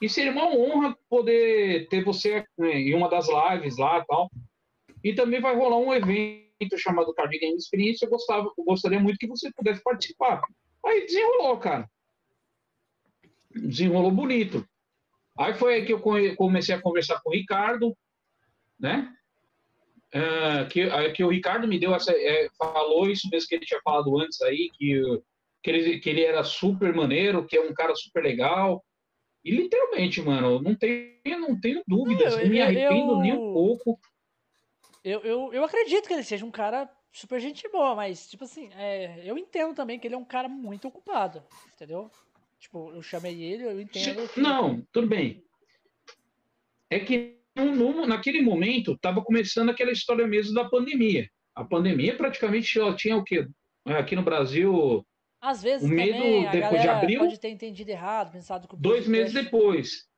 [0.00, 4.30] e seria uma honra poder ter você né, em uma das lives lá e tal.
[5.04, 6.45] E também vai rolar um evento
[6.76, 10.40] chamado Card Game Experience, eu, gostava, eu gostaria muito que você pudesse participar.
[10.84, 11.88] Aí desenrolou, cara.
[13.54, 14.66] Desenrolou bonito.
[15.38, 17.96] Aí foi aí que eu come- comecei a conversar com o Ricardo,
[18.78, 19.12] né?
[20.12, 22.12] é, que, é, que o Ricardo me deu essa.
[22.12, 25.02] é, falou isso mesmo que ele tinha falado antes aí, que,
[25.62, 28.82] que, ele, que ele era super maneiro, que é um cara super legal.
[29.44, 33.52] E literalmente, mano, não tenho, não tenho dúvidas, Eu- não me arrependo eu- nem um
[33.52, 33.98] pouco.
[35.06, 38.70] Eu, eu, eu acredito que ele seja um cara super gente boa, mas, tipo assim,
[38.74, 42.10] é, eu entendo também que ele é um cara muito ocupado, entendeu?
[42.58, 44.28] Tipo, eu chamei ele, eu entendo.
[44.28, 45.44] Que- Não, tudo bem.
[46.90, 51.30] É que no- naquele momento estava começando aquela história mesmo da pandemia.
[51.54, 53.46] A pandemia praticamente já tinha o quê?
[53.84, 55.06] Aqui no Brasil,
[55.40, 58.76] Às vezes o medo também depois de abril, pode ter entendido errado, pensado que o
[58.76, 60.08] dois meses depois.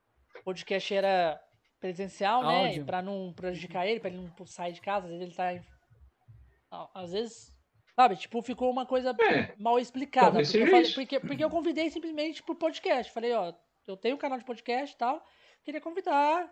[0.45, 1.39] podcast era
[1.81, 2.67] presencial, né?
[2.67, 2.85] Áudio.
[2.85, 6.89] Pra não prejudicar ele, pra ele não sair de casa, às vezes ele tá.
[6.95, 7.57] Às vezes.
[7.95, 10.41] Sabe, tipo, ficou uma coisa É, mal explicada.
[10.41, 13.13] Porque eu, falei- porque, porque eu convidei simplesmente pro podcast.
[13.13, 13.53] Falei, ó,
[13.87, 15.25] eu tenho um canal de podcast e tal.
[15.65, 16.49] Queria convidar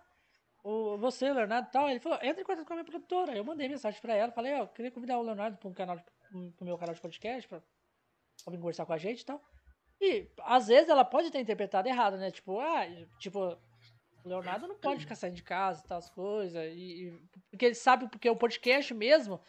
[0.65, 1.89] o, você, Leonardo e tal.
[1.89, 3.37] Ele falou, entra em contato com a minha produtora.
[3.37, 5.97] Eu mandei mensagem pra ela, falei, ó, queria convidar o Leonardo pro, um canal
[6.57, 7.61] pro meu canal de podcast, pra,
[8.45, 9.41] pra vir conversar com a gente e tal.
[10.01, 12.31] E às vezes ela pode ter interpretado errado, né?
[12.33, 12.85] Tipo, ah,
[13.21, 13.57] tipo, o
[14.29, 16.63] Leonardo não pode ficar saindo de casa e tal, as coisas.
[16.75, 19.41] E, e- porque ele sabe, porque o podcast mesmo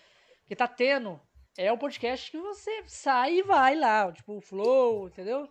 [0.45, 1.19] que tá tendo
[1.57, 5.49] é o podcast que você sai e vai lá, tipo, o Flow, entendeu?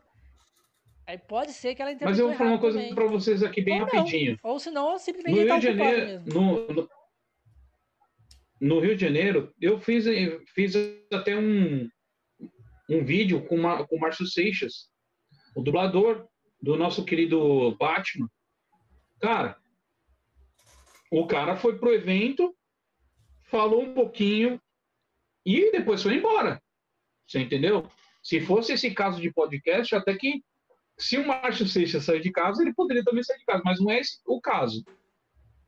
[1.07, 3.61] Aí pode ser que ela Mas interpretou eu vou falar uma coisa para vocês aqui
[3.61, 3.95] bem Ou não.
[3.95, 4.39] rapidinho.
[4.43, 6.41] Ou senão, No simplesmente tá Rio de ocupado Janeiro, mesmo.
[6.41, 6.89] no, no,
[8.61, 10.05] no Rio de Janeiro, eu fiz,
[10.55, 10.75] fiz
[11.13, 11.89] até um,
[12.89, 14.89] um vídeo com, uma, com o Márcio Seixas,
[15.55, 16.27] o dublador
[16.61, 18.29] do nosso querido Batman.
[19.21, 19.57] Cara,
[21.11, 22.55] o cara foi pro evento,
[23.45, 24.61] falou um pouquinho
[25.45, 26.63] e depois foi embora.
[27.27, 27.89] Você entendeu?
[28.23, 30.43] Se fosse esse caso de podcast, até que
[30.99, 33.91] se o Márcio Seixas sair de casa, ele poderia também sair de casa, mas não
[33.91, 34.85] é esse o caso.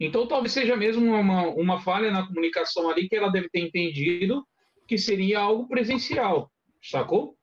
[0.01, 4.47] Então talvez seja mesmo uma, uma falha na comunicação ali que ela deve ter entendido
[4.87, 6.51] que seria algo presencial,
[6.83, 7.38] sacou?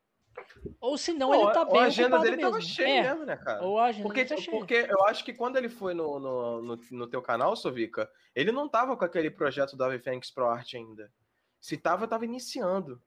[0.80, 2.52] Ou senão Pô, ele tá bem a agenda dele mesmo.
[2.52, 3.64] tava cheia é, mesmo, né, cara?
[3.64, 4.58] Ou a agenda Porque, dele tá cheia.
[4.58, 8.52] porque eu acho que quando ele foi no, no, no, no teu canal, Sovica, ele
[8.52, 11.11] não tava com aquele projeto Ave Fênix Pro Art ainda.
[11.60, 13.02] Se tava, tava iniciando.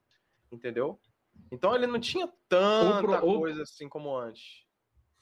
[0.51, 0.99] Entendeu?
[1.53, 4.65] Então ele não tinha tanta Ou pro- ou- coisa assim como antes.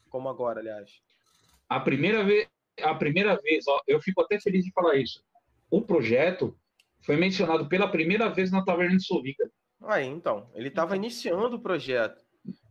[0.08, 1.00] Como agora, aliás.
[1.68, 2.48] A primeira vez,
[2.82, 5.22] a primeira vez, ó, eu fico até feliz de falar isso.
[5.70, 6.56] O projeto
[7.02, 9.50] foi mencionado pela primeira vez na Taverna de Sovica.
[9.82, 11.04] Aí, então, ele tava Então.
[11.04, 12.24] iniciando o projeto.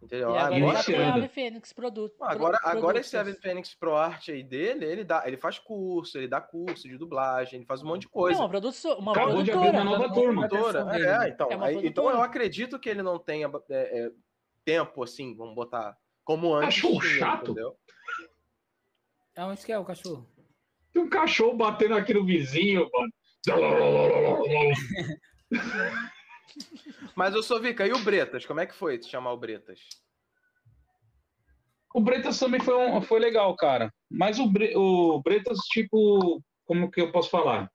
[0.05, 0.29] Entendeu?
[0.29, 1.17] E agora, Agora, já tem a iniciando.
[1.17, 2.23] Ave Fênix produto.
[2.23, 3.49] agora, pro- agora esse Ave produtos.
[3.51, 7.57] Fênix Pro Art aí dele, ele, dá, ele faz curso, ele dá curso de dublagem,
[7.57, 8.37] ele faz um monte de coisa.
[8.37, 8.69] Não, uma, produ
[8.99, 9.79] uma Acabou de produtora.
[9.79, 10.47] abrir uma nova turma.
[10.47, 10.79] produtora.
[10.95, 11.29] É, né?
[11.29, 14.11] então, É uma aí- então eu acredito que ele não tenha é, é,
[14.63, 16.81] tempo, assim, vamos botar, como antes.
[16.81, 17.51] Cachorro tinha, chato.
[17.51, 17.75] entendeu?
[19.37, 20.29] Aonde que é o cachorro?
[20.93, 23.11] Tem um cachorro batendo aqui no vizinho, mano.
[27.15, 28.45] Mas eu sou Vica, e o Bretas?
[28.45, 29.79] Como é que foi te chamar o Bretas?
[31.93, 33.93] O Bretas também foi, um- foi legal, cara.
[34.09, 37.71] Mas o, Bre- o Bretas, tipo, como que eu posso falar?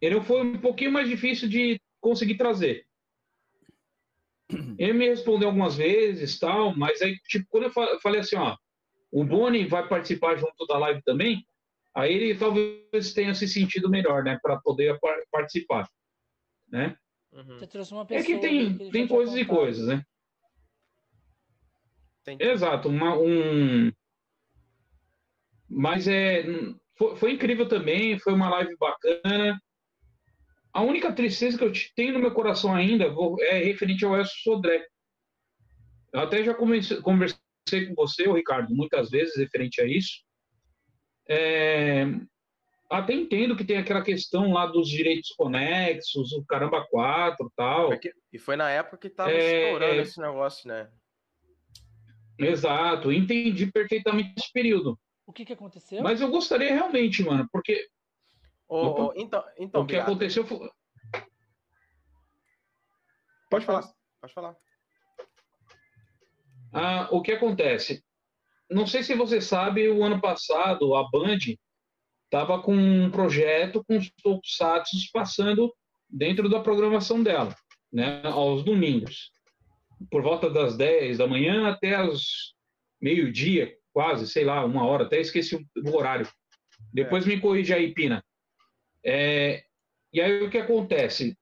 [0.00, 2.86] Ele foi um pouquinho mais difícil de conseguir trazer.
[4.78, 8.56] Ele me respondeu algumas vezes, tal, mas aí, tipo, quando eu fa- falei assim, ó,
[9.10, 11.44] o Boni vai participar junto da live também,
[11.94, 15.88] aí ele talvez tenha se sentido melhor, né, para poder par- participar,
[16.68, 16.96] né?
[17.36, 18.24] Uhum, Você trouxe uma É pessoa.
[18.24, 20.02] que tem, já tem coisas e coisas, né?
[22.22, 22.42] entendi.
[22.44, 23.92] Exato, uma- um.
[25.68, 26.44] Mas é,
[26.96, 29.60] foi, foi incrível também, foi uma live bacana.
[30.72, 33.04] A única tristeza que eu te- tenho no meu coração ainda
[33.42, 34.86] é referente ao Elcio Sodré.
[36.12, 37.38] Eu até já comece- conversei
[37.88, 40.24] com você, o Ricardo, muitas vezes referente a isso.
[41.28, 42.04] É,
[42.90, 47.88] até entendo que tem aquela questão lá dos direitos conexos, o caramba 4 tal.
[47.88, 50.02] Foi que- E foi na época que tava É, estourando é.
[50.02, 50.90] esse negócio, né?
[52.38, 54.98] Exato, entendi perfeitamente esse período.
[55.26, 56.02] O que que aconteceu?
[56.02, 57.88] Mas eu gostaria realmente, mano, porque
[58.68, 60.70] ô, então, então o que Beato, aconteceu foi.
[63.50, 63.90] Pode falar.
[64.20, 64.56] Pode falar.
[66.72, 68.04] Ah, o que acontece?
[68.70, 71.38] Não sei se você sabe, o ano passado a Band
[72.26, 75.72] estava com um projeto com os tokusatsu passando
[76.08, 77.54] dentro da programação dela,
[77.92, 79.30] né, aos domingos,
[80.10, 82.54] por volta das 10 da manhã até as
[83.00, 86.28] meio-dia, quase, sei lá, uma hora, até esqueci o horário.
[86.92, 88.24] Depois me corrige aí, Pina.
[89.04, 89.62] É,
[90.12, 91.36] e aí o que acontece?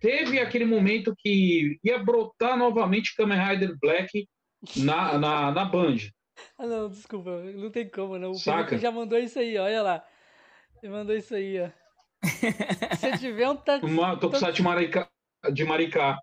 [0.00, 4.28] Teve aquele momento que ia brotar novamente Kamen Rider Black
[4.76, 5.96] na, na, na Band.
[6.56, 8.30] Ah, não, desculpa, não tem como, não.
[8.30, 8.78] O Saca?
[8.78, 10.04] Já mandou isso aí, olha lá.
[10.82, 11.70] Ele mandou isso aí, ó.
[12.98, 15.08] Se tiver um tanque, Uma Tokusatsu de Maricá.
[15.52, 16.18] De Maricá.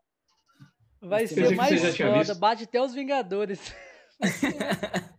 [1.02, 2.36] vai ser mais foda.
[2.36, 3.74] Bate até os Vingadores.
[4.20, 4.30] né?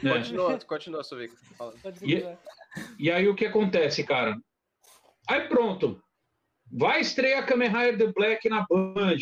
[0.00, 1.02] Continua, continua.
[1.82, 2.36] Pode E-.
[2.98, 4.36] E aí o que acontece, cara?
[5.28, 6.02] Aí pronto.
[6.70, 9.16] Vai estrear Kamen Rider The Black na Band.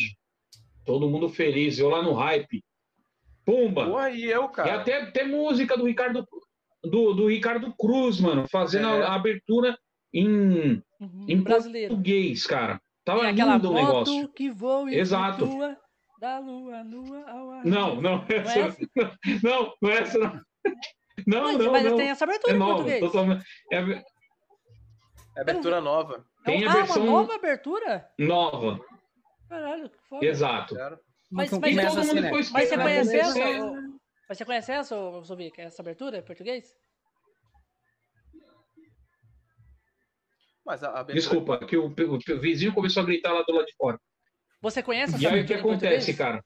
[0.83, 2.63] Todo mundo feliz, eu lá no hype.
[3.45, 3.85] Pumba!
[3.85, 4.81] Porra, e eu, E cara?
[4.81, 6.27] até, até música do Ricardo
[6.89, 9.03] do, do Ricardo Cruz, mano, fazendo É.
[9.03, 9.77] a, a abertura
[10.13, 11.89] em, Uhum, em Brasileiro.
[11.95, 12.81] português, cara.
[13.03, 14.27] Tava Tem aquela lindo o negócio.
[14.29, 15.45] que voa Exato.
[16.19, 17.65] da lua nua ao ar.
[17.65, 18.75] Não, não, essa, é
[19.43, 20.41] não, não é essa não.
[21.27, 21.97] Não, Mas, não, mas não.
[21.97, 22.99] tem essa abertura É em nova, português.
[23.01, 23.45] totalmente.
[23.71, 23.77] É
[25.37, 26.25] É abertura nova.
[26.43, 28.07] tem a ah, versão- uma nova abertura?
[28.17, 28.79] nova,
[29.49, 30.25] Caralho, que foda.
[30.25, 30.75] exato.
[31.31, 32.27] Mas- Não mas começa todo assim, mundo né?
[32.43, 33.59] ficou Mas você.
[34.25, 34.27] É.
[34.29, 36.75] Mas você conhece essa, ô, Sovic, essa abertura em português?
[40.65, 41.13] Mas a a abertura.
[41.13, 43.99] Desculpa, que o, o vizinho começou a gritar lá do lado de fora.
[44.61, 46.43] Você conhece essa E aí o que abertura acontece, cara?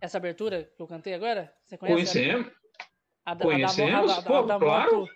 [0.00, 1.52] Essa abertura que eu cantei agora?
[1.64, 1.96] Você conhece?
[1.96, 2.52] Conhecemos.
[3.24, 4.96] A, da- Conhecemos, a da, pô, a da claro.
[5.00, 5.12] moto.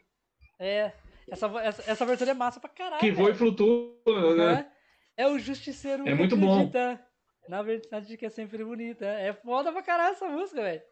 [0.58, 0.92] É.
[1.30, 2.98] Essa, essa, essa abertura é massa pra caralho.
[2.98, 3.38] Que voa e velho.
[3.38, 4.54] flutua, né?
[4.54, 4.72] Né?
[5.16, 6.54] É o justiceiro É muito bom.
[6.54, 7.06] acredita
[7.48, 9.06] Na verdade que é sempre bonita.
[9.06, 10.82] É foda pra caralho essa música, velho.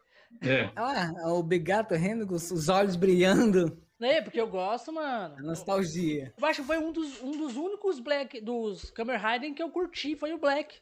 [0.41, 0.69] É.
[0.75, 3.77] Ah, o Bigato rindo com os os olhos brilhando.
[3.99, 5.35] É, porque eu gosto, mano.
[5.37, 6.33] A nostalgia.
[6.37, 9.69] Eu acho que foi um dos, um dos únicos Black, dos Kamen Rider que eu
[9.69, 10.79] curti, foi o Black.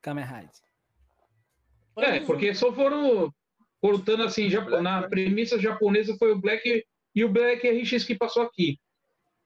[0.00, 0.50] Kamen Rider.
[1.94, 3.32] Foi um É, dos porque só foram
[3.80, 6.82] cortando assim, japo- na premissa japonesa foi o Black
[7.14, 8.78] e o Black RX que passou aqui.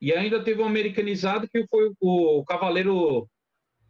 [0.00, 3.28] E ainda teve um americanizado que foi o Cavaleiro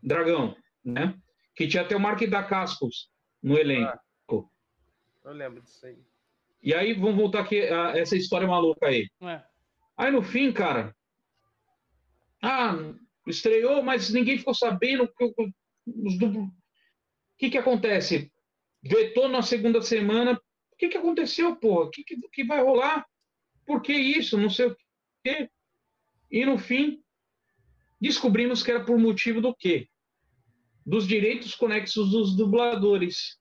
[0.02, 1.15] Dragão, né?
[1.55, 3.10] Que tinha até o Mark da Cascos
[3.42, 3.98] no elenco.
[5.26, 5.98] Eu lembro disso aí.
[6.62, 9.08] E aí, vamos voltar aqui a essa história maluca aí.
[9.22, 9.42] É.
[9.96, 10.94] Aí no fim, cara,
[12.42, 12.74] ah,
[13.26, 15.34] estreou, mas ninguém ficou sabendo que o-
[15.86, 16.50] os o
[17.38, 18.32] que que acontece?
[18.82, 20.40] Vetou na segunda semana.
[20.72, 21.84] O que que aconteceu, pô?
[21.84, 23.05] O que, que que vai rolar?
[23.66, 24.38] Por que isso?
[24.38, 24.76] Não sei o
[25.24, 25.50] quê.
[26.30, 27.02] E no fim,
[28.00, 29.88] descobrimos que era por motivo do quê?
[30.84, 33.38] Dos direitos conexos dos dubladores.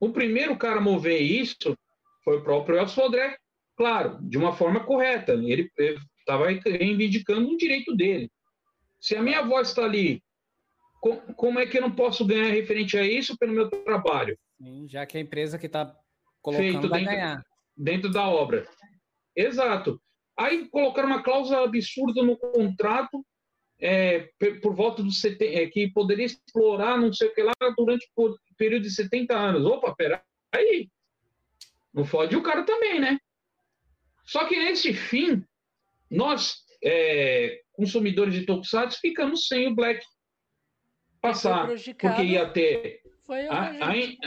[0.00, 1.76] O primeiro cara a mover isso
[2.24, 3.36] foi o próprio Elcio Sodré,
[3.76, 5.32] claro, de uma forma correta.
[5.32, 5.70] Ele
[6.18, 8.30] estava reivindicando um direito dele.
[9.00, 10.22] Se a minha voz está ali,
[11.00, 14.86] co- como é que eu não posso ganhar referente a isso pelo meu trabalho, Sim,
[14.88, 15.94] já que a empresa que tá
[16.42, 17.44] colocando Feito vai dentro- ganhar.
[17.76, 18.66] dentro da obra?
[19.36, 20.00] Exato.
[20.36, 23.24] Aí colocaram uma cláusula absurda no contrato
[23.80, 24.28] é,
[24.62, 28.34] por volta dos 70, é, que poderia explorar não sei o que lá durante o
[28.56, 29.64] período de 70 anos.
[29.64, 30.88] Opa, peraí.
[31.92, 33.18] Não fode o cara também, né?
[34.24, 35.42] Só que nesse fim,
[36.10, 40.04] nós, é, consumidores de Tokusatsu, ficamos sem o Black
[41.20, 41.66] passar.
[41.66, 43.82] Porque ia ter Foi a- gente.
[43.82, 44.18] aí-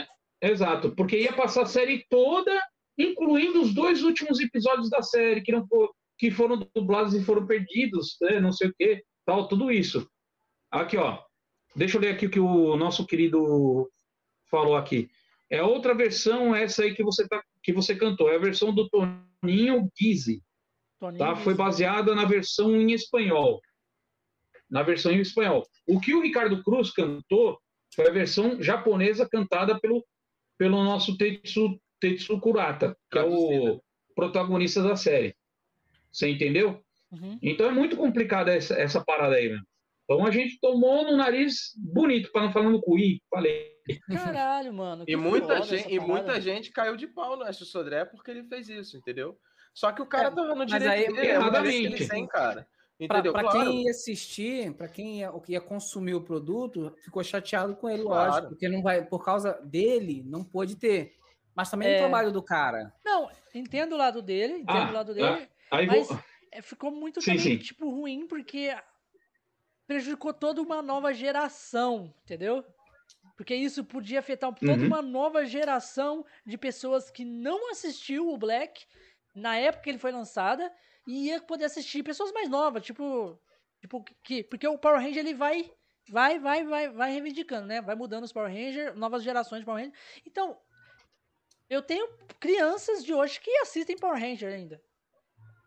[0.42, 2.52] exato, porque ia passar a série toda,
[2.98, 5.66] incluindo os dois últimos episódios da série, que, não
[6.18, 10.08] que foram dublados e foram perdidos, né, não sei o que, tal, tudo isso.
[10.70, 11.22] Aqui, ó.
[11.76, 13.90] Deixa eu ler aqui o que o nosso querido
[14.50, 15.10] falou aqui.
[15.50, 18.28] É outra versão, essa aí que você, tá, que você cantou.
[18.28, 20.42] É a versão do Toninho Guise.
[21.00, 21.36] Toninho Tá?
[21.36, 23.60] Foi baseada na versão em espanhol.
[24.70, 25.66] Na versão em espanhol.
[25.86, 27.58] O que o Ricardo Cruz cantou
[27.94, 30.04] foi a versão japonesa cantada pelo,
[30.58, 33.80] pelo nosso Tetsu, Tetsu Kurata, que é o
[34.14, 35.36] protagonista da série.
[36.12, 36.83] Você entendeu?
[37.22, 37.38] Uhum.
[37.42, 39.62] Então é muito complicada essa, essa parada aí, mano.
[40.04, 43.72] Então a gente tomou no nariz bonito, para não falar no cuí, falei.
[44.12, 45.04] Caralho, mano.
[45.06, 48.68] E muita, gente, e muita gente caiu de pau no Aécio Sodré porque ele fez
[48.68, 49.36] isso, entendeu?
[49.74, 51.86] Só que o cara É, tava no mas direito aí, dele, é erradamente.
[51.86, 52.66] ele tem, cara.
[53.08, 53.32] Pra, Entendeu?
[53.32, 53.58] pra claro.
[53.70, 58.30] quem ia assistir, pra quem ia, ia consumir o produto, ficou chateado com ele, Claro.
[58.30, 61.14] lógico, porque não vai, por causa dele, não pôde ter.
[61.56, 61.96] Mas também É.
[61.96, 62.92] o trabalho do cara.
[63.04, 66.18] Não, entendo o lado dele, entendo Ah, o lado ah, dele, Aí mas vou...
[66.54, 67.58] é, ficou muito Sim, também, sim.
[67.58, 68.74] tipo, ruim, porque
[69.86, 72.64] prejudicou toda uma nova geração, entendeu?
[73.36, 74.86] Porque isso podia afetar toda Uhum.
[74.86, 78.86] uma nova geração de pessoas que não assistiu o Black
[79.34, 80.72] na época que ele foi lançada
[81.06, 83.38] e ia poder assistir pessoas mais novas, tipo,
[83.80, 85.70] tipo que porque o Power Ranger ele vai
[86.08, 87.82] vai vai vai vai reivindicando, né?
[87.82, 89.98] Vai mudando os Power Ranger, novas gerações de Power Ranger.
[90.24, 90.56] Então,
[91.68, 92.08] eu tenho
[92.38, 94.80] crianças de hoje que assistem Power Ranger ainda.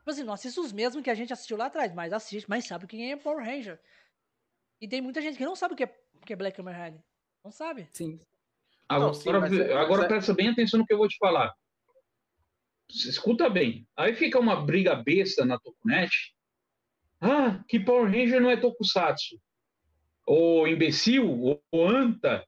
[0.08, 2.66] Tipo assim, não assiste os mesmos que a gente assistiu lá atrás, mas assiste, mas
[2.66, 3.78] sabe quem é Power Ranger.
[4.80, 6.74] E tem muita gente que não sabe o que é, o que é Black Kamen
[6.74, 7.02] Rider.
[7.44, 7.90] Não sabe.
[7.92, 8.18] Sim.
[8.88, 11.10] Agora, Não, sim, mas é- agora mas é- presta bem atenção no que eu vou
[11.10, 11.54] te falar.
[12.88, 13.86] Escuta bem.
[13.98, 16.10] Aí fica uma briga besta na Tokunet,
[17.20, 19.38] Ah, que Power Ranger não é Tokusatsu.
[20.26, 22.48] Ô imbecil, ô anta.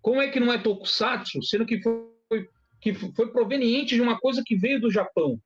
[0.00, 2.48] Como é que não é Tokusatsu, sendo que foi,
[2.80, 5.38] que foi proveniente de uma coisa que veio do Japão?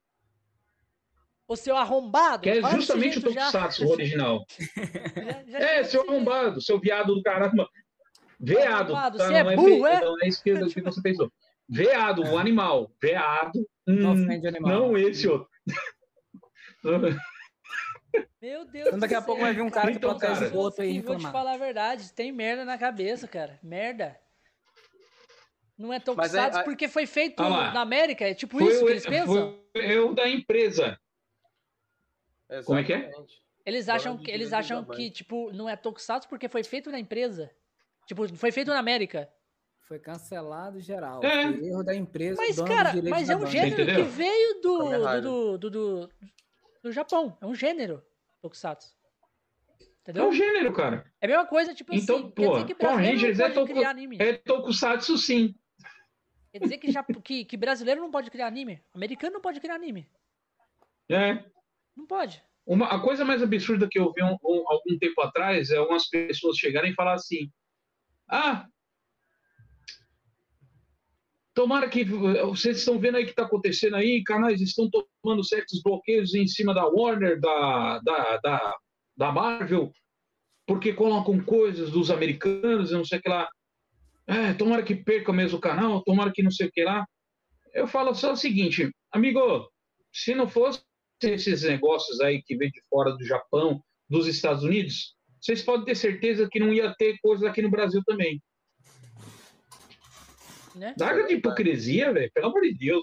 [1.48, 2.42] O seu arrombado.
[2.42, 3.50] Que é justamente o já.
[3.50, 4.44] Tokusatsu o original.
[5.16, 7.68] Já- já É, seu arrombado, seu viado do caramba.
[8.38, 8.92] Veado.
[8.94, 9.26] Arrombado, tá?
[9.26, 10.00] você é não, é burro, é?
[10.00, 11.32] não é esquerda que você pensou.
[11.68, 12.90] Veado, o animal.
[13.02, 13.66] Veado.
[13.86, 14.70] Não hum, animal.
[14.70, 15.48] não esse outro.
[18.40, 19.46] Meu Deus Então daqui a do pouco céu.
[19.46, 21.58] vai vir um cara que Então, protege cara, o outro aí vou te falar a
[21.58, 23.58] verdade, tem merda na cabeça, cara.
[23.62, 24.16] Merda.
[25.76, 28.24] Não é Tokusatsu Mas é- porque foi feito Ah na América?
[28.26, 29.58] É tipo Foi isso que eles pensam?
[29.76, 30.98] foi eu da empresa.
[32.64, 33.08] Como é que é?
[33.08, 33.42] Exatamente.
[33.66, 37.50] Eles acham que eles acham que tipo não é Tokusatsu porque foi feito na empresa.
[38.06, 39.30] Tipo, foi feito na América.
[39.80, 41.22] Foi cancelado geral.
[41.22, 41.52] É.
[41.52, 42.36] Foi erro da empresa.
[42.36, 44.78] Mas cara, mas é um gênero que veio do
[45.20, 46.10] do, do, do,
[46.82, 47.36] do Japão.
[47.40, 48.02] É um gênero
[48.40, 48.96] Tokusatsu.
[49.80, 50.28] É Entendeu?
[50.28, 51.04] um gênero, cara.
[51.20, 53.48] É a mesma coisa, tipo Então, assim, quer pô, dizer que brasileiro Rangers não é
[53.50, 54.16] pode Toku- criar anime.
[54.18, 55.54] É Tokusatsu, sim.
[56.50, 58.82] Quer dizer que, já, que, que brasileiro não pode criar anime.
[58.94, 60.08] Americano não pode criar anime.
[61.10, 61.44] É.
[61.98, 62.40] Não pode.
[62.64, 66.08] Uma, a coisa mais absurda que eu vi um- um- algum tempo atrás é umas
[66.08, 67.50] pessoas chegarem e falar assim:
[68.30, 68.68] Ah,
[71.52, 75.42] tomara que eh, vocês estão vendo aí o que está acontecendo aí, canais estão tomando
[75.42, 78.76] certos bloqueios em cima da Warner, da, da, da,
[79.16, 79.90] da Marvel,
[80.66, 83.48] porque colocam coisas dos americanos não sei o que lá.
[84.26, 87.04] É, tomara que perca mesmo o canal, tomara que não sei o que lá.
[87.72, 89.68] Eu falo só o seguinte, amigo,
[90.12, 90.82] se não fosse
[91.26, 95.94] esses negócios aí que vem de fora do Japão, dos Estados Unidos, vocês podem ter
[95.94, 98.42] certeza que não ia ter coisa aqui no Brasil também.
[100.74, 100.94] Né?
[100.98, 103.02] Larga de hipocrisia, velho, pelo amor de Deus.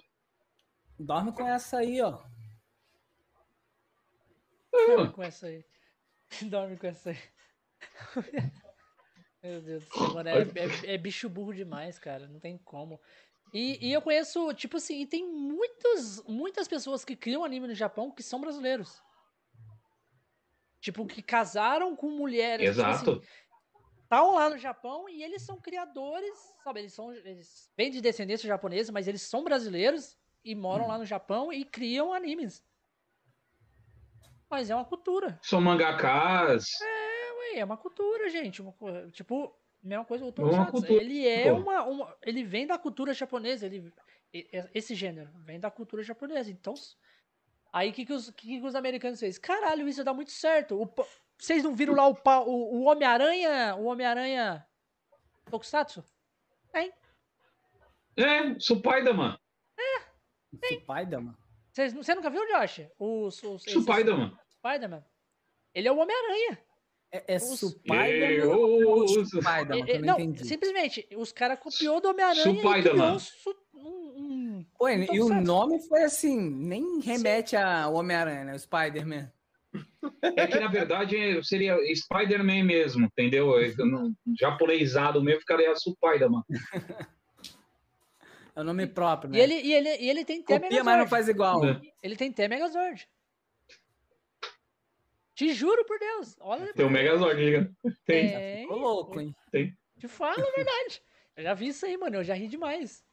[0.98, 2.24] Dorme com essa aí, ó.
[4.72, 5.66] Dorme com essa aí.
[6.50, 7.18] Dorme com essa aí.
[9.44, 10.30] Meu Deus do céu, mano.
[10.30, 12.28] É, é- é bicho burro demais, cara.
[12.28, 13.00] Não tem como.
[13.56, 17.74] E, e eu conheço, tipo assim, e tem muitos, muitas pessoas que criam anime no
[17.74, 19.02] Japão que são brasileiros.
[20.82, 22.76] Tipo, que casaram com mulheres.
[22.76, 23.24] tipo assim, Exato.
[24.04, 26.82] estão lá no Japão e eles são criadores, sabe?
[26.82, 31.06] Eles são eles vêm de descendência japonesa, mas eles são brasileiros e moram lá no
[31.06, 32.62] Japão e criam animes.
[34.50, 35.40] Mas é uma cultura.
[35.42, 36.66] São mangakas.
[36.82, 38.62] É, ué, é uma cultura, gente.
[38.62, 38.76] Uma
[39.14, 39.58] tipo,
[39.88, 40.86] mesma coisa o uma Tokusatsu.
[40.94, 43.94] Ele é uma, uma- ele vem da cultura japonesa, ele
[44.74, 46.52] esse gênero vem da cultura japonesa.
[46.52, 46.74] Então,
[47.72, 49.38] aí o que que os, que que os americanos fez?
[49.38, 50.82] Caralho, isso dá muito certo.
[50.82, 50.90] O
[51.38, 52.14] vocês não viram lá o,
[52.46, 54.66] o, o Homem-Aranha, o Homem-Aranha
[55.50, 56.04] Tokusatsu?
[56.72, 56.92] Tem.
[58.18, 59.38] É, Supaidaman.
[60.56, 61.38] Spider-Man.
[61.72, 62.88] Vocês, você nunca viu, Josh?
[62.98, 64.38] O, o, Supaidaman.
[64.50, 65.04] Spider-Man.
[65.74, 66.65] Ele é o Homem-Aranha.
[67.28, 69.86] É, é Eu- ou Spider-Man?
[69.88, 70.48] É, é, não não, entendi.
[70.48, 75.80] simplesmente, os caras copiou do Homem-Aranha e criou um, su- um, Pô, e o nome
[75.88, 78.56] foi assim, nem remete ao Homem-Aranha, né?
[78.56, 79.32] O Spider-Man.
[80.22, 83.54] É que, na verdade, seria Spider-Man mesmo, entendeu?
[83.80, 86.44] No- Japonesado mesmo ficaria Supaidaman.
[88.56, 89.38] É o nome próprio, né?
[89.38, 91.10] E ele, e, ele, e ele tem Copia, mas não Megazord.
[91.10, 91.66] faz igual.
[91.66, 91.82] É.
[92.02, 93.06] Ele tem T Megazord.
[95.36, 96.36] Te juro por Deus.
[96.40, 97.72] Olha Tem o Megazord, liga.
[98.06, 98.32] Tem.
[98.32, 98.62] Tem.
[98.62, 99.36] Ficou louco, hein?
[100.00, 101.02] Te falo a verdade.
[101.36, 102.16] Eu já vi isso aí, mano.
[102.18, 103.04] Eu já ri demais.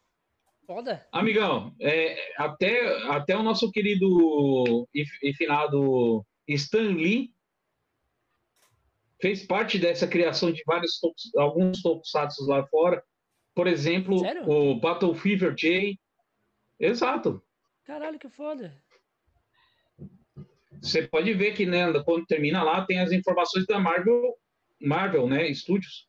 [0.64, 1.04] Foda.
[1.10, 7.32] Amigão, é, até, até o nosso querido e, e finado Stan Lee
[9.20, 11.00] fez parte dessa criação de vários
[11.36, 13.02] alguns tokusatsu lá fora.
[13.54, 14.48] Por exemplo, Sério?
[14.48, 15.98] o Battle Fever J.
[16.78, 17.42] Exato.
[17.84, 18.80] Caralho, que foda.
[20.82, 24.36] Você pode ver que né, quando termina lá tem as informações da Marvel,
[24.80, 26.08] Marvel, né, Studios,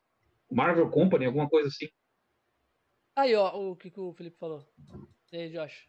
[0.50, 1.88] Marvel Company, alguma coisa assim.
[3.14, 4.66] Aí, ó, o que, que o Felipe falou.
[5.32, 5.88] E aí, Josh?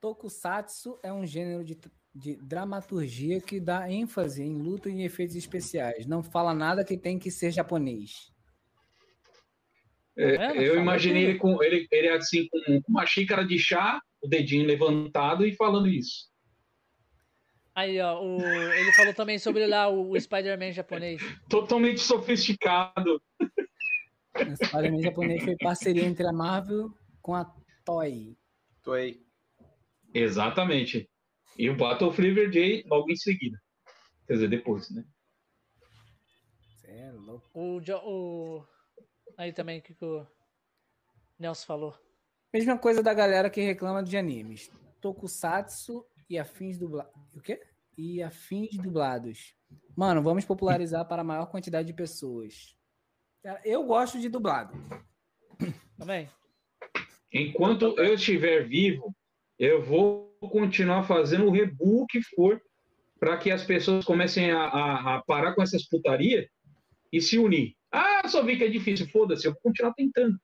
[0.00, 1.78] Tokusatsu é um gênero de,
[2.14, 6.06] de dramaturgia que dá ênfase em luta e em efeitos especiais.
[6.06, 8.32] Não fala nada que tem que ser japonês.
[10.16, 10.62] É, vendo?
[10.62, 15.46] eu imaginei ele com ele, ele assim com uma xícara de chá, o dedinho levantado
[15.46, 16.29] e falando isso.
[17.80, 21.22] Aí, ó, o- ele falou também sobre lá o, o Spider-Man japonês.
[21.48, 23.22] Totalmente sofisticado.
[23.40, 26.92] O Spider-Man japonês foi parceria entre a Marvel
[27.22, 27.50] com a
[27.82, 28.36] Toei.
[28.86, 29.22] Aí.
[30.12, 31.08] Exatamente.
[31.56, 33.58] E o Battle J logo em seguida.
[34.26, 35.04] Quer dizer, depois, né?
[36.82, 37.48] Cê é louco.
[37.54, 38.66] O, Jo- o...
[39.38, 40.26] Aí também, o que, que o
[41.38, 41.98] Nelson falou.
[42.52, 44.70] Mesma coisa da galera que reclama de animes.
[45.00, 47.14] Tokusatsu e afins dublados.
[47.34, 47.62] O quê?
[47.96, 49.54] E afins dublados.
[49.96, 52.76] Mano, vamos popularizar para a maior quantidade de pessoas.
[53.64, 54.72] Eu gosto de dublado.
[55.98, 56.28] Também.
[57.32, 59.14] Enquanto eu estiver vivo,
[59.58, 62.60] eu vou continuar fazendo o rebu que for
[63.18, 66.48] para que as pessoas comecem a, a- a parar com essas putaria
[67.12, 67.74] e se unir.
[67.92, 70.38] Ah, só vi que é difícil, foda-se, eu vou continuar tentando.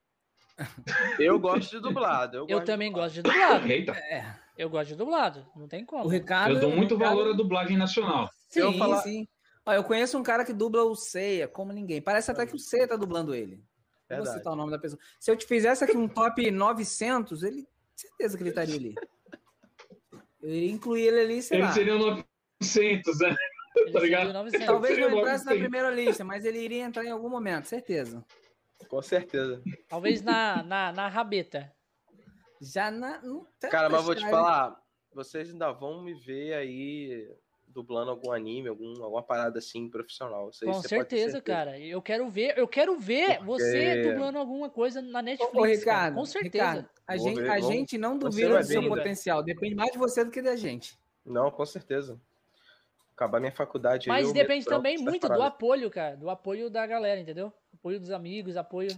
[1.19, 2.37] Eu gosto de dublado.
[2.37, 3.09] Eu, Eu gosto de também dublado.
[3.13, 3.67] gosto de dublado.
[3.73, 5.47] Eita, É, Eu gosto de dublado.
[5.55, 6.09] Não tem o como.
[6.09, 6.55] Ricardo.
[6.55, 8.29] eu dou muito o Ricardo- valor à dublagem nacional.
[8.49, 9.27] Sim, Eu falar- sim.
[9.67, 12.01] Ó, eu conheço um cara que dubla o Ceia, como ninguém.
[12.01, 13.57] Parece até que o Ceia tá dublando ele.
[13.57, 14.39] Não vou Verdade.
[14.39, 15.01] citar o nome da pessoa.
[15.19, 17.67] Se eu te fizesse aqui um top 900, ele.
[17.97, 18.95] Certeza que ele estaria ali.
[20.43, 21.73] Eu iria incluir ele ali, sei Ele lá.
[21.73, 23.35] seria 900, né?
[23.93, 24.21] Tá ligado?
[24.27, 24.67] seguiu 900.
[24.67, 25.59] Talvez não entrasse na 900.
[25.59, 28.25] primeira lista, mas ele iria entrar em algum momento, certeza.
[28.89, 29.61] Com certeza.
[29.89, 31.73] Talvez na, na, na rabeta.
[32.61, 33.21] Já na.
[33.23, 34.81] não tem Cara, mas vou te falar,
[35.13, 37.29] vocês ainda vão me ver aí
[37.69, 40.51] dublando algum anime, algum, alguma parada assim profissional.
[40.65, 41.79] Com você certeza, cara.
[41.79, 45.53] Eu quero ver, eu quero ver você Porque- dublando alguma coisa na Ô, Netflix.
[45.53, 45.75] ô, cara.
[45.75, 46.65] Ricardo, Com certeza.
[46.65, 48.97] Ricardo, a, gente, ver, a vamos- gente não você duvida do seu ver, velho.
[48.97, 49.43] potencial.
[49.43, 50.99] Depende mais de você do que da gente.
[51.25, 52.19] Não, com certeza.
[53.15, 54.17] Acabar minha faculdade aí.
[54.17, 56.17] Mas eu depende também muito do apoio, cara.
[56.17, 57.53] Do apoio da galera, entendeu?
[57.75, 58.91] Apoio dos amigos, apoio.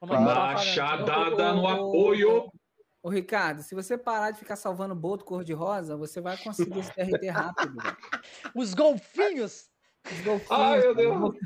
[0.00, 2.52] Machadada no Ô, ô, apoio.
[3.04, 7.28] Ô, Ricardo, se você parar de ficar salvando boto cor-de-rosa, você vai conseguir esse TRT
[7.28, 7.76] rápido.
[8.54, 9.68] Os golfinhos!
[10.10, 11.14] Os golfinhos, Ai, meu Deus.
[11.14, 11.36] Vamos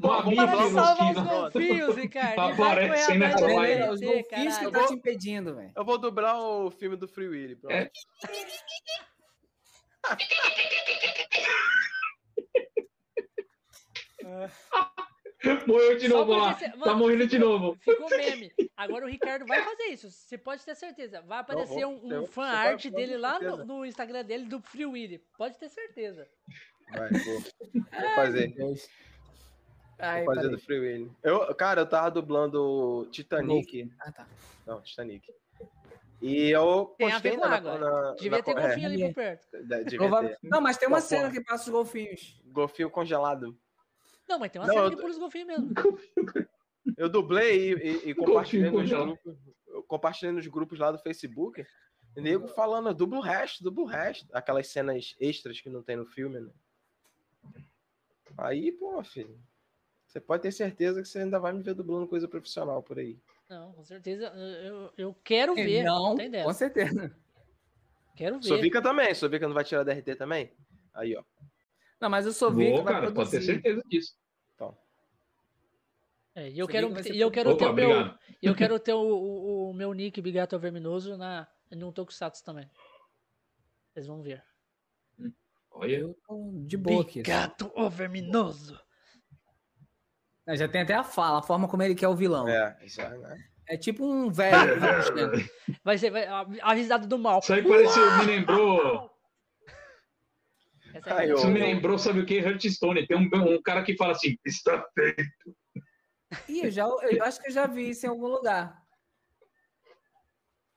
[0.00, 2.34] Para de mamíferos salvar os golfinhos, Ricardo.
[2.34, 3.18] vai Aparecem.
[3.20, 5.72] Galera, os golfinhos que tá te impedindo, velho.
[5.76, 7.54] Eu vou dublar o filme do Free Willy.
[7.54, 7.72] pronto.
[7.72, 7.88] É.
[15.66, 16.54] Morreu de novo lá.
[16.54, 17.76] Tá morrendo de novo.
[17.80, 18.52] Ficou meme.
[18.76, 20.10] Agora o Ricardo vai fazer isso.
[20.10, 21.20] Você pode ter certeza.
[21.22, 24.44] Vai aparecer vou, um, um eu- fan vai- art dele lá no, no Instagram dele
[24.46, 25.18] do Free Willy.
[25.36, 26.28] Pode ter certeza.
[26.94, 28.54] Vai, vou, vou fazer.
[29.98, 30.50] Ai, Vou fazer parei.
[30.50, 31.12] do Free Willy.
[31.22, 33.90] Eu, cara, eu tava dublando Titanic.
[34.00, 34.26] Ah, tá.
[34.66, 35.32] Não, Titanic.
[36.20, 37.78] E eu Tem a postei ver com na, água.
[37.78, 39.46] na, Devia na- ter é, golfinho ali por perto.
[40.44, 42.40] Não, mas tem uma Tá, cena que passa os golfinhos.
[42.46, 43.56] Golfinho congelado.
[44.28, 45.70] Não, mas tem uma Não, cena eu- que pula os golfinhos mesmo.
[46.96, 49.36] Eu dublei e, e- e compartilhei, nos grupos,
[49.86, 51.64] compartilhei nos grupos lá do Facebook.
[52.16, 54.26] Nego falando, dubla o resto, dubla o resto.
[54.32, 56.50] Aquelas cenas extras que não tem no filme, né?
[58.36, 59.38] Aí, pô, filho.
[60.06, 63.18] Você pode ter certeza que você ainda vai me ver dublando coisa profissional por aí.
[63.48, 64.26] Não, com certeza.
[64.26, 65.82] Eu, eu quero ver.
[65.84, 66.46] não, tem dessa.
[66.46, 67.16] com certeza.
[68.14, 68.48] Quero ver.
[68.48, 70.52] Sovica também, Sovica não vai tirar DRT também?
[70.92, 71.22] Aí, ó.
[72.02, 74.16] Não, mas eu sou vi que Boa, vai cara, pode ter certeza disso.
[76.34, 78.80] É, e eu Você quero, ser e eu quero ter Opa, o meu, eu quero
[78.80, 82.68] ter o, o, o meu nick Bigato Verminoso na no Tokusatsu também.
[83.92, 84.42] Vocês vão ver.
[85.70, 87.22] Olha, Eu tô de boa aqui.
[87.22, 88.80] Bigato o Verminoso.
[90.44, 92.48] É, Já tem até a fala, a forma como ele quer o vilão.
[92.48, 93.78] É, É, já, né?
[93.80, 94.80] tipo um velho.
[95.84, 97.38] Vai ser vai, a, a risada do mal.
[97.38, 99.11] isso aí pareceu, me lembrou.
[100.94, 102.36] Essa é Isso me lembrou, sabe o que?
[102.38, 103.06] Hearthstone.
[103.06, 105.56] Tem um, um cara que fala assim: está feito.
[106.48, 108.80] Ih, eu, já, eu acho que eu já vi isso em algum lugar.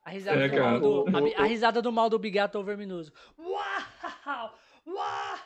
[0.03, 0.72] A risada, É, do cara.
[0.72, 3.11] mal do, O- a, o- a risada do mal do Bigato Verminoso.
[3.40, 4.60] Uau!
[4.88, 5.40] Uau!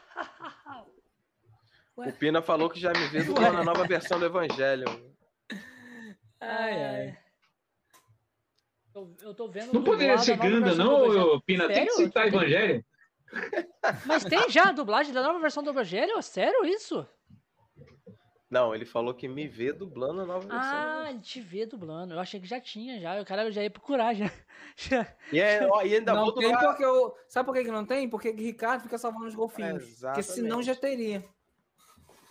[1.96, 4.86] O Pina falou que já me vê dublando a nova versão do Evangelho.
[6.42, 7.18] Ai, ai.
[8.96, 9.74] Eu, eu tô vendo.
[9.74, 11.68] Não poderia ser Ganda, não, Pina?
[11.68, 12.06] Tem que Sério?
[12.08, 12.84] citar Evangelho.
[14.06, 16.22] Mas tem já a dublagem da nova versão do Evangelho?
[16.22, 17.06] Sério isso?
[18.50, 20.60] Não, ele falou que me vê dublando a nova versão.
[20.60, 22.16] Ah, ele te vê dublando.
[22.16, 23.22] Eu achei que já tinha, já.
[23.22, 24.32] O cara já ia procurar, já.
[24.76, 25.06] já.
[25.32, 26.66] E, é, ó, e ainda Não vou tem dublar.
[26.70, 27.14] porque eu.
[27.28, 28.10] Sabe por que, que não tem?
[28.10, 29.74] Porque que Ricardo fica salvando os golfinhos.
[29.84, 30.26] porque Exatamente.
[30.32, 31.24] senão já teria.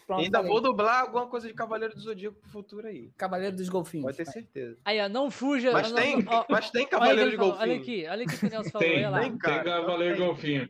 [0.08, 0.50] Pronto, ainda falei.
[0.50, 3.12] vou dublar alguma coisa de Cavaleiro do Zodíaco pro futuro aí.
[3.16, 4.06] Cavaleiro dos Golfinhos.
[4.06, 4.78] Pode ter certeza.
[4.82, 5.70] Aí, ó, não fuja.
[5.70, 7.60] Mas não- tem, ó, mas tem Cavaleiro de Golfinho.
[7.60, 8.88] Olha aqui, olha aqui o que o Nelson falou.
[8.88, 9.20] Tem, olha lá.
[9.20, 9.38] tem.
[9.38, 10.26] Tem Cavaleiro tem.
[10.26, 10.68] Golfinho.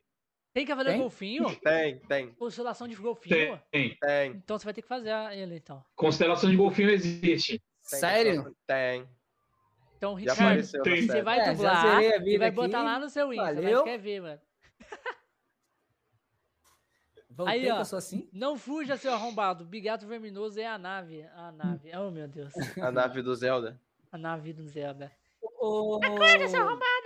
[0.59, 1.01] Tem Cavaleiro Tem?
[1.03, 1.57] Golfinho?
[1.61, 3.61] Tem, tem, Constelação de Golfinho?
[3.71, 3.97] Tem.
[3.97, 4.31] tem.
[4.33, 5.85] Então você vai ter que fazer ele, então.
[5.95, 7.63] Constelação de Golfinho existe.
[7.89, 8.57] tem Sério?
[8.67, 9.09] Tem.
[9.97, 12.57] Então, Já Ricardo, você vai É, dublar e vai aqui.
[12.57, 13.55] botar lá no seu Insta.
[13.55, 13.85] Valeu.
[13.85, 14.41] Vai quer ver, mano.
[17.31, 17.81] Voltei Aí, ó.
[17.81, 18.29] assim?
[18.33, 19.65] Não fuja, seu arrombado.
[19.65, 21.23] Bigato Verminoso é a nave.
[21.37, 21.93] A nave.
[21.97, 22.53] Oh, meu Deus.
[22.83, 23.81] A nave do Zelda.
[24.11, 25.13] A nave do Zelda.
[25.41, 26.01] Ô,
[26.49, 26.98] seu arrombado!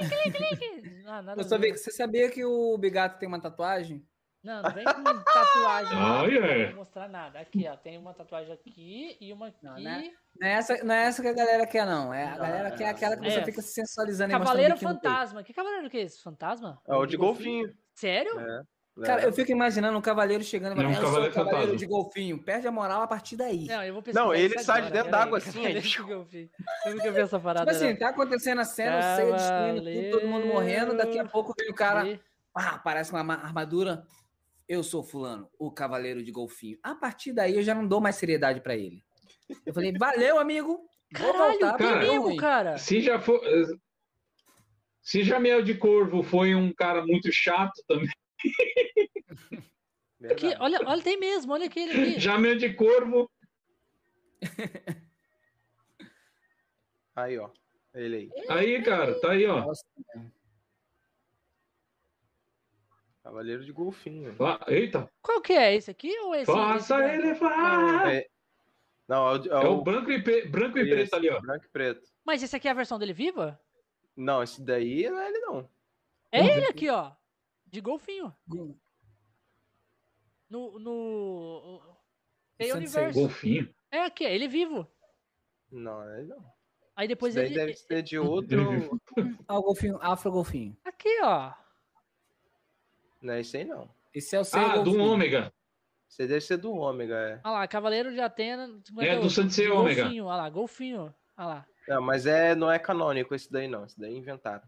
[0.00, 1.04] Link, Link, Link!
[1.06, 4.04] Ah, nada Eu sabia- você sabia que o Bigato tem uma tatuagem?
[4.42, 5.98] Não, não vem com tatuagem.
[5.98, 6.26] não.
[6.26, 7.38] Não vou mostrar nada.
[7.40, 7.76] Aqui, ó.
[7.76, 9.64] Tem uma tatuagem aqui e uma aqui.
[9.64, 10.10] Não, né?
[10.38, 12.12] Não é, essa, não é essa que a galera quer, não.
[12.12, 13.44] É a Não, galera quer aquela que você é.
[13.44, 14.76] fica se sensualizando e Cavaleiro.
[14.76, 15.42] Fantasma.
[15.42, 16.20] Que cavaleiro que é esse?
[16.22, 16.78] Fantasma?
[16.86, 17.72] É o de golfinho.
[17.94, 18.38] Sério?
[18.38, 18.62] É.
[19.02, 19.26] Cara, É.
[19.26, 21.84] eu fico imaginando um cavaleiro chegando e falando, um eu sou cavaleiro o cavaleiro de
[21.86, 22.38] golfinho.
[22.42, 23.66] Perde a moral a partir daí.
[23.66, 25.24] Não, eu vou pesquisar Não, ele sai de dentro peraí.
[25.24, 26.50] d'água assim, Cavaleiro ele- de golfinho.
[26.86, 27.72] Eu nunca vi essa parada.
[27.72, 31.24] Tipo assim, tá acontecendo a cena, o ceia destruindo tudo, todo mundo morrendo, daqui a
[31.24, 32.20] pouco vem o cara, E-
[32.54, 34.04] ah, parece uma ma- armadura.
[34.68, 36.78] Eu sou fulano, o cavaleiro de golfinho.
[36.82, 39.02] A partir daí eu já não dou mais seriedade pra ele.
[39.66, 40.88] Eu falei, valeu, amigo.
[41.18, 42.78] Vou Caralho, voltar, deu amigo, ruim." cara.
[42.78, 43.40] Se já for.
[45.02, 48.08] Se já Miel de Corvo foi um cara muito chato também,
[50.30, 52.20] Aqui, olha, olha, tem mesmo, olha aquele aqui.
[52.20, 53.30] já Miel de Corvo.
[57.16, 57.50] Aí, ó.
[57.94, 58.30] Ele aí.
[58.48, 59.60] Aí, cara, tá aí, ó.
[59.66, 59.84] Nossa,
[63.22, 64.32] Cavaleiro de golfinho.
[64.34, 65.74] Fa- Eita, Qual que é?
[65.74, 66.46] Esse aqui ou esse?
[66.46, 67.38] faça esse ele.
[68.18, 68.28] É-
[69.08, 71.40] Não, é o, É o branco e, pe- branco e preto ali, ó.
[71.40, 72.06] branco e preto.
[72.24, 73.58] Mas esse aqui é a versão dele viva?
[74.16, 75.70] Não, esse daí não é ele, não.
[76.32, 77.12] É ele aqui, ó.
[77.66, 78.34] De golfinho.
[80.54, 80.78] No.
[80.78, 81.82] no...
[82.56, 82.78] Tem Sensei.
[82.78, 83.18] universo.
[83.20, 83.74] Golfinho.
[83.90, 84.86] É aqui, é ele vivo.
[85.70, 86.44] Não, é ele não.
[86.94, 87.52] Aí depois ele.
[87.52, 89.00] deve ser de outro.
[89.48, 90.76] Ah, o golfinho, afro golfinho.
[90.84, 91.52] Aqui, ó.
[93.20, 93.90] não é esse aí, não.
[94.14, 95.04] Esse é o seu Ah, do golfinho.
[95.04, 95.52] ômega.
[96.08, 97.40] Esse deve ser do ômega, é.
[97.44, 98.64] Olha lá, Cavaleiro de Atena.
[98.64, 100.02] É 58, do Sensei Ômega.
[100.02, 101.14] Golfinho, olha lá, golfinho.
[101.36, 101.66] Olha lá.
[101.88, 103.84] Não, mas é, não é canônico esse daí, não.
[103.84, 104.62] Esse daí inventaram.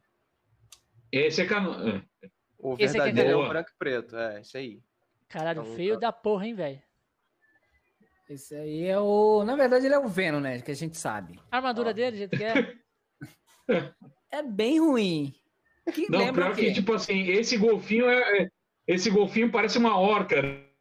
[1.13, 1.73] Esse é cano...
[1.89, 2.03] é.
[2.59, 3.49] O Esse aqui é verdadeiro é, o canônico.
[3.49, 4.17] branco e preto.
[4.17, 4.83] É, esse aí.
[5.29, 6.01] Caralho, Então, feio tá.
[6.01, 6.83] da porra, hein, velho.
[8.29, 9.45] Esse aí é o.
[9.45, 10.61] Na verdade, ele é o Venom, né?
[10.61, 11.39] Que a gente sabe.
[11.51, 11.93] A armadura Ó.
[11.93, 12.75] dele, do jeito que é.
[14.33, 15.35] É bem ruim.
[15.93, 18.43] Que Não, lembra pior que, tipo assim, esse golfinho é.
[18.43, 18.49] é-
[18.89, 20.37] Esse golfinho parece uma orca.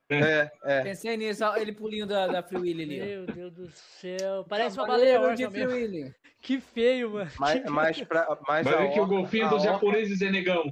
[0.10, 0.84] É, é.
[0.84, 3.02] Pensei nisso, ele pulinho da, da Free Willy ali.
[3.02, 3.06] ó.
[3.36, 4.44] Meu Deus do céu.
[4.48, 5.74] Parece uma baleia de Free mesmo.
[5.76, 6.16] Willy.
[6.42, 7.32] Que feio, mano.
[7.40, 8.08] Mas, feio.
[8.08, 10.64] pra, mas, Vai a ver que o golfinho dos orca- japoneses é negão.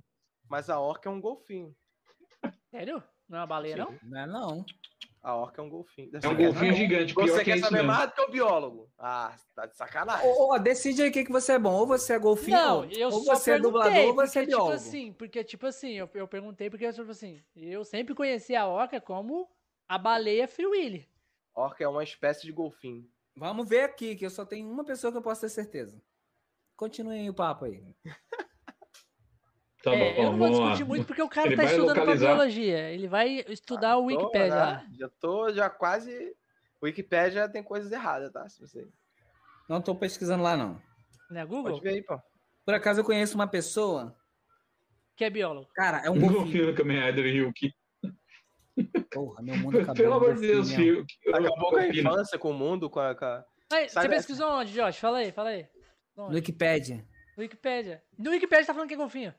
[0.50, 1.76] mas a orca é um golfinho.
[2.70, 3.04] Sério?
[3.28, 3.98] Não é uma baleia, não?
[4.04, 4.66] Não é não.
[5.22, 6.12] A orca é um golfinho.
[6.22, 7.88] É um golfinho gigante, pior Você que é quer isso saber mesmo.
[7.94, 8.92] mais do que o biólogo?
[8.98, 10.28] Ah, tá de sacanagem.
[10.30, 11.74] Ô, ô, decide aí o que, que você é bom.
[11.74, 14.58] Ou você é golfinho, Não, ou, eu ou você é dublador, ou você é tipo
[14.58, 14.76] biólogo.
[14.76, 19.00] assim, porque, tipo assim, eu, eu perguntei porque, tipo assim, eu sempre conheci a orca
[19.00, 19.50] como
[19.88, 21.10] a baleia Free Willy.
[21.56, 23.10] Orca é uma espécie de golfinho.
[23.36, 26.02] Vamos ver aqui, que eu só tenho uma pessoa que eu posso ter certeza.
[26.76, 27.82] Continuem o papo aí.
[29.84, 32.04] Tá É, bom, eu não vou discutir muito porque o cara Ele tá estudando pra
[32.04, 32.28] localizar.
[32.36, 32.90] biologia.
[32.90, 34.56] Ele vai estudar o Tô, Wikipedia né?
[34.56, 34.86] lá.
[34.98, 36.34] Já tô já quase.
[36.82, 38.48] O Wikipedia tem coisas erradas, tá?
[38.48, 38.88] Se você...
[39.68, 40.82] Não tô pesquisando lá, não.
[41.30, 41.74] Né, Google?
[41.74, 42.18] Pode ver aí, pô.
[42.66, 44.16] Por acaso eu conheço uma pessoa.
[45.18, 45.68] Que é biólogo.
[45.76, 46.40] Cara, é um golfinho.
[46.42, 47.74] golfinho do Kamen Rider Ryuki.
[49.12, 49.96] Porra, meu mundo acabou.
[49.96, 50.84] Pelo amor de Deus, mesmo.
[50.84, 51.06] filho.
[51.28, 52.00] Acabou com a Golfinho.
[52.08, 53.14] infância, com o mundo, com a.
[53.16, 54.98] com a- Aí, você pesquisou onde, Josh?
[54.98, 55.68] Fala aí, fala aí.
[56.16, 56.28] No?
[56.30, 57.06] Wikipedia.
[57.36, 58.04] No Wikipedia.
[58.18, 59.34] No Wikipedia tá falando que é golfinho.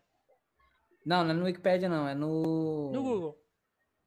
[1.04, 2.08] Não, não é no Wikipedia, não.
[2.08, 2.90] É no.
[2.92, 3.40] No Google.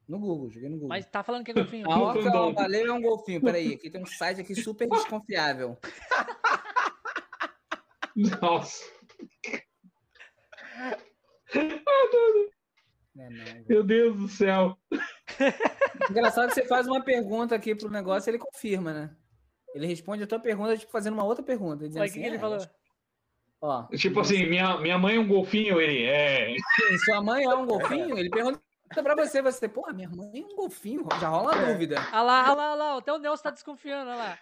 [0.08, 0.90] No Google, joguei no Google.
[0.90, 1.92] Mas tá falando que é golfinho.
[1.92, 3.42] A orca é uma baleia é um golfinho.
[3.42, 5.78] Peraí, aqui tem um site aqui super desconfiável.
[8.42, 8.84] Nossa,
[11.54, 13.66] é não, velho.
[13.68, 14.78] meu Deus do céu.
[16.10, 19.16] Engraçado que você faz uma pergunta aqui pro negócio e ele confirma, né?
[19.74, 21.84] Ele responde a tua pergunta, tipo, fazendo uma outra pergunta.
[21.86, 22.58] Olha o assim, que, que ele "É, falou.
[23.62, 26.54] Ó, Tipo assim, minha, minha mãe é um golfinho, ele é.
[26.56, 28.18] sim, sua mãe é um golfinho?
[28.18, 28.62] Ele pergunta
[29.04, 31.96] pra você, você, pô, minha mãe é um golfinho, já rola uma dúvida.
[32.14, 32.98] Olha lá, olha lá, olha lá.
[32.98, 34.40] Até o Nelson tá desconfiando, olha lá.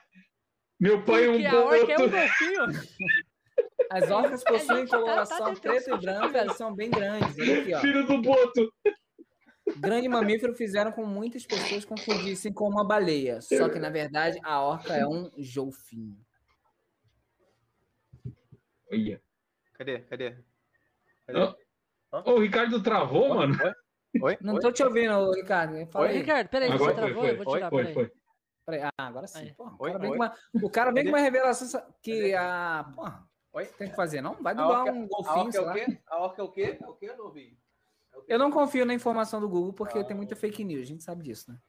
[0.80, 2.12] Meu pai é um Porque a orca é um boto.
[2.12, 2.86] golfinho.
[3.90, 7.40] As orcas possuem gente tá- tá coloração tentando preta e branca e são bem grandes.
[7.40, 7.80] Olha aqui, ó.
[7.80, 8.74] Filho do boto.
[9.78, 13.42] Grande mamífero fizeram com muitas pessoas confundissem com uma baleia.
[13.42, 16.18] Só que, na verdade, a orca é um golfinho.
[18.92, 19.22] Olha.
[19.74, 20.00] Cadê?
[20.00, 20.38] Cadê?
[21.28, 21.56] Cadê?
[22.12, 23.36] O Ricardo travou, Oi?
[23.36, 23.56] mano.
[23.64, 23.74] Oi?
[24.22, 24.38] Oi?
[24.42, 24.60] Não Oi?
[24.62, 25.86] tô te ouvindo, Ricardo.
[25.88, 26.18] Fala Oi, aí.
[26.20, 27.22] Ricardo, peraí, Agora você foi, travou?
[27.24, 27.32] foi.
[27.32, 27.94] Eu vou Foi, peraí.
[27.94, 28.12] foi.
[28.66, 29.54] Peraí, Ah, agora sim.
[29.54, 32.92] Porra, o cara vem com uma, o cara vem com uma revelação que a.
[32.96, 33.66] Porra, Oi?
[33.66, 34.36] tem que fazer, não?
[34.42, 35.74] Vai dublar orca, um a golfinho, orca é o lá.
[35.74, 36.02] quê?
[36.08, 36.78] A orca é o quê?
[36.82, 37.58] É o quê, não ouvi?
[38.14, 38.34] É?
[38.36, 40.06] Eu não confio na informação do Google porque Não.
[40.06, 41.60] tem muita fake news, a gente sabe disso, né?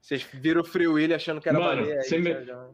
[0.00, 2.04] Vocês viram o Free Willy achando que era Mano, baleia aí.
[2.04, 2.70] você me- já- já-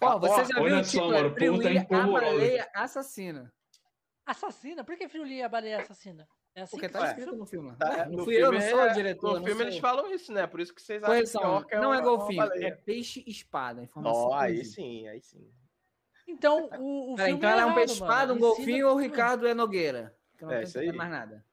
[0.00, 1.12] Ó, você já olha viu o só, título?
[1.12, 3.52] mano, é o Free povo tá Willy, a baleia assassina.
[4.26, 4.84] Assassina?
[4.84, 6.28] Por que Friuli é a baleia assassina?
[6.54, 7.10] É assim Porque que tá faz?
[7.12, 7.74] escrito no filme.
[7.76, 9.28] Tá, Ué, no não fui eu, não filme sou o é- diretor.
[9.28, 9.66] No não filme sou...
[9.68, 10.46] eles falam isso, né?
[10.46, 13.82] Por isso que vocês acham Correção, que a orca é não é golfinho, é peixe-espada.
[13.82, 15.50] Informação Ó, aí sim, aí sim.
[16.26, 18.54] Então, o, o filme então ela é um errado, peixe-espada, um mano.
[18.54, 18.98] Golfinho ou o.
[18.98, 20.14] Ricardo é Nogueira?
[20.36, 20.92] Que não É, isso aí.
[20.92, 21.44] mais nada.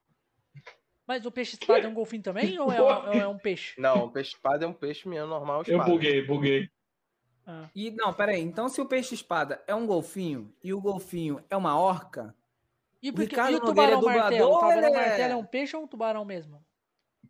[1.08, 2.78] Mas o peixe espada é um golfinho também ou é,
[3.22, 3.80] é um peixe?
[3.80, 5.58] Não, o peixe espada é um peixe mesmo normal.
[5.68, 5.90] Eu espada.
[5.92, 6.70] buguei, buguei.
[7.48, 7.70] Ah.
[7.76, 8.42] E não, peraí.
[8.42, 12.36] Então, se o peixe-espada é um golfinho e o golfinho é uma orca,
[13.02, 14.50] E, O porque, Ricardo e o Nogueira é tubarão martelo?
[14.52, 16.66] O tubarão é- martelo é um peixe ou um tubarão mesmo?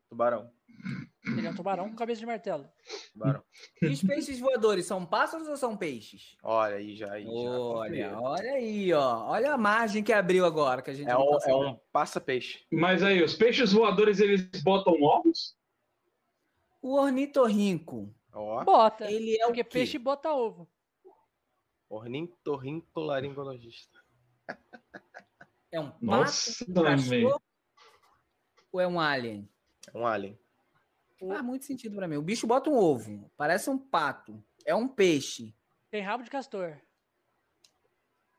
[0.08, 0.50] Tubarão.
[1.26, 2.70] Ele é um tubarão com cabeça de martelo.
[3.12, 3.44] Tubarão.
[3.82, 6.38] e os peixes voadores são pássaros ou são peixes?
[6.44, 7.12] Olha aí, já.
[7.12, 9.26] Aí, já Olha, olha aí, ó.
[9.26, 12.64] Olha a margem que abriu agora que a gente É um, tá é um passa-peixe.
[12.72, 15.58] Mas aí, os peixes voadores, eles botam ovos?
[16.82, 18.64] O ornitorrinco, Ó.
[18.66, 19.10] Bota.
[19.10, 19.70] ele é o Porque quê?
[19.70, 20.70] peixe bota ovo.
[21.90, 24.04] Ornitorrincolaringologista.
[25.72, 27.42] É um pato, Nossa, um cachorro velho.
[28.72, 29.50] ou é um alien?
[29.94, 30.38] É um alien.
[31.20, 32.18] Faz muito sentido pra mim.
[32.18, 35.56] O bicho bota um ovo, parece um pato, é um peixe.
[35.90, 36.78] Tem rabo de castor.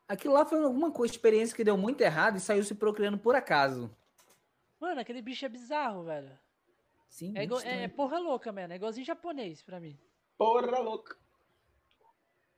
[0.08, 3.34] Aquilo lá foi alguma coisa, experiência que deu muito errado e saiu se procriando por
[3.34, 3.91] acaso.
[4.78, 6.39] Mano, aquele bicho é bizarro, velho.
[7.09, 8.73] Sim, É, igual- é porra louca, mano.
[8.73, 9.99] É igualzinho japonês pra mim.
[10.36, 11.17] Porra louca.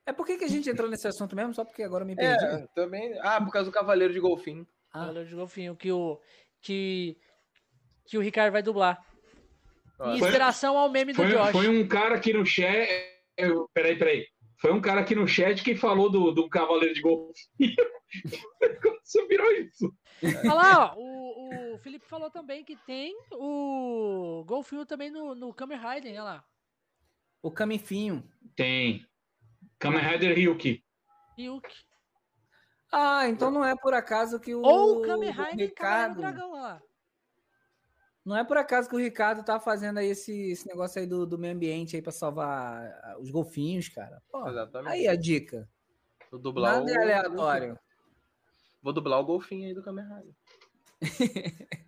[0.05, 1.53] É por que, que a gente entrou nesse assunto mesmo?
[1.53, 2.43] Só porque agora eu me perdi.
[2.43, 3.17] É, também.
[3.21, 4.67] Ah, por causa do Cavaleiro de Golfinho.
[4.91, 5.01] Ah.
[5.01, 6.19] Cavaleiro de Golfinho, que o.
[6.61, 7.15] Que.
[8.05, 8.99] Que o Ricardo vai dublar.
[9.99, 10.15] Olha.
[10.15, 11.51] Em Foi- inspiração ao meme do Foi, Josh.
[11.51, 12.89] foi um cara aqui no chat.
[13.37, 14.25] eu- Peraí, peraí.
[14.57, 17.35] Foi um cara aqui no chat que falou do, do Cavaleiro de Golfinho.
[19.03, 19.93] Você virou isso.
[20.23, 21.18] Olha lá, ó, o
[21.79, 26.45] Felipe falou também que tem o Golfinho também no, no Kamen Rider, olha lá.
[27.41, 28.23] O camifinho.
[28.55, 29.05] Tem.
[29.77, 30.83] Kamen Rider Ryuki.
[31.37, 31.67] Ryuk.
[32.91, 36.15] Ah, então não é por acaso que o, Ou o Kamen o Rider e Ricardo.
[36.15, 36.83] do Dragão, olha lá.
[38.25, 41.25] Não é por acaso que o Ricardo tá fazendo aí esse, esse negócio aí do,
[41.25, 44.21] do meio ambiente aí pra salvar ah, os golfinhos, cara.
[44.29, 44.93] Pô, Exatamente.
[44.93, 45.67] aí a dica.
[46.29, 46.95] Vou dublar Nada o.
[46.95, 47.79] é aleatório.
[48.81, 50.35] Vou dublar o Golfinho aí do Kamen Rider.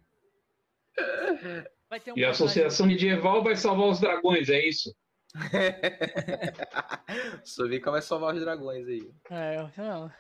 [1.90, 4.96] Vai ter um E a Associação Medieval vai salvar os dragões, é isso?
[7.44, 9.10] Sovica vai salvar os dragões aí.
[9.30, 10.12] É, eu- não.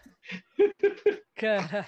[1.35, 1.87] Cara.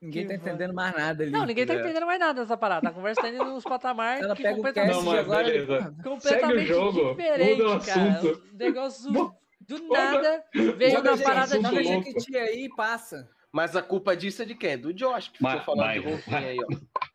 [0.00, 1.32] Ninguém Que tá entendendo mais nada ali.
[1.32, 1.80] Não, ninguém tá É.
[1.80, 2.88] entendendo mais nada dessa parada.
[2.88, 5.44] A conversa tá indo nos patamares Ela que pega o completamente, cast Não, mas agora.
[5.44, 5.94] beleza.
[6.04, 8.02] completamente Segue o jogo, diferente, muda o cara.
[8.10, 8.42] assunto.
[8.52, 11.84] Um negócio Mu- do nada veio gente- parada de.
[11.84, 13.28] Jequiti aí e passa.
[13.52, 14.78] Mas a culpa disso é de quem?
[14.78, 16.66] Do Josh, que Mas- ficou falando mas- de Golfinho aí, ó.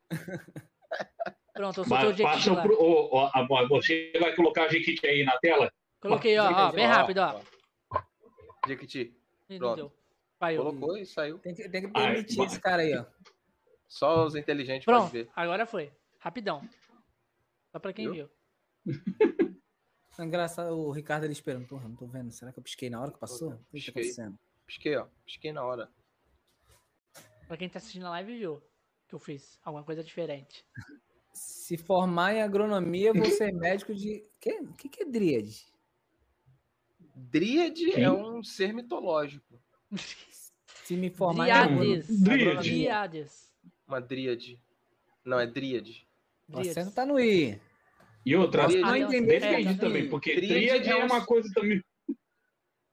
[1.54, 2.62] Pronto, eu o Mas lá.
[2.64, 5.72] pro, ó, você vai colocar a Jequiti aí na tela?
[6.02, 7.40] Coloquei, ó, ó, bem rápido, ó.
[8.68, 9.16] Jequiti,
[9.60, 9.76] pronto.
[9.76, 9.94] deu.
[10.40, 10.66] Paiou.
[10.66, 11.38] colocou e saiu.
[11.40, 12.46] Tem que, tem que Ai, permitir vai.
[12.48, 13.06] esse cara aí, ó.
[13.88, 15.32] Só os inteligentes Pronto, podem ver.
[15.36, 15.92] agora foi.
[16.20, 16.68] Rapidão.
[17.72, 18.30] Só pra quem Viu?
[18.86, 18.94] viu.
[20.20, 21.66] É engraçado o Ricardo ali esperando.
[21.68, 22.32] Porra, não tô vendo.
[22.32, 23.50] Será que eu pisquei na hora que passou?
[23.50, 23.92] O que tá Pisquei.
[24.04, 24.40] acontecendo?
[24.68, 25.08] Pisquei, ó.
[25.26, 25.90] Pisquei na hora.
[27.48, 28.62] Pra quem tá assistindo a live viu
[29.08, 30.66] que eu fiz alguma coisa diferente.
[31.34, 34.24] Se formar em agronomia, vou ser médico de.
[34.40, 35.66] Que, o que, que é dríade?
[37.16, 39.60] Dríade é um ser mitológico.
[40.66, 41.70] Se me formar Dríades.
[41.70, 42.04] em agronomia.
[42.38, 42.70] Dríade.
[42.72, 43.54] Dríades.
[43.88, 44.60] Uma dríade.
[45.24, 46.08] Não, é dríade.
[46.50, 46.94] O acento Dríades.
[46.94, 47.60] tá no I.
[48.26, 48.82] E outra, Dríade.
[48.84, 49.34] Não Ah, entendi.
[49.36, 51.84] é, também, porque tríade é é um- uma coisa também.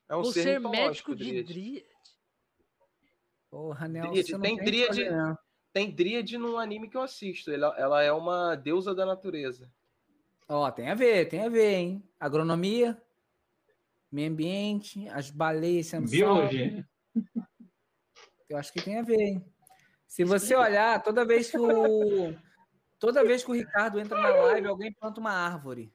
[0.08, 1.86] É um Vou ser, ser mitológico, médico de dríade.
[3.50, 4.32] Porra, Nelson, Dríade.
[4.32, 5.38] não Tem tem dríade- não.
[5.72, 7.50] Tem dríade num anime que eu assisto.
[7.52, 9.70] Ela, ela é uma deusa da natureza.
[10.48, 12.10] Ó, tem a ver, tem a ver, hein?
[12.18, 13.00] Agronomia,
[14.10, 16.10] meio ambiente, as baleias sendo.
[16.10, 16.84] Biologia.
[18.48, 19.44] Eu acho que tem a ver, hein?
[20.08, 22.34] Se você olhar, toda vez que o.
[22.98, 25.92] Toda vez que o Ricardo entra na live, alguém planta uma árvore.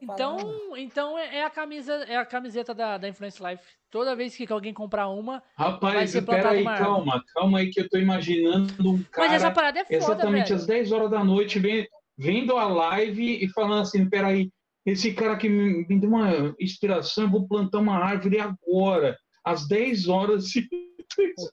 [0.00, 3.62] Então, então é é a camisa, é a camiseta da, da Influence Life.
[3.90, 7.80] Toda vez que alguém comprar uma, Vai Rapaz, ser espera aí, calma, calma aí que
[7.80, 10.56] eu tô imaginando um mas essa cara parada é foda, exatamente velho.
[10.56, 14.50] às 10 horas da noite vem- vendo a live e falando assim, peraí,
[14.86, 19.66] esse cara que me, me deu uma inspiração, eu vou plantar uma árvore agora, às
[19.68, 20.46] 10 horas.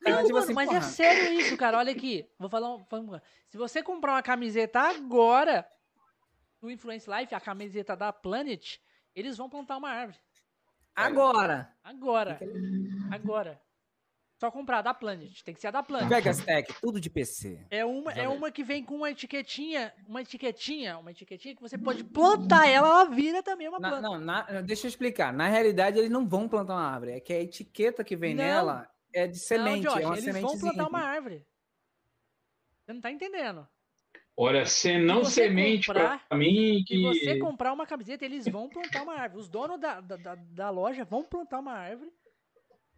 [0.03, 1.77] Cara, Não, tipo mano, assim, mas é porra, sério isso, cara.
[1.79, 2.25] Olha aqui.
[2.39, 2.85] Vou falar um.
[3.49, 5.65] Se você comprar uma camiseta agora
[6.61, 8.77] do Influence Life, a camiseta da Planet,
[9.15, 10.19] eles vão plantar uma árvore.
[10.95, 11.73] Agora.
[11.83, 12.39] Agora.
[13.11, 13.61] Agora.
[14.41, 15.41] Só comprar da Planet.
[15.43, 16.07] Tem que ser a da Planet.
[16.09, 17.65] Vegas Tech, tudo de PC.
[17.69, 21.77] É uma, é uma que vem com uma etiquetinha, uma etiquetinha, uma etiquetinha que você
[21.77, 24.01] pode plantar ela, ela vira também uma Na- planta.
[24.09, 25.33] não, na- deixa eu explicar.
[25.33, 27.11] Na realidade, eles não vão plantar uma árvore.
[27.13, 28.43] É que a etiqueta que vem Não.
[28.43, 29.83] nela é de semente.
[29.85, 30.41] não, Josh, é uma eles semente.
[30.45, 31.45] vão plantar uma árvore.
[32.85, 33.67] Você não tá entendendo.
[34.41, 38.69] Olha, se não você semente pra mim Se que você comprar uma camiseta, eles vão
[38.69, 39.41] plantar uma árvore.
[39.41, 42.09] Os donos da, da, da, da loja vão plantar uma árvore.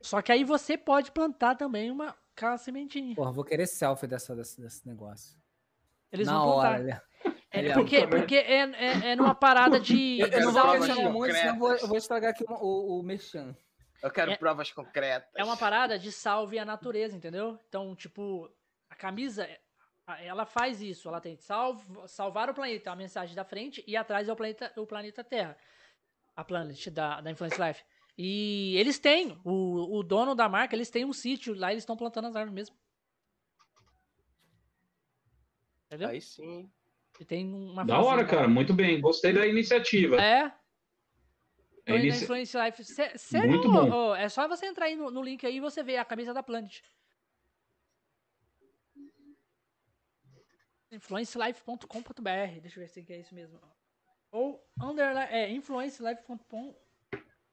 [0.02, 3.16] Só que aí você pode plantar também uma ficar a sementinha.
[3.16, 5.36] Porra, vou querer selfie dessa, desse, desse negócio.
[6.12, 6.70] Eles Na vão hora.
[6.76, 6.82] plantar.
[6.82, 7.02] ele-
[7.54, 10.20] É, ele- porque porque é, é, é numa parada de.
[10.22, 13.00] Eu, eu não vou questionar muito, senão eu vou, eu vou estragar aqui o, o,
[13.00, 13.56] o merchan.
[14.02, 15.30] Eu quero É- provas concretas.
[15.36, 17.60] É uma parada de salve à natureza, entendeu?
[17.68, 18.48] Então, tipo,
[18.90, 19.71] a camisa, a-
[20.20, 21.08] ela faz isso.
[21.08, 24.72] Ela tem salv, salvar o planeta, a mensagem da frente, e atrás é o planeta,
[24.76, 25.58] o planeta Terra.
[26.36, 27.84] A Planet da, da Influence Life.
[28.18, 31.96] E eles têm, o, o dono da marca, eles têm um sítio, lá eles estão
[31.98, 32.76] plantando as árvores mesmo.
[35.88, 36.10] Entendeu?
[36.10, 36.72] Aí sim.
[37.20, 38.48] E tem uma Da hora, cara.
[38.48, 39.00] Muito bem.
[39.02, 40.16] Gostei da iniciativa.
[40.22, 40.54] É,
[41.86, 42.84] É inici- Influence Life.
[42.86, 43.50] Sé- Sério?
[43.50, 44.16] Muito bom.
[44.16, 46.42] é só você entrar aí no, no link aí e você vê a camisa da
[46.42, 46.80] Planet.
[50.92, 53.60] influencelife.com.br Deixa eu ver se é isso mesmo.
[54.32, 56.92] Ou underline, é influencelife.com.br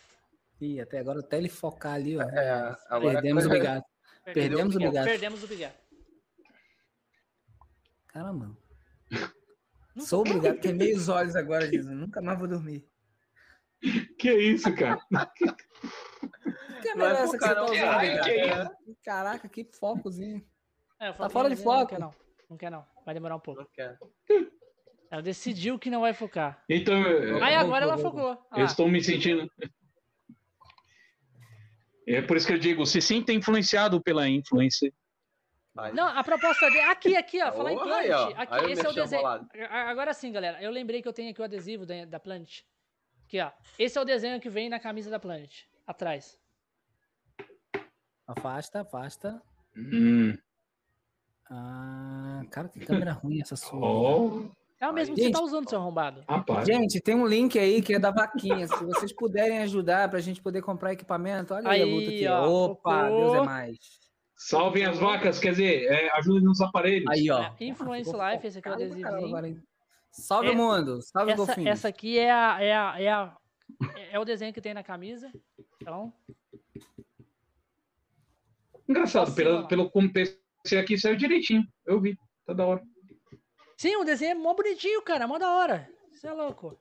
[0.62, 2.22] Ih, até agora até ele focar ali, ó.
[2.22, 3.88] é, agora Perdemos o Bigato.
[4.26, 4.90] Perdemos o Bigode.
[4.90, 5.10] Bigato.
[5.10, 5.74] Perdemos o Bigode.
[8.08, 8.58] Caramba.
[10.00, 11.96] Sou obrigado, queimei os olhos agora, Jesus.
[11.96, 12.88] Nunca mais vou dormir.
[14.18, 14.98] Que isso, cara?
[15.36, 15.52] Que Não
[16.80, 18.00] é câmera é essa que você tá usando.
[18.00, 18.24] Bigato?
[18.24, 20.46] Que Caraca, Caraca, que focozinho.
[21.00, 21.80] É, Tá fora de foco.
[21.80, 22.16] Não quer não.
[22.50, 22.86] Não quer não.
[23.06, 23.62] Vai demorar um pouco.
[23.62, 23.98] não quer.
[25.14, 26.64] Ela decidiu que não vai focar.
[26.68, 28.32] Então, eu, Aí agora ela focou.
[28.50, 29.48] Ah, eu estou me sentindo.
[32.08, 34.92] É por isso que eu digo, se sinta influenciado pela influência.
[35.94, 36.80] Não, a proposta dele.
[36.86, 37.52] Aqui, aqui, ó.
[37.52, 38.12] Falar em Porra, aí.
[38.12, 39.24] Aqui, Aí esse é o desenho.
[39.70, 40.60] Agora sim, galera.
[40.64, 42.62] Eu lembrei que eu tenho aqui o adesivo da, da Planet.
[43.28, 43.52] Aqui, ó.
[43.78, 45.66] Esse é o desenho que vem na camisa da Planet.
[45.86, 46.40] Atrás.
[48.26, 49.40] Afasta, afasta.
[49.78, 50.36] Hum.
[51.52, 53.80] Ah, cara, que câmera ruim essa sua.
[53.80, 54.50] Oh,
[54.84, 55.32] É o mesmo que Gente.
[55.34, 56.26] você tá usando, seu arrombado.
[56.28, 56.68] rapaz.
[56.68, 58.68] Gente, tem um link aí que é da vaquinha.
[58.68, 62.28] Se vocês puderem ajudar pra gente poder comprar equipamento, olha aí, a Aí, luta aqui.
[62.28, 63.08] ó, Opa.
[63.10, 63.78] Deus é mais.
[64.36, 67.10] Salvem as vacas, quer dizer, é, ajudem nos aparelhos.
[67.10, 67.44] Aí, ó.
[67.44, 69.64] É, Influence Life, esse aqui é o hein?
[70.12, 71.70] Salve o mundo, salve o Essa, golfinho.
[71.70, 73.38] essa aqui é a, é, a, é, a,
[74.12, 75.32] é o desenho que tem na camisa.
[75.82, 76.14] Então,
[78.90, 79.64] Engraçado, Assim, pelo, ó.
[79.64, 81.66] pelo como pensei aqui, saiu direitinho.
[81.86, 82.82] Eu vi, tá da hora.
[83.84, 85.28] Sim, o desenho é mó bonitinho, cara.
[85.28, 85.90] Mó da hora.
[86.10, 86.80] Você é louco.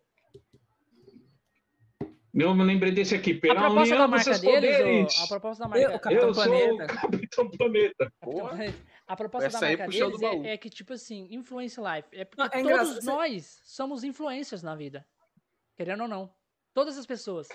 [2.32, 3.32] Eu me lembrei desse aqui.
[3.32, 5.22] A Pela proposta união da marca deles, poderes.
[5.22, 6.86] a proposta da Eu, marca, Capitão Eu sou o Planeta.
[6.86, 8.12] Capitão Planeta.
[8.20, 8.58] Porra.
[9.06, 12.08] a proposta Essa da marca deles é, é que, tipo assim, influence life.
[12.12, 15.04] É porque Não, é todos nós somos influencers na vida.
[15.76, 16.32] Querendo ou não.
[16.72, 17.48] Todas as pessoas.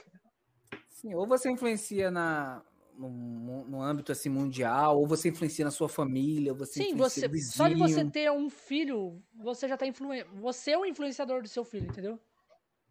[0.90, 2.62] Sim, ou você influencia na,
[2.98, 7.28] no, no âmbito assim, mundial, ou você influencia na sua família, ou você Sim, influencia
[7.28, 8.12] você, no só de você vizinho.
[8.12, 10.42] ter um filho, você já tá influenciando.
[10.42, 12.20] Você é o influenciador do seu filho, entendeu?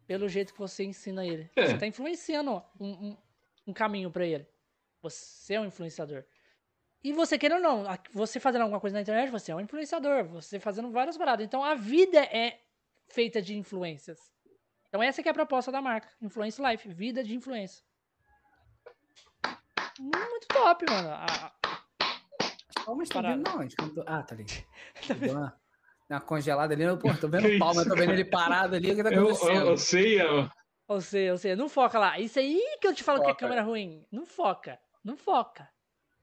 [0.05, 1.49] Pelo jeito que você ensina ele.
[1.55, 1.67] É.
[1.67, 3.17] Você tá influenciando um, um,
[3.67, 4.47] um caminho pra ele.
[5.01, 6.23] Você é um influenciador.
[7.03, 10.25] E você querendo ou não, você fazendo alguma coisa na internet, você é um influenciador.
[10.29, 11.45] Você fazendo várias paradas.
[11.45, 12.59] Então a vida é
[13.07, 14.19] feita de influências.
[14.87, 16.09] Então essa que é a proposta da marca.
[16.21, 16.87] Influence Life.
[16.89, 17.83] Vida de influência.
[19.99, 21.09] Muito top, mano.
[21.09, 21.53] A- a-
[22.85, 23.35] Palma está Parada.
[23.35, 23.75] vendo onde?
[23.75, 24.45] Quando- Ah, tá ali.
[25.19, 25.59] Deu uma,
[26.09, 26.83] uma congelada ali.
[26.83, 27.89] eu, Pô, tô vendo o palma, isso?
[27.89, 28.91] tô vendo ele parado ali.
[28.91, 29.65] O que tá Eu, eu, acontecendo?
[29.67, 30.49] eu sei, eu-
[30.87, 32.17] Ou seja, ou seja, não foca lá.
[32.19, 33.39] Isso aí que eu te falo que é Foca.
[33.39, 34.05] câmera ruim.
[34.11, 34.79] Não foca.
[35.03, 35.69] Não foca.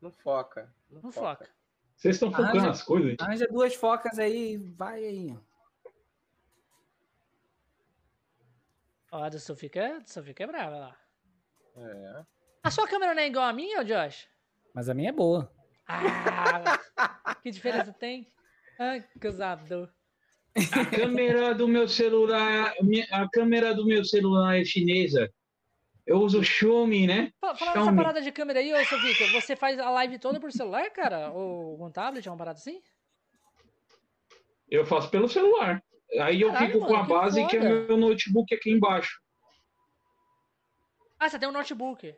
[0.00, 0.74] Não foca.
[0.90, 1.48] Não foca.
[1.96, 3.16] vocês estão focando Arranja- as coisas.
[3.20, 5.38] Arranja duas focas aí, vai aí.
[9.12, 10.08] Ó, a do Sofia que é, do
[10.42, 10.96] é brava lá.
[11.76, 12.24] É.
[12.64, 14.26] A sua câmera não é igual a minha, ô Josh?
[14.74, 15.52] Mas a minha é boa.
[15.86, 18.32] Ah, que diferença tem?
[18.78, 19.92] Ai, que usador.
[20.72, 22.72] A câmera do meu celular,
[23.10, 25.30] a câmera do meu celular é chinesa.
[26.06, 27.32] Eu uso Xiaomi, né?
[27.40, 27.96] Fala, fala nessa Xiaomi.
[27.96, 29.40] parada de câmera aí, ô Sofia.
[29.40, 31.30] Você faz a live toda por celular, cara?
[31.32, 32.80] Ou com tablet, uma parada assim?
[34.70, 35.82] Eu faço pelo celular.
[36.20, 37.86] Aí eu Caralho, fico com mano, a que base que é foda.
[37.88, 39.20] meu notebook aqui embaixo.
[41.18, 42.14] Ah, você tem um notebook.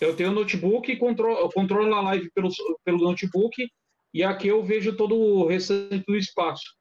[0.00, 2.48] Eu tenho notebook e controlo, controlo a live pelo,
[2.84, 3.66] pelo notebook
[4.12, 6.76] e aqui eu vejo todo o restante do espaço.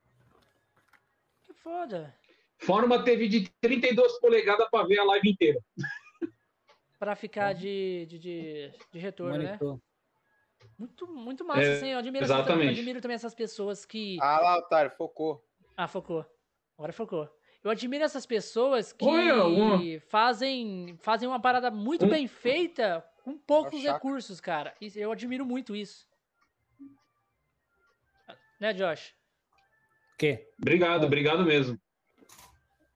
[1.43, 2.13] Que foda.
[2.59, 5.59] Fora uma TV de 32 polegadas para ver a live inteira.
[6.97, 9.59] Pra ficar de, de, de, de retorno, né?
[9.61, 9.79] Monitor.
[10.79, 11.87] Muito, muito massa, É, assim.
[11.89, 12.71] Eu admiro, essas- eu exatamente.
[12.79, 14.17] admiro também essas pessoas que.
[14.21, 15.43] Ah lá, otário, focou.
[15.75, 16.25] Ah, focou.
[16.77, 17.29] Agora focou.
[17.65, 23.03] Eu admiro essas pessoas que Olha, uma- fazem, fazem uma parada muito Um- bem feita
[23.23, 24.75] com poucos recursos, cara.
[24.79, 26.07] Isso- Eu admiro muito isso.
[28.59, 29.15] Né, Josh?
[30.13, 30.47] O quê?
[30.61, 31.79] Obrigado, obrigado mesmo.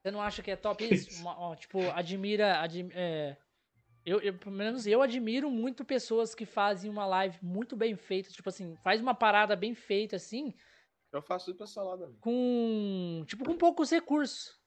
[0.02, 1.10] Você não acha que é top isso?
[1.28, 2.62] Uma- ó, tipo, admira.
[2.62, 3.36] admi- é,
[4.06, 8.30] eu, eu, pelo menos eu admiro muito pessoas que fazem uma live muito bem feita.
[8.30, 10.54] Tipo assim, faz uma parada bem feita assim,
[11.12, 12.06] Eu faço tudo pra salada.
[12.06, 12.20] amigo.
[12.22, 13.24] com.
[13.28, 14.59] Tipo, com poucos recursos.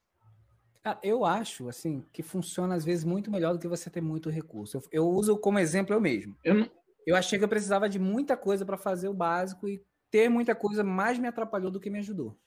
[0.83, 4.29] Cara, eu acho, assim, que funciona às vezes muito melhor do que você ter muito
[4.29, 4.77] recurso.
[4.77, 6.37] Eu, eu uso como exemplo eu mesmo.
[6.43, 6.71] Eu não-
[7.07, 9.81] Eu achei que eu precisava de muita coisa para fazer o básico e
[10.11, 12.37] ter muita coisa mais me atrapalhou do que me ajudou.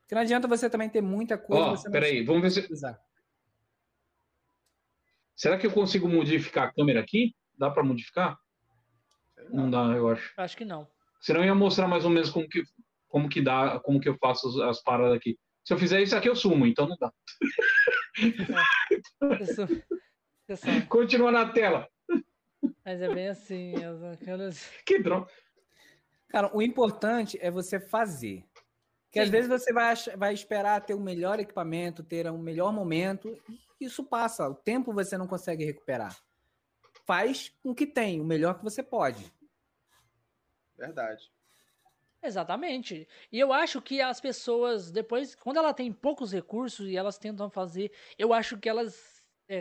[0.00, 1.62] Porque não adianta você também ter muita coisa.
[1.64, 2.60] Ó, não peraí, vamos ver se.
[2.60, 3.00] utilizar.
[5.36, 7.34] Será que eu consigo modificar a câmera aqui?
[7.56, 8.38] Dá para modificar?
[9.50, 10.32] Não dá, eu acho.
[10.36, 10.86] Acho que não.
[11.20, 12.62] Senão eu ia mostrar mais ou menos como que,
[13.08, 15.38] como que dá, como que eu faço as, as paradas aqui.
[15.64, 17.12] Se eu fizer isso aqui, eu sumo, então não dá.
[19.40, 19.64] Isso-
[20.48, 21.88] isso só- Continua na tela.
[22.84, 23.74] Mas é bem assim.
[23.84, 25.30] as- aquelas- Que droga.
[26.28, 28.44] Cara, o importante é você fazer.
[29.06, 29.32] Porque às Sim.
[29.32, 33.36] vezes você vai, vai esperar ter o melhor equipamento, ter um melhor momento,
[33.80, 34.48] e isso passa.
[34.48, 36.16] O tempo você não consegue recuperar.
[37.06, 39.32] Faz com o que tem, o melhor que você pode.
[40.76, 41.30] Verdade.
[42.22, 43.08] Exatamente.
[43.32, 47.48] E eu acho que as pessoas, depois, quando ela tem poucos recursos e elas tentam
[47.50, 49.60] fazer, eu acho que elas, é,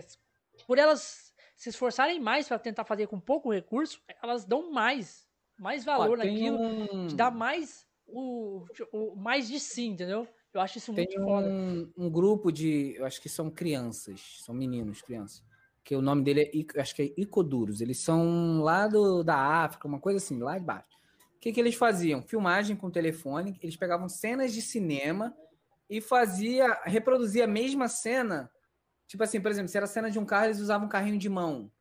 [0.67, 5.85] por elas se esforçarem mais para tentar fazer com pouco recurso, elas dão mais, mais
[5.85, 10.27] valor Ó, naquilo, um- dá mais o, o mais de si, entendeu?
[10.53, 11.47] Eu acho isso Tem muito foda.
[11.49, 15.43] um, um grupo de, eu acho que são crianças, são meninos, crianças,
[15.83, 16.41] que o nome dele
[16.75, 17.81] é, acho que é Icoduros.
[17.81, 20.98] Eles são lá do, da África, uma coisa assim, lá de baixo.
[21.39, 22.21] O que, que eles faziam?
[22.21, 25.33] Filmagem com telefone, eles pegavam cenas de cinema
[25.89, 28.51] e fazia, reproduzia a mesma cena.
[29.07, 31.29] Tipo assim, por exemplo, se era cena de um carro, eles usavam um carrinho de
[31.29, 31.71] mão.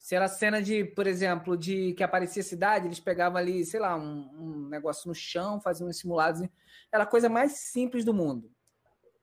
[0.00, 3.94] Se era cena de, por exemplo, de que aparecia cidade, eles pegavam ali, sei lá,
[3.94, 6.42] um, um negócio no chão, faziam uns simulados.
[6.92, 8.50] Era a coisa mais simples do mundo.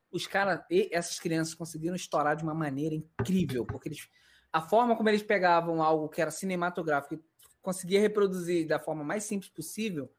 [0.10, 4.08] Os caras, e essas crianças conseguiram estourar de uma maneira incrível, porque eles,
[4.54, 7.22] a forma como eles pegavam algo que era cinematográfico
[7.62, 10.12] conseguia reproduzir da forma mais simples possível,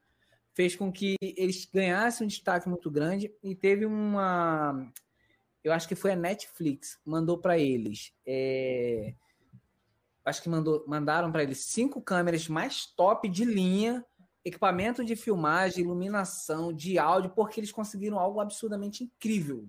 [0.55, 4.93] fez com que eles ganhassem um destaque muito grande e teve uma,
[5.65, 9.15] eu acho que foi a Netflix mandou para eles, é,
[10.25, 14.05] acho que mandou, mandaram para eles cinco câmeras mais top de linha
[14.45, 19.69] equipamento de filmagem, iluminação, de áudio, porque eles conseguiram algo absurdamente incrível.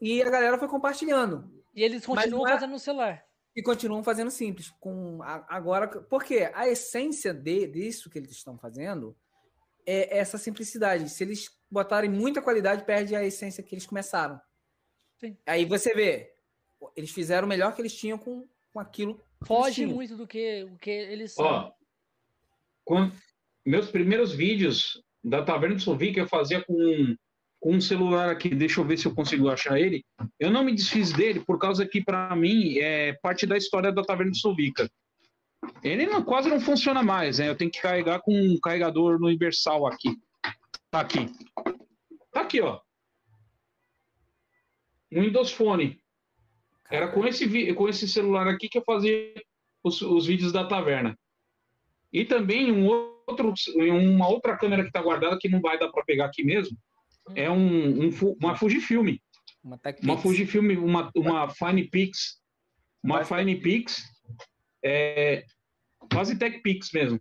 [0.00, 1.50] E a galera foi compartilhando.
[1.74, 3.24] E eles continuam é- fazendo no celular.
[3.56, 4.70] E continuam fazendo simples.
[4.80, 9.16] Com a- agora, porque a essência de, disso que eles estão fazendo
[9.86, 11.08] é essa simplicidade.
[11.08, 14.40] Se eles botarem muita qualidade, perde a essência que eles começaram.
[15.18, 15.36] Sim.
[15.46, 16.32] Aí você vê,
[16.96, 19.14] eles fizeram o melhor que eles tinham com, com aquilo.
[19.14, 21.44] que eles Foge muito do que, o que eles são.
[21.44, 21.72] Ó,
[22.84, 23.12] quando-
[23.64, 27.16] meus primeiros vídeos da Taverna do Sovi que eu fazia com,
[27.64, 30.04] com um celular aqui, deixa eu ver se eu consigo achar ele.
[30.38, 34.02] Eu não me desfiz dele por causa que, para mim, é parte da história da
[34.02, 34.86] Taverna Sovica.
[35.82, 37.48] Ele não- quase não funciona mais, né?
[37.48, 40.14] Eu tenho que carregar com um carregador universal aqui.
[40.90, 41.26] Tá aqui.
[42.30, 42.80] Tá aqui, ó.
[45.10, 45.98] Um Windows Phone.
[46.90, 49.32] Era com esse, com esse celular aqui que eu fazia
[49.82, 51.18] os, os vídeos da taverna.
[52.12, 53.54] E também um outro,
[53.88, 56.76] uma outra câmera que está guardada, que não vai dar para pegar aqui mesmo,
[57.34, 59.16] é um, um uma Fujifilm.
[59.62, 60.18] Uma, Uma.
[60.18, 62.40] Fujifilm, uma, uma Fine Pix.
[63.02, 64.02] Uma Mas- Fine Pix.
[64.84, 65.44] É,
[66.12, 67.18] quase Tech Pix mesmo.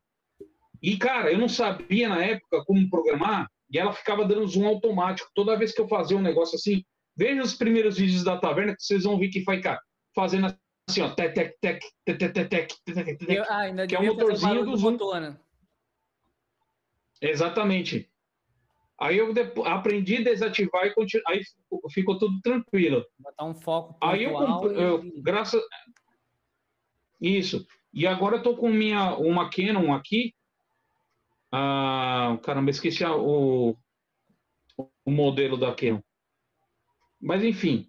[0.82, 5.30] E, cara, eu não sabia na época como programar, e ela ficava dando zoom automático.
[5.34, 6.84] Toda vez que eu fazia um negócio assim,
[7.16, 9.82] veja os primeiros vídeos da taverna, que vocês vão ver que vai, cara,
[10.14, 10.48] fazendo
[10.90, 12.74] assim, ó, tec, tec, tec, tec, tec, tec, tec,
[13.06, 14.98] tec, tec, Eu- ah, ainda que é o motorzinho do Zoom.
[15.22, 15.40] né?
[17.22, 18.12] Exatamente.
[19.04, 19.34] Aí eu
[19.66, 21.22] aprendi a desativar e continu...
[21.28, 21.42] aí
[21.94, 23.06] ficou- tudo tranquilo.
[23.20, 24.32] Botar um foco Aí eu,
[24.72, 25.62] eu e- graças
[27.20, 27.66] isso.
[27.94, 30.34] E agora eu tô com minha uma Canon aqui.
[31.52, 33.76] Ah, caramba, esqueci a- o
[35.06, 36.00] o modelo da Canon.
[37.22, 37.88] Mas enfim,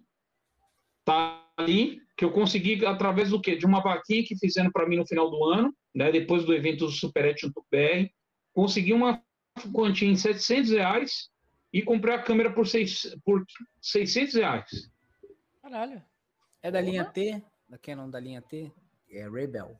[1.05, 3.55] tá ali que eu consegui através do quê?
[3.55, 6.11] De uma vaquinha que fizeram para mim no final do ano, né?
[6.11, 8.09] Depois do evento do Super Action BR,
[8.53, 9.23] consegui uma
[9.71, 11.29] quantia em 700 reais
[11.71, 13.45] e comprei a câmera por, seis, por
[13.81, 14.91] 600 reais.
[15.61, 16.03] Caralho.
[16.61, 17.43] É da linha T?
[17.67, 18.71] Da Canon da linha T?
[19.09, 19.77] É Rebel.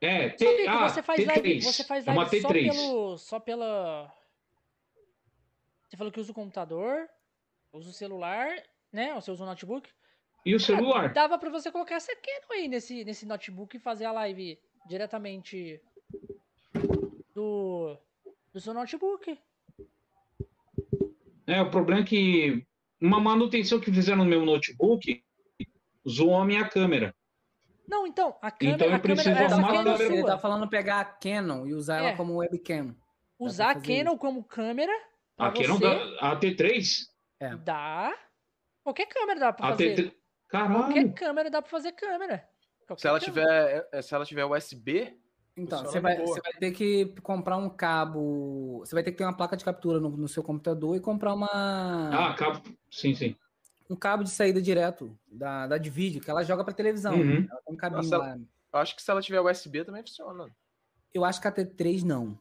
[0.00, 1.26] É, Só T, que ah, você faz T3.
[1.26, 2.52] live, você faz é live só T3.
[2.52, 3.18] pelo.
[3.18, 4.14] Só pela.
[5.88, 7.08] Você falou que usa o computador,
[7.72, 8.50] usa o celular,
[8.92, 9.14] né?
[9.14, 9.88] Você usa o notebook.
[10.44, 11.12] E o celular.
[11.12, 14.58] Dava pra você colocar essa Canon aí nesse, nesse notebook e fazer a live
[14.88, 15.80] diretamente
[17.32, 17.96] do,
[18.52, 19.38] do seu notebook.
[21.46, 22.66] É, o problema é que
[23.00, 25.22] uma manutenção que fizeram no meu notebook
[26.08, 27.14] zoou a minha câmera.
[27.86, 30.26] Não, então, a câmera, Então eu a câmera preciso tá, arrumar a câmera ele sua.
[30.30, 32.06] tá falando pegar a Canon e usar É.
[32.08, 32.94] ela como webcam.
[33.38, 34.92] Usar a Canon como câmera
[35.38, 36.30] não você dá.
[36.32, 36.84] A T3?
[37.40, 37.56] É.
[37.56, 38.16] dá.
[38.84, 39.96] Qualquer câmera dá pra A fazer.
[39.96, 40.12] T3.
[40.48, 41.14] Qualquer Caralho.
[41.14, 42.48] câmera dá pra fazer câmera.
[42.86, 43.88] Qualquer Se ela câmera.
[43.90, 45.18] tiver, se ela tiver USB,
[45.56, 46.26] Então, você vai, boa.
[46.28, 48.78] você vai ter que comprar um cabo.
[48.80, 51.34] Você vai ter que ter uma placa de captura no, no seu computador e comprar
[51.34, 51.48] uma,
[52.30, 52.62] Ah, cabo.
[52.90, 53.36] Sim, sim.
[53.90, 57.14] um cabo de saída direto da, da de vídeo, que ela joga pra televisão.
[57.14, 57.46] Uhum.
[57.50, 58.38] Ela tem um cabinho Nossa, lá.
[58.72, 60.46] eu acho que se ela tiver USB também funciona.
[61.12, 62.38] Eu acho que a T3 não.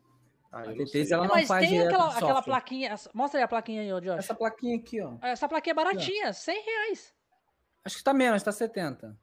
[0.49, 1.11] Ah, A eu não T3 sei.
[1.13, 2.95] ela não Mas faz tem aquela, aquela plaquinha.
[3.13, 4.19] Mostra aí a plaquinha aí, Josh.
[4.19, 5.15] Essa plaquinha aqui, ó.
[5.21, 7.13] Essa plaquinha é baratinha, 100 reais.
[7.83, 9.17] Acho que tá menos, tá 70.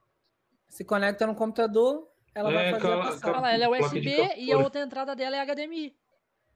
[0.68, 3.41] Se conecta no computador, ela vai É, fazer a Olha passada.
[3.41, 5.97] lá, ela é USB e a outra entrada dela é HDMI.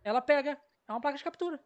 [0.05, 0.59] Ela pega.
[0.89, 1.61] É uma placa de captura.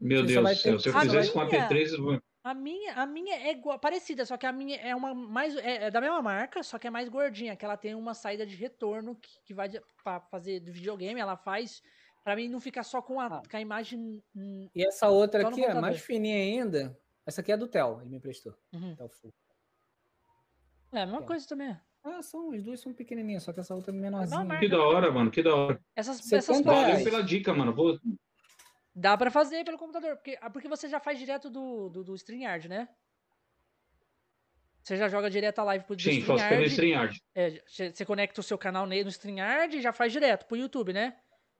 [0.00, 0.78] Meu Deus do céu.
[0.80, 3.78] Se eu fizesse com a minha- T3, eu vou- A minha, a minha é igual,
[3.78, 6.86] parecida, só que a minha é uma mais é, é da mesma marca, só que
[6.86, 9.68] é mais gordinha, que ela tem uma saída de retorno que, que vai
[10.02, 11.82] pra fazer do videogame, ela faz
[12.24, 13.42] pra mim não ficar só com a, Ah.
[13.46, 16.98] com a imagem hum, E essa outra aqui, é mais fininha ainda.
[17.26, 18.56] Essa aqui é do Tel, ele me emprestou.
[18.72, 18.96] uhum.
[18.96, 19.34] Tel Full.
[20.94, 21.26] É a mesma É.
[21.26, 21.78] coisa também.
[22.02, 24.44] Ah, são, as duas são pequenininhas, só que essa outra é menorzinha.
[24.44, 24.60] marca.
[24.60, 25.30] Que da hora, mano.
[25.30, 25.80] Que da hora.
[25.94, 26.62] Essas, 70 essas.
[26.62, 27.74] Valeu pela dica, mano.
[27.74, 27.98] Vou...
[28.94, 32.14] dá pra fazer pelo computador, porque, ah, porque você já faz direto do, do, do
[32.14, 32.88] StreamYard, né?
[34.82, 37.22] Você já joga direto a live pro do Sim, faço pelo StreamYard.
[37.34, 41.18] É, você conecta o seu canal no StreamYard e já faz direto pro YouTube, né?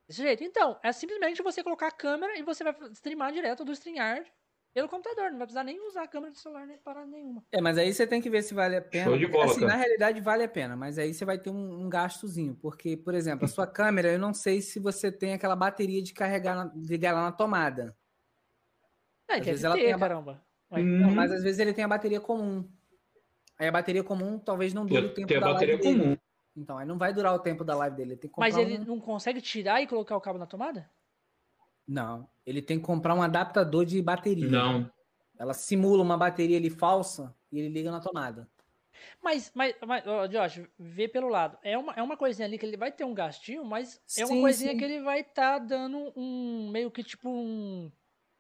[0.09, 0.43] Desse jeito.
[0.43, 4.27] Então, é simplesmente você colocar a câmera e você vai streamar direto do StreamYard
[4.73, 5.31] pelo computador.
[5.31, 7.45] Não vai precisar nem usar a câmera do celular nem parada nenhuma.
[7.53, 9.05] É, mas aí você tem que ver se vale a pena.
[9.11, 9.73] Show de bola, assim, cara.
[9.73, 12.55] na realidade vale a pena, mas aí você vai ter um, um gastozinho.
[12.61, 16.13] Porque, por exemplo, a sua câmera, eu não sei se você tem aquela bateria de
[16.13, 17.97] carregar, na- ligar ela na tomada.
[19.29, 20.45] É, Às vezes ela ter, tem a ba- caramba.
[20.71, 22.69] Não, Hum, mas às vezes ele tem a bateria comum.
[23.59, 25.89] Aí a bateria comum talvez não dure o tem, tempo tem a da bateria live
[25.89, 26.01] dele.
[26.05, 26.17] comum.
[26.57, 28.13] Então, aí não vai durar o tempo da live dele.
[28.13, 30.47] Ele tem que comprar Mas ele um- não consegue tirar e colocar o cabo na
[30.47, 30.89] tomada?
[31.91, 34.49] Não, ele tem que comprar um adaptador de bateria.
[34.49, 34.89] Não.
[35.37, 38.49] Ela simula uma bateria ali falsa e ele liga na tomada.
[39.21, 41.59] Mas, mas, mas ó, Josh, vê pelo lado.
[41.65, 44.35] É uma, é uma coisinha ali que ele vai ter um gastinho, mas é uma
[44.35, 44.79] Sim, coisinha sim.
[44.79, 46.71] que ele vai estar dando um.
[46.71, 47.91] meio que tipo um.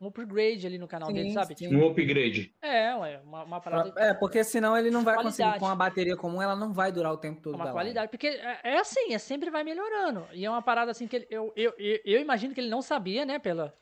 [0.00, 1.54] Um upgrade ali no canal dele, Sim, sabe?
[1.58, 1.74] sim.
[1.76, 2.54] Um upgrade.
[2.62, 3.92] é, ué, uma, uma parada.
[3.98, 5.42] É, porque senão ele não vai conseguir.
[5.42, 5.60] Qualidade.
[5.60, 8.10] Com a bateria comum, ela não vai durar o tempo todo uma da qualidade.
[8.10, 10.26] Porque é, é assim, é sempre vai melhorando.
[10.32, 12.80] E é uma parada assim que ele- eu, eu, eu, eu imagino que ele não
[12.80, 13.74] sabia, né, pela.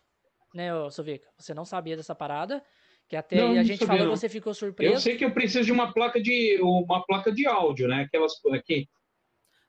[0.54, 1.28] Né, Sovica?
[1.38, 2.64] Você não sabia dessa parada.
[3.06, 4.16] Que até Não, a gente falou não.
[4.16, 5.00] você ficou Eu surpreso.
[5.00, 8.02] sei que eu preciso de uma placa de uma placa de áudio, né?
[8.02, 8.86] Aquelas aqui.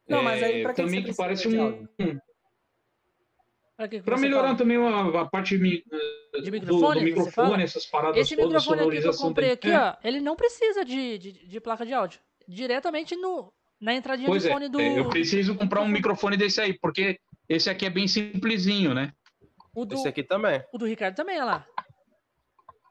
[0.08, 1.88] Não, mas aí pra que também que parece um áudio?
[1.96, 2.20] Pra, que que
[4.04, 4.58] para melhorar fala?
[4.58, 5.84] também a, a parte mi-
[6.42, 7.02] De do- microfone, do, fala?
[7.04, 10.36] microfone, essas paradas Esse todas, microfone aqui que eu comprei aqui, É, ó, ele não
[10.36, 12.20] precisa de, de, de placa de áudio.
[12.48, 14.82] Diretamente no, na entradinha Pois de é, fone do.
[14.82, 19.14] é, eu preciso comprar um microfone desse aí, porque esse aqui é bem simplesinho, né?
[19.74, 20.62] O do, Esse aqui também.
[20.74, 21.68] o do Ricardo também, olha lá.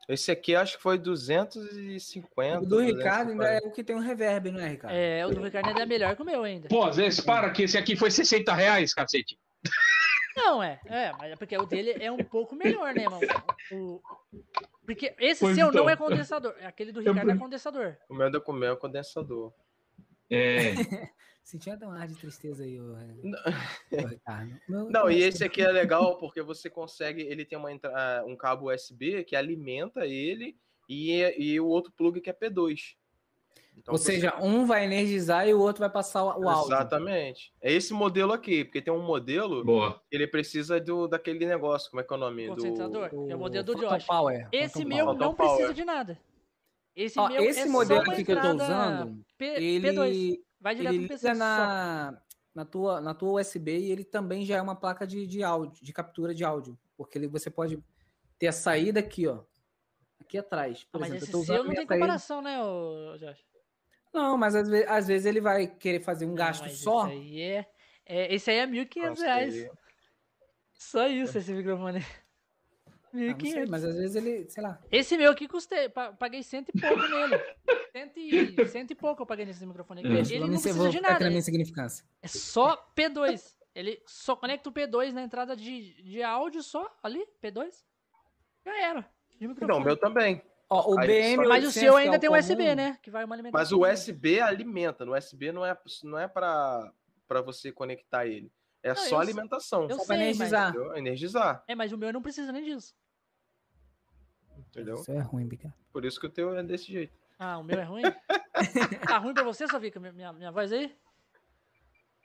[0.07, 2.61] Esse aqui acho que foi 250.
[2.61, 3.65] O do Ricardo ainda 240.
[3.65, 4.93] é o que tem um reverb, não é, Ricardo?
[4.95, 6.67] É, o do Ricardo ainda é melhor que o meu ainda.
[6.67, 9.37] Pô, às vezes, para que esse aqui foi 60 reais, cacete.
[10.35, 10.79] Não, é.
[10.85, 13.21] É, mas é porque o dele é um pouco melhor, né, mano?
[13.71, 14.01] O,
[14.85, 15.89] porque esse Pois seu não então.
[15.89, 16.55] é condensador.
[16.63, 17.97] Aquele do Ricardo é condensador.
[18.09, 19.53] O meu do comer é o condensador.
[20.29, 20.73] É,
[21.43, 22.83] Sentia até um ar de tristeza aí, ô,
[23.23, 23.39] Não.
[24.03, 24.59] ô, Ricardo.
[24.69, 27.23] Meu- Não, e esse aqui é legal porque você consegue.
[27.23, 30.55] Ele tem uma, entra- ah, um cabo USB que alimenta ele
[30.87, 32.95] e, e o outro plug que é P2.
[33.79, 36.73] Então, Ou você- seja, um vai energizar e o outro vai passar o, áudio.
[36.73, 37.53] Exatamente.
[37.61, 40.01] É esse modelo aqui, porque tem um modelo boa.
[40.09, 42.47] que ele precisa do, daquele negócio, como é que é o nome?
[42.47, 42.55] Do...
[42.55, 43.09] Concentrador.
[43.29, 44.05] É o modelo do Phantom Josh.
[44.05, 45.19] Power, Esse Phantom meu Power.
[45.19, 45.51] não Power.
[45.55, 46.19] precisa de nada.
[46.95, 48.63] Esse Ó, meu esse é modelo aqui que eu tô entrada
[49.05, 50.39] usando, P, ele, P2.
[50.59, 51.39] Vai direto ele no PC liga só.
[51.39, 52.21] na,
[52.53, 55.81] na, tua, na tua USB e ele também já é uma placa de, de áudio,
[55.81, 56.77] de captura de áudio.
[56.97, 57.81] Porque ele, você pode
[58.37, 59.39] ter a saída aqui, ó.
[60.19, 60.83] aqui atrás.
[60.91, 61.87] Por Ah, mas exemplo, esse eu tô seu usando não tem aí.
[61.87, 62.57] comparação, né,
[63.17, 63.39] Josh?
[64.13, 67.07] Não, mas às vezes, às vezes ele vai querer fazer um Não, gasto só.
[67.07, 67.65] Esse aí é,
[68.05, 69.69] é, esse aí é 1.500 Nossa, reais.
[70.73, 71.99] Só isso, esse microfone.
[73.11, 73.69] Ah, não sei, 1.500.
[73.69, 74.79] mas às vezes ele, sei lá.
[74.91, 77.39] Esse meu aqui custei, pa- paguei cento e pouco nele.
[77.91, 80.09] Cento e, cento e pouco eu paguei nesse microfone aqui.
[80.09, 80.17] Hum.
[80.17, 81.25] Ele vou não precisa vou de nada.
[82.21, 83.55] É só P2.
[83.73, 87.83] Ele só conecta o P2 na entrada de, de áudio só, ali, P2.
[88.63, 89.09] Já era.
[89.39, 90.43] De Não, meu também.
[90.69, 92.97] Ó, o Aí, BM Mas o 800, seu é ainda o tem um USB, né?
[93.01, 93.59] Que vai uma alimentação.
[93.59, 95.03] Mas o USB alimenta.
[95.03, 96.91] No USB não é, não é para
[97.43, 98.51] você conectar ele.
[98.83, 99.89] É Não, só eu- alimentação.
[99.89, 100.69] eu Só sei, mas- energizar.
[100.69, 100.95] Entendeu?
[100.95, 101.63] Energizar.
[101.67, 102.93] É, mas o meu não precisa nem disso.
[104.57, 104.95] Entendeu?
[104.95, 105.73] Isso é ruim, Bica.
[105.91, 107.13] Por isso que o teu é desse jeito.
[107.39, 108.03] Ah, o meu é ruim?
[109.07, 109.99] tá ruim pra você, Sofica?
[109.99, 110.95] Minha, minha, minha voz aí?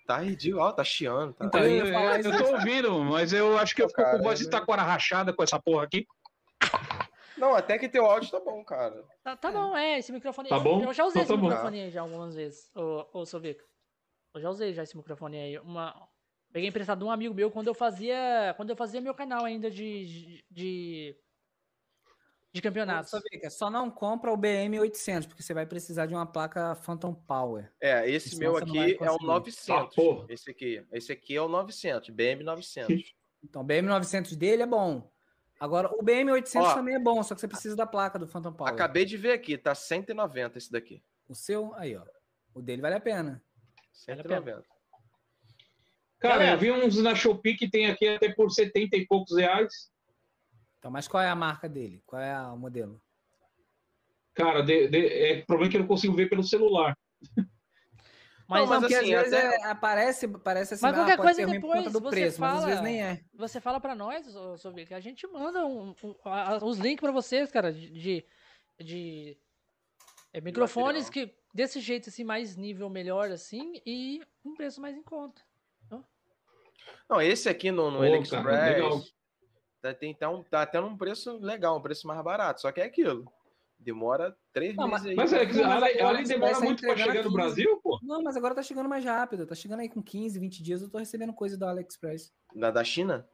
[0.06, 1.32] Tá ridículo, ó, tá chiando.
[1.32, 1.46] Tá...
[1.46, 4.44] Então, eu Eu, eu tô ouvindo, mas eu acho que eu fico com voz de
[4.44, 4.50] né?
[4.50, 6.06] taquara rachada com essa porra aqui.
[7.36, 9.04] Não, até que teu áudio tá bom, cara.
[9.22, 10.82] Tá, tá bom, é, esse microfone Tá eu- bom?
[10.84, 11.48] Eu já usei Então esse tá bom.
[11.48, 13.64] microfone aí já algumas vezes, ô, ô Sovica.
[14.34, 15.58] Eu já usei já esse microfone aí.
[15.58, 16.08] Uma...
[16.52, 18.52] Peguei emprestado de um amigo meu quando eu fazia.
[18.56, 20.44] Quando eu fazia meu canal ainda de.
[20.50, 21.16] de,
[22.52, 23.10] de campeonatos.
[23.50, 27.72] Só, não compra o BM 800, porque você vai precisar de uma placa Phantom Power.
[27.80, 29.26] É, esse Senão meu aqui é o conseguir.
[29.26, 29.98] 900.
[29.98, 30.86] Ah, esse aqui.
[30.92, 33.14] Esse aqui é o 900, BM 900.
[33.42, 35.12] Então, o BM 900 dele é bom.
[35.58, 36.74] Agora, o BM 800 Ó.
[36.74, 38.72] também é bom, só que você precisa da placa do Phantom Power.
[38.72, 41.02] Acabei de ver aqui, tá 190 esse daqui.
[41.28, 42.04] O seu, aí, ó.
[42.52, 43.42] O dele vale a pena.
[44.06, 44.40] Vale a pena.
[44.42, 44.64] 190.
[46.18, 49.90] Cara, eu vi uns na Shopee que tem aqui até por 70 e poucos reais.
[50.78, 52.02] Então, mas qual é a marca dele?
[52.06, 53.00] Qual é a- o modelo?
[54.34, 56.96] Cara, de, de, é problema que eu não consigo ver pelo celular.
[58.46, 61.16] Mas, Não, mas porque assim, às vezes até- é- aparece, parece assim, Mas ah, qualquer
[61.16, 63.02] pode coisa ser ruim por depois conta do você preço, mas às fala- vezes nem
[63.02, 63.20] é.
[63.34, 64.26] você fala pra nós,
[64.60, 67.88] Sovica, que a gente manda um- um- a- os links pra vocês, cara, de.
[67.90, 68.26] de,
[68.80, 69.38] de,
[70.32, 75.02] é, microfones que desse jeito, assim, mais nível melhor, assim, e um preço mais em
[75.02, 75.40] conta.
[77.08, 79.02] Não, esse aqui no, no AliExpress legal.
[79.80, 82.60] tá, tem, tá, um, tá até num preço legal, um preço mais barato.
[82.60, 83.30] Só que é aquilo.
[83.84, 85.14] Demora três Não, meses aí.
[85.14, 87.32] Mas é Não, mas ali, agora demora tá muito entregando chegar no.
[87.32, 88.00] Brasil, pô.
[88.02, 89.46] Não, mas agora tá chegando mais rápido.
[89.46, 90.80] Tá chegando aí com 15, 20 dias.
[90.82, 92.32] Eu tô recebendo coisa do AliExpress.
[92.54, 93.28] Da, da China?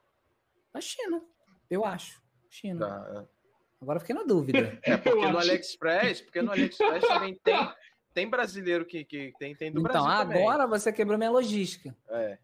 [0.75, 1.23] Da China,
[1.71, 2.21] eu acho.
[2.49, 2.81] China.
[2.87, 3.27] Da-
[3.81, 4.59] Agora eu fiquei na dúvida.
[4.85, 5.39] É, porque no.
[5.39, 7.73] AliExpress, porque no AliExpress também tem,
[8.13, 10.43] tem brasileiro que, que tem, tem do então, Brasil também.
[10.43, 11.97] agora você quebrou minha logística.
[12.09, 12.39] É.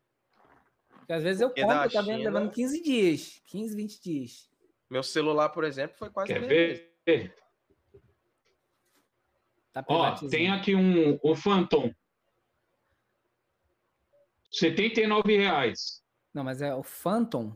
[0.99, 3.43] Porque às vezes eu Porque compro da e tá vendo, China- levando 15 dias.
[3.47, 4.49] 15, 20 dias.
[4.89, 6.85] Meu celular, por exemplo, foi quase Quer meses.
[9.77, 11.93] Tá Ó, tem aqui um, o Phantom.
[14.51, 16.03] 79 reais.
[16.33, 17.55] Não, mas é o Phantom.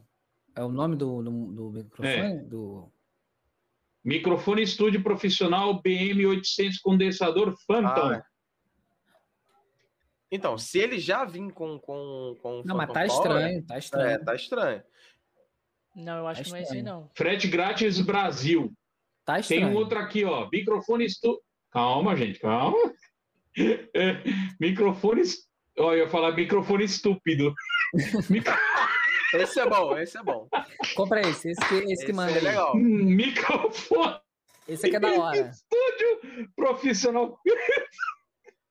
[0.55, 1.83] É o nome do, do, do É.
[1.83, 2.45] microfone?
[2.49, 2.93] Do...
[4.05, 8.13] Microfone estúdio profissional BM800 condensador Phantom.
[8.13, 8.25] Ah,
[10.31, 13.79] Então, se ele já vir com com com Não, mas tá Power, estranho, tá É,
[13.79, 14.25] estranho.
[14.27, 14.83] tá estranho.
[15.97, 17.11] Não, eu acho Tá que não é esse aí, não.
[17.15, 18.73] Frete grátis Brasil.
[19.25, 19.69] Tá Tem estranho.
[19.69, 20.49] um outro aqui, ó.
[20.53, 21.43] Microfone estúdio.
[21.71, 22.77] Calma, gente, calma.
[23.95, 24.23] É,
[24.61, 25.23] microfone.
[25.79, 27.55] Ó, eu ia falar microfone estúpido.
[28.29, 28.55] Micro-
[29.35, 30.49] Esse é bom, esse é bom.
[30.97, 32.43] Compra esse, esse que, esse que Esse manda é aí.
[32.43, 32.75] legal.
[32.77, 34.19] Microfone
[34.67, 35.37] Esse aqui é da hora.
[35.51, 37.39] estúdio profissional.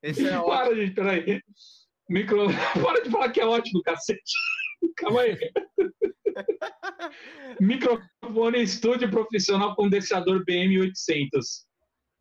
[0.02, 0.46] Esse é ótimo.
[0.50, 1.42] Para, gente, peraí.
[2.10, 2.46] Micro...
[2.84, 4.20] Para de falar que é ótimo, cacete.
[4.98, 5.38] Calma aí.
[7.58, 11.30] Microfone estúdio profissional condensador BM800.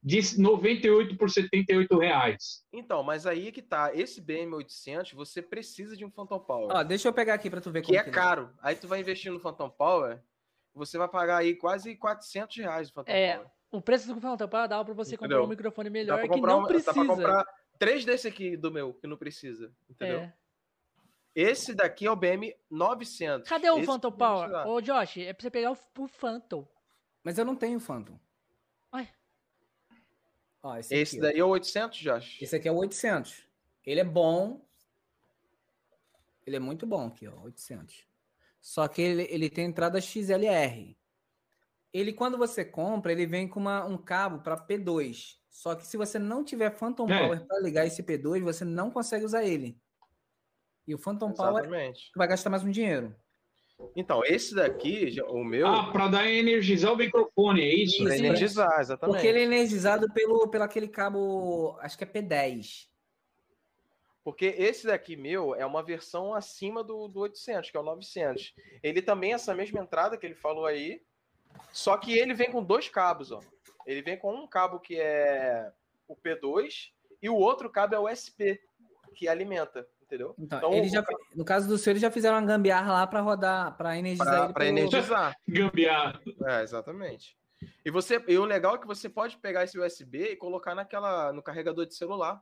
[0.01, 2.63] De 98 por 78 reais.
[2.71, 3.93] Então, mas aí que tá.
[3.93, 6.69] Esse BM800, você precisa de um Phantom Power.
[6.71, 8.49] Ó, deixa eu pegar aqui pra tu ver que como é ele caro.
[8.61, 10.21] Aí tu vai investir no Phantom Power,
[10.73, 13.49] você vai pagar aí quase 400 reais no Phantom É, Power.
[13.71, 15.43] O preço do Phantom Power dava pra você comprar Entendeu?
[15.45, 16.93] um microfone Dá melhor que comprar, não um- precisa.
[16.93, 17.45] dá pra comprar
[17.77, 19.71] três desse aqui do meu, que não precisa.
[19.89, 20.19] Entendeu?
[20.19, 20.33] É.
[21.35, 23.47] Esse daqui é o BM 900.
[23.47, 24.67] Cadê o Esse Phantom que Power?
[24.67, 26.67] Ô, Josh, é pra você pegar o, o Phantom.
[27.23, 28.19] Mas eu não tenho Phantom.
[30.61, 31.29] Ó, esse, Esse aqui, ó.
[31.29, 32.41] daí é o 800, Josh.
[32.41, 33.45] Esse aqui é o 800.
[33.85, 34.61] Ele é bom.
[36.45, 38.05] Ele é muito bom aqui, ó, 800.
[38.61, 40.97] Só que ele, ele tem entrada XLR.
[41.93, 45.37] Ele, quando você compra, ele vem com uma- um cabo para P2.
[45.49, 47.19] Só que se você não tiver Phantom É.
[47.19, 49.79] Power para ligar esse P2, você não consegue usar ele.
[50.85, 52.11] E o Phantom Power Exatamente.
[52.15, 53.15] vai gastar mais um dinheiro.
[53.95, 58.03] Então, esse daqui, o meu, Ah, para dar energizar o microfone, é isso?
[58.03, 59.15] pra energizar, exatamente.
[59.15, 62.87] Porque ele é energizado pelo, pelo aquele cabo, acho que é P10.
[64.23, 68.53] Porque esse daqui meu é uma versão acima do, do 800, que é o 900.
[68.83, 71.01] Ele também é essa mesma entrada que ele falou aí,
[71.71, 73.39] só que ele vem com dois cabos, ó.
[73.87, 75.71] Ele vem com um cabo que é
[76.07, 76.91] o P2
[77.21, 78.61] e o outro cabo é o SP,
[79.15, 80.33] que alimenta, entendeu?
[80.39, 81.03] Então, Então, ele já,
[81.35, 84.43] no caso do seu, eles já fizeram uma gambiarra lá pra rodar, pra energizar Pra,
[84.43, 84.53] ele.
[84.53, 85.35] pra pelo- energizar.
[85.47, 86.19] Gambiarra.
[86.47, 87.37] É, exatamente.
[87.85, 91.31] E você, e o legal é que você pode pegar esse USB e colocar naquela
[91.31, 92.41] no carregador de celular.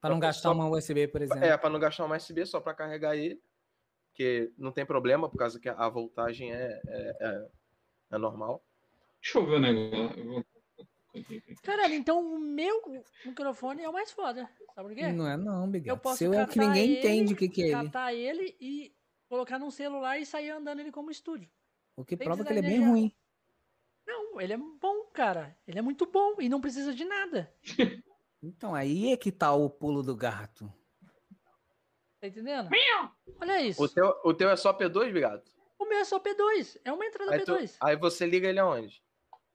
[0.00, 1.44] Pra não gastar só- uma USB, por exemplo.
[1.44, 3.40] É, para não gastar uma USB só para carregar ele,
[4.14, 7.46] que não tem problema por causa que a voltagem é, é, é,
[8.12, 8.62] é normal.
[9.22, 10.46] Deixa eu ver o negócio.
[11.30, 12.82] Eu Caralho, então o meu
[13.24, 14.48] microfone é o mais foda.
[14.74, 15.12] Sabe por quê?
[15.12, 16.00] Não é não, Eu Bigato.
[16.00, 17.72] posso Seu é o que ninguém ele, entende o que, que é ele.
[17.74, 18.94] Catar ele e
[19.28, 21.50] colocar num celular e sair andando ele como estúdio.
[21.96, 22.88] O que Sem prova que ele é bem energia.
[22.90, 23.14] ruim.
[24.06, 25.56] Não, ele é bom, cara.
[25.66, 27.52] Ele é muito bom e não precisa de nada.
[28.40, 30.72] Então, aí é que tá o pulo do gato.
[32.20, 32.70] Tá entendendo?
[33.40, 33.82] Olha isso.
[33.82, 35.50] O teu, o teu é só P2, Bigato?
[35.76, 36.80] O meu é só P2.
[36.84, 37.76] É uma entrada Aí, tu- P2.
[37.80, 39.02] aí você liga ele aonde?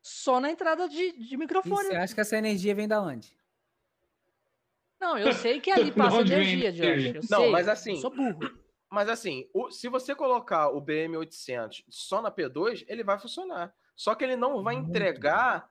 [0.03, 1.87] Só na entrada de, de E microfone.
[1.87, 3.35] você acha que essa energia vem da onde?
[4.99, 6.71] Não, eu sei que ali De passa energia?
[6.71, 7.05] Josh.
[7.15, 7.51] Eu Não, sei.
[7.51, 8.39] mas assim- Eu sou burro.
[8.93, 13.73] Mas assim, o- se você colocar o BM800 só na P2, ele vai funcionar.
[13.95, 15.67] Só que ele não vai Muito entregar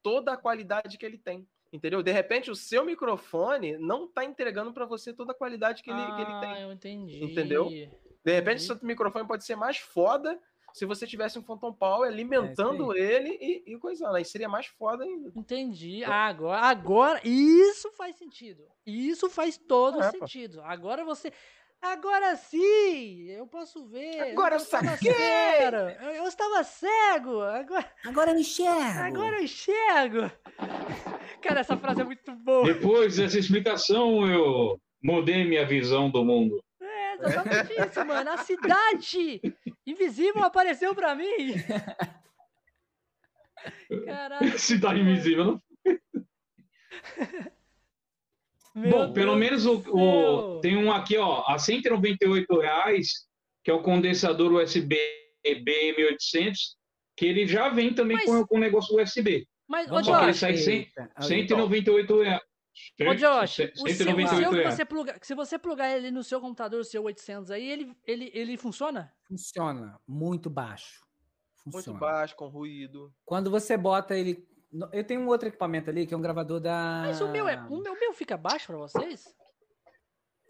[0.00, 1.48] toda a qualidade que ele tem.
[1.72, 2.00] Entendeu?
[2.00, 6.00] De repente, o seu microfone não está entregando para você toda a qualidade que ele,
[6.00, 6.62] que ele ah, tem.
[6.62, 7.24] eu entendi.
[7.24, 7.64] Entendeu?
[7.68, 10.40] De repente, seu microfone pode ser mais foda
[10.72, 14.16] se você tivesse um Phantom Power alimentando ele e, e coisando.
[14.16, 15.32] Aí seria mais foda ainda.
[15.36, 16.02] Entendi.
[16.04, 18.64] Ah, agora, agora, isso faz sentido.
[18.86, 20.18] Isso faz todo É, pô.
[20.18, 20.60] sentido.
[20.62, 21.32] Agora você.
[21.82, 23.24] Agora sim!
[23.30, 24.20] Eu posso ver.
[24.32, 25.14] Agora eu estava saquei!
[25.14, 27.40] cego, Eu, eu estava cego!
[27.40, 28.98] Agora, Agora eu enxergo.
[29.00, 30.30] agora eu enxergo!
[31.40, 32.64] Cara, essa frase é muito boa.
[32.64, 36.62] Depois dessa explicação, eu mudei minha visão do mundo.
[37.22, 38.30] Exatamente isso, mano.
[38.30, 39.40] A cidade
[39.86, 41.54] invisível apareceu pra mim.
[44.04, 44.58] Caralho.
[44.58, 45.44] Cidade invisível.
[45.44, 45.62] não?
[48.74, 49.82] meu Bom, pelo Deus menos o,
[50.56, 53.26] o- tem um aqui, ó, a 198 reais,
[53.64, 54.96] que é o condensador USB
[55.44, 56.76] BM800,
[57.16, 59.46] que ele já vem também Mas- com, com negócio USB.
[59.68, 62.42] Mas, Só que ele sai sem- Eita, aí, 198 reais.
[63.00, 64.74] Ô, Josh, o seu, o 198 seu que reais.
[64.74, 68.30] você pluga, se você plugar ele no seu computador, o seu 800 aí, ele, ele,
[68.34, 69.12] ele funciona?
[69.26, 71.00] Funciona muito baixo.
[71.64, 71.98] Muito Funciona.
[72.00, 73.12] baixo, com ruído.
[73.24, 74.46] Quando você bota ele.
[74.92, 77.02] Eu tenho um outro equipamento ali que é um gravador da.
[77.06, 79.24] Mas o meu, é, o meu, o meu fica baixo pra vocês?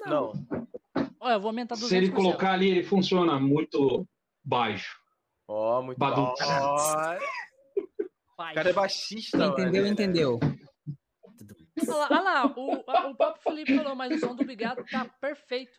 [0.07, 0.33] Não.
[1.19, 1.89] Olha, eu vou aumentar 200%.
[1.89, 4.07] Se ele colocar ali, ele funciona muito
[4.45, 4.99] baixo.
[5.49, 6.27] Ó, muito Badum.
[6.27, 6.35] bom.
[6.43, 7.17] Ó,
[8.37, 8.53] Vai.
[8.53, 9.87] O cara é baixista, Quem mano.
[9.87, 10.39] entendeu,
[11.99, 12.17] entendeu.
[12.17, 12.73] Olha lá, o,
[13.11, 15.73] o próprio Felipe falou, mas o som do Bigato tá perfeito.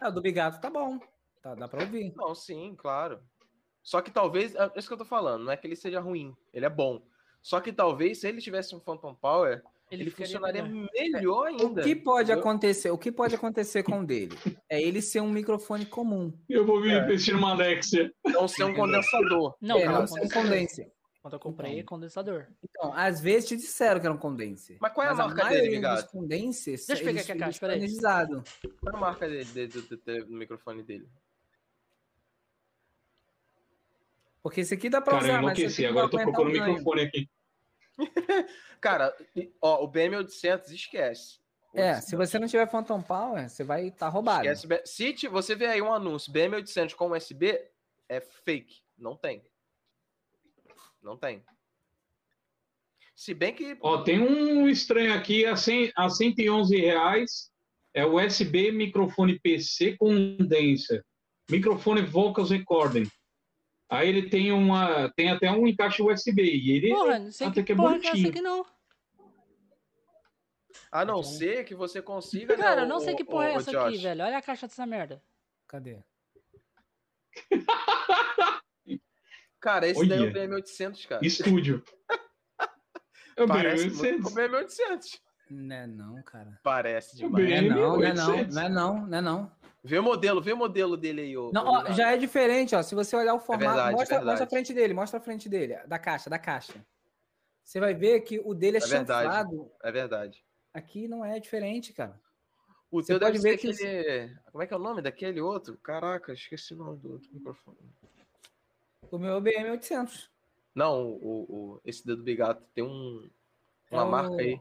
[0.00, 0.98] Ah, o do Bigato tá bom.
[1.42, 2.12] Tá, dá pra ouvir.
[2.16, 3.20] Não, sim, claro.
[3.82, 6.34] Só que talvez, é isso que eu tô falando, não é que ele seja ruim,
[6.52, 7.00] ele é bom.
[7.42, 10.88] Só que talvez, se ele tivesse um Phantom Power, ele, ficaria funcionaria melhor.
[10.92, 11.82] melhor, O ainda.
[11.82, 12.40] que pode entendeu?
[12.40, 12.90] acontecer?
[12.90, 14.36] O que pode acontecer com o dele?
[14.68, 16.36] É ele ser um microfone comum.
[16.48, 16.98] Eu vou me É.
[17.02, 18.12] investir numa Alexia.
[18.26, 19.56] Não ser um condensador.
[19.62, 20.92] Não, é, não, não ser um condensador.
[21.20, 21.86] Quando eu comprei, é Então.
[21.86, 22.46] condensador.
[22.62, 24.78] Então, às vezes te disseram que era um condense.
[24.80, 26.02] Mas qual é a marca dele, maioria Bigato?
[26.02, 27.96] dos condenses, Deixa eu pegar aqui a caixa, peraí.
[28.00, 31.08] Qual é a marca dele, dele, do, do- do- do microfone dele?
[34.42, 35.82] Porque esse aqui dá pra Cara, eu usar, mas esse enlouqueci.
[35.82, 37.28] não Agora eu tô procurando o microfone aqui.
[38.80, 39.16] Cara,
[39.60, 41.40] ó, o BM800, esquece.
[41.74, 44.46] É, se você não tiver Phantom Power, você vai estar roubado.
[44.48, 47.60] Esquece Se você vê aí um anúncio BM800 com USB,
[48.08, 48.82] é fake.
[48.96, 49.42] Não tem.
[51.02, 51.44] Não tem.
[53.14, 53.76] Se bem que.
[53.80, 57.50] Ó, tem um estranho aqui a, 100, a 111 reais.
[57.94, 61.04] É o USB microfone PC condenser.
[61.50, 63.10] Microfone Vocals Recording.
[63.90, 67.60] Aí ele tem uma, tem até um encaixe USB e ele Porra, não sei até
[67.62, 68.28] que, que é porra que é essa bonitinho.
[68.30, 68.66] aqui não.
[70.92, 72.54] A não ser que você consiga.
[72.56, 74.22] né, Cara, eu o- não sei que o- porra é o essa aqui, velho.
[74.24, 75.22] Olha a caixa dessa merda.
[75.66, 75.98] Cadê?
[79.60, 80.48] Cara, esse daí é o Olha.
[80.48, 81.26] BM800, cara.
[81.26, 81.82] estúdio.
[83.36, 83.94] É o Parece BM800.
[84.18, 85.20] muito o BM800.
[85.50, 86.58] Não é não, cara.
[86.62, 87.68] Parece O Não é demais.
[87.70, 88.54] não, não é não, 800.
[88.56, 89.52] não é não, não é não.
[89.84, 91.50] Vê o modelo, vê o modelo dele aí, ô.
[91.54, 92.82] Não, ô, ó, já é diferente, ó.
[92.82, 94.26] Se você olhar o formato, verdade, mostra, é verdade.
[94.40, 96.84] mostra a frente dele, mostra a frente dele, da caixa, da caixa.
[97.62, 99.24] Você vai ver que o dele é, É verdade.
[99.28, 99.70] chanfrado.
[99.84, 100.44] É verdade.
[100.74, 102.20] Aqui não é diferente, cara.
[102.90, 104.36] O Você teu deve pode ser ver que aquele.
[104.50, 105.78] Como é que é o nome daquele outro?
[105.78, 107.78] Caraca, esqueci o nome do outro microfone.
[109.10, 110.28] O meu é o BM800.
[110.74, 113.28] Não, o, o, esse dedo bigato tem um,
[113.90, 114.60] uma É o- marca aí.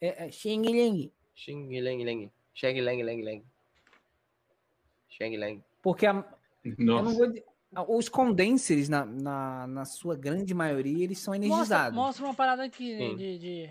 [0.00, 1.10] É, é Xing Ling.
[1.34, 2.30] Xing Leng Leng.
[2.54, 3.44] Xeng Leng Leng Leng.
[5.08, 5.64] Xeng Leng.
[5.82, 6.12] Porque a,
[6.64, 7.16] eu não Nossa.
[7.16, 7.26] vou.
[7.32, 7.44] di-
[7.88, 11.94] Os condensers, na, na, na sua grande maioria, eles são Mostra, energizados.
[11.96, 13.16] mostra uma parada aqui Sim.
[13.16, 13.70] de, de-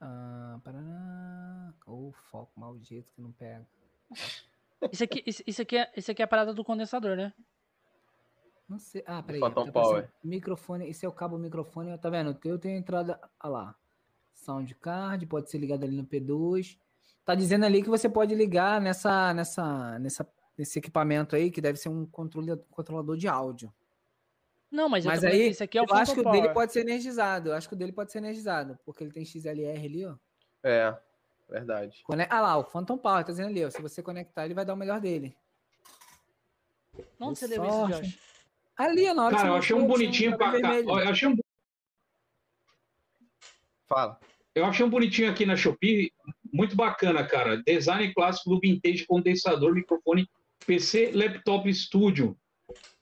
[0.00, 1.74] Ah, parará.
[1.86, 3.66] Ô, foco maldito que não pega.
[4.92, 7.32] Isso aqui, isso, isso aqui é, isso aqui é a parada do condensador, né?
[8.68, 9.02] Não sei.
[9.04, 9.40] Ah, peraí.
[9.40, 9.94] Phantom tá aparecendo.
[9.94, 10.12] Power.
[10.22, 11.98] Microfone, esse é o cabo microfone.
[11.98, 12.30] Tá vendo?
[12.30, 13.20] O teu tem a entrada.
[13.42, 13.74] Olha lá.
[14.32, 16.78] Sound card, pode ser ligado ali no P2.
[17.24, 20.26] Tá dizendo ali que você pode ligar nessa, nessa, nessa,
[20.56, 23.72] nesse equipamento aí, que deve ser um controle, controlador de áudio.
[24.70, 26.72] Não, mas, eu Mas aí, isso aqui é o eu acho que o dele pode
[26.72, 27.50] ser energizado.
[27.50, 30.14] Eu acho que o dele pode ser energizado, porque ele tem XLR ali, ó.
[30.62, 30.96] É,
[31.50, 32.00] verdade.
[32.04, 33.70] Cone- Ah lá, o Phantom Power, tá dizendo ali, ó.
[33.70, 35.36] Se você conectar, ele vai dar o melhor dele.
[37.18, 37.86] Onde você leu isso.
[37.88, 38.18] Josh?
[38.76, 40.74] Ali, ó, na hora que Cara, eu achei um bonitinho pra cá.
[40.76, 41.36] Eu achei um,
[43.86, 44.18] Fala.
[44.54, 46.12] eu achei um bonitinho aqui na Shopee,
[46.52, 47.62] muito bacana, cara.
[47.62, 50.28] Design clássico do vintage condensador, microfone
[50.66, 52.36] PC Laptop Studio.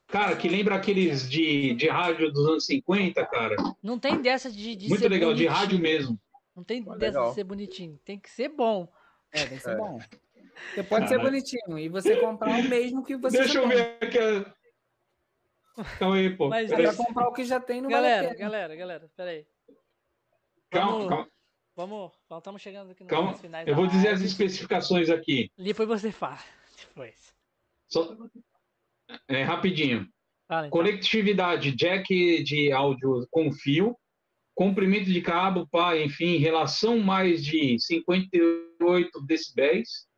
[0.07, 3.57] Cara, que lembra aqueles de, de rádio dos anos 50, cara.
[3.83, 6.19] Não tem dessa de, de Muito ser legal, de rádio mesmo.
[6.59, 7.29] Não tem Pô, dessa legal.
[7.29, 7.97] de ser bonitinho.
[8.05, 8.93] Tem que ser bom.
[9.31, 9.77] É, tem que ser É.
[9.77, 9.99] bom.
[10.75, 11.31] Você pode ser Caralho.
[11.31, 14.19] bonitinho e você comprar o mesmo que você Deixa eu ver aqui.
[16.01, 16.49] Calma aí, pô.
[16.49, 16.69] Mas.
[16.73, 18.41] Pra comprar o que já tem, não vale a Galera, pena.
[18.41, 19.47] galera, galera, peraí.
[20.69, 21.29] Calma, Vamos- calma,
[21.77, 23.25] Vamos, nós estamos chegando aqui nos calma.
[23.27, 25.49] momentos finais Eu da vou dizer as especificações aqui.
[25.57, 26.39] Depois você fala.
[26.89, 27.33] Depois.
[27.87, 28.17] Só-
[29.29, 30.09] é, rapidinho.
[30.49, 30.77] Fala, então.
[30.77, 33.97] Conectividade, jack de áudio com fio,
[34.63, 40.09] comprimento de cabo, pá, enfim, relação mais de 58 decibéis,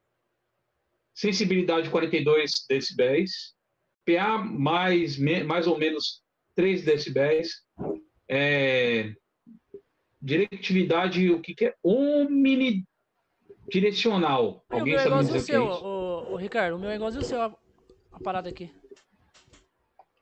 [1.14, 3.54] sensibilidade 42 decibéis,
[4.06, 6.22] PA mais, me- mais ou menos
[6.54, 7.62] 3 decibéis,
[8.30, 9.12] é,
[10.22, 11.74] directividade, o que, que é?
[11.84, 14.64] Omnidirecional.
[14.70, 15.84] O Alguém meu é sabe igualzinho dizer o o que é seu, isso?
[15.84, 16.76] o, o Ricardo.
[16.76, 17.54] O meu é igualzinho o seu, a,
[18.12, 18.72] a parada aqui.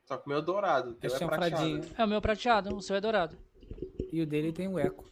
[0.06, 0.90] Só que o meu é dourado.
[0.90, 1.80] O teu É é prateado.
[1.96, 3.38] É o meu prateado, o seu é dourado.
[4.12, 5.10] E o dele tem o eco.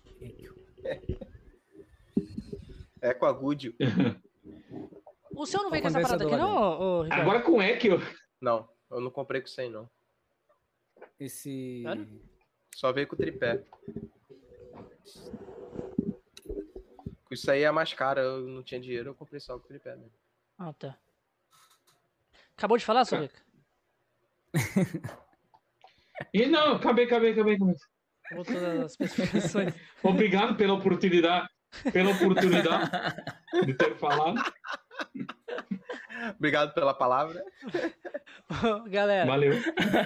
[3.01, 3.75] É com a Good.
[5.33, 7.23] O seu não O vem com essa parada aqui, não, ô, ô, Ricardo?
[7.23, 7.89] Agora com EQ,
[8.41, 9.91] Não, eu não comprei com 100, não.
[11.21, 11.83] Esse.
[11.83, 12.23] Sério?
[12.75, 13.63] Só veio com o tripé.
[17.31, 19.95] Isso aí é mais caro, eu não tinha dinheiro, eu comprei só com o tripé
[19.95, 20.13] mesmo.
[20.59, 20.99] Ah, tá.
[22.57, 23.05] Acabou de falar.
[23.05, 23.41] Sovica?
[26.33, 27.75] E não, acabei, acabei, acabei, acabei.
[28.31, 29.75] Todas as especificações.
[30.03, 31.49] Obrigado pela oportunidade,
[31.93, 32.91] pela oportunidade
[33.65, 34.41] de ter falado.
[36.37, 37.43] Obrigado pela palavra.
[38.89, 39.55] Galera, Valeu.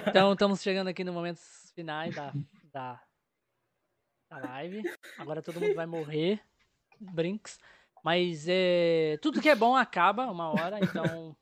[0.07, 2.33] então estamos chegando aqui nos momentos finais da,
[2.71, 3.01] da,
[4.29, 4.83] da live.
[5.17, 6.41] Agora todo mundo vai morrer.
[6.99, 7.59] Brinks.
[8.03, 11.35] Mas é, tudo que é bom acaba uma hora, então.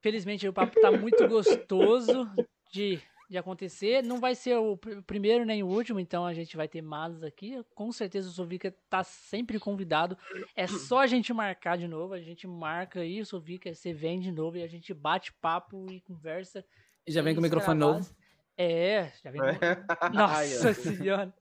[0.00, 2.30] Felizmente o papo tá muito gostoso
[2.70, 4.02] de, de acontecer.
[4.02, 7.22] Não vai ser o pr- primeiro nem o último, então a gente vai ter mais
[7.22, 7.64] aqui.
[7.74, 10.16] Com certeza o Sovica tá sempre convidado.
[10.54, 12.14] É só a gente marcar de novo.
[12.14, 15.86] A gente marca aí, o Sovica, você vem de novo e a gente bate papo
[15.90, 16.64] e conversa.
[17.06, 18.08] E já vem com o microfone novo.
[18.56, 19.46] É, já vem com...
[20.18, 21.34] Ai, Nossa senhora.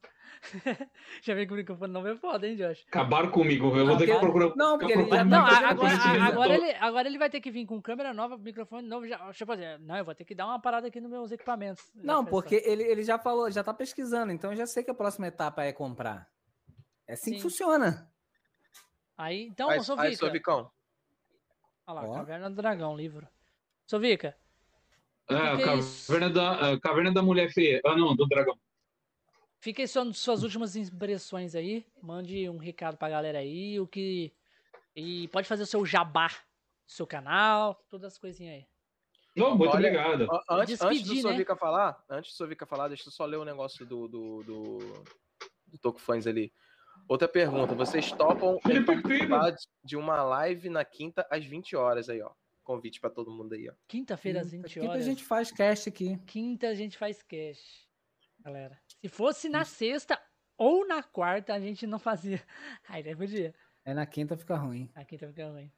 [1.21, 2.83] já vem com o microfone novo, é foda, hein, Josh?
[2.87, 3.75] Acabaram comigo.
[3.77, 4.55] Eu vou ter que Não, procurar.
[4.55, 6.21] não, porque ele- Não, Não, agora, momento.
[6.31, 9.07] agora, ele, agora ele vai ter que vir com câmera nova, microfone novo.
[9.07, 11.83] Já, tipo assim, não, eu vou ter que dar uma parada aqui nos meus equipamentos.
[11.95, 14.95] Não, porque ele, ele já falou, já tá pesquisando, então eu já sei que a
[14.95, 16.27] próxima etapa é comprar.
[17.07, 17.35] É assim Sim.
[17.37, 18.09] que funciona.
[19.17, 20.07] Aí, então, Aí, Sovica.
[20.07, 20.71] aí, Sovicão.
[21.85, 22.13] Olha lá, Ó.
[22.15, 23.27] Caverna do Dragão, livro.
[23.85, 24.35] Sovica,
[25.29, 26.11] É, que que é isso?
[26.11, 27.81] Caverna, da, a Caverna da Mulher Feia.
[27.85, 28.57] Ah, não, do Dragão.
[29.63, 31.85] Fica aí só nas suas últimas impressões aí.
[32.01, 34.31] Mande um recado pra galera aí, o que...
[34.95, 36.29] E pode fazer o seu jabá
[36.85, 38.65] seu canal, todas as coisinhas aí.
[39.35, 40.23] Não, muito Olha, obrigado.
[40.31, 41.31] An- Antes, antes do Despedir, né?
[41.31, 44.77] Sovica falar, antes do Sovica falar, deixa eu só ler o negócio do, do, do,
[45.65, 46.53] do Toco Fãs ali.
[47.07, 52.21] Outra pergunta, vocês topam Felipe participar de- uma live na quinta às 20 horas aí,
[52.21, 52.31] ó.
[52.63, 53.73] Convite pra todo mundo aí, ó.
[53.87, 55.05] Quinta-feira às 20 Aqui que a horas.
[55.05, 56.17] gente faz cast aqui.
[56.27, 57.87] Quinta a gente faz cash,
[58.43, 58.79] galera.
[59.01, 60.21] Se fosse na sexta
[60.57, 62.41] ou na quarta, a gente não fazia.
[62.87, 63.53] Aí daí podia.
[63.85, 64.89] É na quinta fica ruim.
[64.95, 65.71] A quinta fica ruim.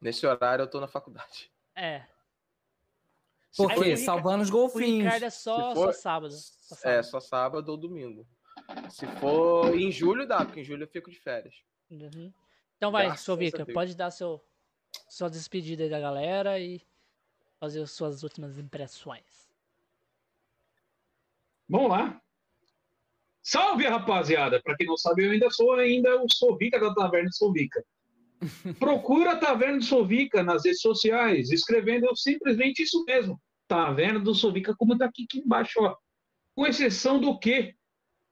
[0.00, 1.52] Nesse horário eu tô na faculdade.
[1.74, 2.06] É.
[3.56, 3.96] Por o quê?
[3.96, 5.04] Salvando os O golfinhos.
[5.04, 6.32] Ricardo é só, for- só sábado.
[6.32, 7.04] Só É, sábado.
[7.04, 8.26] só sábado ou domingo.
[8.90, 11.54] Se for em julho, dá, porque em julho eu fico de férias.
[11.90, 12.32] Uhum.
[12.76, 14.42] Então vai, Sovica, pode dar seu,
[15.08, 16.80] sua despedida aí da galera e
[17.58, 19.49] fazer as suas últimas impressões.
[21.70, 22.20] Vamos lá.
[23.40, 24.60] Salve, rapaziada!
[24.60, 27.84] Para quem não sabe, eu ainda sou ainda o Sovica da Taverna Sovica.
[28.80, 33.40] Procura a Taverna do Sovica nas redes sociais, escrevendo simplesmente isso mesmo.
[33.68, 35.94] Taverna do Sovica, como tá aqui, aqui embaixo, ó.
[36.56, 37.72] Com exceção do quê?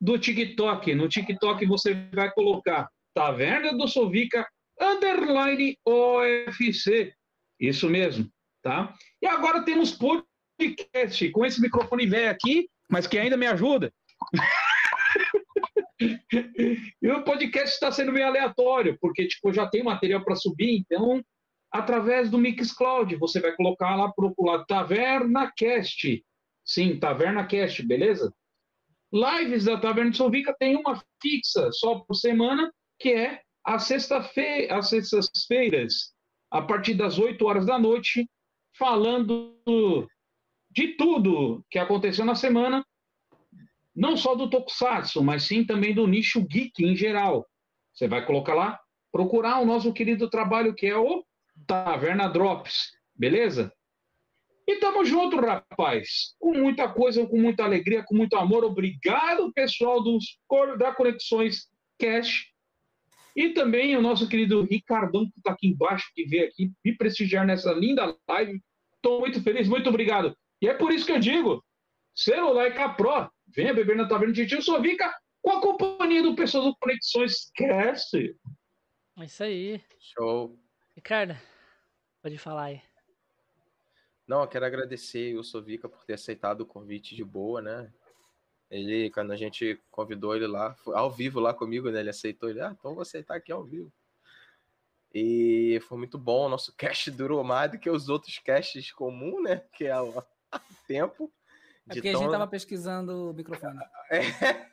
[0.00, 0.92] Do TikTok.
[0.96, 4.44] No TikTok você vai colocar Taverna do Sovica
[4.80, 7.14] underline OFC.
[7.60, 8.28] Isso mesmo,
[8.62, 8.92] tá?
[9.22, 13.92] E agora temos podcast com esse microfone velho aqui, mas que ainda me ajuda.
[17.02, 21.22] e o podcast está sendo meio aleatório, porque tipo, já tem material para subir, então,
[21.70, 26.24] através do Mixcloud, você vai colocar lá para o Taverna Cast.
[26.64, 28.32] Sim, Taverna Cast, beleza?
[29.12, 34.88] Lives da Taverna Solvica tem uma fixa só por semana, que é às sexta-feira, às
[34.88, 36.12] sextas-feiras,
[36.50, 38.28] a partir das 8 horas da noite,
[38.76, 39.58] falando
[40.70, 42.84] de tudo que aconteceu na semana
[43.98, 47.44] não só do Tokusatsu, mas sim também do nicho geek em geral.
[47.92, 48.78] Você vai colocar lá,
[49.10, 51.24] procurar o nosso querido trabalho que é o
[51.66, 53.72] Taverna Drops, beleza?
[54.68, 56.34] E tamo junto, rapaz.
[56.38, 58.64] Com muita coisa, com muita alegria, com muito amor.
[58.64, 60.38] Obrigado, pessoal dos,
[60.78, 61.66] da Conexões
[61.98, 62.52] Cash.
[63.34, 67.46] E também o nosso querido Ricardão, que está aqui embaixo, que veio aqui me prestigiar
[67.46, 68.60] nessa linda live.
[68.94, 70.36] Estou muito feliz, muito obrigado.
[70.60, 71.64] E é por isso que eu digo:
[72.14, 76.64] celular K Pro Venha beber na Taverna de Tio Sovica com a companhia do pessoal
[76.64, 78.36] do Conexões Esquece.
[79.18, 79.82] É isso aí.
[79.98, 80.58] Show.
[80.94, 81.36] Ricardo,
[82.22, 82.82] pode falar aí.
[84.26, 87.90] Não, eu quero agradecer o Sovica por ter aceitado o convite de boa, né?
[88.70, 92.00] Ele, quando a gente convidou ele lá, ao vivo lá comigo, né?
[92.00, 93.90] Ele aceitou, ele, ah, então vou aceitar aqui ao vivo.
[95.14, 99.42] E foi muito bom, o nosso cast durou mais do que os outros casts comuns,
[99.42, 99.64] né?
[99.72, 100.22] Que é o
[100.86, 101.32] tempo.
[101.90, 102.20] É porque tão...
[102.20, 103.78] a gente tava pesquisando o microfone.
[104.10, 104.22] É.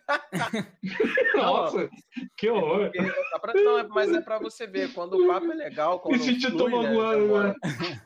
[1.35, 1.89] Nossa,
[2.37, 2.89] que horror.
[2.93, 7.53] É não, mas é para você ver, quando o papo é legal, quando flui, né,
[7.53, 8.01] né?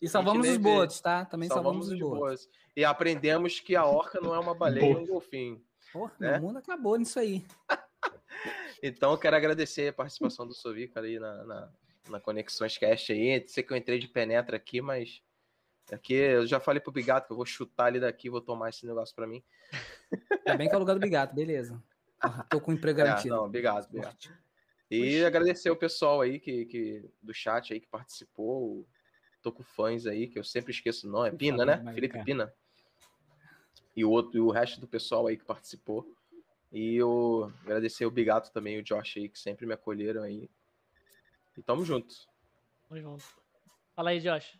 [0.00, 1.26] E salvamos os botos, tá?
[1.26, 2.48] Também salvamos, salvamos os botos.
[2.74, 5.62] E aprendemos que a orca não é uma baleia, é um golfinho.
[5.92, 6.38] Porra, né?
[6.38, 7.44] o mundo acabou nisso aí.
[8.82, 11.72] então, eu quero agradecer a participação do Sovica aí na, na,
[12.08, 13.46] na Conexões Cast aí.
[13.48, 15.20] Sei que eu entrei de penetra aqui, mas
[15.92, 18.86] Aqui eu já falei pro Bigato que eu vou chutar ele daqui, vou tomar esse
[18.86, 19.42] negócio para mim.
[20.44, 21.82] É bem que é o lugar do Bigato, beleza.
[22.48, 23.34] tô com emprego é, garantido.
[23.34, 24.16] É, não, obrigado, obrigado.
[24.90, 25.26] E Puxa.
[25.26, 28.86] agradecer o pessoal aí que, que, do chat aí que participou.
[29.42, 31.28] Tô com fãs aí, que eu sempre esqueço o nome.
[31.28, 31.92] É Pina, né?
[31.94, 32.52] Felipe Pina.
[33.96, 36.06] E o, outro, e o resto do pessoal aí que participou.
[36.72, 40.48] E eu agradecer o Bigato também, o Josh aí, que sempre me acolheram aí.
[41.56, 42.14] E tamo junto.
[42.88, 43.24] Tamo junto.
[43.94, 44.58] Fala aí, Josh.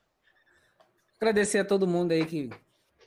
[1.20, 2.49] Agradecer a todo mundo aí que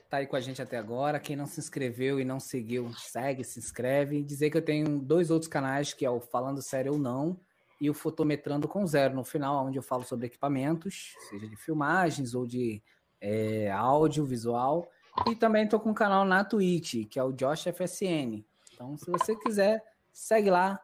[0.08, 1.18] tá aí com a gente até agora.
[1.18, 4.22] Quem não se inscreveu e não seguiu, segue, se inscreve.
[4.22, 7.40] Dizer que eu tenho dois outros canais, que é o Falando Sério ou Não
[7.80, 12.36] e o Fotometrando com Zero, no final, onde eu falo sobre equipamentos, seja de filmagens
[12.36, 12.80] ou de
[13.20, 14.88] é, áudio, visual.
[15.28, 18.44] E também tô com um canal na Twitch, que é o Josh FSN.
[18.72, 20.80] Então, se você quiser, segue lá.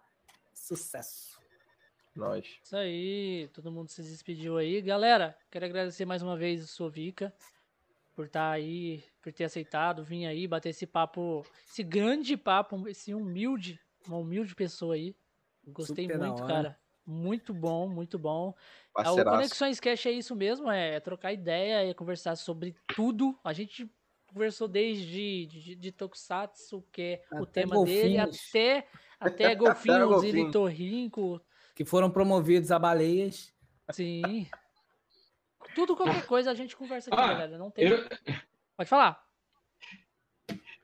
[0.53, 1.30] Sucesso!
[2.21, 2.61] Nós.
[2.63, 4.83] Isso aí, todo mundo se despediu aí.
[4.83, 7.33] Galera, quero agradecer mais uma vez o Sovica
[8.15, 12.87] por estar tá aí, por ter aceitado, vir aí, bater esse papo, esse grande papo,
[12.87, 15.17] esse humilde, uma humilde pessoa aí.
[15.69, 16.79] Gostei Super muito, cara.
[17.07, 18.55] Muito bom, muito bom.
[18.99, 23.35] É, o Conexões Cash é isso mesmo, é trocar ideia, é conversar sobre tudo.
[23.43, 23.91] A gente
[24.27, 28.03] conversou desde de, de Tokusatsu, que é até o tema golfinhos.
[28.03, 28.87] dele, até,
[29.19, 31.41] até golfinhos e litorrinco,
[31.81, 33.55] que foram promovidos a baleias.
[33.91, 34.47] Sim.
[35.75, 37.57] Tudo, qualquer coisa, a gente conversa aqui, ah, galera.
[37.57, 37.89] Não tem.
[37.89, 38.07] Eu...
[38.77, 39.19] Pode falar.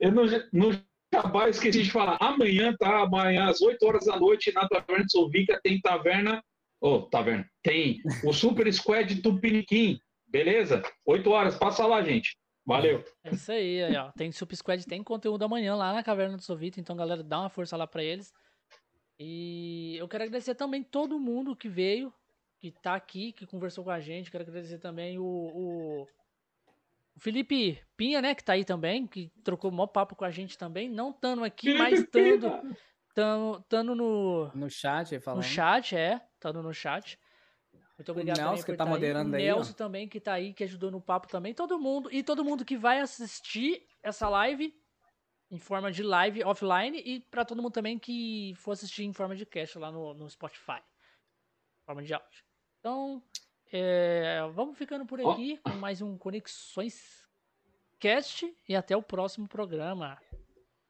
[0.01, 0.71] Eu não, não
[1.13, 2.17] jabá esqueci de falar.
[2.19, 3.03] Amanhã, tá?
[3.03, 6.43] Amanhã, às 8 horas da noite, na Taverna de Solvica, tem taverna.
[6.81, 7.47] Ô, oh, taverna.
[7.63, 9.99] Tem o Super Squad Tupiniquim.
[10.27, 10.83] Beleza?
[11.05, 11.59] 8 horas.
[11.59, 12.39] Passa lá, gente.
[12.65, 13.05] Valeu.
[13.23, 14.13] É isso aí, aí ó.
[14.13, 16.81] Tem Super Squad, tem conteúdo amanhã lá na Caverna do Sovita.
[16.81, 18.33] Então, galera, dá uma força lá pra eles.
[19.19, 22.13] E eu quero agradecer também todo mundo que veio,
[22.59, 24.31] que tá aqui, que conversou com a gente.
[24.31, 26.03] Quero agradecer também o, o,
[27.17, 30.59] o Felipe Pinha, né, que tá aí também, que trocou maior papo com a gente
[30.59, 30.89] também.
[30.89, 35.43] Não estando aqui, mas estando tando no no chat, falando.
[35.43, 37.19] No chat, é, estando no chat.
[37.99, 39.51] Muito obrigado o Nelson que tá, tá moderando aí.
[39.51, 41.55] O Nelson também que tá aí, que ajudou no papo também.
[41.55, 44.75] Todo mundo e todo mundo que vai assistir essa live
[45.51, 49.37] em forma de live offline e para todo mundo também que for assistir em forma
[49.37, 50.81] de cast lá no, no Spotify,
[51.85, 52.45] forma de áudio.
[52.81, 53.23] Então,
[53.73, 55.71] é, vamos ficando por aqui oh.
[55.71, 57.27] com mais um Conexões
[57.99, 60.19] Cast e até o próximo programa.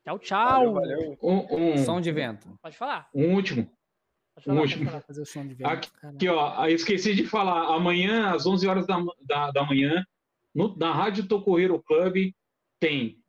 [0.04, 0.72] Tchau, tchau.
[0.72, 1.18] Valeu, valeu.
[1.22, 2.48] Um, um, Som de vento.
[2.62, 3.08] Pode falar.
[3.14, 3.70] Um último.
[4.34, 4.78] Pode falar, último.
[4.78, 5.02] pode falar.
[5.02, 5.68] Fazer o som de vento.
[5.68, 5.90] Aqui.
[6.02, 7.74] Aqui, ó, eu esqueci de falar.
[7.74, 10.04] Amanhã, às 11 horas da, da, da manhã,
[10.54, 12.32] no- na Rádio Tocoeiro Club,
[12.78, 13.22] tem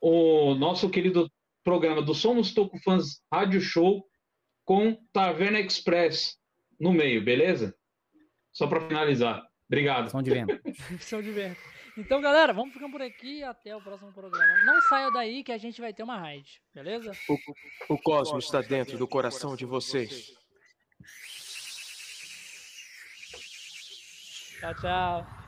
[0.00, 1.30] o nosso querido
[1.64, 4.06] programa do Somos Toco Fãs Rádio Show
[4.64, 6.38] com Taverna Express
[6.78, 7.74] no meio, beleza?
[8.52, 9.46] Só para finalizar.
[9.66, 10.10] Obrigado.
[10.10, 10.60] Som de vento.
[11.00, 11.60] Som de vento.
[11.96, 14.64] Então, galera, vamos ficando por aqui até o próximo programa.
[14.64, 17.12] Não saia daí que a gente vai ter uma raid, beleza?
[17.88, 20.32] O cosmos está dentro do coração de vocês.
[24.60, 25.47] Tchau, tchau.